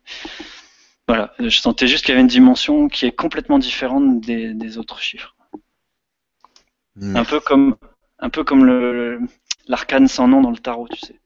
voilà, 1.08 1.34
je 1.40 1.50
sentais 1.50 1.88
juste 1.88 2.06
qu'il 2.06 2.12
y 2.12 2.14
avait 2.14 2.22
une 2.22 2.28
dimension 2.28 2.88
qui 2.88 3.08
est 3.08 3.12
complètement 3.12 3.58
différente 3.58 4.22
des, 4.22 4.78
autres 4.78 5.00
chiffres. 5.00 5.36
Un 7.02 7.26
peu 7.26 7.40
comme, 7.40 7.78
un 8.20 8.30
peu 8.30 8.44
comme 8.44 8.64
le 8.66 9.22
l'arcane 9.66 10.08
sans 10.08 10.28
nom 10.28 10.42
dans 10.42 10.52
le 10.52 10.58
tarot, 10.58 10.88
tu 10.90 11.00
sais. 11.00 11.20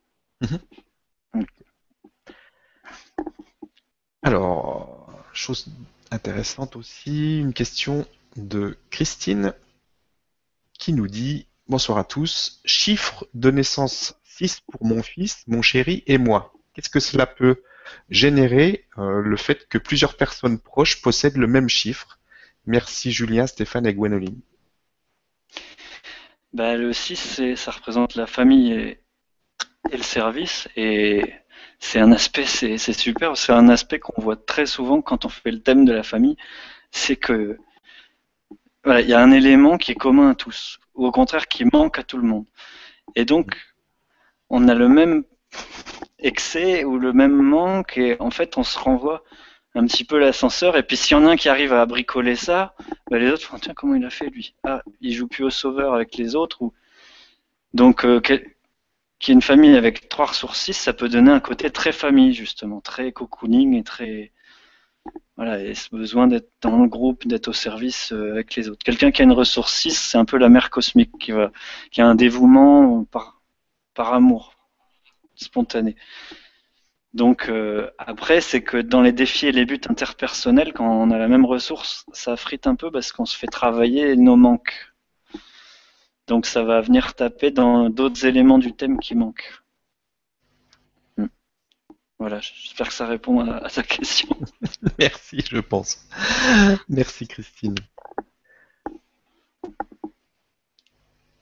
Alors, 4.26 5.08
chose 5.34 5.68
intéressante 6.10 6.76
aussi, 6.78 7.38
une 7.40 7.54
question 7.54 8.08
de 8.36 8.76
Christine 8.90 9.54
qui 10.74 10.94
nous 10.94 11.08
dit 11.08 11.46
Bonsoir 11.68 12.00
à 12.00 12.04
tous. 12.04 12.60
Chiffre 12.66 13.28
de 13.36 13.52
naissance 13.52 14.20
6 14.24 14.62
pour 14.62 14.84
mon 14.84 15.04
fils, 15.04 15.44
mon 15.46 15.62
chéri 15.62 16.04
et 16.08 16.18
moi. 16.18 16.54
Qu'est-ce 16.74 16.90
que 16.90 17.00
cela 17.00 17.28
peut 17.28 17.62
générer 18.10 18.88
euh, 18.98 19.22
le 19.22 19.38
fait 19.38 19.68
que 19.70 19.78
plusieurs 19.78 20.18
personnes 20.18 20.58
proches 20.58 21.04
possèdent 21.04 21.38
le 21.38 21.46
même 21.46 21.70
chiffre? 21.70 22.18
Merci 22.66 23.12
Julien, 23.12 23.46
Stéphane 23.46 23.86
et 23.86 23.94
Gwénoline. 23.94 24.40
Bah, 26.52 26.76
le 26.76 26.94
6, 26.94 27.56
ça 27.56 27.70
représente 27.70 28.16
la 28.16 28.26
famille 28.26 28.72
et, 28.72 29.00
le 29.92 30.02
service. 30.02 30.68
Et 30.76 31.22
c'est 31.80 32.00
un 32.00 32.12
aspect, 32.12 32.46
c'est 32.46 32.78
super, 32.94 33.38
c'est 33.38 33.52
un 33.54 33.70
aspect 33.70 34.00
qu'on 34.00 34.22
voit 34.22 34.36
très 34.36 34.66
souvent 34.66 35.02
quand 35.02 35.26
on 35.26 35.30
fait 35.30 35.52
le 35.52 35.62
thème 35.62 35.86
de 35.86 35.94
la 35.94 36.04
famille. 36.04 36.38
C'est 36.92 37.16
que 37.16 37.58
voilà, 38.84 39.02
il 39.02 39.10
y 39.10 39.14
a 39.14 39.22
un 39.22 39.32
élément 39.32 39.78
qui 39.78 39.92
est 39.92 39.96
commun 39.96 40.32
à 40.32 40.36
tous, 40.36 40.80
ou 40.94 41.06
au 41.08 41.12
contraire 41.12 41.48
qui 41.48 41.66
manque 41.66 42.00
à 42.00 42.04
tout 42.04 42.18
le 42.18 42.28
monde. 42.28 42.46
Et 43.16 43.26
donc, 43.26 43.56
on 44.50 44.68
a 44.68 44.76
le 44.76 44.88
même 44.90 45.24
excès 46.20 46.84
ou 46.84 46.98
le 46.98 47.14
même 47.14 47.36
manque, 47.36 47.98
et 47.98 48.16
en 48.20 48.32
fait, 48.32 48.58
on 48.58 48.64
se 48.64 48.78
renvoie 48.78 49.24
un 49.74 49.86
petit 49.86 50.06
peu 50.06 50.18
l'ascenseur. 50.20 50.78
Et 50.78 50.84
puis, 50.84 50.98
s'il 50.98 51.18
y 51.18 51.20
en 51.20 51.26
a 51.26 51.32
un 51.32 51.36
qui 51.36 51.50
arrive 51.50 51.74
à 51.74 51.86
bricoler 51.86 52.36
ça, 52.36 52.76
bah, 53.10 53.20
les 53.20 53.30
autres 53.32 53.46
font 53.46 53.58
tiens, 53.60 53.74
comment 53.76 53.96
il 53.96 54.06
a 54.06 54.10
fait 54.10 54.30
lui? 54.30 54.56
Ah, 54.64 54.82
il 55.02 55.14
joue 55.14 55.28
plus 55.28 55.44
au 55.44 55.50
sauveur 55.50 55.94
avec 55.94 56.16
les 56.16 56.36
autres. 56.36 56.62
Ou... 56.62 56.74
Donc, 57.74 58.06
euh, 58.06 58.22
y 59.28 59.32
ait 59.32 59.34
une 59.34 59.42
famille 59.42 59.76
avec 59.76 60.10
trois 60.10 60.28
ressources 60.28 60.62
6, 60.62 60.74
ça 60.74 60.94
peut 60.94 61.10
donner 61.10 61.32
un 61.32 61.40
côté 61.40 61.70
très 61.70 61.92
famille, 61.92 62.34
justement, 62.34 62.82
très 62.82 63.12
cocooning 63.12 63.76
et 63.76 63.84
très 63.84 64.32
voilà, 65.38 65.62
et 65.62 65.76
ce 65.76 65.90
besoin 65.90 66.28
d'être 66.28 66.50
dans 66.62 66.78
le 66.82 66.88
groupe, 66.88 67.28
d'être 67.28 67.50
au 67.50 67.54
service 67.54 68.14
euh, 68.14 68.32
avec 68.32 68.56
les 68.56 68.70
autres. 68.70 68.84
Quelqu'un 68.84 69.12
qui 69.12 69.22
a 69.22 69.26
une 69.26 69.34
ressource 69.34 69.74
6, 69.76 69.98
c'est 69.98 70.18
un 70.18 70.26
peu 70.26 70.38
la 70.38 70.50
mère 70.50 70.70
cosmique, 70.70 71.12
qui, 71.20 71.32
va, 71.32 71.52
qui 71.92 72.02
a 72.02 72.08
un 72.08 72.16
dévouement 72.16 73.04
par, 73.06 73.42
par 73.94 74.14
amour 74.14 74.56
spontané. 75.36 75.96
Donc 77.14 77.50
euh, 77.50 77.90
après, 77.98 78.42
c'est 78.42 78.62
que 78.62 78.78
dans 78.78 79.02
les 79.02 79.12
défis 79.14 79.48
et 79.48 79.52
les 79.52 79.66
buts 79.66 79.82
interpersonnels, 79.90 80.74
quand 80.74 80.90
on 80.90 81.12
a 81.12 81.18
la 81.18 81.28
même 81.28 81.46
ressource, 81.46 82.06
ça 82.14 82.36
frite 82.38 82.68
un 82.68 82.76
peu 82.76 82.92
parce 82.92 83.12
qu'on 83.12 83.26
se 83.26 83.38
fait 83.38 83.48
travailler 83.48 84.16
nos 84.16 84.36
manques. 84.38 84.95
Donc 86.28 86.46
ça 86.46 86.64
va 86.64 86.82
venir 86.82 87.14
taper 87.14 87.52
dans 87.52 87.90
d'autres 87.90 88.26
éléments 88.26 88.58
du 88.58 88.74
thème 88.74 89.00
qui 89.00 89.16
manquent. 89.16 89.64
Voilà, 92.18 92.40
j'espère 92.40 92.88
que 92.88 92.94
ça 92.94 93.06
répond 93.06 93.42
à, 93.42 93.68
sa 93.70 93.84
question. 93.84 94.30
Merci, 95.00 95.44
je 95.50 95.60
pense. 95.60 96.08
Merci 96.88 97.28
Christine. 97.28 97.76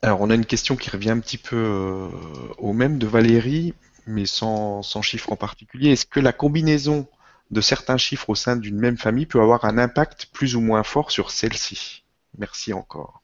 Alors, 0.01 0.19
on 0.19 0.29
a 0.29 0.35
une 0.35 0.45
question 0.45 0.75
qui 0.75 0.89
revient 0.89 1.11
un 1.11 1.19
petit 1.19 1.37
peu 1.37 1.55
euh, 1.55 2.09
au 2.57 2.73
même 2.73 2.97
de 2.97 3.07
Valérie, 3.07 3.73
mais 4.07 4.25
sans, 4.25 4.81
chiffre 5.01 5.31
en 5.31 5.37
particulier. 5.37 5.91
Est-ce 5.91 6.05
que 6.05 6.19
la 6.19 6.33
combinaison 6.33 7.07
de 7.51 7.61
certains 7.61 7.97
chiffres 7.97 8.29
au 8.29 8.35
sein 8.35 8.57
d'une 8.57 8.77
même 8.77 8.97
famille 8.97 9.27
peut 9.27 9.39
avoir 9.39 9.63
un 9.65 9.77
impact 9.77 10.27
plus 10.33 10.55
ou 10.55 10.61
moins 10.61 10.83
fort 10.83 11.11
sur 11.11 11.31
celle-ci? 11.31 12.03
Merci 12.37 12.73
encore. 12.73 13.22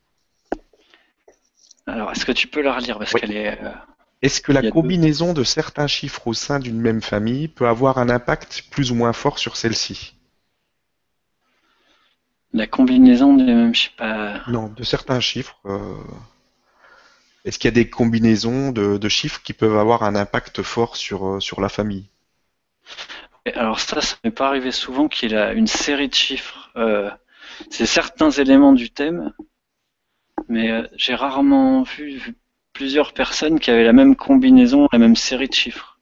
Alors, 1.94 2.12
est-ce 2.12 2.26
que 2.26 2.32
tu 2.32 2.48
peux 2.48 2.62
la 2.62 2.74
relire 2.74 2.98
parce 2.98 3.14
qu'elle 3.14 3.36
est. 3.36 3.62
Euh, 3.62 3.72
est-ce 4.22 4.42
que 4.42 4.52
la 4.52 4.70
combinaison 4.70 5.34
de 5.34 5.44
certains 5.44 5.88
chiffres 5.88 6.28
au 6.28 6.34
sein 6.34 6.60
d'une 6.60 6.80
même 6.80 7.02
famille 7.02 7.48
peut 7.48 7.68
avoir 7.68 7.98
un 7.98 8.10
impact 8.10 8.66
plus 8.70 8.92
ou 8.92 8.96
moins 8.96 9.14
fort 9.14 9.40
sur 9.40 9.56
celle-ci? 9.56 10.16
La 12.52 12.68
combinaison 12.68 13.34
de 13.36 13.44
même, 13.44 13.74
je 13.74 13.84
sais 13.84 13.90
pas. 13.96 14.42
Non, 14.48 14.68
de 14.68 14.84
certains 14.84 15.20
chiffres. 15.20 15.58
Euh, 15.66 15.96
est-ce 17.46 17.58
qu'il 17.58 17.70
y 17.70 17.74
a 17.74 17.76
des 17.76 17.90
combinaisons 17.90 18.72
de, 18.72 19.10
chiffres 19.10 19.42
qui 19.42 19.54
peuvent 19.54 19.78
avoir 19.78 20.04
un 20.04 20.16
impact 20.16 20.62
fort 20.64 20.98
sur, 20.98 21.26
euh, 21.26 21.40
sur 21.40 21.62
la 21.62 21.70
famille? 21.70 22.10
Alors 23.56 23.80
ça, 23.80 24.02
ça 24.02 24.18
m'est 24.24 24.32
pas 24.32 24.48
arrivé 24.48 24.72
souvent 24.72 25.08
qu'il 25.08 25.36
a 25.36 25.54
une 25.54 25.68
série 25.68 26.10
de 26.10 26.14
chiffres. 26.14 26.72
Euh, 26.76 27.10
c'est 27.70 27.86
certains 27.86 28.32
éléments 28.32 28.74
du 28.74 28.90
thème, 28.92 29.34
mais 30.48 30.84
j'ai 30.96 31.16
rarement 31.16 31.84
vu 31.84 32.36
plusieurs 32.74 33.14
personnes 33.14 33.60
qui 33.60 33.72
avaient 33.72 33.84
la 33.84 33.94
même 33.94 34.16
combinaison, 34.16 34.88
la 34.92 35.00
même 35.00 35.16
série 35.16 35.50
de 35.50 35.54
chiffres. 35.54 36.00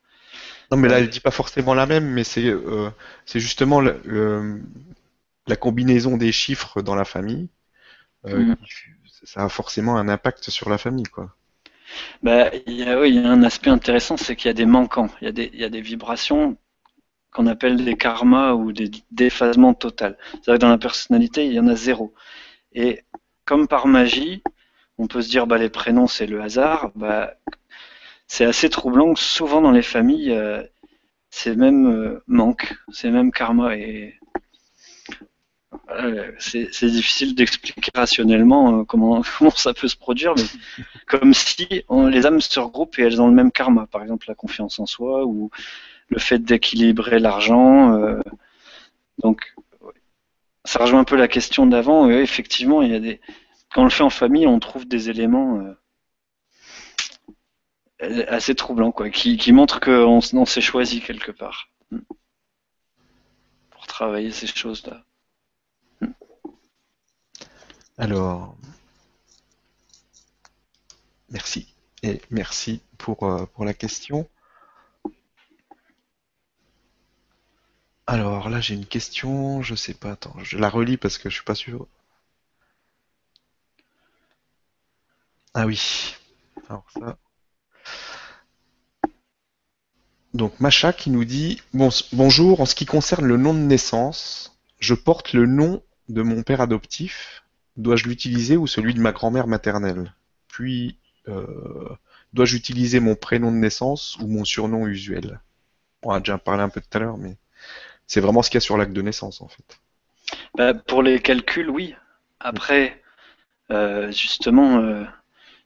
Non, 0.71 0.77
mais 0.77 0.89
là, 0.89 0.99
elle 0.99 1.09
dit 1.09 1.21
pas 1.21 1.31
forcément 1.31 1.73
la 1.73 1.85
même, 1.85 2.05
mais 2.05 2.23
c'est 2.23 2.45
euh, 2.45 2.89
justement 3.33 3.81
la 3.81 5.55
combinaison 5.55 6.17
des 6.17 6.31
chiffres 6.31 6.81
dans 6.81 6.95
la 6.95 7.05
famille. 7.05 7.47
Euh, 8.25 8.39
mm. 8.39 8.55
Ça 9.23 9.43
a 9.43 9.49
forcément 9.49 9.97
un 9.97 10.07
impact 10.07 10.49
sur 10.49 10.69
la 10.69 10.77
famille, 10.77 11.05
quoi. 11.05 11.33
Bah, 12.21 12.49
il 12.65 12.73
y 12.73 12.83
a, 12.83 12.99
oui, 12.99 13.09
il 13.09 13.15
y 13.15 13.25
a 13.25 13.29
un 13.29 13.43
aspect 13.43 13.69
intéressant, 13.69 14.17
c'est 14.17 14.35
qu'il 14.35 14.47
y 14.47 14.51
a 14.51 14.53
des 14.53 14.65
manquants, 14.65 15.09
il 15.21 15.25
y 15.25 15.27
a 15.27 15.31
des, 15.31 15.49
il 15.53 15.59
y 15.59 15.63
a 15.63 15.69
des 15.69 15.81
vibrations 15.81 16.57
qu'on 17.31 17.47
appelle 17.47 17.83
des 17.83 17.95
karmas 17.95 18.53
ou 18.53 18.71
des 18.71 18.91
déphasements 19.11 19.73
total. 19.73 20.17
C'est-à-dire 20.31 20.55
que 20.55 20.59
dans 20.59 20.69
la 20.69 20.77
personnalité, 20.77 21.45
il 21.45 21.53
y 21.53 21.59
en 21.59 21.67
a 21.67 21.75
zéro. 21.75 22.13
Et 22.73 23.03
comme 23.47 23.67
par 23.67 23.87
magie, 23.87 24.43
on 24.99 25.07
peut 25.07 25.21
se 25.21 25.29
dire 25.29 25.47
bah 25.47 25.57
les 25.57 25.69
prénoms 25.69 26.07
c'est 26.07 26.27
le 26.27 26.41
hasard, 26.41 26.91
bah 26.95 27.33
c'est 28.27 28.45
assez 28.45 28.69
troublant 28.69 29.13
que 29.13 29.19
souvent 29.19 29.61
dans 29.61 29.71
les 29.71 29.81
familles 29.81 30.31
euh, 30.31 30.61
c'est 31.31 31.55
même 31.55 31.87
euh, 31.87 32.23
manque, 32.27 32.75
c'est 32.91 33.09
même 33.09 33.31
karma 33.31 33.75
et 33.75 34.19
c'est 36.39 36.85
difficile 36.85 37.33
d'expliquer 37.33 37.89
rationnellement 37.95 38.81
euh, 38.81 38.83
comment, 38.83 39.21
comment 39.37 39.51
ça 39.51 39.73
peut 39.73 39.87
se 39.87 39.95
produire, 39.95 40.35
mais 40.35 40.43
comme 41.07 41.33
si 41.33 41.67
les 41.89 42.25
âmes 42.25 42.41
se 42.41 42.59
regroupent 42.59 42.99
et 42.99 43.03
elles 43.03 43.21
ont 43.21 43.27
le 43.27 43.33
même 43.33 43.51
karma, 43.51 43.87
par 43.87 44.01
exemple 44.03 44.25
la 44.27 44.35
confiance 44.35 44.77
en 44.79 44.85
soi 44.85 45.25
ou 45.25 45.49
le 46.09 46.19
fait 46.19 46.39
d'équilibrer 46.39 47.19
l'argent. 47.19 48.19
donc 49.19 49.53
ça 50.77 50.83
rejoint 50.83 50.99
un 50.99 51.05
peu 51.05 51.15
la 51.15 51.27
question 51.27 51.65
d'avant. 51.65 52.07
effectivement, 52.09 52.83
il 52.83 52.91
y 52.91 52.95
a 52.95 52.99
des, 52.99 53.19
quand 53.73 53.81
on 53.81 53.85
le 53.85 53.89
fait 53.89 54.03
en 54.03 54.11
famille, 54.11 54.45
on 54.45 54.59
trouve 54.59 54.87
des 54.87 55.09
éléments 55.09 55.75
euh, 58.01 58.25
assez 58.27 58.53
troublants, 58.53 58.91
quoi, 58.91 59.09
qui, 59.09 59.51
montrent 59.51 59.79
qu'on 59.79 60.45
s'est 60.45 60.61
choisi 60.61 61.01
quelque 61.01 61.31
part 61.31 61.69
hmm. 61.89 62.01
pour 63.71 63.87
travailler 63.87 64.29
ces 64.29 64.45
choses-là. 64.45 65.03
Hmm. 66.01 66.11
Alors, 67.97 68.55
merci. 71.29 71.73
Et 72.03 72.21
merci 72.29 72.81
pour, 72.99 73.23
euh, 73.23 73.47
pour 73.47 73.65
la 73.65 73.73
question. 73.73 74.29
Alors 78.07 78.49
là, 78.49 78.59
j'ai 78.59 78.73
une 78.73 78.85
question, 78.85 79.61
je 79.61 79.75
sais 79.75 79.93
pas, 79.93 80.11
attends, 80.13 80.35
je 80.43 80.57
la 80.57 80.69
relis 80.69 80.97
parce 80.97 81.17
que 81.17 81.29
je 81.29 81.35
suis 81.35 81.43
pas 81.43 81.55
sûr. 81.55 81.87
Ah 85.53 85.65
oui. 85.65 86.15
Alors 86.69 86.85
ça. 86.91 87.17
Donc 90.33 90.59
Macha 90.59 90.93
qui 90.93 91.09
nous 91.09 91.25
dit 91.25 91.61
bonjour, 92.13 92.61
en 92.61 92.65
ce 92.65 92.75
qui 92.75 92.85
concerne 92.85 93.25
le 93.25 93.37
nom 93.37 93.53
de 93.53 93.59
naissance, 93.59 94.57
je 94.79 94.93
porte 94.93 95.33
le 95.33 95.45
nom 95.45 95.83
de 96.09 96.21
mon 96.21 96.43
père 96.43 96.61
adoptif. 96.61 97.43
Dois-je 97.75 98.05
l'utiliser 98.07 98.57
ou 98.57 98.67
celui 98.67 98.93
de 98.93 99.01
ma 99.01 99.11
grand-mère 99.11 99.47
maternelle? 99.47 100.13
Puis 100.47 100.97
euh, 101.27 101.89
dois-je 102.33 102.55
utiliser 102.55 102.99
mon 102.99 103.15
prénom 103.15 103.51
de 103.51 103.57
naissance 103.57 104.17
ou 104.19 104.27
mon 104.27 104.45
surnom 104.45 104.87
usuel? 104.87 105.41
On 106.03 106.11
a 106.11 106.19
déjà 106.19 106.37
parlé 106.37 106.63
un 106.63 106.69
peu 106.69 106.81
tout 106.81 106.97
à 106.97 106.99
l'heure, 106.99 107.17
mais 107.17 107.37
c'est 108.07 108.21
vraiment 108.21 108.41
ce 108.41 108.49
qu'il 108.49 108.57
y 108.57 108.59
a 108.59 108.61
sur 108.61 108.77
l'acte 108.77 108.93
de 108.93 109.01
naissance 109.01 109.41
en 109.41 109.47
fait. 109.47 109.79
Bah, 110.55 110.73
pour 110.73 111.03
les 111.03 111.19
calculs, 111.19 111.69
oui. 111.69 111.95
Après, 112.39 113.01
euh, 113.71 114.11
justement, 114.11 114.79
euh, 114.79 115.03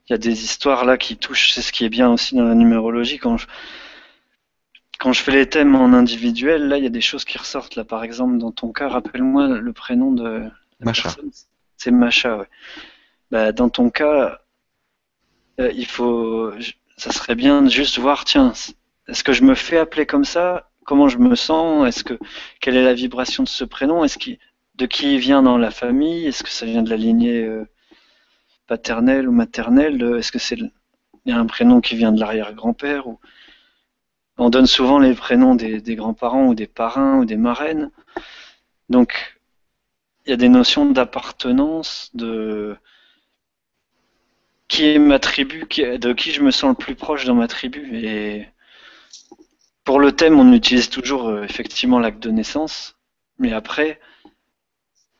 il 0.07 0.11
y 0.11 0.15
a 0.15 0.17
des 0.17 0.43
histoires 0.43 0.85
là 0.85 0.97
qui 0.97 1.17
touchent, 1.17 1.53
c'est 1.53 1.61
ce 1.61 1.71
qui 1.71 1.85
est 1.85 1.89
bien 1.89 2.11
aussi 2.11 2.35
dans 2.35 2.43
la 2.43 2.55
numérologie 2.55 3.19
quand 3.19 3.37
je, 3.37 3.47
quand 4.99 5.13
je 5.13 5.21
fais 5.21 5.31
les 5.31 5.47
thèmes 5.47 5.75
en 5.75 5.93
individuel, 5.93 6.67
là 6.67 6.77
il 6.77 6.83
y 6.83 6.87
a 6.87 6.91
des 6.91 7.01
choses 7.01 7.25
qui 7.25 7.37
ressortent 7.37 7.75
là 7.75 7.83
par 7.83 8.03
exemple 8.03 8.37
dans 8.37 8.51
ton 8.51 8.71
cas, 8.71 8.89
rappelle-moi 8.89 9.47
le 9.47 9.73
prénom 9.73 10.11
de 10.11 10.49
Macha. 10.79 11.09
C'est 11.77 11.91
Macha, 11.91 12.37
ouais. 12.37 12.49
Bah, 13.29 13.51
dans 13.51 13.69
ton 13.69 13.89
cas, 13.89 14.41
euh, 15.59 15.71
il 15.73 15.85
faut 15.85 16.51
ça 16.97 17.11
serait 17.11 17.35
bien 17.35 17.61
de 17.61 17.69
juste 17.69 17.97
voir 17.99 18.25
tiens, 18.25 18.53
est-ce 19.07 19.23
que 19.23 19.33
je 19.33 19.43
me 19.43 19.55
fais 19.55 19.77
appeler 19.77 20.05
comme 20.05 20.25
ça 20.25 20.70
Comment 20.85 21.07
je 21.07 21.17
me 21.17 21.35
sens 21.35 21.87
Est-ce 21.87 22.03
que 22.03 22.17
quelle 22.59 22.75
est 22.75 22.83
la 22.83 22.93
vibration 22.93 23.43
de 23.43 23.49
ce 23.49 23.63
prénom 23.63 24.03
Est-ce 24.03 24.17
qui 24.17 24.39
de 24.75 24.85
qui 24.85 25.15
il 25.15 25.19
vient 25.19 25.43
dans 25.43 25.57
la 25.57 25.71
famille 25.71 26.25
Est-ce 26.25 26.43
que 26.43 26.49
ça 26.49 26.65
vient 26.65 26.81
de 26.81 26.89
la 26.89 26.97
lignée 26.97 27.43
euh, 27.43 27.65
paternel 28.67 29.27
ou 29.27 29.31
maternel 29.31 30.01
Est-ce 30.17 30.31
que 30.31 30.39
c'est 30.39 30.57
y 31.25 31.31
a 31.31 31.37
un 31.37 31.45
prénom 31.45 31.81
qui 31.81 31.95
vient 31.95 32.11
de 32.11 32.19
l'arrière-grand-père 32.19 33.05
on 34.37 34.49
donne 34.49 34.65
souvent 34.65 34.97
les 34.97 35.13
prénoms 35.13 35.53
des, 35.53 35.95
grands-parents 35.95 36.47
ou 36.47 36.55
des 36.55 36.65
parrains 36.65 37.19
ou 37.19 37.25
des 37.25 37.37
marraines. 37.37 37.91
Donc 38.89 39.37
il 40.25 40.31
y 40.31 40.33
a 40.33 40.37
des 40.37 40.49
notions 40.49 40.89
d'appartenance, 40.89 42.09
de 42.15 42.75
qui 44.67 44.85
est 44.85 44.99
ma 44.99 45.19
tribu, 45.19 45.65
de 45.69 46.13
qui 46.13 46.31
je 46.31 46.41
me 46.41 46.49
sens 46.51 46.69
le 46.69 46.75
plus 46.75 46.95
proche 46.95 47.25
dans 47.25 47.35
ma 47.35 47.47
tribu. 47.47 48.50
Pour 49.83 49.99
le 49.99 50.11
thème, 50.11 50.39
on 50.39 50.53
utilise 50.53 50.89
toujours 50.89 51.27
euh, 51.29 51.43
effectivement 51.43 51.99
l'acte 51.99 52.21
de 52.21 52.31
naissance, 52.31 52.97
mais 53.39 53.53
après, 53.53 53.99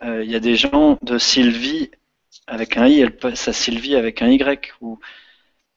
euh, 0.03 0.23
il 0.23 0.31
y 0.31 0.35
a 0.35 0.39
des 0.39 0.55
gens 0.55 0.97
de 1.01 1.17
Sylvie 1.17 1.91
avec 2.47 2.77
un 2.77 2.87
i, 2.87 2.99
elle 2.99 3.15
passe 3.17 3.47
à 3.47 3.53
Sylvie 3.53 3.95
avec 3.95 4.21
un 4.21 4.29
y, 4.29 4.59
ou 4.81 4.99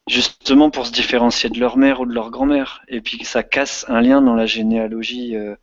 justement 0.09 0.71
pour 0.71 0.87
se 0.87 0.93
différencier 0.93 1.51
de 1.51 1.59
leur 1.59 1.77
mère 1.77 2.01
ou 2.01 2.07
de 2.07 2.13
leur 2.13 2.31
grand-mère. 2.31 2.83
Et 2.89 3.01
puis 3.01 3.25
ça 3.25 3.43
casse 3.43 3.85
un 3.89 4.01
lien 4.01 4.23
dans 4.23 4.35
la 4.35 4.47
généalogie. 4.47 5.37
Euh, 5.37 5.57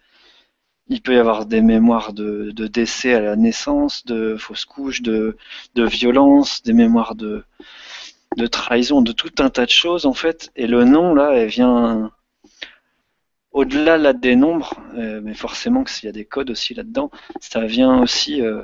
il 0.88 1.02
peut 1.02 1.16
y 1.16 1.18
avoir 1.18 1.46
des 1.46 1.62
mémoires 1.62 2.14
de, 2.14 2.52
décès 2.52 3.14
à 3.14 3.22
la 3.22 3.36
naissance, 3.36 4.06
de 4.06 4.36
fausses 4.38 4.66
couches, 4.66 5.02
de, 5.02 5.38
de 5.76 5.84
violence, 5.86 6.64
des 6.64 6.74
mémoires 6.74 7.16
de, 7.16 7.44
de 8.38 8.48
trahison, 8.48 9.02
de 9.02 9.12
tout 9.12 9.32
un 9.40 9.50
tas 9.50 9.66
de 9.66 9.72
choses 9.72 10.06
en 10.06 10.14
fait. 10.14 10.52
Et 10.56 10.68
le 10.68 10.84
nom 10.86 11.14
là, 11.14 11.34
elle 11.34 11.50
vient 11.50 12.12
au-delà 13.52 13.98
là 13.98 14.14
des 14.14 14.36
nombres, 14.36 14.76
euh, 14.96 15.22
mais 15.24 15.34
forcément 15.34 15.84
qu'il 15.84 16.06
y 16.06 16.10
a 16.10 16.12
des 16.12 16.26
codes 16.26 16.50
aussi 16.50 16.74
là-dedans, 16.74 17.12
ça 17.40 17.66
vient 17.66 18.02
aussi 18.02 18.42
euh, 18.42 18.64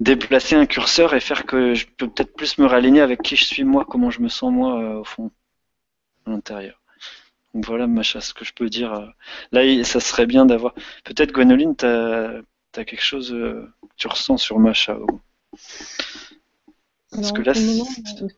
déplacer 0.00 0.56
un 0.56 0.66
curseur 0.66 1.14
et 1.14 1.20
faire 1.20 1.46
que 1.46 1.74
je 1.74 1.86
peux 1.86 2.08
peut-être 2.08 2.34
plus 2.34 2.58
me 2.58 2.66
réaligner 2.66 3.00
avec 3.00 3.22
qui 3.22 3.36
je 3.36 3.44
suis 3.44 3.64
moi, 3.64 3.86
comment 3.88 4.10
je 4.10 4.20
me 4.20 4.28
sens 4.28 4.52
moi 4.52 4.80
euh, 4.82 5.00
au 5.00 5.04
fond, 5.04 5.30
à 6.26 6.30
l'intérieur. 6.30 6.80
Donc 7.54 7.66
voilà, 7.66 7.86
Macha, 7.86 8.20
ce 8.20 8.34
que 8.34 8.44
je 8.44 8.52
peux 8.52 8.68
dire. 8.68 9.12
Là, 9.52 9.84
ça 9.84 10.00
serait 10.00 10.26
bien 10.26 10.44
d'avoir. 10.44 10.74
Peut-être, 11.04 11.30
Gwenoline, 11.30 11.76
tu 11.76 11.86
as, 11.86 12.42
quelque 12.72 13.00
chose 13.00 13.30
que 13.30 13.68
tu 13.96 14.08
ressens 14.08 14.38
sur 14.38 14.58
Macha. 14.58 14.98
Parce 17.12 17.30
que 17.30 17.42
là, 17.42 17.52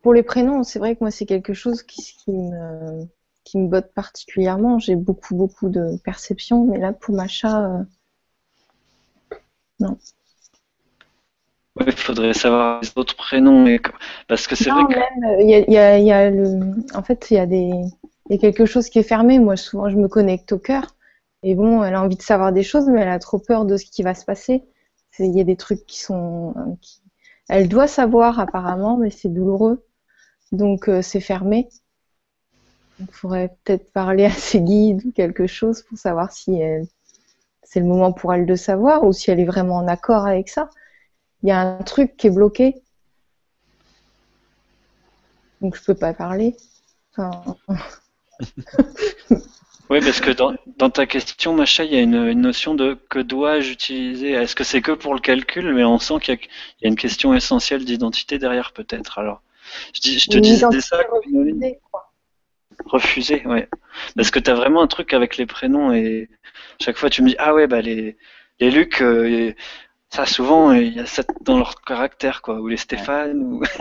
pour 0.03 0.13
les 0.13 0.23
prénoms, 0.23 0.65
c'est 0.65 0.79
vrai 0.79 0.95
que 0.95 1.01
moi, 1.01 1.11
c'est 1.11 1.25
quelque 1.25 1.55
chose 1.55 1.83
qui, 1.83 2.03
qui 2.03 2.31
me 2.31 3.07
qui 3.47 3.59
me 3.59 3.69
botte 3.69 3.95
particulièrement. 3.95 4.79
J'ai 4.81 4.97
beaucoup, 4.97 5.37
beaucoup 5.37 5.69
de 5.69 5.97
perceptions, 6.05 6.67
mais 6.67 6.79
là, 6.79 6.93
pour 6.93 7.15
Macha, 7.15 7.65
euh, 7.65 7.85
non. 9.79 9.97
il 11.87 11.93
faudrait 11.93 12.35
savoir 12.35 12.81
les 12.83 12.91
autres 12.97 13.15
prénoms, 13.17 13.65
parce 14.27 14.49
que 14.49 14.57
c'est 14.57 14.71
vrai 14.71 14.85
que... 14.85 14.99
Euh, 14.99 15.43
il 15.43 15.49
y 15.49 15.79
a, 15.79 15.99
y 15.99 16.11
a 16.11 16.31
le... 16.31 16.75
En 16.95 17.03
fait, 17.03 17.31
il 17.31 17.35
y 17.35 17.39
a 17.39 17.47
des... 17.47 17.71
Il 18.29 18.35
y 18.35 18.35
a 18.35 18.39
quelque 18.39 18.67
chose 18.67 18.89
qui 18.89 18.99
est 18.99 19.05
fermé. 19.05 19.39
Moi, 19.39 19.57
souvent, 19.57 19.89
je 19.89 19.97
me 19.97 20.09
connecte 20.09 20.51
au 20.51 20.59
cœur. 20.59 20.97
Et 21.45 21.55
bon, 21.55 21.85
elle 21.85 21.95
a 21.95 22.03
envie 22.03 22.17
de 22.17 22.23
savoir 22.23 22.53
des 22.53 22.65
choses, 22.65 22.89
mais 22.89 23.03
elle 23.03 23.09
a 23.09 23.21
trop 23.21 23.39
peur 23.39 23.65
de 23.65 23.77
ce 23.77 23.85
qui 23.85 24.03
va 24.03 24.15
se 24.15 24.25
passer. 24.25 24.65
Il 25.21 25.37
y 25.37 25.41
a 25.41 25.45
des 25.45 25.57
trucs 25.57 25.87
qui 25.87 26.01
sont... 26.01 26.53
Elle 27.49 27.69
doit 27.69 27.87
savoir, 27.87 28.41
apparemment, 28.41 28.97
mais 28.97 29.11
c'est 29.11 29.29
douloureux. 29.29 29.87
Donc, 30.51 30.89
euh, 30.89 31.03
c'est 31.03 31.21
fermé. 31.21 31.69
Il 33.01 33.07
faudrait 33.11 33.55
peut-être 33.65 33.93
parler 33.93 34.25
à 34.25 34.31
ses 34.33 34.61
guides 34.61 35.03
ou 35.05 35.13
quelque 35.13 35.47
chose 35.47 35.83
pour 35.83 35.99
savoir 35.99 36.33
si 36.33 36.59
c'est 37.63 37.81
le 37.81 37.87
moment 37.87 38.13
pour 38.13 38.33
elle 38.33 38.47
de 38.47 38.55
savoir 38.55 39.05
ou 39.05 39.13
si 39.13 39.31
elle 39.31 39.41
est 39.41 39.45
vraiment 39.45 39.77
en 39.77 39.89
accord 39.89 40.27
avec 40.27 40.49
ça. 40.49 40.71
Il 41.43 41.49
y 41.49 41.53
a 41.53 41.61
un 41.61 41.83
truc 41.83 42.17
qui 42.17 42.29
est 42.29 42.31
bloqué. 42.31 42.83
Donc 45.61 45.77
je 45.77 45.83
peux 45.83 45.95
pas 45.95 46.15
parler. 46.15 46.57
oui, 49.91 50.01
parce 50.01 50.21
que 50.21 50.31
dans, 50.33 50.91
ta 50.91 51.07
question, 51.07 51.55
Macha, 51.55 51.85
il 51.85 51.93
y 51.93 51.97
a 51.97 52.01
une, 52.01 52.33
notion 52.33 52.75
de 52.75 52.95
que 53.09 53.19
dois-je 53.19 53.73
utiliser? 53.73 54.33
Est-ce 54.33 54.55
que 54.55 54.65
c'est 54.65 54.83
que 54.83 54.93
pour 54.93 55.15
le 55.15 55.21
calcul? 55.21 55.75
Mais 55.75 55.85
on 55.85 55.99
sent 55.99 56.21
qu'il 56.21 56.39
y, 56.83 56.87
a 56.87 56.89
une 56.89 56.97
question 56.97 57.35
essentielle 57.35 57.85
d'identité 57.85 58.39
derrière, 58.39 58.73
peut-être. 58.73 59.19
Alors, 59.19 59.43
je, 59.95 60.29
te 60.29 60.39
disais 60.39 60.81
ça. 60.81 61.01
Refuser, 62.85 63.47
ouais. 63.47 63.69
Parce 64.15 64.31
que 64.31 64.39
tu 64.39 64.51
as 64.51 64.55
vraiment 64.55 64.83
un 64.83 64.87
truc 64.87 65.13
avec 65.15 65.37
les 65.37 65.47
prénoms 65.47 65.93
et 65.93 66.29
chaque 66.81 66.97
fois 66.97 67.11
tu 67.11 67.23
me 67.23 67.29
dis 67.29 67.37
ah 67.39 67.55
ouais 67.55 67.67
bah 67.67 67.81
les 67.81 68.17
les 68.61 68.71
Luc 68.71 69.01
euh, 69.03 69.53
ça 70.11 70.27
souvent 70.27 70.73
il 70.73 70.95
y 70.95 71.01
a 71.01 71.07
ça 71.07 71.23
dans 71.41 71.59
leur 71.59 71.81
caractère 71.83 72.43
quoi 72.43 72.61
ou 72.61 72.69
les 72.69 72.77
Stéphane 72.77 73.39
ou 73.43 73.63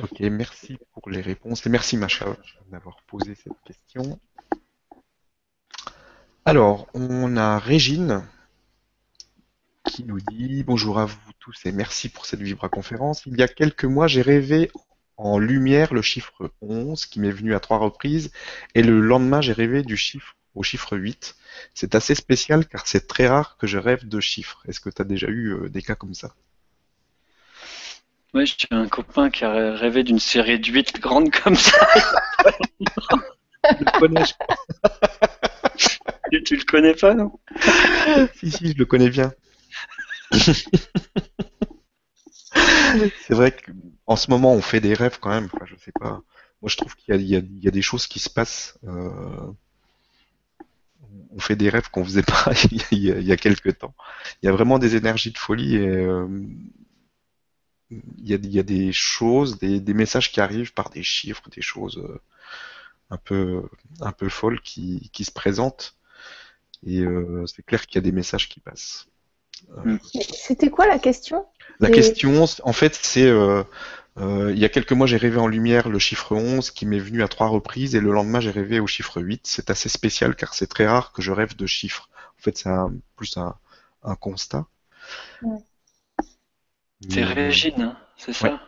Ok, 0.00 0.20
merci 0.20 0.78
pour 0.92 1.10
les 1.10 1.20
réponses 1.20 1.66
et 1.66 1.70
merci 1.70 1.96
Macha 1.96 2.36
d'avoir 2.70 3.02
posé 3.08 3.34
cette 3.34 3.60
question. 3.64 4.20
Alors, 6.44 6.86
on 6.94 7.36
a 7.36 7.58
Régine 7.58 8.22
qui 9.88 10.04
nous 10.04 10.20
dit 10.20 10.62
bonjour 10.64 10.98
à 10.98 11.06
vous 11.06 11.32
tous 11.38 11.64
et 11.64 11.72
merci 11.72 12.10
pour 12.10 12.26
cette 12.26 12.40
Vibra 12.40 12.68
conférence. 12.68 13.24
Il 13.24 13.36
y 13.38 13.42
a 13.42 13.48
quelques 13.48 13.86
mois, 13.86 14.06
j'ai 14.06 14.20
rêvé 14.20 14.70
en 15.16 15.38
lumière 15.38 15.94
le 15.94 16.02
chiffre 16.02 16.52
11 16.60 17.06
qui 17.06 17.20
m'est 17.20 17.30
venu 17.30 17.54
à 17.54 17.60
trois 17.60 17.78
reprises 17.78 18.30
et 18.74 18.82
le 18.82 19.00
lendemain, 19.00 19.40
j'ai 19.40 19.54
rêvé 19.54 19.82
du 19.82 19.96
chiffre 19.96 20.36
au 20.54 20.62
chiffre 20.62 20.96
8. 20.96 21.36
C'est 21.72 21.94
assez 21.94 22.14
spécial 22.14 22.66
car 22.66 22.86
c'est 22.86 23.08
très 23.08 23.28
rare 23.28 23.56
que 23.56 23.66
je 23.66 23.78
rêve 23.78 24.06
de 24.06 24.20
chiffres. 24.20 24.62
Est-ce 24.68 24.80
que 24.80 24.90
tu 24.90 25.00
as 25.00 25.06
déjà 25.06 25.28
eu 25.28 25.54
euh, 25.54 25.68
des 25.70 25.80
cas 25.80 25.94
comme 25.94 26.14
ça? 26.14 26.34
Oui, 28.34 28.44
j'ai 28.58 28.68
un 28.70 28.88
copain 28.88 29.30
qui 29.30 29.44
a 29.44 29.74
rêvé 29.74 30.04
d'une 30.04 30.20
série 30.20 30.60
de 30.60 30.66
8 30.66 31.00
grandes 31.00 31.30
comme 31.30 31.56
ça. 31.56 31.78
je 32.84 33.84
le 33.84 33.98
connais, 33.98 34.24
je 34.24 34.34
tu, 36.30 36.42
tu 36.44 36.56
le 36.56 36.64
connais 36.64 36.94
pas, 36.94 37.14
non? 37.14 37.32
Si, 38.34 38.50
si, 38.50 38.72
je 38.72 38.76
le 38.76 38.84
connais 38.84 39.08
bien. 39.08 39.32
C'est 43.26 43.34
vrai 43.34 43.52
qu'en 43.52 44.16
ce 44.16 44.30
moment, 44.30 44.52
on 44.52 44.62
fait 44.62 44.80
des 44.80 44.94
rêves 44.94 45.18
quand 45.20 45.30
même. 45.30 45.48
je 45.64 45.74
sais 45.76 45.92
pas. 45.98 46.22
Moi, 46.62 46.68
je 46.68 46.76
trouve 46.76 46.94
qu'il 46.96 47.22
y, 47.22 47.36
a 47.36 47.70
des 47.70 47.82
choses 47.82 48.06
qui 48.06 48.18
se 48.18 48.28
passent. 48.28 48.78
Euh, 48.84 49.52
on 51.30 51.38
fait 51.38 51.56
des 51.56 51.68
rêves 51.68 51.88
qu'on 51.90 52.04
faisait 52.04 52.22
pas 52.22 52.50
il, 52.90 52.98
y 53.00 53.32
a, 53.32 53.36
quelques 53.36 53.78
temps. 53.78 53.94
Il 54.42 54.46
y 54.46 54.48
a 54.48 54.52
vraiment 54.52 54.78
des 54.78 54.96
énergies 54.96 55.30
de 55.30 55.38
folie 55.38 55.76
et 55.76 55.86
euh, 55.86 56.26
il, 57.90 58.28
y 58.28 58.58
a, 58.58 58.62
des 58.62 58.92
choses, 58.92 59.58
des, 59.58 59.94
messages 59.94 60.32
qui 60.32 60.40
arrivent 60.40 60.74
par 60.74 60.90
des 60.90 61.04
chiffres, 61.04 61.48
des 61.50 61.62
choses 61.62 61.98
euh, 61.98 62.20
un 63.10 63.18
peu 63.18 63.62
un 64.00 64.12
peu 64.12 64.28
folles 64.28 64.60
qui, 64.60 65.10
se 65.20 65.30
présentent. 65.30 65.96
Et 66.86 67.04
c'est 67.46 67.64
clair 67.64 67.86
qu'il 67.86 67.96
y 67.96 67.98
a 67.98 68.02
des 68.02 68.12
messages 68.12 68.48
qui 68.48 68.60
passent. 68.60 69.08
Mm. 69.84 69.96
C'était 70.32 70.70
quoi 70.70 70.86
la 70.86 70.98
question? 70.98 71.46
La 71.80 71.90
question, 71.90 72.44
en 72.64 72.72
fait, 72.72 72.98
c'est 73.00 73.26
euh, 73.26 73.62
euh, 74.18 74.52
il 74.52 74.58
y 74.58 74.64
a 74.64 74.68
quelques 74.68 74.92
mois, 74.92 75.06
j'ai 75.06 75.16
rêvé 75.16 75.38
en 75.38 75.46
lumière 75.46 75.88
le 75.88 75.98
chiffre 75.98 76.34
11 76.34 76.70
qui 76.72 76.86
m'est 76.86 76.98
venu 76.98 77.22
à 77.22 77.28
trois 77.28 77.46
reprises 77.46 77.94
et 77.94 78.00
le 78.00 78.10
lendemain, 78.10 78.40
j'ai 78.40 78.50
rêvé 78.50 78.80
au 78.80 78.86
chiffre 78.86 79.20
8. 79.20 79.42
C'est 79.44 79.70
assez 79.70 79.88
spécial 79.88 80.34
car 80.34 80.54
c'est 80.54 80.66
très 80.66 80.86
rare 80.86 81.12
que 81.12 81.22
je 81.22 81.30
rêve 81.30 81.56
de 81.56 81.66
chiffres. 81.66 82.08
En 82.38 82.42
fait, 82.42 82.58
c'est 82.58 82.70
plus 83.16 83.36
un, 83.36 83.54
constat. 84.16 84.66
C'est 87.08 87.24
Régine, 87.24 87.82
hein, 87.82 87.96
c'est 88.16 88.32
ça? 88.32 88.60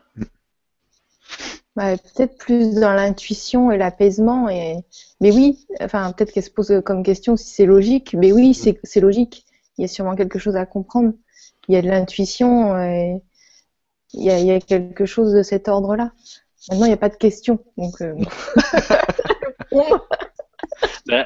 Peut-être 1.74 2.36
plus 2.36 2.74
dans 2.74 2.92
l'intuition 2.92 3.72
et 3.72 3.78
l'apaisement. 3.78 4.48
Et... 4.48 4.84
Mais 5.20 5.32
oui, 5.32 5.66
enfin, 5.80 6.12
peut-être 6.12 6.32
qu'elle 6.32 6.44
se 6.44 6.50
pose 6.50 6.82
comme 6.84 7.02
question 7.02 7.36
si 7.36 7.54
c'est 7.54 7.66
logique. 7.66 8.14
Mais 8.14 8.32
oui, 8.32 8.54
c'est 8.54 9.00
logique 9.00 9.46
il 9.80 9.84
y 9.84 9.86
a 9.86 9.88
sûrement 9.88 10.14
quelque 10.14 10.38
chose 10.38 10.56
à 10.56 10.66
comprendre. 10.66 11.14
Il 11.66 11.74
y 11.74 11.78
a 11.78 11.82
de 11.82 11.88
l'intuition, 11.88 12.78
et 12.78 13.22
il, 14.12 14.22
y 14.22 14.50
a, 14.50 14.60
quelque 14.60 15.06
chose 15.06 15.32
de 15.32 15.42
cet 15.42 15.68
ordre-là. 15.68 16.12
Maintenant, 16.68 16.84
il 16.84 16.90
n'y 16.90 16.94
a 16.94 16.98
pas 16.98 17.08
de 17.08 17.16
question. 17.16 17.64
Donc, 17.78 18.02
euh, 18.02 18.14
ben, 21.06 21.24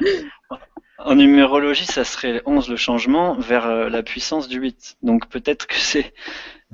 en 0.99 1.15
numérologie, 1.15 1.85
ça 1.85 2.05
serait 2.05 2.41
11 2.45 2.69
le 2.69 2.77
changement 2.77 3.33
vers 3.33 3.65
euh, 3.65 3.89
la 3.89 4.03
puissance 4.03 4.47
du 4.47 4.57
8. 4.57 4.99
Donc 5.03 5.27
peut-être 5.27 5.67
que 5.67 5.75
c'est 5.75 6.13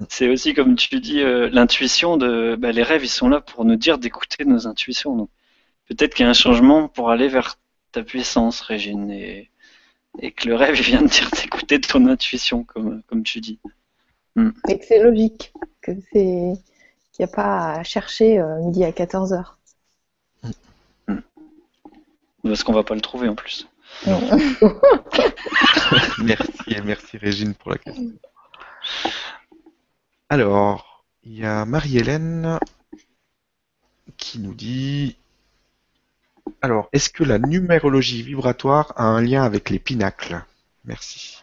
c'est 0.07 0.29
aussi 0.29 0.53
comme 0.53 0.75
tu 0.75 0.99
dis 0.99 1.21
euh, 1.21 1.49
l'intuition 1.51 2.15
de 2.17 2.55
ben, 2.57 2.71
les 2.71 2.83
rêves 2.83 3.03
ils 3.03 3.09
sont 3.09 3.27
là 3.27 3.41
pour 3.41 3.65
nous 3.65 3.75
dire 3.75 3.97
d'écouter 3.97 4.45
nos 4.45 4.67
intuitions. 4.67 5.15
Donc 5.15 5.29
peut-être 5.87 6.13
qu'il 6.13 6.25
y 6.25 6.27
a 6.27 6.29
un 6.29 6.33
changement 6.33 6.87
pour 6.87 7.09
aller 7.09 7.27
vers 7.27 7.57
ta 7.91 8.03
puissance, 8.03 8.61
Régine. 8.61 9.09
Et 9.09 9.49
et 10.19 10.31
que 10.31 10.47
le 10.47 10.55
rêve 10.55 10.75
vient 10.75 11.01
de 11.01 11.07
dire 11.07 11.29
d'écouter 11.31 11.79
ton 11.79 12.05
intuition, 12.07 12.63
comme, 12.63 13.01
comme 13.03 13.23
tu 13.23 13.39
dis. 13.39 13.59
Hmm. 14.35 14.51
Et 14.69 14.79
que 14.79 14.85
c'est 14.85 15.01
logique, 15.01 15.53
que 15.81 15.91
c'est 16.11 16.53
qu'il 17.11 17.25
n'y 17.25 17.25
a 17.25 17.27
pas 17.27 17.73
à 17.73 17.83
chercher 17.83 18.39
euh, 18.39 18.59
midi 18.61 18.83
à 18.83 18.91
14h. 18.91 19.55
Hmm. 21.07 21.19
Parce 22.43 22.63
qu'on 22.63 22.73
va 22.73 22.83
pas 22.83 22.95
le 22.95 23.01
trouver 23.01 23.27
en 23.27 23.35
plus. 23.35 23.67
merci, 26.23 26.75
merci 26.85 27.17
Régine 27.17 27.53
pour 27.53 27.71
la 27.71 27.77
question. 27.77 28.13
Alors, 30.29 31.05
il 31.23 31.37
y 31.37 31.45
a 31.45 31.65
Marie-Hélène 31.65 32.57
qui 34.17 34.39
nous 34.39 34.53
dit 34.53 35.17
alors, 36.61 36.89
est-ce 36.93 37.09
que 37.09 37.23
la 37.23 37.39
numérologie 37.39 38.21
vibratoire 38.21 38.93
a 38.95 39.03
un 39.03 39.21
lien 39.21 39.43
avec 39.43 39.69
les 39.69 39.79
pinacles? 39.79 40.43
Merci. 40.85 41.41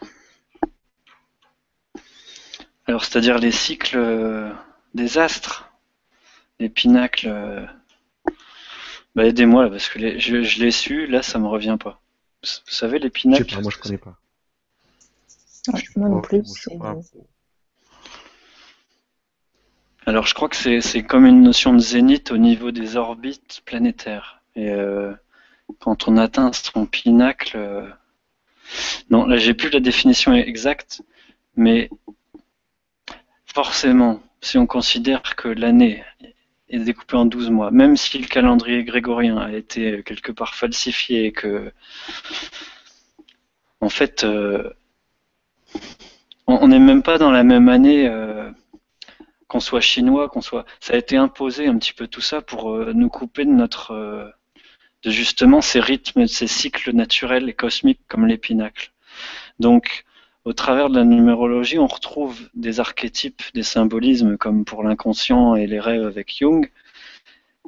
Alors, 2.85 3.03
c'est-à-dire 3.03 3.37
les 3.37 3.51
cycles 3.51 3.97
euh, 3.97 4.51
des 4.93 5.17
astres, 5.17 5.71
les 6.59 6.69
pinacles. 6.69 7.27
Euh, 7.27 7.65
bah, 9.15 9.25
aidez-moi 9.25 9.63
là, 9.63 9.69
parce 9.69 9.89
que 9.89 10.19
je, 10.19 10.59
l'ai 10.59 10.71
su, 10.71 11.05
là, 11.07 11.21
ça 11.21 11.37
me 11.37 11.47
revient 11.47 11.77
pas. 11.81 12.01
Vous 12.43 12.71
savez, 12.71 12.99
les 12.99 13.09
pinacles. 13.09 13.43
Je 13.43 13.49
sais 13.49 13.55
pas, 13.57 13.61
moi 13.61 13.71
je 13.71 13.77
connais 13.77 13.97
pas. 13.97 14.17
moi 15.97 16.09
non 16.09 16.21
plus. 16.21 16.41
Alors, 20.05 20.25
je 20.25 20.33
crois 20.33 20.47
que 20.49 20.79
c'est 20.79 21.03
comme 21.03 21.25
une 21.25 21.43
notion 21.43 21.73
de 21.73 21.79
zénith 21.79 22.31
au 22.31 22.37
niveau 22.37 22.71
des 22.71 22.95
orbites 22.95 23.61
planétaires. 23.65 24.38
Et 24.55 24.69
euh, 24.69 25.13
quand 25.79 26.07
on 26.07 26.17
atteint 26.17 26.51
son 26.53 26.85
pinacle, 26.85 27.55
euh, 27.57 27.87
non, 29.09 29.25
là 29.25 29.37
j'ai 29.37 29.53
plus 29.53 29.69
la 29.69 29.79
définition 29.79 30.33
exacte, 30.33 31.01
mais 31.55 31.89
forcément, 33.45 34.21
si 34.41 34.57
on 34.57 34.67
considère 34.67 35.35
que 35.35 35.47
l'année 35.47 36.03
est 36.69 36.79
découpée 36.79 37.17
en 37.17 37.25
12 37.25 37.49
mois, 37.49 37.71
même 37.71 37.97
si 37.97 38.17
le 38.19 38.27
calendrier 38.27 38.83
grégorien 38.83 39.37
a 39.37 39.51
été 39.51 40.03
quelque 40.03 40.31
part 40.31 40.55
falsifié 40.55 41.31
que, 41.31 41.71
en 43.81 43.89
fait, 43.89 44.23
euh, 44.23 44.69
on 46.47 46.67
n'est 46.67 46.79
même 46.79 47.03
pas 47.03 47.17
dans 47.17 47.31
la 47.31 47.43
même 47.43 47.69
année 47.69 48.11
qu'on 49.47 49.59
soit 49.59 49.81
chinois, 49.81 50.29
qu'on 50.29 50.41
soit, 50.41 50.65
ça 50.79 50.93
a 50.93 50.97
été 50.97 51.15
imposé 51.15 51.67
un 51.67 51.77
petit 51.77 51.93
peu 51.93 52.07
tout 52.07 52.21
ça 52.21 52.41
pour 52.41 52.75
nous 52.93 53.09
couper 53.09 53.45
de 53.45 53.51
notre, 53.51 54.33
de 55.03 55.11
justement 55.11 55.61
ces 55.61 55.79
rythmes, 55.79 56.27
ces 56.27 56.47
cycles 56.47 56.91
naturels 56.93 57.49
et 57.49 57.53
cosmiques 57.53 58.01
comme 58.07 58.25
les. 58.27 58.39
Donc, 59.59 60.03
au 60.45 60.53
travers 60.53 60.89
de 60.89 60.95
la 60.95 61.03
numérologie, 61.03 61.79
on 61.79 61.87
retrouve 61.87 62.49
des 62.53 62.79
archétypes, 62.79 63.43
des 63.53 63.63
symbolismes 63.63 64.37
comme 64.37 64.65
pour 64.65 64.83
l'inconscient 64.83 65.55
et 65.55 65.67
les 65.67 65.79
rêves 65.79 66.05
avec 66.05 66.35
Jung, 66.37 66.71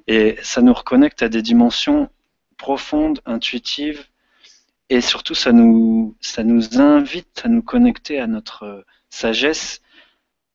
et 0.07 0.37
ça 0.41 0.61
nous 0.61 0.73
reconnecte 0.73 1.21
à 1.23 1.29
des 1.29 1.41
dimensions 1.41 2.09
profondes, 2.57 3.21
intuitives, 3.25 4.05
et 4.89 5.01
surtout 5.01 5.35
ça 5.35 5.51
nous, 5.51 6.15
ça 6.21 6.43
nous 6.43 6.79
invite 6.79 7.41
à 7.43 7.49
nous 7.49 7.61
connecter 7.61 8.19
à 8.19 8.27
notre 8.27 8.85
sagesse 9.09 9.81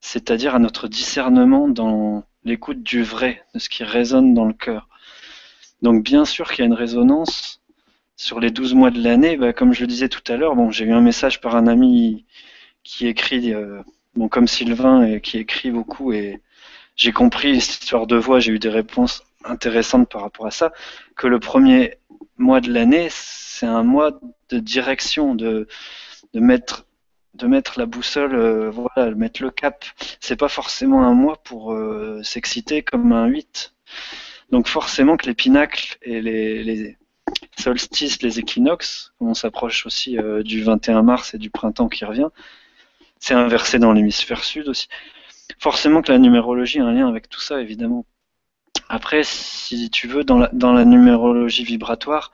c'est-à-dire 0.07 0.55
à 0.55 0.61
notre 0.61 0.87
discernement 0.87 1.69
dans 1.69 2.23
l'écoute 2.45 2.83
du 2.85 3.03
vrai, 3.03 3.45
de 3.55 3.59
ce 3.59 3.69
qui 3.69 3.83
résonne 3.83 4.35
dans 4.35 4.45
le 4.45 4.53
cœur. 4.53 4.89
Donc 5.83 6.03
bien 6.03 6.25
sûr 6.25 6.51
qu'il 6.51 6.61
y 6.61 6.63
a 6.63 6.67
une 6.67 6.75
résonance 6.75 7.61
sur 8.17 8.41
les 8.41 8.51
12 8.51 8.75
mois 8.75 8.91
de 8.91 9.03
l'année, 9.03 9.37
bah, 9.37 9.53
comme 9.53 9.75
je 9.75 9.83
le 9.83 9.87
disais 9.87 10.09
tout 10.09 10.23
à 10.33 10.37
l'heure, 10.37 10.57
bon, 10.57 10.71
j'ai 10.71 10.87
eu 10.87 10.93
un 10.93 11.03
message 11.03 11.41
par 11.41 11.55
un 11.55 11.67
ami 11.67 12.25
qui 12.83 13.07
écrit, 13.07 13.53
euh, 13.53 13.83
bon, 14.15 14.29
comme 14.29 14.49
Sylvain, 14.49 15.05
et 15.05 15.21
qui 15.21 15.39
écrit 15.39 15.71
beaucoup, 15.71 16.13
et 16.13 16.41
j'ai 16.97 17.13
compris 17.13 17.61
cette 17.61 17.83
histoire 17.83 18.07
de 18.07 18.17
voix, 18.17 18.41
j'ai 18.41 18.53
eu 18.53 18.59
des 18.59 18.71
réponses 18.71 19.23
intéressantes 19.45 20.09
par 20.09 20.23
rapport 20.23 20.47
à 20.47 20.51
ça, 20.51 20.73
que 21.15 21.27
le 21.27 21.39
premier 21.41 21.97
mois 22.39 22.61
de 22.61 22.73
l'année, 22.73 23.09
c'est 23.11 23.67
un 23.67 23.83
mois 23.83 24.19
de 24.49 24.59
direction, 24.59 25.35
de, 25.35 25.69
de 26.35 26.41
mettre 26.41 26.87
de 27.35 27.47
mettre 27.47 27.79
la 27.79 27.85
boussole, 27.85 28.35
euh, 28.35 28.71
voilà, 28.71 29.11
mettre 29.15 29.43
le 29.43 29.51
cap. 29.51 29.85
C'est 30.21 30.37
pas 30.37 30.49
forcément 30.49 31.03
un 31.05 31.13
mois 31.13 31.37
pour 31.45 31.73
euh, 31.75 32.23
s'exciter 32.23 32.83
comme 32.83 33.13
un 33.13 33.27
8. 33.27 33.75
Donc 34.51 34.69
forcément 34.69 35.17
que 35.17 35.27
les 35.27 35.35
pinacles 35.35 35.97
et 36.03 36.21
les, 36.21 36.97
solstices, 37.59 38.23
les 38.23 38.39
équinoxes, 38.39 39.13
on 39.21 39.35
s'approche 39.35 39.87
aussi 39.87 40.19
euh, 40.19 40.43
du 40.43 40.63
21 40.63 41.03
mars 41.03 41.35
et 41.35 41.39
du 41.39 41.51
printemps 41.51 41.89
qui 41.89 42.05
revient, 42.05 42.29
c'est 43.19 43.35
inversé 43.35 43.79
dans 43.79 43.93
l'hémisphère 43.93 44.45
sud 44.45 44.69
aussi. 44.69 44.89
Forcément 45.59 46.03
que 46.03 46.13
la 46.13 46.19
numérologie 46.19 46.81
a 46.81 46.85
un 46.85 46.93
lien 46.93 47.09
avec 47.09 47.29
tout 47.29 47.41
ça, 47.41 47.61
évidemment. 47.61 48.05
Après, 48.89 49.23
si 49.25 49.91
tu 49.91 50.07
veux, 50.07 50.23
dans 50.23 50.39
la, 50.39 50.51
dans 50.53 50.73
la 50.73 50.85
numérologie 50.85 51.65
vibratoire, 51.65 52.31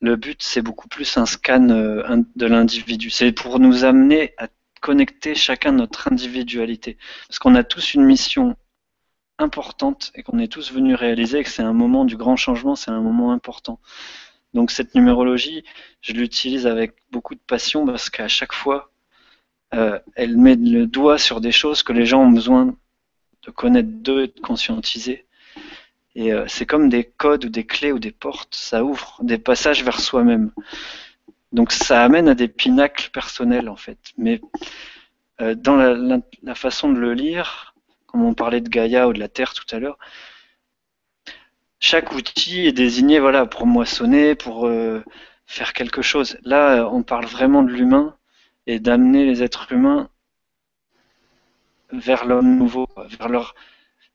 le 0.00 0.16
but, 0.16 0.42
c'est 0.42 0.62
beaucoup 0.62 0.88
plus 0.88 1.16
un 1.16 1.26
scan 1.26 1.70
euh, 1.70 2.22
de 2.36 2.46
l'individu. 2.46 3.10
C'est 3.10 3.32
pour 3.32 3.58
nous 3.58 3.84
amener 3.84 4.34
à 4.38 4.48
connecter 4.80 5.34
chacun 5.34 5.72
notre 5.72 6.12
individualité. 6.12 6.98
Parce 7.26 7.38
qu'on 7.38 7.54
a 7.54 7.64
tous 7.64 7.94
une 7.94 8.04
mission 8.04 8.56
importante 9.38 10.12
et 10.14 10.22
qu'on 10.22 10.38
est 10.38 10.52
tous 10.52 10.72
venus 10.72 10.96
réaliser 10.96 11.42
que 11.42 11.50
c'est 11.50 11.62
un 11.62 11.72
moment 11.72 12.04
du 12.04 12.16
grand 12.16 12.36
changement, 12.36 12.76
c'est 12.76 12.90
un 12.90 13.00
moment 13.00 13.32
important. 13.32 13.80
Donc 14.54 14.70
cette 14.70 14.94
numérologie, 14.94 15.64
je 16.00 16.12
l'utilise 16.12 16.66
avec 16.66 16.94
beaucoup 17.10 17.34
de 17.34 17.40
passion 17.40 17.84
parce 17.84 18.10
qu'à 18.10 18.28
chaque 18.28 18.52
fois, 18.52 18.90
euh, 19.74 19.98
elle 20.14 20.36
met 20.36 20.54
le 20.54 20.86
doigt 20.86 21.18
sur 21.18 21.40
des 21.40 21.52
choses 21.52 21.82
que 21.82 21.92
les 21.92 22.06
gens 22.06 22.22
ont 22.22 22.30
besoin 22.30 22.76
de 23.44 23.50
connaître 23.50 23.88
d'eux 23.90 24.24
et 24.24 24.28
de 24.28 24.40
conscientiser. 24.40 25.26
Et 26.14 26.32
euh, 26.32 26.44
c'est 26.46 26.66
comme 26.66 26.88
des 26.88 27.04
codes 27.04 27.46
ou 27.46 27.48
des 27.48 27.66
clés 27.66 27.90
ou 27.90 27.98
des 27.98 28.12
portes, 28.12 28.54
ça 28.54 28.84
ouvre 28.84 29.18
des 29.22 29.38
passages 29.38 29.82
vers 29.82 30.00
soi-même. 30.00 30.52
Donc 31.52 31.72
ça 31.72 32.04
amène 32.04 32.28
à 32.28 32.34
des 32.34 32.48
pinacles 32.48 33.10
personnels 33.10 33.68
en 33.68 33.76
fait. 33.76 33.98
Mais 34.16 34.40
euh, 35.40 35.56
dans 35.56 35.76
la, 35.76 36.54
façon 36.54 36.92
de 36.92 36.98
le 36.98 37.14
lire, 37.14 37.73
comme 38.14 38.26
on 38.26 38.34
parlait 38.34 38.60
de 38.60 38.68
Gaïa 38.68 39.08
ou 39.08 39.12
de 39.12 39.18
la 39.18 39.26
Terre 39.26 39.54
tout 39.54 39.66
à 39.74 39.80
l'heure, 39.80 39.98
chaque 41.80 42.12
outil 42.14 42.60
est 42.68 42.72
désigné 42.72 43.18
voilà 43.18 43.44
pour 43.44 43.66
moissonner, 43.66 44.36
pour 44.36 44.68
euh, 44.68 45.02
faire 45.46 45.72
quelque 45.72 46.00
chose. 46.00 46.38
Là, 46.44 46.88
on 46.92 47.02
parle 47.02 47.24
vraiment 47.24 47.64
de 47.64 47.72
l'humain 47.72 48.16
et 48.68 48.78
d'amener 48.78 49.24
les 49.24 49.42
êtres 49.42 49.72
humains 49.72 50.08
vers 51.90 52.24
l'homme 52.24 52.56
nouveau, 52.56 52.86
vers 53.18 53.52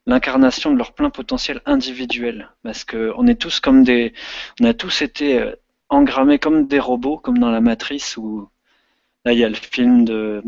l'incarnation 0.05 0.71
de 0.71 0.77
leur 0.77 0.93
plein 0.93 1.09
potentiel 1.09 1.61
individuel. 1.65 2.51
Parce 2.63 2.85
qu'on 2.85 3.27
est 3.27 3.35
tous 3.35 3.59
comme 3.59 3.83
des, 3.83 4.13
on 4.61 4.63
a 4.63 4.73
tous 4.73 5.01
été 5.01 5.41
euh, 5.41 5.55
engrammés 5.89 6.39
comme 6.39 6.67
des 6.67 6.79
robots, 6.79 7.17
comme 7.17 7.37
dans 7.37 7.51
la 7.51 7.59
Matrice 7.59 8.15
où 8.15 8.47
là 9.25 9.33
il 9.33 9.39
y 9.39 9.43
a 9.43 9.49
le 9.49 9.55
film 9.55 10.05
de, 10.05 10.41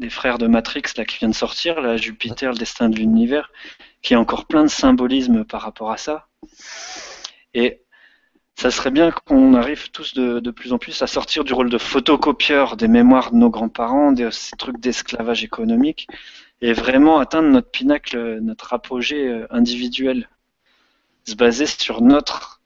des, 0.00 0.10
frères 0.10 0.38
de 0.38 0.46
Matrix 0.46 0.82
là 0.96 1.04
qui 1.04 1.18
vient 1.18 1.28
de 1.28 1.34
sortir, 1.34 1.80
là 1.80 1.96
Jupiter, 1.96 2.52
le 2.52 2.58
destin 2.58 2.88
de 2.88 2.96
l'univers, 2.96 3.50
qui 4.02 4.14
a 4.14 4.20
encore 4.20 4.46
plein 4.46 4.62
de 4.62 4.68
symbolisme 4.68 5.44
par 5.44 5.62
rapport 5.62 5.90
à 5.90 5.96
ça. 5.96 6.28
Et 7.54 7.82
ça 8.56 8.70
serait 8.70 8.90
bien 8.90 9.10
qu'on 9.10 9.54
arrive 9.54 9.90
tous 9.90 10.12
de, 10.14 10.50
plus 10.50 10.72
en 10.72 10.78
plus 10.78 11.00
à 11.00 11.06
sortir 11.06 11.44
du 11.44 11.54
rôle 11.54 11.70
de 11.70 11.78
photocopieur 11.78 12.76
des 12.76 12.88
mémoires 12.88 13.32
de 13.32 13.36
nos 13.36 13.48
grands-parents, 13.48 14.12
de 14.12 14.28
ces 14.30 14.56
trucs 14.56 14.78
d'esclavage 14.80 15.44
économique, 15.44 16.06
et 16.60 16.74
vraiment 16.74 17.18
atteindre 17.18 17.48
notre 17.48 17.70
pinacle, 17.70 18.38
notre 18.40 18.74
apogée 18.74 19.28
euh, 19.28 19.46
individuel. 19.50 20.28
Se 21.24 21.34
baser 21.34 21.64
sur 21.64 22.02
notre, 22.02 22.60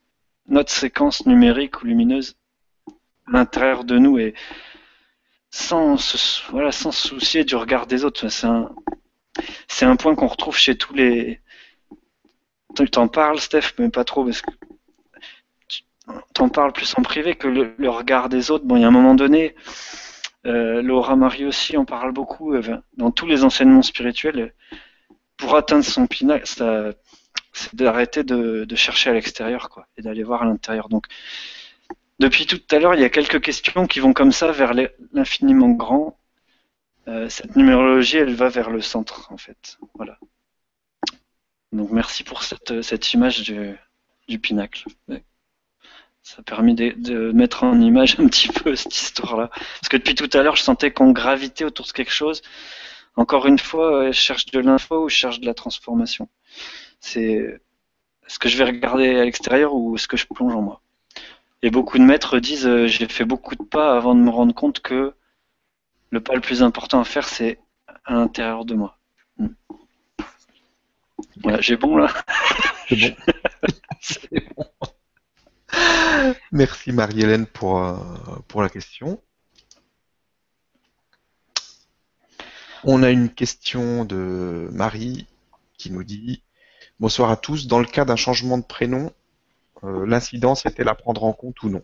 notre 0.49 0.73
séquence 0.73 1.27
numérique 1.27 1.83
ou 1.83 1.87
lumineuse 1.87 2.37
à 3.29 3.33
l'intérieur 3.33 3.85
de 3.85 3.97
nous 3.97 4.19
et 4.19 4.35
sans 5.55 5.97
se, 5.97 6.43
voilà, 6.51 6.73
sans 6.73 6.91
soucier 6.91 7.45
du 7.45 7.55
regard 7.55 7.87
des 7.87 8.05
autres. 8.05 8.29
C'est 8.29 8.47
un, 8.49 8.75
c'est 9.69 9.85
un 9.85 9.95
point 9.95 10.17
qu'on 10.17 10.27
retrouve 10.27 10.57
chez 10.57 10.77
tous 10.77 10.95
les. 10.95 11.41
Tu 12.75 12.91
t'en 12.91 13.07
parles, 13.07 13.39
Steph, 13.39 13.75
mais 13.79 13.89
pas 13.89 14.03
trop 14.03 14.25
parce 14.25 14.43
que 14.43 14.51
t'en 16.35 16.49
parles 16.49 16.73
plus 16.73 16.93
en 16.99 17.03
privé 17.03 17.37
que 17.37 17.47
le, 17.47 17.89
regard 17.89 18.29
des 18.29 18.51
autres. 18.51 18.65
Bon, 18.65 18.77
il 18.77 18.83
y 18.83 18.85
a 18.85 18.89
un 18.89 18.91
moment 18.91 19.15
donné, 19.15 19.55
euh, 20.45 20.83
Laura 20.83 21.15
Marie 21.15 21.45
aussi 21.47 21.77
en 21.77 21.85
parle 21.85 22.11
beaucoup 22.11 22.55
euh, 22.55 22.81
dans 22.97 23.13
tous 23.13 23.27
les 23.27 23.45
enseignements 23.45 23.83
spirituels. 23.83 24.55
Pour 25.37 25.55
atteindre 25.55 25.85
son 25.85 26.09
pinacle, 26.09 26.47
c'est 27.53 27.75
d'arrêter 27.77 28.25
de, 28.25 28.67
chercher 28.75 29.11
à 29.11 29.13
l'extérieur 29.13 29.69
quoi, 29.71 29.87
et 29.97 30.03
d'aller 30.03 30.25
voir 30.25 30.43
à 30.43 30.47
l'intérieur. 30.47 30.89
Donc, 30.89 31.07
depuis 32.19 32.47
tout 32.47 32.61
à 32.71 32.79
l'heure, 32.79 32.95
il 32.95 33.01
y 33.01 33.05
a 33.05 33.11
quelques 33.11 33.41
questions 33.41 33.87
qui 33.87 34.01
vont 34.01 34.13
comme 34.13 34.33
ça 34.33 34.53
vers 34.53 34.73
l'infiniment 35.13 35.71
grand. 35.71 36.19
Euh, 37.09 37.29
cette 37.29 37.57
numérologie, 37.57 38.19
elle 38.19 38.35
va 38.35 38.49
vers 38.49 38.71
le 38.71 38.81
centre, 38.81 39.31
en 39.31 39.37
fait. 39.37 39.79
Voilà. 39.95 40.19
Donc, 41.73 41.91
merci 41.91 42.25
pour 42.25 42.43
cette, 42.43 42.83
cette 42.83 43.13
image 43.13 43.43
du, 43.43 43.75
du 44.29 44.39
pinacle 44.39 44.85
ça 46.25 46.37
a 46.39 46.43
permis 46.43 46.75
de, 46.75 47.33
mettre 47.33 47.65
en 47.65 47.79
image 47.81 48.19
un 48.19 48.27
petit 48.27 48.49
peu 48.49 48.75
cette 48.77 48.97
histoire-là. 48.97 49.49
Parce 49.49 49.89
que 49.91 49.99
depuis 49.99 50.15
tout 50.15 50.31
à 50.33 50.43
l'heure, 50.43 50.57
je 50.57 50.63
sentais 50.63 50.91
qu'on 50.91 51.13
gravitait 51.13 51.65
autour 51.65 51.87
de 51.87 51.93
quelque 51.93 52.13
chose. 52.13 52.43
Encore 53.17 53.47
une 53.47 53.59
fois, 53.59 54.11
je 54.11 54.19
cherche 54.19 54.47
de 54.47 54.59
l'info 54.59 55.05
ou 55.05 55.09
je 55.09 55.15
cherche 55.15 55.39
de 55.39 55.47
la 55.47 55.55
transformation. 55.55 56.29
C'est 56.99 57.61
ce 58.27 58.39
que 58.39 58.49
je 58.49 58.57
vais 58.57 58.65
regarder 58.65 59.21
à 59.21 59.25
l'extérieur 59.25 59.75
ou 59.75 59.97
ce 59.99 60.09
que 60.09 60.17
je 60.17 60.27
plonge 60.27 60.55
en 60.55 60.63
moi. 60.63 60.81
Et 61.65 61.71
beaucoup 61.71 61.97
de 61.97 62.05
maîtres 62.05 62.41
disent 62.41 62.67
euh, 62.67 62.87
j'ai 62.87 63.09
fait 63.09 63.25
beaucoup 63.25 63.57
de 63.57 63.63
pas 63.63 63.97
avant 63.97 64.15
de 64.15 64.21
me 64.21 64.29
rendre 64.29 64.55
compte 64.55 64.81
que 64.81 65.15
le 66.11 66.23
pas 66.23 66.35
le 66.35 66.43
plus 66.43 66.63
important 66.63 67.01
à 67.01 67.05
faire, 67.05 67.27
c'est 67.27 67.59
à 68.05 68.13
l'intérieur 68.13 68.67
de 68.67 68.75
moi. 68.75 68.99
Hmm. 69.39 69.49
Voilà, 71.43 71.63
j'ai 71.63 71.79
bon 71.79 71.97
là. 71.97 72.13
C'est 72.91 73.17
bon. 73.17 73.17
C'est 74.03 74.45
bon. 74.55 74.67
Merci 76.53 76.93
Marie-Hélène 76.93 77.47
pour, 77.47 77.83
euh, 77.83 77.97
pour 78.47 78.61
la 78.61 78.69
question. 78.69 79.23
On 82.83 83.03
a 83.03 83.09
une 83.09 83.31
question 83.31 84.05
de 84.05 84.69
Marie 84.71 85.27
qui 85.79 85.91
nous 85.91 86.05
dit 86.05 86.43
Bonsoir 87.01 87.31
à 87.31 87.39
tous. 87.39 87.69
Dans 87.69 87.79
le 87.79 87.87
cas 87.87 88.05
d'un 88.05 88.17
changement 88.17 88.59
de 88.59 88.65
prénom, 88.65 89.11
l'incidence 89.85 90.67
est-elle 90.67 90.89
à 90.89 90.95
prendre 90.95 91.25
en 91.25 91.33
compte 91.33 91.63
ou 91.63 91.69
non 91.69 91.83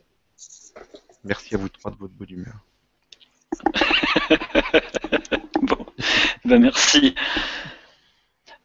Merci 1.25 1.55
à 1.55 1.59
vous 1.59 1.69
trois 1.69 1.91
de 1.91 1.97
votre 1.97 2.15
bonne 2.15 2.31
humeur. 2.31 2.55
bon, 5.63 5.87
ben 6.45 6.61
merci. 6.63 7.15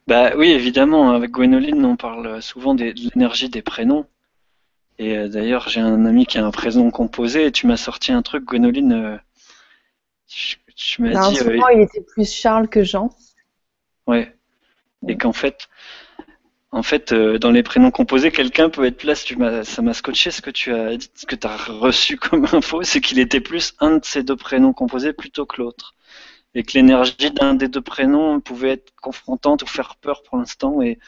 Bah 0.06 0.32
oui, 0.36 0.50
évidemment, 0.52 1.10
avec 1.10 1.32
Gwénoline, 1.32 1.84
on 1.84 1.96
parle 1.96 2.40
souvent 2.40 2.74
des- 2.74 2.94
de 2.94 3.10
l'énergie 3.14 3.48
des 3.48 3.62
prénoms. 3.62 4.06
Et 4.98 5.16
euh, 5.18 5.28
d'ailleurs, 5.28 5.68
j'ai 5.68 5.80
un 5.80 6.06
ami 6.06 6.24
qui 6.26 6.38
a 6.38 6.46
un 6.46 6.50
prénom 6.50 6.90
composé 6.90 7.46
et 7.46 7.52
tu 7.52 7.66
m'as 7.66 7.76
sorti 7.76 8.12
un 8.12 8.22
truc, 8.22 8.44
Gwénoline. 8.44 8.92
euh, 8.92 9.16
tu, 10.28 10.56
tu 10.74 11.02
m'as 11.02 11.10
Alors, 11.10 11.32
dit, 11.32 11.38
euh, 11.40 11.52
souvent, 11.52 11.68
il 11.68 11.80
était 11.80 12.00
plus 12.02 12.32
Charles 12.32 12.68
que 12.68 12.82
Jean. 12.84 13.10
ouais, 14.06 14.34
et 15.08 15.16
qu'en 15.18 15.32
fait, 15.32 15.68
en 16.72 16.82
fait, 16.82 17.12
euh, 17.12 17.38
dans 17.38 17.50
les 17.50 17.62
prénoms 17.62 17.90
composés, 17.90 18.30
quelqu'un 18.30 18.68
peut 18.70 18.84
être 18.84 18.98
place. 18.98 19.24
Tu 19.24 19.36
ça 19.64 19.82
m'a 19.82 19.94
scotché 19.94 20.30
ce 20.30 20.42
que 20.42 20.50
tu 20.50 20.72
as 20.72 20.98
ce 21.14 21.26
que 21.26 21.36
tu 21.36 21.46
as 21.46 21.56
reçu 21.56 22.16
comme 22.18 22.46
info, 22.52 22.82
c'est 22.82 23.00
qu'il 23.00 23.18
était 23.18 23.40
plus 23.40 23.74
un 23.80 23.98
de 23.98 24.04
ces 24.04 24.22
deux 24.22 24.36
prénoms 24.36 24.72
composés 24.72 25.12
plutôt 25.12 25.46
que 25.46 25.60
l'autre. 25.62 25.94
Et 26.54 26.64
que 26.64 26.74
l'énergie 26.74 27.30
d'un 27.32 27.54
des 27.54 27.68
deux 27.68 27.82
prénoms 27.82 28.40
pouvait 28.40 28.72
être 28.72 28.92
confrontante 29.02 29.62
ou 29.62 29.66
faire 29.66 29.96
peur 29.96 30.22
pour 30.24 30.38
l'instant. 30.38 30.82
Et, 30.82 30.98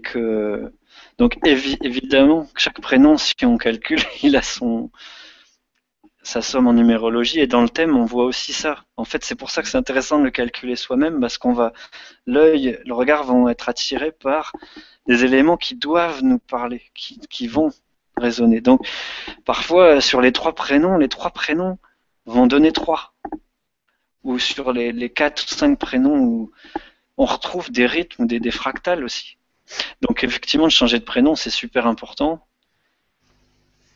que. 0.00 0.72
Donc, 1.18 1.36
évi- 1.44 1.78
évidemment, 1.82 2.48
chaque 2.56 2.80
prénom, 2.80 3.16
si 3.18 3.34
on 3.44 3.58
calcule, 3.58 4.00
il 4.22 4.36
a 4.36 4.42
son. 4.42 4.90
Sa 6.22 6.42
somme 6.42 6.66
en 6.66 6.72
numérologie. 6.72 7.40
Et 7.40 7.46
dans 7.46 7.62
le 7.62 7.68
thème, 7.68 7.96
on 7.96 8.04
voit 8.04 8.24
aussi 8.24 8.52
ça. 8.52 8.84
En 8.96 9.04
fait, 9.04 9.24
c'est 9.24 9.34
pour 9.34 9.50
ça 9.50 9.62
que 9.62 9.68
c'est 9.68 9.78
intéressant 9.78 10.18
de 10.18 10.24
le 10.24 10.30
calculer 10.30 10.76
soi-même, 10.76 11.20
parce 11.20 11.38
qu'on 11.38 11.52
va. 11.52 11.72
L'œil, 12.26 12.80
le 12.84 12.94
regard 12.94 13.24
vont 13.24 13.48
être 13.48 13.68
attirés 13.68 14.12
par 14.12 14.52
des 15.06 15.24
éléments 15.24 15.56
qui 15.56 15.74
doivent 15.74 16.22
nous 16.22 16.38
parler, 16.38 16.82
qui, 16.94 17.18
qui 17.28 17.48
vont 17.48 17.70
résonner. 18.16 18.60
Donc, 18.60 18.86
parfois, 19.44 20.00
sur 20.00 20.20
les 20.20 20.32
trois 20.32 20.54
prénoms, 20.54 20.96
les 20.98 21.08
trois 21.08 21.30
prénoms 21.30 21.78
vont 22.26 22.46
donner 22.46 22.72
trois. 22.72 23.14
Ou 24.22 24.38
sur 24.38 24.72
les, 24.72 24.92
les 24.92 25.10
quatre 25.10 25.42
ou 25.42 25.48
cinq 25.48 25.78
prénoms 25.78 26.16
où 26.16 26.52
on 27.16 27.24
retrouve 27.24 27.72
des 27.72 27.86
rythmes, 27.86 28.26
des, 28.26 28.38
des 28.38 28.50
fractales 28.52 29.02
aussi. 29.04 29.36
Donc, 30.02 30.22
effectivement, 30.22 30.66
de 30.66 30.70
changer 30.70 30.98
de 30.98 31.04
prénom, 31.04 31.34
c'est 31.34 31.50
super 31.50 31.86
important. 31.86 32.46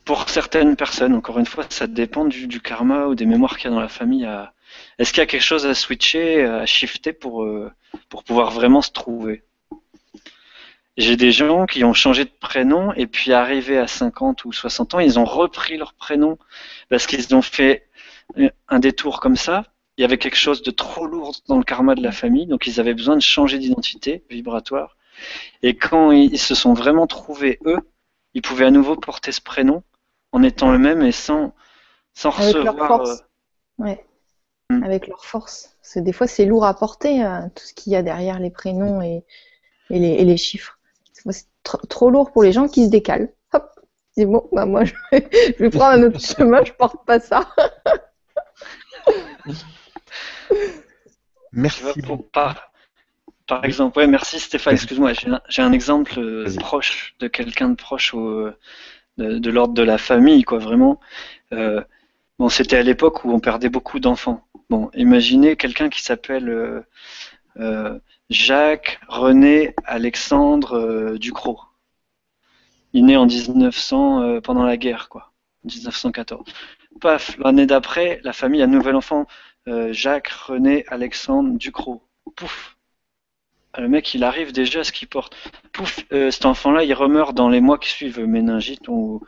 Pour 0.07 0.31
certaines 0.31 0.77
personnes, 0.77 1.15
encore 1.15 1.39
une 1.41 1.47
fois, 1.47 1.67
ça 1.69 1.87
dépend 1.89 2.25
du, 2.25 2.61
karma 2.61 3.07
ou 3.07 3.17
des 3.17 3.27
mémoires 3.27 3.59
qu'il 3.59 3.65
y 3.65 3.73
a 3.73 3.75
dans 3.75 3.81
la 3.81 3.89
famille. 3.89 4.27
Est-ce 4.99 5.13
qu'il 5.13 5.21
y 5.21 5.23
a 5.23 5.27
quelque 5.27 5.43
chose 5.43 5.67
à 5.67 5.75
switcher, 5.75 6.45
à 6.45 6.65
shifter 6.65 7.13
pour, 7.13 7.43
euh, 7.43 7.73
pour 8.09 8.23
pouvoir 8.23 8.53
vraiment 8.53 8.83
se 8.83 8.93
trouver? 8.93 9.43
J'ai 10.97 11.17
des 11.17 11.33
gens 11.33 11.67
qui 11.67 11.85
ont 11.85 11.93
changé 11.93 12.25
de 12.25 12.31
prénom 12.31 12.93
et 12.95 13.09
puis 13.09 13.33
arrivés 13.33 13.79
à 13.79 13.89
50 13.89 14.45
ou 14.45 14.53
60 14.53 14.95
ans, 14.95 15.01
ils 15.01 15.19
ont 15.19 15.25
repris 15.25 15.77
leur 15.77 15.93
prénom 15.93 16.39
parce 16.89 17.07
qu'ils 17.07 17.35
ont 17.35 17.43
fait 17.43 17.89
un 18.69 18.79
détour 18.79 19.19
comme 19.21 19.37
ça. 19.37 19.65
Il 19.99 20.03
y 20.03 20.05
avait 20.05 20.19
quelque 20.19 20.37
chose 20.37 20.63
de 20.63 20.71
trop 20.71 21.07
lourd 21.07 21.35
dans 21.49 21.59
le 21.59 21.65
karma 21.65 21.97
de 21.97 22.03
la 22.03 22.13
famille, 22.13 22.47
donc 22.47 22.69
ils 22.69 22.79
avaient 22.79 22.95
besoin 22.95 23.17
de 23.17 23.23
changer 23.23 23.59
d'identité 23.59 24.25
vibratoire. 24.31 24.97
Et 25.63 25.77
quand 25.77 26.13
ils 26.13 26.39
se 26.39 26.55
sont 26.55 26.75
vraiment 26.75 27.09
trouvés 27.09 27.59
eux, 27.67 27.81
ils 28.35 28.43
pouvaient 28.43 28.67
à 28.67 28.71
nouveau 28.71 28.95
porter 28.95 29.33
ce 29.33 29.41
prénom 29.41 29.83
en 30.37 30.43
étant 30.43 30.73
eux-mêmes 30.73 31.03
et 31.03 31.13
sans, 31.13 31.53
sans 32.15 32.31
Avec 32.39 32.55
leur 32.55 32.75
recevoir. 32.75 32.89
force. 32.89 33.11
euh, 33.81 33.85
Ouais. 33.85 34.05
Mm. 34.71 34.83
Avec 34.85 35.07
leur 35.07 35.25
force. 35.25 35.77
Parce 35.81 35.95
que 35.95 36.01
des 36.01 36.13
fois, 36.13 36.27
c'est 36.27 36.45
lourd 36.45 36.65
à 36.67 36.75
porter, 36.75 37.25
euh, 37.25 37.41
tout 37.55 37.65
ce 37.65 37.73
qu'il 37.75 37.93
y 37.93 37.97
a 37.97 38.03
derrière 38.03 38.39
les 38.39 38.51
prénoms 38.51 39.01
et, 39.03 39.25
et, 39.91 39.99
les, 39.99 40.09
et 40.09 40.25
les 40.25 40.37
chiffres. 40.37 40.79
Des 41.15 41.23
fois, 41.23 41.33
C'est 41.33 41.47
tr- 41.65 41.87
trop 41.89 42.11
lourd 42.11 42.33
pour 42.33 42.43
les 42.43 42.53
gens 42.53 42.67
qui 42.69 42.85
se 42.87 42.91
décalent. 42.91 43.33
Hop, 43.53 43.71
c'est 44.17 44.27
bon, 44.27 44.49
bah 44.53 44.67
moi, 44.67 44.85
je 44.85 44.93
vais, 45.13 45.29
je 45.59 45.63
vais 45.65 45.71
prendre 45.71 45.93
un 45.93 46.03
autre 46.05 46.21
chemin, 46.37 46.65
je 46.65 46.73
porte 46.73 47.05
pas 47.07 47.21
ça. 47.21 47.49
Merci 51.53 52.01
vois, 52.01 52.19
par, 52.33 52.71
par 53.47 53.65
exemple, 53.65 53.99
ouais, 53.99 54.07
merci 54.07 54.41
Stéphane, 54.41 54.75
excuse-moi, 54.75 55.13
j'ai 55.15 55.29
un, 55.29 55.41
j'ai 55.49 55.63
un 55.63 55.73
exemple 55.73 56.19
euh, 56.19 56.47
proche 56.59 57.15
de 57.21 57.29
quelqu'un 57.29 57.69
de 57.71 57.77
proche 57.77 58.13
au, 58.15 58.51
de, 59.19 59.51
l'ordre 59.51 59.75
de 59.75 59.83
la 59.83 59.99
famille, 59.99 60.45
quoi, 60.45 60.59
vraiment. 60.59 61.01
Euh, 61.53 61.83
bon, 62.39 62.49
c'était 62.49 62.77
à 62.77 62.83
l'époque 62.83 63.25
où 63.25 63.33
on 63.33 63.41
perdait 63.41 63.69
beaucoup 63.69 64.01
d'enfants. 64.01 64.47
Bon, 64.69 64.91
imaginez 64.95 65.57
quelqu'un 65.57 65.89
qui 65.89 66.03
s'appelle 66.03 66.49
euh, 66.49 66.81
euh, 67.59 67.99
Jacques 68.31 69.01
René 69.09 69.75
Alexandre 69.85 71.17
Ducrot. 71.19 71.61
Il 72.93 73.01
est 73.01 73.07
né 73.07 73.17
en 73.17 73.27
1900 73.27 74.23
euh, 74.23 74.41
pendant 74.41 74.65
la 74.65 74.77
guerre, 74.77 75.09
quoi, 75.09 75.33
1914. 75.65 76.45
Paf, 77.01 77.37
l'année 77.39 77.67
d'après, 77.67 78.21
la 78.25 78.33
famille 78.33 78.63
a 78.63 78.65
un 78.65 78.69
nouvel 78.69 78.97
enfant, 78.97 79.27
Jacques 79.91 80.29
René 80.29 80.85
Alexandre 80.89 81.59
Ducrot. 81.59 82.03
Pouf. 82.37 82.76
Le 83.79 83.89
mec, 83.89 84.15
il 84.15 84.25
arrive 84.25 84.53
déjà 84.53 84.81
à 84.81 84.85
ce 84.85 84.93
qu'il 84.93 85.09
porte. 85.09 85.37
Pouf, 85.73 86.05
euh, 86.13 86.31
cet 86.31 86.47
enfant-là, 86.47 86.85
il 86.85 86.95
remeurt 86.95 87.35
dans 87.35 87.49
les 87.49 87.61
mois 87.61 87.79
qui 87.79 87.91
suivent, 87.91 88.21
méningite 88.21 88.89
ou 88.89 89.23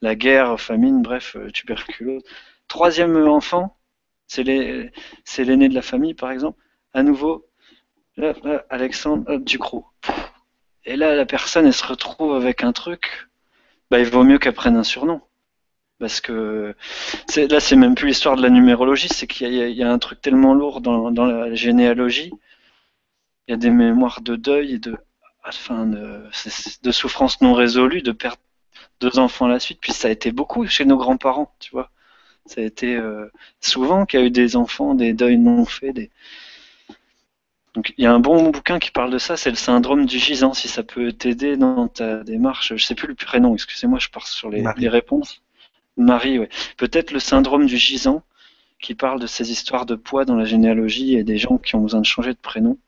la 0.00 0.14
guerre, 0.16 0.60
famine, 0.60 1.02
bref, 1.02 1.36
euh, 1.36 1.50
tuberculose. 1.50 2.22
Troisième 2.68 3.16
enfant, 3.28 3.76
c'est 4.26 4.42
l'aîné 4.44 4.90
de 5.68 5.74
la 5.74 5.82
famille, 5.82 6.14
par 6.14 6.30
exemple. 6.30 6.58
À 6.94 7.02
nouveau, 7.02 7.46
là, 8.16 8.34
Alexandre 8.70 9.24
hop, 9.30 9.44
Ducrot. 9.44 9.86
Et 10.84 10.96
là, 10.96 11.14
la 11.14 11.26
personne, 11.26 11.66
elle 11.66 11.74
se 11.74 11.86
retrouve 11.86 12.34
avec 12.34 12.64
un 12.64 12.72
truc. 12.72 13.28
Bah, 13.90 14.00
il 14.00 14.06
vaut 14.06 14.24
mieux 14.24 14.38
qu'elle 14.38 14.54
prenne 14.54 14.76
un 14.76 14.84
surnom. 14.84 15.20
Parce 16.00 16.20
que 16.20 16.74
là, 17.36 17.60
c'est 17.60 17.76
même 17.76 17.94
plus 17.94 18.08
l'histoire 18.08 18.36
de 18.36 18.42
la 18.42 18.50
numérologie, 18.50 19.08
c'est 19.08 19.28
qu'il 19.28 19.52
y, 19.52 19.82
a- 19.82 19.90
un 19.92 19.98
truc 19.98 20.20
tellement 20.20 20.54
lourd 20.54 20.80
dans 20.80 21.10
la 21.10 21.54
généalogie. 21.54 22.32
Il 23.48 23.52
y 23.52 23.54
a 23.54 23.56
des 23.56 23.70
mémoires 23.70 24.20
de 24.20 24.36
deuil 24.36 24.74
et 24.74 24.78
de, 24.78 24.96
enfin, 25.44 25.86
de, 25.86 26.24
de 26.82 26.92
souffrances 26.92 27.40
non 27.40 27.54
résolues, 27.54 28.02
de 28.02 28.12
perdre 28.12 28.38
deux 29.00 29.18
enfants 29.18 29.46
à 29.46 29.48
la 29.48 29.60
suite. 29.60 29.78
Puis 29.80 29.92
ça 29.92 30.08
a 30.08 30.10
été 30.10 30.32
beaucoup 30.32 30.66
chez 30.66 30.84
nos 30.84 30.96
grands-parents, 30.96 31.52
tu 31.58 31.70
vois. 31.72 31.90
Ça 32.46 32.60
a 32.60 32.64
été 32.64 32.96
euh, 32.96 33.30
souvent 33.60 34.06
qu'il 34.06 34.20
y 34.20 34.22
a 34.22 34.26
eu 34.26 34.30
des 34.30 34.56
enfants, 34.56 34.94
des 34.94 35.12
deuils 35.12 35.38
non 35.38 35.64
faits. 35.64 35.94
Des... 35.94 36.10
Donc 37.74 37.94
il 37.96 38.04
y 38.04 38.06
a 38.06 38.12
un 38.12 38.20
bon 38.20 38.50
bouquin 38.50 38.78
qui 38.78 38.90
parle 38.90 39.10
de 39.10 39.18
ça, 39.18 39.36
c'est 39.36 39.50
le 39.50 39.56
syndrome 39.56 40.06
du 40.06 40.18
gisant, 40.18 40.52
si 40.52 40.68
ça 40.68 40.82
peut 40.82 41.12
t'aider 41.12 41.56
dans 41.56 41.88
ta 41.88 42.22
démarche. 42.24 42.74
Je 42.76 42.84
sais 42.84 42.94
plus 42.94 43.08
le 43.08 43.14
prénom, 43.14 43.54
excusez-moi, 43.54 43.98
je 43.98 44.08
pars 44.08 44.26
sur 44.26 44.50
les, 44.50 44.88
réponses. 44.88 45.42
Marie, 45.96 46.38
ouais. 46.38 46.48
Peut-être 46.76 47.12
le 47.12 47.20
syndrome 47.20 47.66
du 47.66 47.76
gisant 47.76 48.22
qui 48.80 48.94
parle 48.94 49.20
de 49.20 49.26
ces 49.26 49.52
histoires 49.52 49.86
de 49.86 49.94
poids 49.94 50.24
dans 50.24 50.34
la 50.34 50.44
généalogie 50.44 51.14
et 51.14 51.22
des 51.22 51.38
gens 51.38 51.58
qui 51.58 51.76
ont 51.76 51.80
besoin 51.80 52.00
de 52.00 52.06
changer 52.06 52.32
de 52.32 52.38
prénom. 52.38 52.78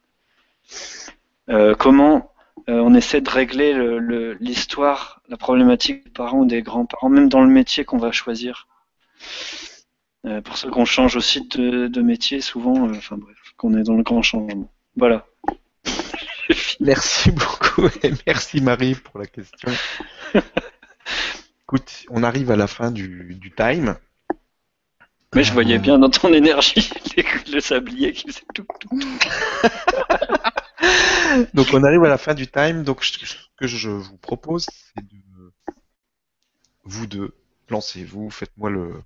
Euh, 1.51 1.75
comment 1.75 2.31
euh, 2.69 2.81
on 2.81 2.95
essaie 2.95 3.21
de 3.21 3.29
régler 3.29 3.75
le- 3.75 3.99
le- 3.99 4.35
l'histoire, 4.41 5.21
la 5.29 5.37
problématique 5.37 6.05
des 6.05 6.11
parents 6.11 6.39
ou 6.41 6.47
des 6.47 6.63
grands-parents, 6.63 7.11
même 7.11 7.29
dans 7.29 7.43
le 7.43 7.51
métier 7.51 7.85
qu'on 7.85 7.99
va 7.99 8.11
choisir. 8.13 8.67
Euh, 10.27 10.41
pour 10.41 10.57
ceux 10.57 10.71
qu'on 10.71 10.87
change 10.87 11.17
aussi 11.17 11.47
de, 11.49 11.87
de 11.89 12.01
métier 12.01 12.41
souvent, 12.41 12.89
enfin 12.91 13.19
bref, 13.19 13.37
qu'on 13.59 13.77
est 13.77 13.83
dans 13.83 13.95
le 13.95 14.03
grand 14.03 14.23
changement. 14.23 14.71
Voilà. 14.97 15.27
Merci 16.81 17.31
beaucoup 17.31 17.87
et 18.03 18.13
merci 18.27 18.61
Marie 18.61 18.95
pour 18.95 19.19
la 19.19 19.27
question. 19.27 19.71
Écoute, 21.63 22.05
on 22.11 22.23
arrive 22.23 22.51
à 22.51 22.57
la 22.57 22.67
fin 22.67 22.91
du, 22.91 23.35
du 23.41 23.51
time. 23.51 23.97
Mais 25.35 25.43
je 25.43 25.53
voyais 25.53 25.79
bien 25.79 25.99
dans 25.99 26.11
ton 26.11 26.33
énergie 26.33 26.91
le 27.53 27.61
sablier 27.61 28.13
qui 28.13 28.29
faisait 28.29 28.45
tout. 28.55 28.67
tout. 28.79 28.89
Donc 31.55 31.69
on 31.73 31.83
arrive 31.85 32.05
à 32.05 32.09
la 32.09 32.19
fin 32.19 32.35
du 32.35 32.47
time. 32.47 32.83
Donc 32.83 33.05
ce 33.05 33.19
que 33.57 33.67
je 33.67 33.91
vous 33.91 34.17
propose, 34.17 34.67
c'est 34.67 35.05
de 35.05 35.25
vous 36.85 37.07
deux, 37.07 37.35
lancez-vous, 37.71 38.31
faites-moi 38.31 38.71
le, 38.71 39.03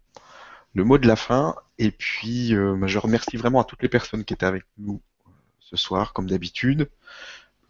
mot 0.74 0.98
de 0.98 1.06
la 1.06 1.16
fin. 1.16 1.56
Et 1.78 1.90
puis 1.90 2.54
euh, 2.54 2.76
bah, 2.76 2.86
je 2.86 2.98
remercie 2.98 3.36
vraiment 3.36 3.60
à 3.60 3.64
toutes 3.64 3.82
les 3.82 3.88
personnes 3.88 4.24
qui 4.24 4.34
étaient 4.34 4.46
avec 4.46 4.64
nous 4.78 5.00
euh, 5.26 5.30
ce 5.60 5.76
soir, 5.76 6.12
comme 6.12 6.28
d'habitude. 6.28 6.90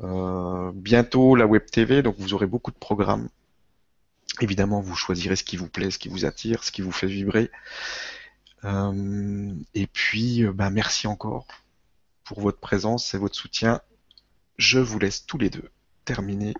Euh, 0.00 0.70
bientôt 0.74 1.34
la 1.34 1.46
web 1.46 1.64
TV, 1.66 2.02
donc 2.02 2.16
vous 2.18 2.34
aurez 2.34 2.46
beaucoup 2.46 2.70
de 2.70 2.76
programmes 2.76 3.28
Évidemment, 4.40 4.80
vous 4.80 4.94
choisirez 4.94 5.34
ce 5.34 5.42
qui 5.42 5.56
vous 5.56 5.68
plaît, 5.68 5.90
ce 5.90 5.98
qui 5.98 6.08
vous 6.08 6.24
attire, 6.24 6.62
ce 6.62 6.70
qui 6.70 6.80
vous 6.80 6.92
fait 6.92 7.08
vibrer. 7.08 7.50
Et 9.74 9.86
puis, 9.92 10.44
bah, 10.54 10.70
merci 10.70 11.08
encore 11.08 11.46
pour 12.22 12.40
votre 12.40 12.60
présence 12.60 13.14
et 13.14 13.18
votre 13.18 13.34
soutien. 13.34 13.80
Je 14.58 14.80
vous 14.80 14.98
laisse 14.98 15.24
tous 15.24 15.38
les 15.38 15.50
deux 15.50 15.70
terminer 16.04 16.54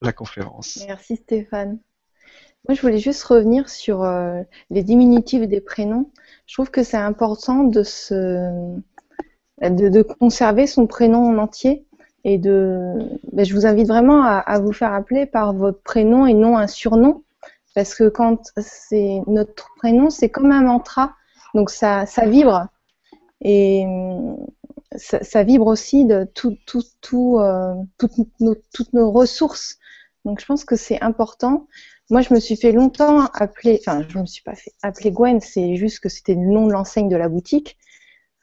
la 0.00 0.12
conférence. 0.12 0.84
Merci 0.86 1.16
Stéphane. 1.16 1.78
Moi, 2.66 2.74
je 2.74 2.80
voulais 2.80 2.98
juste 2.98 3.22
revenir 3.24 3.68
sur 3.68 4.02
euh, 4.02 4.40
les 4.70 4.82
diminutifs 4.82 5.46
des 5.46 5.60
prénoms. 5.60 6.10
Je 6.46 6.54
trouve 6.54 6.70
que 6.70 6.82
c'est 6.82 6.96
important 6.96 7.64
de, 7.64 7.82
se, 7.82 8.78
de, 9.60 10.02
conserver 10.02 10.66
son 10.66 10.86
prénom 10.86 11.26
en 11.26 11.38
entier 11.38 11.84
et 12.24 12.38
de. 12.38 13.18
Ben, 13.32 13.44
je 13.44 13.54
vous 13.54 13.66
invite 13.66 13.88
vraiment 13.88 14.22
à, 14.24 14.58
vous 14.60 14.72
faire 14.72 14.94
appeler 14.94 15.26
par 15.26 15.52
votre 15.52 15.82
prénom 15.82 16.26
et 16.26 16.32
non 16.32 16.56
un 16.56 16.66
surnom, 16.66 17.22
parce 17.74 17.94
que 17.94 18.08
quand 18.08 18.50
c'est 18.56 19.20
notre 19.26 19.74
prénom, 19.76 20.08
c'est 20.08 20.30
comme 20.30 20.52
un 20.52 20.62
mantra, 20.62 21.14
donc 21.54 21.68
ça, 21.68 22.06
ça 22.06 22.26
vibre 22.26 22.68
et 23.42 23.84
ça, 24.96 25.42
vibre 25.42 25.66
aussi 25.66 26.04
de 26.04 26.14
euh, 26.14 27.74
toutes, 27.96 28.92
nos, 28.92 29.10
ressources. 29.10 29.78
Donc 30.24 30.40
je 30.40 30.46
pense 30.46 30.64
que 30.64 30.76
c'est 30.76 31.00
important. 31.02 31.66
Moi, 32.10 32.20
je 32.20 32.34
me 32.34 32.40
suis 32.40 32.56
fait 32.56 32.72
longtemps 32.72 33.26
appeler, 33.32 33.80
enfin, 33.80 34.04
je 34.08 34.18
me 34.18 34.26
suis 34.26 34.42
pas 34.42 34.54
fait 34.54 34.72
appeler 34.82 35.10
Gwen, 35.10 35.40
c'est 35.40 35.76
juste 35.76 36.00
que 36.00 36.08
c'était 36.08 36.34
le 36.34 36.46
nom 36.46 36.66
de 36.66 36.72
l'enseigne 36.72 37.08
de 37.08 37.16
la 37.16 37.28
boutique. 37.28 37.78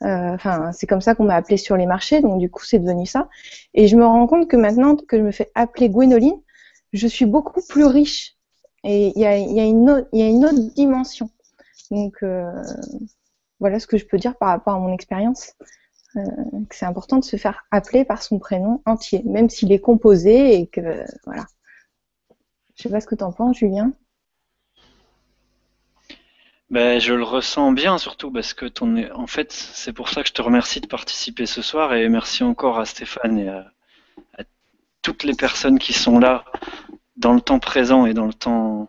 Euh, 0.02 0.34
enfin, 0.34 0.72
c'est 0.72 0.88
comme 0.88 1.00
ça 1.00 1.14
qu'on 1.14 1.24
m'a 1.24 1.36
appelé 1.36 1.56
sur 1.56 1.76
les 1.76 1.86
marchés, 1.86 2.20
donc 2.20 2.40
du 2.40 2.50
coup, 2.50 2.64
c'est 2.64 2.80
devenu 2.80 3.06
ça. 3.06 3.28
Et 3.74 3.86
je 3.86 3.96
me 3.96 4.04
rends 4.04 4.26
compte 4.26 4.48
que 4.48 4.56
maintenant 4.56 4.96
que 4.96 5.16
je 5.16 5.22
me 5.22 5.30
fais 5.30 5.50
appeler 5.54 5.88
Gwenoline, 5.90 6.40
je 6.92 7.06
suis 7.06 7.26
beaucoup 7.26 7.62
plus 7.68 7.84
riche. 7.84 8.36
Et 8.84 9.12
il 9.14 9.20
y 9.20 9.26
a, 9.26 9.38
y, 9.38 9.60
a 9.60 9.64
une 9.64 9.88
autre, 9.88 10.08
y 10.12 10.22
a 10.22 10.26
une 10.26 10.44
autre 10.44 10.74
dimension. 10.74 11.30
Donc, 11.92 12.16
euh, 12.24 12.50
voilà 13.60 13.78
ce 13.78 13.86
que 13.86 13.96
je 13.96 14.04
peux 14.04 14.18
dire 14.18 14.36
par 14.36 14.48
rapport 14.48 14.74
à 14.74 14.78
mon 14.80 14.92
expérience. 14.92 15.52
Euh, 16.16 16.20
c'est 16.70 16.86
important 16.86 17.18
de 17.18 17.24
se 17.24 17.36
faire 17.36 17.64
appeler 17.70 18.04
par 18.04 18.22
son 18.22 18.38
prénom 18.38 18.82
entier, 18.86 19.22
même 19.24 19.48
s'il 19.48 19.72
est 19.72 19.80
composé 19.80 20.54
et 20.60 20.66
que 20.66 21.04
voilà. 21.24 21.46
Je 22.76 22.82
sais 22.82 22.88
pas 22.88 23.00
ce 23.00 23.06
que 23.06 23.14
tu 23.14 23.24
en 23.24 23.32
penses, 23.32 23.58
Julien. 23.58 23.92
Ben, 26.72 26.98
je 26.98 27.12
le 27.12 27.22
ressens 27.22 27.72
bien, 27.72 27.98
surtout 27.98 28.30
parce 28.32 28.54
que 28.54 28.64
ton, 28.64 29.10
en 29.12 29.26
fait, 29.26 29.52
c'est 29.52 29.92
pour 29.92 30.08
ça 30.08 30.22
que 30.22 30.28
je 30.28 30.32
te 30.32 30.40
remercie 30.40 30.80
de 30.80 30.86
participer 30.86 31.44
ce 31.44 31.60
soir 31.60 31.92
et 31.92 32.08
merci 32.08 32.44
encore 32.44 32.78
à 32.78 32.86
Stéphane 32.86 33.38
et 33.38 33.48
à, 33.48 33.70
toutes 35.02 35.24
les 35.24 35.34
personnes 35.34 35.78
qui 35.78 35.92
sont 35.92 36.18
là 36.18 36.44
dans 37.16 37.34
le 37.34 37.40
temps 37.40 37.58
présent 37.58 38.06
et 38.06 38.14
dans 38.14 38.24
le 38.26 38.32
temps 38.32 38.88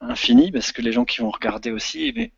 infini, 0.00 0.50
parce 0.50 0.72
que 0.72 0.82
les 0.82 0.90
gens 0.90 1.04
qui 1.04 1.20
vont 1.20 1.30
regarder 1.30 1.70
aussi, 1.70 2.12
mais 2.16 2.32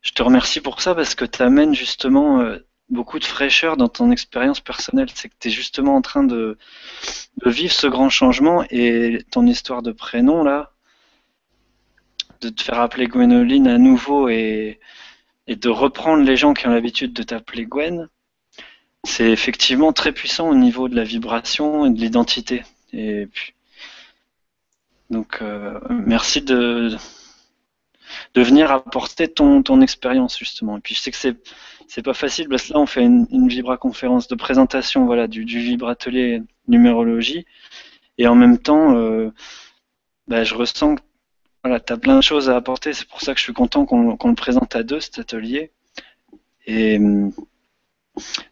je 0.00 0.12
te 0.12 0.22
remercie 0.22 0.60
pour 0.60 0.80
ça 0.80 0.94
parce 0.94 1.14
que 1.14 1.24
tu 1.24 1.42
amènes 1.42 1.74
justement 1.74 2.40
euh, 2.40 2.58
beaucoup 2.88 3.18
de 3.18 3.24
fraîcheur 3.24 3.76
dans 3.76 3.88
ton 3.88 4.10
expérience 4.10 4.60
personnelle. 4.60 5.08
C'est 5.14 5.28
que 5.28 5.34
tu 5.38 5.48
es 5.48 5.50
justement 5.50 5.96
en 5.96 6.02
train 6.02 6.24
de, 6.24 6.58
vivre 7.44 7.72
ce 7.72 7.86
grand 7.86 8.08
changement 8.08 8.64
et 8.70 9.18
ton 9.30 9.46
histoire 9.46 9.82
de 9.82 9.92
prénom, 9.92 10.44
là, 10.44 10.72
de 12.40 12.48
te 12.48 12.62
faire 12.62 12.80
appeler 12.80 13.06
Gwenoline 13.06 13.66
à 13.68 13.78
nouveau 13.78 14.28
et, 14.28 14.80
de 15.48 15.68
reprendre 15.68 16.24
les 16.24 16.36
gens 16.36 16.54
qui 16.54 16.66
ont 16.66 16.70
l'habitude 16.70 17.12
de 17.12 17.22
t'appeler 17.22 17.66
Gwen, 17.66 18.08
c'est 19.04 19.30
effectivement 19.30 19.92
très 19.92 20.10
puissant 20.10 20.48
au 20.48 20.56
niveau 20.56 20.88
de 20.88 20.96
la 20.96 21.04
vibration 21.04 21.86
et 21.86 21.90
de 21.90 22.00
l'identité. 22.00 22.64
Et 22.92 23.28
donc, 25.10 25.38
euh, 25.40 25.78
merci 25.88 26.42
de, 26.42 26.96
de 28.34 28.42
venir 28.42 28.70
apporter 28.70 29.28
ton, 29.28 29.62
ton 29.62 29.80
expérience 29.80 30.38
justement. 30.38 30.78
Et 30.78 30.80
puis 30.80 30.94
je 30.94 31.00
sais 31.00 31.10
que 31.10 31.16
c'est 31.16 31.36
c'est 31.88 32.02
pas 32.02 32.14
facile 32.14 32.48
parce 32.48 32.64
que 32.64 32.72
là 32.72 32.80
on 32.80 32.86
fait 32.86 33.02
une, 33.02 33.26
une 33.30 33.48
vibra 33.48 33.76
conférence 33.76 34.26
de 34.28 34.34
présentation 34.34 35.06
voilà 35.06 35.28
du, 35.28 35.44
du 35.44 35.60
vibratelier 35.60 36.42
numérologie. 36.68 37.46
Et 38.18 38.26
en 38.26 38.34
même 38.34 38.58
temps 38.58 38.96
euh, 38.96 39.30
bah, 40.28 40.44
je 40.44 40.54
ressens 40.54 40.96
que 40.96 41.02
voilà 41.62 41.80
tu 41.80 41.92
as 41.92 41.96
plein 41.96 42.16
de 42.16 42.22
choses 42.22 42.50
à 42.50 42.56
apporter. 42.56 42.92
C'est 42.92 43.08
pour 43.08 43.20
ça 43.20 43.32
que 43.34 43.38
je 43.38 43.44
suis 43.44 43.52
content 43.52 43.86
qu'on 43.86 44.28
le 44.28 44.34
présente 44.34 44.74
à 44.76 44.82
deux 44.82 45.00
cet 45.00 45.18
atelier. 45.18 45.72
Et 46.66 46.98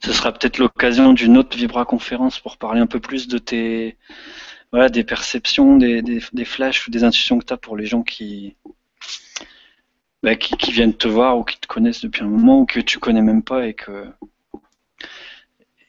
ce 0.00 0.12
sera 0.12 0.32
peut-être 0.32 0.58
l'occasion 0.58 1.12
d'une 1.12 1.36
autre 1.38 1.56
vibra 1.56 1.84
conférence 1.84 2.38
pour 2.38 2.58
parler 2.58 2.80
un 2.80 2.86
peu 2.86 3.00
plus 3.00 3.28
de 3.28 3.38
tes 3.38 3.96
voilà 4.72 4.88
des 4.88 5.04
perceptions 5.04 5.76
des, 5.76 6.02
des, 6.02 6.22
des 6.32 6.44
flashs 6.44 6.86
ou 6.86 6.90
des 6.90 7.04
intuitions 7.04 7.38
que 7.38 7.44
tu 7.44 7.52
as 7.52 7.56
pour 7.56 7.76
les 7.76 7.86
gens 7.86 8.02
qui 8.02 8.56
bah, 10.24 10.36
qui, 10.36 10.72
viennent 10.72 10.94
te 10.94 11.06
voir 11.06 11.36
ou 11.36 11.44
qui 11.44 11.58
te 11.60 11.66
connaissent 11.66 12.00
depuis 12.00 12.22
un 12.22 12.28
moment 12.28 12.60
ou 12.60 12.64
que 12.64 12.80
tu 12.80 12.98
connais 12.98 13.20
même 13.20 13.42
pas 13.42 13.66
et 13.66 13.74
que 13.74 14.06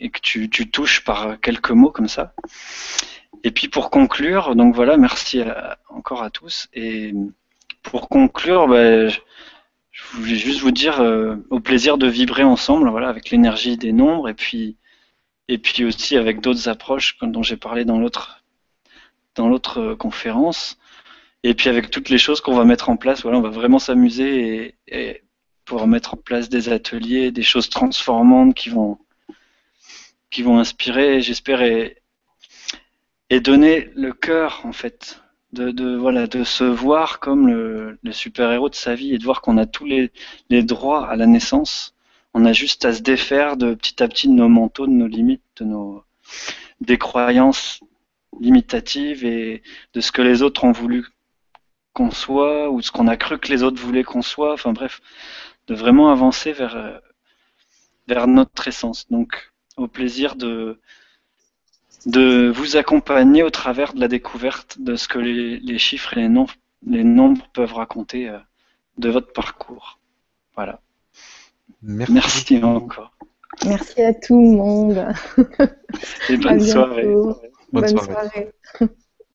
et 0.01 0.09
que 0.09 0.19
tu, 0.19 0.49
touches 0.49 1.05
par 1.05 1.39
quelques 1.39 1.71
mots 1.71 1.89
comme 1.89 2.09
ça. 2.09 2.33
Et 3.45 3.51
puis 3.51 3.69
pour 3.69 3.89
conclure, 3.89 4.55
donc 4.57 4.75
voilà, 4.75 4.97
merci 4.97 5.41
encore 5.87 6.21
à 6.21 6.29
tous. 6.29 6.67
Et 6.73 7.13
pour 7.81 8.09
conclure, 8.09 8.67
bah, 8.67 9.07
je, 9.07 9.19
voulais 10.15 10.35
juste 10.35 10.59
vous 10.59 10.71
dire 10.71 10.99
euh, 10.99 11.37
au 11.49 11.61
plaisir 11.61 11.97
de 11.97 12.07
vibrer 12.07 12.43
ensemble, 12.43 12.89
voilà, 12.89 13.07
avec 13.07 13.29
l'énergie 13.29 13.77
des 13.77 13.93
nombres 13.93 14.27
et 14.27 14.33
puis 14.33 14.75
et 15.47 15.59
puis 15.59 15.85
aussi 15.85 16.17
avec 16.17 16.41
d'autres 16.41 16.67
approches 16.67 17.17
dont 17.21 17.43
j'ai 17.43 17.57
parlé 17.57 17.85
dans 17.85 17.99
l'autre 17.99 18.43
dans 19.35 19.47
l'autre 19.47 19.79
euh, 19.79 19.95
conférence. 19.95 20.77
Et 21.47 21.53
puis 21.53 21.69
avec 21.69 21.91
toutes 21.91 22.09
les 22.09 22.17
choses 22.17 22.41
qu'on 22.41 22.55
va 22.55 22.65
mettre 22.65 22.89
en 22.89 22.97
place, 22.97 23.22
voilà, 23.22 23.38
on 23.38 23.41
va 23.41 23.51
vraiment 23.51 23.77
s'amuser 23.77 24.73
et, 24.88 25.22
pouvoir 25.63 25.85
mettre 25.85 26.15
en 26.15 26.17
place 26.17 26.49
des 26.49 26.69
ateliers, 26.69 27.31
des 27.31 27.43
choses 27.43 27.69
transformantes 27.69 28.55
qui 28.55 28.69
vont, 28.69 28.97
qui 30.31 30.41
vont 30.41 30.57
inspirer, 30.57 31.22
j'espère, 31.22 31.61
et, 31.61 32.01
donner 33.41 33.91
le 33.95 34.11
cœur 34.11 34.61
en 34.63 34.72
fait 34.72 35.22
de, 35.51 35.95
voilà 35.95 36.26
de 36.26 36.43
se 36.43 36.63
voir 36.63 37.19
comme 37.19 37.47
le, 37.47 37.99
le 38.01 38.11
super 38.11 38.51
héros 38.51 38.69
de 38.69 38.76
sa 38.76 38.95
vie 38.95 39.13
et 39.13 39.19
de 39.19 39.23
voir 39.23 39.41
qu'on 39.41 39.59
a 39.59 39.67
tous 39.67 39.85
les, 39.85 40.11
les, 40.49 40.63
droits 40.63 41.07
à 41.07 41.15
la 41.15 41.27
naissance. 41.27 41.93
On 42.34 42.45
a 42.45 42.53
juste 42.53 42.85
à 42.85 42.93
se 42.93 43.03
défaire 43.03 43.55
de 43.55 43.76
petit 43.76 44.01
à 44.01 44.07
petit 44.07 44.27
de 44.27 44.34
nos 44.34 44.49
manteaux, 44.49 44.88
de 44.88 44.93
nos 44.93 45.07
limites, 45.07 45.43
de 45.57 45.65
nos 45.65 46.03
des 46.81 46.97
croyances 46.97 47.81
limitatives 48.39 49.23
et 49.23 49.61
de 49.93 50.01
ce 50.01 50.11
que 50.11 50.23
les 50.23 50.41
autres 50.41 50.63
ont 50.63 50.72
voulu 50.72 51.05
qu'on 51.95 52.11
soit 52.11 52.69
ou 52.69 52.81
ce 52.81 52.91
qu'on 52.91 53.07
a 53.07 53.15
cru 53.15 53.39
que 53.39 53.47
les 53.47 53.63
autres 53.63 53.81
voulaient 53.81 54.03
qu'on 54.03 54.22
soit. 54.22 54.53
Enfin 54.53 54.73
bref, 54.73 55.01
de 55.67 55.73
vraiment 55.73 56.11
avancer 56.11 56.51
vers, 56.51 56.76
euh, 56.76 56.99
vers 58.07 58.27
notre 58.27 58.67
essence. 58.67 59.07
Donc 59.09 59.53
au 59.77 59.88
plaisir 59.88 60.35
de, 60.35 60.80
de 62.05 62.51
vous 62.53 62.76
accompagner 62.76 63.43
au 63.43 63.49
travers 63.49 63.93
de 63.93 64.01
la 64.01 64.09
découverte 64.09 64.77
de 64.80 64.97
ce 64.97 65.07
que 65.07 65.19
les, 65.19 65.80
chiffres 65.80 66.13
et 66.17 66.22
les 66.22 66.30
nombres, 66.30 66.53
les 66.85 67.05
nombres 67.05 67.47
peuvent 67.53 67.73
raconter 67.73 68.30
euh, 68.30 68.38
de 68.97 69.09
votre 69.09 69.31
parcours. 69.31 69.99
Voilà. 70.55 70.81
Merci, 71.81 72.61
encore. 72.61 73.15
Merci 73.65 74.01
à 74.01 74.13
tout 74.13 74.41
le 74.41 74.57
monde. 74.57 75.07
Et 76.30 76.38
bonne 76.45 76.59
soirée. 76.59 77.07
Bonne, 77.72 77.88
soirée. 77.88 78.51